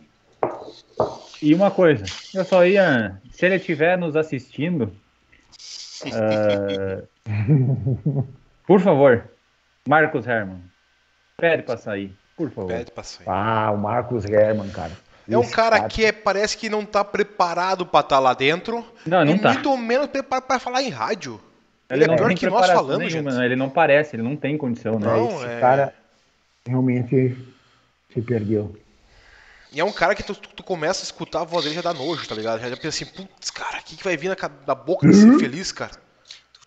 E 1.42 1.54
uma 1.54 1.70
coisa, 1.70 2.04
eu 2.34 2.44
só 2.44 2.64
ia. 2.64 3.20
Se 3.30 3.44
ele 3.44 3.56
estiver 3.56 3.98
nos 3.98 4.16
assistindo, 4.16 4.90
uh, 6.06 7.06
por 8.66 8.80
favor, 8.80 9.30
Marcos 9.86 10.26
Herman, 10.26 10.62
pede 11.36 11.62
para 11.62 11.76
sair, 11.76 12.16
por 12.36 12.50
favor. 12.50 12.68
Pede 12.68 12.90
pra 12.90 13.04
sair. 13.04 13.28
Ah, 13.28 13.70
o 13.72 13.76
Marcos 13.76 14.24
Herman, 14.24 14.70
cara. 14.70 14.92
É 15.28 15.36
um 15.36 15.48
cara, 15.48 15.78
cara 15.78 15.88
que 15.88 16.04
é, 16.04 16.12
parece 16.12 16.56
que 16.56 16.68
não 16.68 16.84
tá 16.84 17.04
preparado 17.04 17.84
para 17.84 18.00
estar 18.00 18.16
tá 18.16 18.20
lá 18.20 18.32
dentro. 18.32 18.84
Não, 19.04 19.24
não 19.24 19.34
e 19.34 19.38
tá. 19.38 19.52
muito 19.52 19.76
menos 19.76 20.06
preparado 20.06 20.44
para 20.44 20.60
falar 20.60 20.82
em 20.82 20.88
rádio. 20.88 21.40
Ele, 21.90 22.04
ele 22.04 22.12
é 22.12 22.16
pior 22.16 22.34
que 22.34 22.46
nós 22.46 22.66
falamos, 22.66 23.12
nenhuma, 23.12 23.30
gente. 23.30 23.44
Ele 23.44 23.56
não 23.56 23.70
parece, 23.70 24.16
ele 24.16 24.22
não 24.22 24.36
tem 24.36 24.56
condição, 24.56 24.98
né? 24.98 25.06
Não, 25.06 25.28
Esse 25.28 25.46
é... 25.46 25.60
cara 25.60 25.94
realmente 26.66 27.36
se 28.12 28.20
perdeu. 28.22 28.76
E 29.72 29.80
é 29.80 29.84
um 29.84 29.92
cara 29.92 30.14
que 30.14 30.22
tu, 30.22 30.34
tu, 30.34 30.48
tu, 30.48 30.62
começa 30.62 31.02
a 31.02 31.04
escutar 31.04 31.42
a 31.42 31.44
voz 31.44 31.64
dele 31.64 31.76
já 31.76 31.82
dá 31.82 31.92
nojo, 31.92 32.26
tá 32.26 32.34
ligado? 32.34 32.60
Já, 32.60 32.76
pensa 32.76 32.88
assim, 32.88 33.04
putz, 33.04 33.50
cara, 33.50 33.78
o 33.78 33.82
que, 33.82 33.96
que 33.96 34.04
vai 34.04 34.16
vir 34.16 34.28
na, 34.28 34.50
na 34.66 34.74
boca 34.74 35.06
desse 35.06 35.24
uhum. 35.24 35.34
infeliz, 35.34 35.70
cara? 35.70 35.92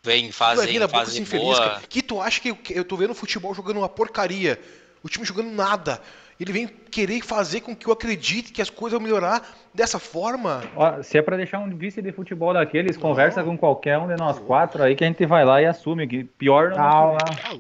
Vem 0.04 0.32
fase, 0.32 0.58
vai 0.58 0.68
vir 0.68 0.80
na 0.80 0.88
boca 0.88 1.06
desse 1.06 1.22
infeliz, 1.22 1.46
boa. 1.46 1.58
cara. 1.58 1.82
Que 1.90 2.02
tu 2.02 2.22
acha 2.22 2.40
que 2.40 2.50
eu, 2.50 2.58
eu 2.70 2.86
tô 2.86 2.96
vendo 2.96 3.14
futebol 3.14 3.54
jogando 3.54 3.78
uma 3.78 3.90
porcaria, 3.90 4.60
o 5.02 5.10
time 5.10 5.26
jogando 5.26 5.52
nada 5.52 6.00
ele 6.40 6.54
vem 6.54 6.68
querer 6.68 7.22
fazer 7.22 7.60
com 7.60 7.76
que 7.76 7.88
eu 7.88 7.92
acredite 7.92 8.54
que 8.54 8.62
as 8.62 8.70
coisas 8.70 8.98
vão 8.98 9.06
melhorar 9.06 9.46
dessa 9.74 10.00
forma. 10.00 10.64
Ó, 10.74 11.04
se 11.04 11.18
é 11.18 11.22
para 11.22 11.36
deixar 11.36 11.60
um 11.60 11.70
vice 11.70 12.02
de 12.02 12.14
futebol 12.14 12.54
daqueles, 12.54 12.96
não. 12.96 13.02
conversa 13.02 13.44
com 13.44 13.58
qualquer 13.58 13.98
um 13.98 14.08
de 14.08 14.16
nós 14.16 14.40
quatro 14.40 14.82
aí 14.82 14.96
que 14.96 15.04
a 15.04 15.08
gente 15.08 15.26
vai 15.26 15.44
lá 15.44 15.62
e 15.62 15.66
assume 15.66 16.08
que 16.08 16.24
pior 16.24 16.70
não 16.70 16.78
Calma, 16.78 17.18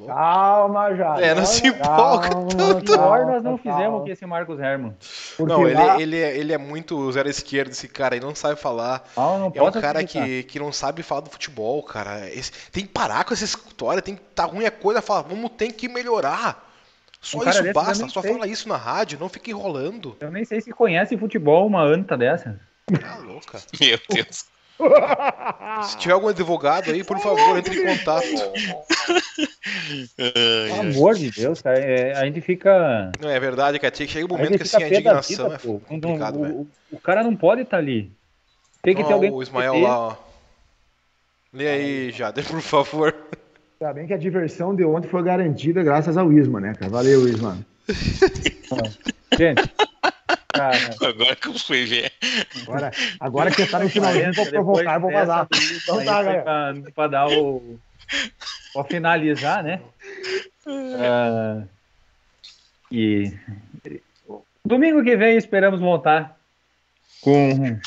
calma 0.07 0.95
já. 0.95 1.19
É, 1.19 1.35
não 1.35 1.45
se 1.45 1.67
empolga 1.67 2.29
tanto. 2.29 2.91
Pior 2.93 3.25
nós 3.25 3.43
não 3.43 3.57
fizemos 3.57 4.05
que 4.05 4.11
esse 4.11 4.25
Marcos 4.25 4.57
Herman. 4.59 4.95
Não, 5.39 5.67
ele, 5.67 5.75
lá... 5.75 6.01
ele, 6.01 6.17
é, 6.17 6.37
ele 6.37 6.53
é 6.53 6.57
muito 6.57 7.11
zero 7.11 7.29
esquerdo 7.29 7.71
esse 7.71 7.87
cara, 7.89 8.15
ele 8.15 8.25
não 8.25 8.33
sabe 8.33 8.57
falar. 8.57 9.03
Ah, 9.17 9.37
não 9.37 9.51
é 9.53 9.61
um 9.61 9.71
cara 9.73 10.05
que, 10.05 10.43
que 10.43 10.57
não 10.57 10.71
sabe 10.71 11.03
falar 11.03 11.21
do 11.21 11.29
futebol, 11.29 11.83
cara. 11.83 12.29
Esse, 12.29 12.51
tem 12.71 12.85
que 12.85 12.91
parar 12.91 13.25
com 13.25 13.33
essa 13.33 13.43
história, 13.43 14.01
tem 14.01 14.15
que 14.15 14.21
tá 14.33 14.45
ruim 14.45 14.65
a 14.65 14.71
coisa, 14.71 15.01
falar, 15.01 15.23
vamos 15.23 15.51
ter 15.51 15.69
que 15.73 15.89
melhorar. 15.89 16.68
Só 17.21 17.39
um 17.39 17.49
isso 17.49 17.73
basta, 17.73 18.07
só 18.07 18.21
sei. 18.21 18.31
fala 18.31 18.47
isso 18.47 18.67
na 18.69 18.77
rádio, 18.77 19.19
não 19.19 19.29
fica 19.29 19.51
enrolando. 19.51 20.15
Eu 20.19 20.31
nem 20.31 20.45
sei 20.45 20.61
se 20.61 20.71
conhece 20.71 21.17
futebol 21.17 21.67
uma 21.67 21.83
anta 21.83 22.17
dessa. 22.17 22.59
Tá 22.99 23.17
louca. 23.17 23.61
Meu 23.79 23.99
Deus. 24.09 24.45
Se 25.83 25.97
tiver 25.97 26.13
algum 26.13 26.29
advogado 26.29 26.89
aí, 26.89 27.03
por 27.03 27.19
favor, 27.19 27.57
entre 27.57 27.77
em 27.77 27.85
contato. 27.85 28.25
Pelo 30.15 30.79
amor 30.79 31.15
de 31.15 31.31
Deus, 31.31 31.61
cara, 31.61 31.77
é, 31.77 32.13
a 32.13 32.25
gente 32.25 32.39
fica. 32.39 33.11
Não, 33.19 33.29
é 33.29 33.39
verdade, 33.39 33.77
cara. 33.77 33.93
Chega 33.93 34.25
um 34.25 34.29
momento 34.29 34.57
que 34.57 34.63
assim, 34.63 34.81
a 34.81 34.87
indignação 34.87 35.49
vida, 35.49 35.55
é 35.55 35.79
complicado, 35.85 36.39
o, 36.39 36.61
o, 36.61 36.67
o, 36.93 36.99
cara 36.99 37.23
não 37.23 37.35
pode 37.35 37.63
estar 37.63 37.75
tá 37.75 37.83
ali. 37.83 38.09
Tem 38.81 38.95
que 38.95 39.03
oh, 39.03 39.05
ter 39.05 39.13
alguém. 39.13 39.31
O 39.31 39.43
Ismael 39.43 39.81
lá, 39.81 39.99
ó. 39.99 40.15
Lê 41.51 41.67
aí, 41.67 42.11
Jader, 42.11 42.45
por 42.45 42.61
favor. 42.61 43.13
Ainda 43.81 43.93
bem 43.93 44.07
que 44.07 44.13
a 44.13 44.17
diversão 44.17 44.75
de 44.75 44.83
ontem 44.83 45.07
foi 45.07 45.23
garantida 45.23 45.81
graças 45.81 46.17
ao 46.17 46.33
Isma, 46.33 46.59
né, 46.59 46.73
cara? 46.73 46.91
Valeu, 46.91 47.25
Isma. 47.29 47.57
Gente. 49.37 49.63
Cara, 50.49 50.77
agora 51.01 51.35
que 51.37 51.47
eu 51.47 51.53
fui 51.53 51.85
ver. 51.85 52.11
Agora, 52.63 52.91
agora 53.21 53.51
que 53.51 53.65
tá 53.65 53.79
no 53.79 53.89
finalzinho, 53.89 54.33
vou 54.33 54.45
provocar, 54.47 54.99
vou 54.99 55.09
vazar. 55.09 55.47
Então 55.81 56.03
tá, 56.03 56.23
galera. 56.23 56.43
Pra, 56.43 56.73
pra, 56.93 57.07
dar 57.07 57.27
o. 57.27 57.79
Pra 58.73 58.83
finalizar, 58.83 59.63
né? 59.63 59.79
Uh, 60.67 61.65
e. 62.91 63.31
Domingo 64.65 65.01
que 65.05 65.15
vem 65.15 65.37
esperamos 65.37 65.79
voltar 65.79 66.37
com, 67.21 67.79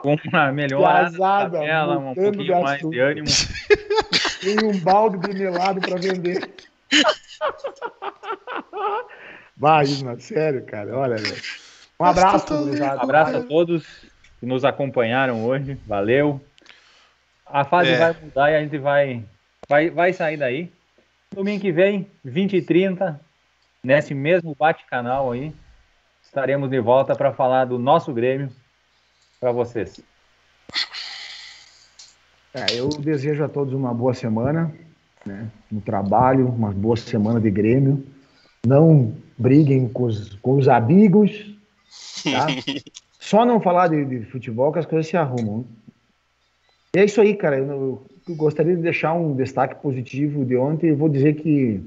com 0.00 0.16
uma 0.28 0.52
melhorada 0.52 1.18
tabela, 1.18 1.98
um 1.98 2.14
pouquinho 2.14 2.62
mais 2.62 2.80
de 2.80 3.00
ânimo. 3.00 3.26
Tem 4.44 4.62
um 4.62 4.78
balde 4.78 5.18
de 5.26 5.32
melado 5.32 5.80
para 5.80 5.98
vender. 5.98 6.52
Vai, 9.56 9.84
Isma, 9.84 10.20
sério, 10.20 10.62
cara. 10.66 10.94
Olha, 10.96 11.16
velho. 11.16 11.42
Um 11.98 12.04
abraço, 12.04 12.54
Um 12.54 13.00
abraço 13.00 13.36
a 13.38 13.42
todos 13.42 13.86
que 14.38 14.44
nos 14.44 14.64
acompanharam 14.64 15.46
hoje. 15.46 15.78
Valeu. 15.86 16.38
A 17.46 17.64
fase 17.64 17.90
é. 17.90 17.98
vai 17.98 18.16
mudar 18.20 18.50
e 18.50 18.56
a 18.56 18.60
gente 18.60 18.76
vai, 18.76 19.24
vai, 19.66 19.88
vai 19.88 20.12
sair 20.12 20.36
daí. 20.36 20.70
Domingo 21.32 21.62
que 21.62 21.72
vem, 21.72 22.06
20 22.24 22.56
e 22.56 22.62
30, 22.62 23.18
nesse 23.82 24.14
mesmo 24.14 24.54
bate-canal 24.54 25.32
aí, 25.32 25.54
estaremos 26.22 26.68
de 26.68 26.80
volta 26.80 27.14
para 27.16 27.32
falar 27.32 27.64
do 27.64 27.78
nosso 27.78 28.12
Grêmio 28.12 28.50
para 29.40 29.50
vocês. 29.52 30.00
É, 32.54 32.78
eu 32.78 32.88
desejo 32.88 33.42
a 33.42 33.48
todos 33.48 33.74
uma 33.74 33.92
boa 33.92 34.14
semana 34.14 34.72
né, 35.26 35.50
no 35.70 35.80
trabalho, 35.80 36.46
uma 36.46 36.70
boa 36.70 36.96
semana 36.96 37.40
de 37.40 37.50
Grêmio. 37.50 38.06
Não 38.64 39.12
briguem 39.36 39.88
com 39.88 40.04
os, 40.04 40.34
com 40.36 40.56
os 40.56 40.68
amigos. 40.68 41.52
Tá? 42.22 42.46
Só 43.18 43.44
não 43.44 43.60
falar 43.60 43.88
de, 43.88 44.04
de, 44.04 44.24
futebol 44.26 44.72
que 44.72 44.78
as 44.78 44.86
coisas 44.86 45.08
se 45.08 45.16
arrumam. 45.16 45.64
E 46.94 47.00
é 47.00 47.04
isso 47.04 47.20
aí, 47.20 47.34
cara. 47.34 47.58
Eu, 47.58 48.06
eu, 48.28 48.36
gostaria 48.36 48.76
de 48.76 48.82
deixar 48.82 49.14
um 49.14 49.34
destaque 49.34 49.82
positivo 49.82 50.44
de 50.44 50.56
ontem. 50.56 50.90
Eu 50.90 50.96
vou 50.96 51.08
dizer 51.08 51.34
que, 51.34 51.82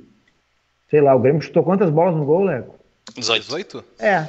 sei 0.90 1.00
lá, 1.00 1.16
o 1.16 1.20
Grêmio 1.20 1.42
chutou 1.42 1.64
quantas 1.64 1.90
bolas 1.90 2.16
no 2.16 2.26
gol, 2.26 2.44
Leco? 2.44 2.76
18? 3.16 3.84
É. 4.00 4.28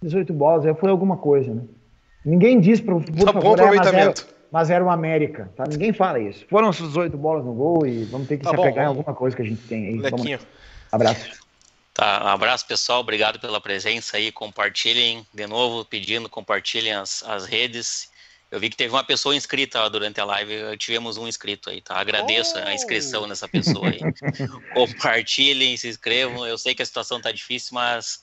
18 0.00 0.32
bolas, 0.32 0.64
é, 0.64 0.74
foi 0.74 0.90
alguma 0.90 1.16
coisa, 1.16 1.52
né? 1.52 1.62
Ninguém 2.24 2.58
diz, 2.58 2.80
por, 2.80 3.04
por 3.04 3.24
tá 3.24 3.32
favor, 3.32 3.42
bom 3.42 3.52
aproveitamento. 3.52 4.26
É, 4.30 4.33
mas 4.54 4.70
era 4.70 4.84
o 4.84 4.88
América, 4.88 5.50
tá? 5.56 5.64
Ninguém 5.68 5.92
fala 5.92 6.20
isso. 6.20 6.46
Foram 6.48 6.68
essas 6.68 6.96
oito 6.96 7.18
bolas 7.18 7.44
no 7.44 7.52
gol 7.52 7.84
e 7.84 8.04
vamos 8.04 8.28
ter 8.28 8.36
que 8.36 8.44
tá 8.44 8.50
se 8.50 8.56
bom, 8.56 8.62
apegar 8.62 8.84
vamos. 8.84 8.98
em 8.98 8.98
alguma 9.00 9.16
coisa 9.16 9.34
que 9.34 9.42
a 9.42 9.44
gente 9.44 9.60
tem 9.62 9.88
aí. 9.88 9.98
Vamos... 9.98 10.46
Abraço. 10.92 11.44
Tá, 11.92 12.22
um 12.22 12.28
abraço 12.28 12.64
pessoal, 12.64 13.00
obrigado 13.00 13.40
pela 13.40 13.60
presença 13.60 14.16
aí, 14.16 14.30
compartilhem 14.30 15.26
de 15.34 15.46
novo, 15.48 15.84
pedindo, 15.84 16.28
compartilhem 16.28 16.92
as, 16.92 17.24
as 17.24 17.46
redes. 17.46 18.08
Eu 18.48 18.60
vi 18.60 18.70
que 18.70 18.76
teve 18.76 18.94
uma 18.94 19.02
pessoa 19.02 19.34
inscrita 19.34 19.80
ó, 19.80 19.88
durante 19.88 20.20
a 20.20 20.24
live, 20.24 20.76
tivemos 20.76 21.16
um 21.16 21.26
inscrito 21.26 21.68
aí, 21.68 21.80
tá? 21.80 21.96
Agradeço 21.96 22.56
oh. 22.56 22.68
a 22.68 22.72
inscrição 22.72 23.26
nessa 23.26 23.48
pessoa 23.48 23.88
aí. 23.88 23.98
compartilhem, 24.72 25.76
se 25.76 25.88
inscrevam. 25.88 26.46
Eu 26.46 26.56
sei 26.58 26.76
que 26.76 26.82
a 26.82 26.86
situação 26.86 27.20
tá 27.20 27.32
difícil, 27.32 27.70
mas 27.72 28.22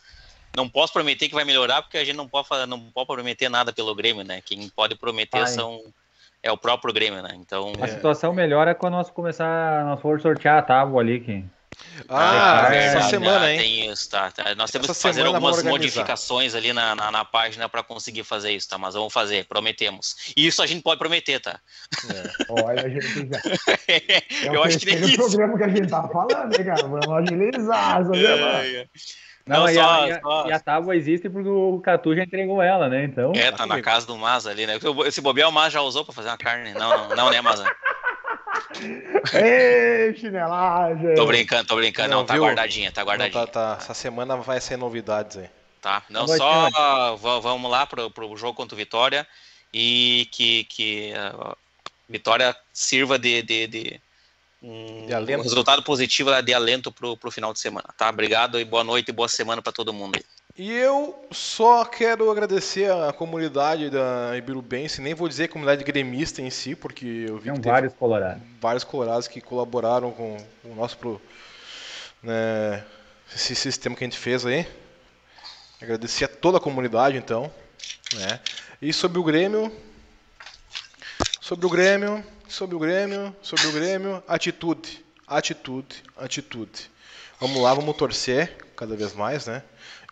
não 0.56 0.70
posso 0.70 0.94
prometer 0.94 1.28
que 1.28 1.36
vai 1.36 1.44
melhorar, 1.44 1.82
porque 1.82 1.98
a 1.98 2.06
gente 2.06 2.16
não 2.16 2.30
pode, 2.30 2.48
não 2.70 2.80
pode 2.80 3.08
prometer 3.08 3.50
nada 3.50 3.74
pelo 3.74 3.94
Grêmio, 3.94 4.24
né? 4.24 4.42
Quem 4.42 4.70
pode 4.70 4.96
prometer 4.96 5.42
Ai. 5.42 5.48
são 5.48 5.94
é 6.44 6.52
o 6.52 6.58
próprio 6.58 6.94
Grêmio, 6.94 7.22
né? 7.22 7.32
Então. 7.36 7.74
A 7.82 7.88
situação 7.88 8.34
melhora 8.34 8.74
quando 8.74 8.94
nós 8.94 9.10
começar, 9.10 9.86
nós 9.86 10.02
for 10.02 10.20
sortear 10.20 10.60
a 10.60 10.62
tábua 10.62 11.02
ali 11.02 11.20
que. 11.20 11.46
Ah, 12.10 12.68
é, 12.70 12.86
essa 12.86 13.02
semana, 13.04 13.52
hein? 13.52 13.60
Tem 13.60 13.92
isso, 13.92 14.10
tá, 14.10 14.30
tá. 14.30 14.54
Nós 14.56 14.70
temos 14.70 14.90
essa 14.90 15.00
que 15.00 15.02
fazer 15.02 15.26
algumas 15.26 15.64
modificações 15.64 16.54
ali 16.54 16.74
na, 16.74 16.94
na, 16.94 17.12
na 17.12 17.26
página 17.26 17.70
para 17.70 17.82
conseguir 17.82 18.24
fazer 18.24 18.52
isso, 18.52 18.68
tá? 18.68 18.78
Mas 18.78 18.94
vamos 18.94 19.12
fazer, 19.14 19.46
prometemos. 19.46 20.34
E 20.36 20.46
isso 20.46 20.62
a 20.62 20.68
gente 20.68 20.84
pode 20.84 21.00
prometer, 21.00 21.40
tá? 21.40 21.60
É. 22.10 22.46
Olha, 22.50 22.86
a 22.86 22.90
gente 22.90 23.30
já. 23.30 23.40
é 23.88 24.56
Eu 24.56 24.64
acho 24.64 24.80
que 24.80 24.86
nem 24.86 24.96
isso. 24.96 25.22
É 25.22 25.26
o 25.26 25.30
programa 25.30 25.58
que 25.58 25.64
a 25.64 25.70
gente 25.70 25.88
tá 25.88 26.08
falando, 26.10 26.58
né, 26.58 26.64
cara? 26.64 26.84
Vamos 26.84 27.10
agilizar, 27.10 28.04
sabe? 28.06 28.90
Não, 29.46 29.62
não 29.62 29.70
e, 29.70 29.74
só, 29.74 29.82
a, 29.82 30.20
só... 30.22 30.48
e, 30.48 30.52
a, 30.54 30.60
tábua 30.60 30.96
existe 30.96 31.30
porque 31.30 31.50
o 31.50 31.80
Catu 31.80 32.16
já 32.16 32.24
entregou 32.24 32.62
ela, 32.62 32.88
né? 32.88 33.04
Então. 33.04 33.32
É, 33.36 33.52
tá 33.52 33.66
na 33.66 33.82
casa 33.82 34.06
do 34.06 34.18
Maza 34.18 34.52
ali, 34.52 34.68
né? 34.68 34.78
Esse 35.06 35.22
bobear 35.22 35.50
o 35.50 35.52
Maza 35.52 35.72
já 35.72 35.82
usou 35.82 36.06
pra 36.06 36.14
fazer 36.14 36.30
uma 36.30 36.38
carne. 36.38 36.74
Não, 36.74 37.10
não, 37.10 37.16
não 37.16 37.30
né, 37.30 37.42
Maza? 37.42 37.66
Ei, 39.34 40.16
chinelagem! 40.16 41.16
Tô 41.16 41.26
brincando, 41.26 41.66
tô 41.66 41.76
brincando. 41.76 42.10
Não, 42.10 42.20
não 42.20 42.26
tá 42.26 42.34
viu? 42.34 42.44
guardadinha, 42.44 42.92
tá 42.92 43.04
guardadinha. 43.04 43.40
Não, 43.40 43.48
tá, 43.48 43.76
tá. 43.76 43.78
Essa 43.80 43.94
semana 43.94 44.38
vai 44.38 44.62
ser 44.62 44.78
novidades 44.78 45.38
aí. 45.38 45.50
Tá, 45.82 46.04
não 46.10 46.26
Boa 46.26 46.38
só 46.38 46.68
uh, 46.68 47.42
vamos 47.42 47.70
lá 47.70 47.88
pro, 47.88 48.12
pro 48.12 48.38
jogo 48.38 48.54
contra 48.54 48.76
o 48.76 48.78
Vitória 48.78 49.28
e 49.74 50.28
que, 50.32 50.64
que 50.66 51.12
uh, 51.16 51.58
Vitória 52.08 52.56
sirva 52.72 53.18
de, 53.18 53.42
de, 53.42 53.68
de 53.68 54.02
um, 54.62 55.08
um 55.38 55.42
resultado 55.42 55.82
positivo 55.82 56.30
de 56.42 56.54
alento 56.54 56.92
pro, 56.92 57.18
pro 57.18 57.32
final 57.32 57.52
de 57.52 57.60
semana, 57.60 57.90
tá? 57.98 58.10
Obrigado 58.10 58.60
e 58.60 58.66
boa 58.66 58.84
noite 58.84 59.10
e 59.10 59.12
boa 59.12 59.28
semana 59.28 59.62
para 59.62 59.72
todo 59.72 59.92
mundo 59.92 60.18
aí. 60.18 60.24
E 60.58 60.72
eu 60.72 61.26
só 61.32 61.86
quero 61.86 62.30
agradecer 62.30 62.92
a 62.92 63.14
comunidade 63.14 63.90
da 63.90 64.38
Ibirubense, 64.38 65.02
nem 65.02 65.14
vou 65.14 65.28
dizer 65.28 65.48
comunidade 65.48 65.84
gremista 65.84 66.42
em 66.42 66.50
si, 66.50 66.76
porque 66.76 67.26
eu 67.28 67.38
vi 67.38 67.52
Tem 67.52 67.62
que 67.62 67.68
vários 67.68 67.94
colorados. 67.94 68.44
Vários 68.60 68.84
colorados 68.84 69.28
que 69.28 69.42
colaboraram 69.42 70.12
com 70.12 70.38
o 70.66 70.76
nosso 70.76 70.98
pro, 70.98 71.22
né, 72.22 72.84
esse 73.34 73.56
sistema 73.56 73.96
que 73.96 74.04
a 74.04 74.08
gente 74.08 74.20
fez 74.20 74.46
aí. 74.46 74.68
Agradecer 75.82 76.26
a 76.26 76.28
toda 76.28 76.58
a 76.58 76.62
comunidade, 76.62 77.18
então. 77.18 77.52
Né? 78.14 78.40
E 78.82 78.94
sobre 78.94 79.18
o 79.20 79.24
Grêmio. 79.24 79.72
Sobre 81.40 81.66
o 81.66 81.70
Grêmio, 81.70 82.24
sobre 82.52 82.76
o 82.76 82.80
Grêmio, 82.80 83.36
sobre 83.42 83.68
o 83.68 83.72
Grêmio, 83.72 84.24
atitude. 84.28 85.04
atitude, 85.28 86.04
atitude. 86.18 86.92
Vamos 87.40 87.62
lá, 87.62 87.74
vamos 87.74 87.96
torcer 87.96 88.58
cada 88.76 88.96
vez 88.96 89.14
mais, 89.14 89.48
né? 89.48 89.64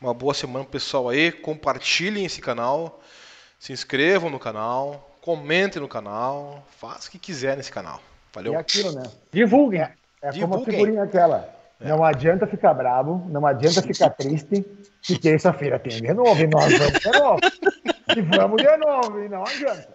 Uma 0.01 0.13
boa 0.13 0.33
semana 0.33 0.63
pessoal 0.63 1.09
aí, 1.09 1.31
compartilhem 1.31 2.25
esse 2.25 2.39
canal, 2.41 3.01
se 3.59 3.73
inscrevam 3.73 4.29
no 4.29 4.39
canal, 4.39 5.17
comentem 5.21 5.81
no 5.81 5.87
canal, 5.87 6.65
façam 6.79 7.09
o 7.09 7.11
que 7.11 7.19
quiser 7.19 7.57
nesse 7.57 7.71
canal. 7.71 8.01
Valeu. 8.33 8.53
E 8.53 8.55
aquilo, 8.55 8.93
né? 8.93 9.03
Divulguem. 9.31 9.81
É, 9.81 9.91
é 10.21 10.31
como 10.31 10.31
a 10.31 10.31
Divulguem. 10.31 10.65
figurinha 10.65 11.03
aquela. 11.03 11.53
Não 11.79 12.03
adianta 12.03 12.47
ficar 12.47 12.73
bravo, 12.73 13.25
não 13.29 13.45
adianta 13.45 13.81
ficar 13.81 14.09
triste, 14.11 14.65
que 15.01 15.17
terça-feira 15.17 15.79
tem 15.79 16.01
de 16.01 16.13
novo, 16.13 16.41
e 16.41 16.47
nós 16.47 16.77
vamos 16.77 16.99
de 16.99 17.11
novo. 17.11 17.39
E 18.17 18.21
vamos 18.21 18.59
de 18.59 18.77
novo, 18.77 19.23
e 19.23 19.29
não 19.29 19.43
adianta. 19.43 19.87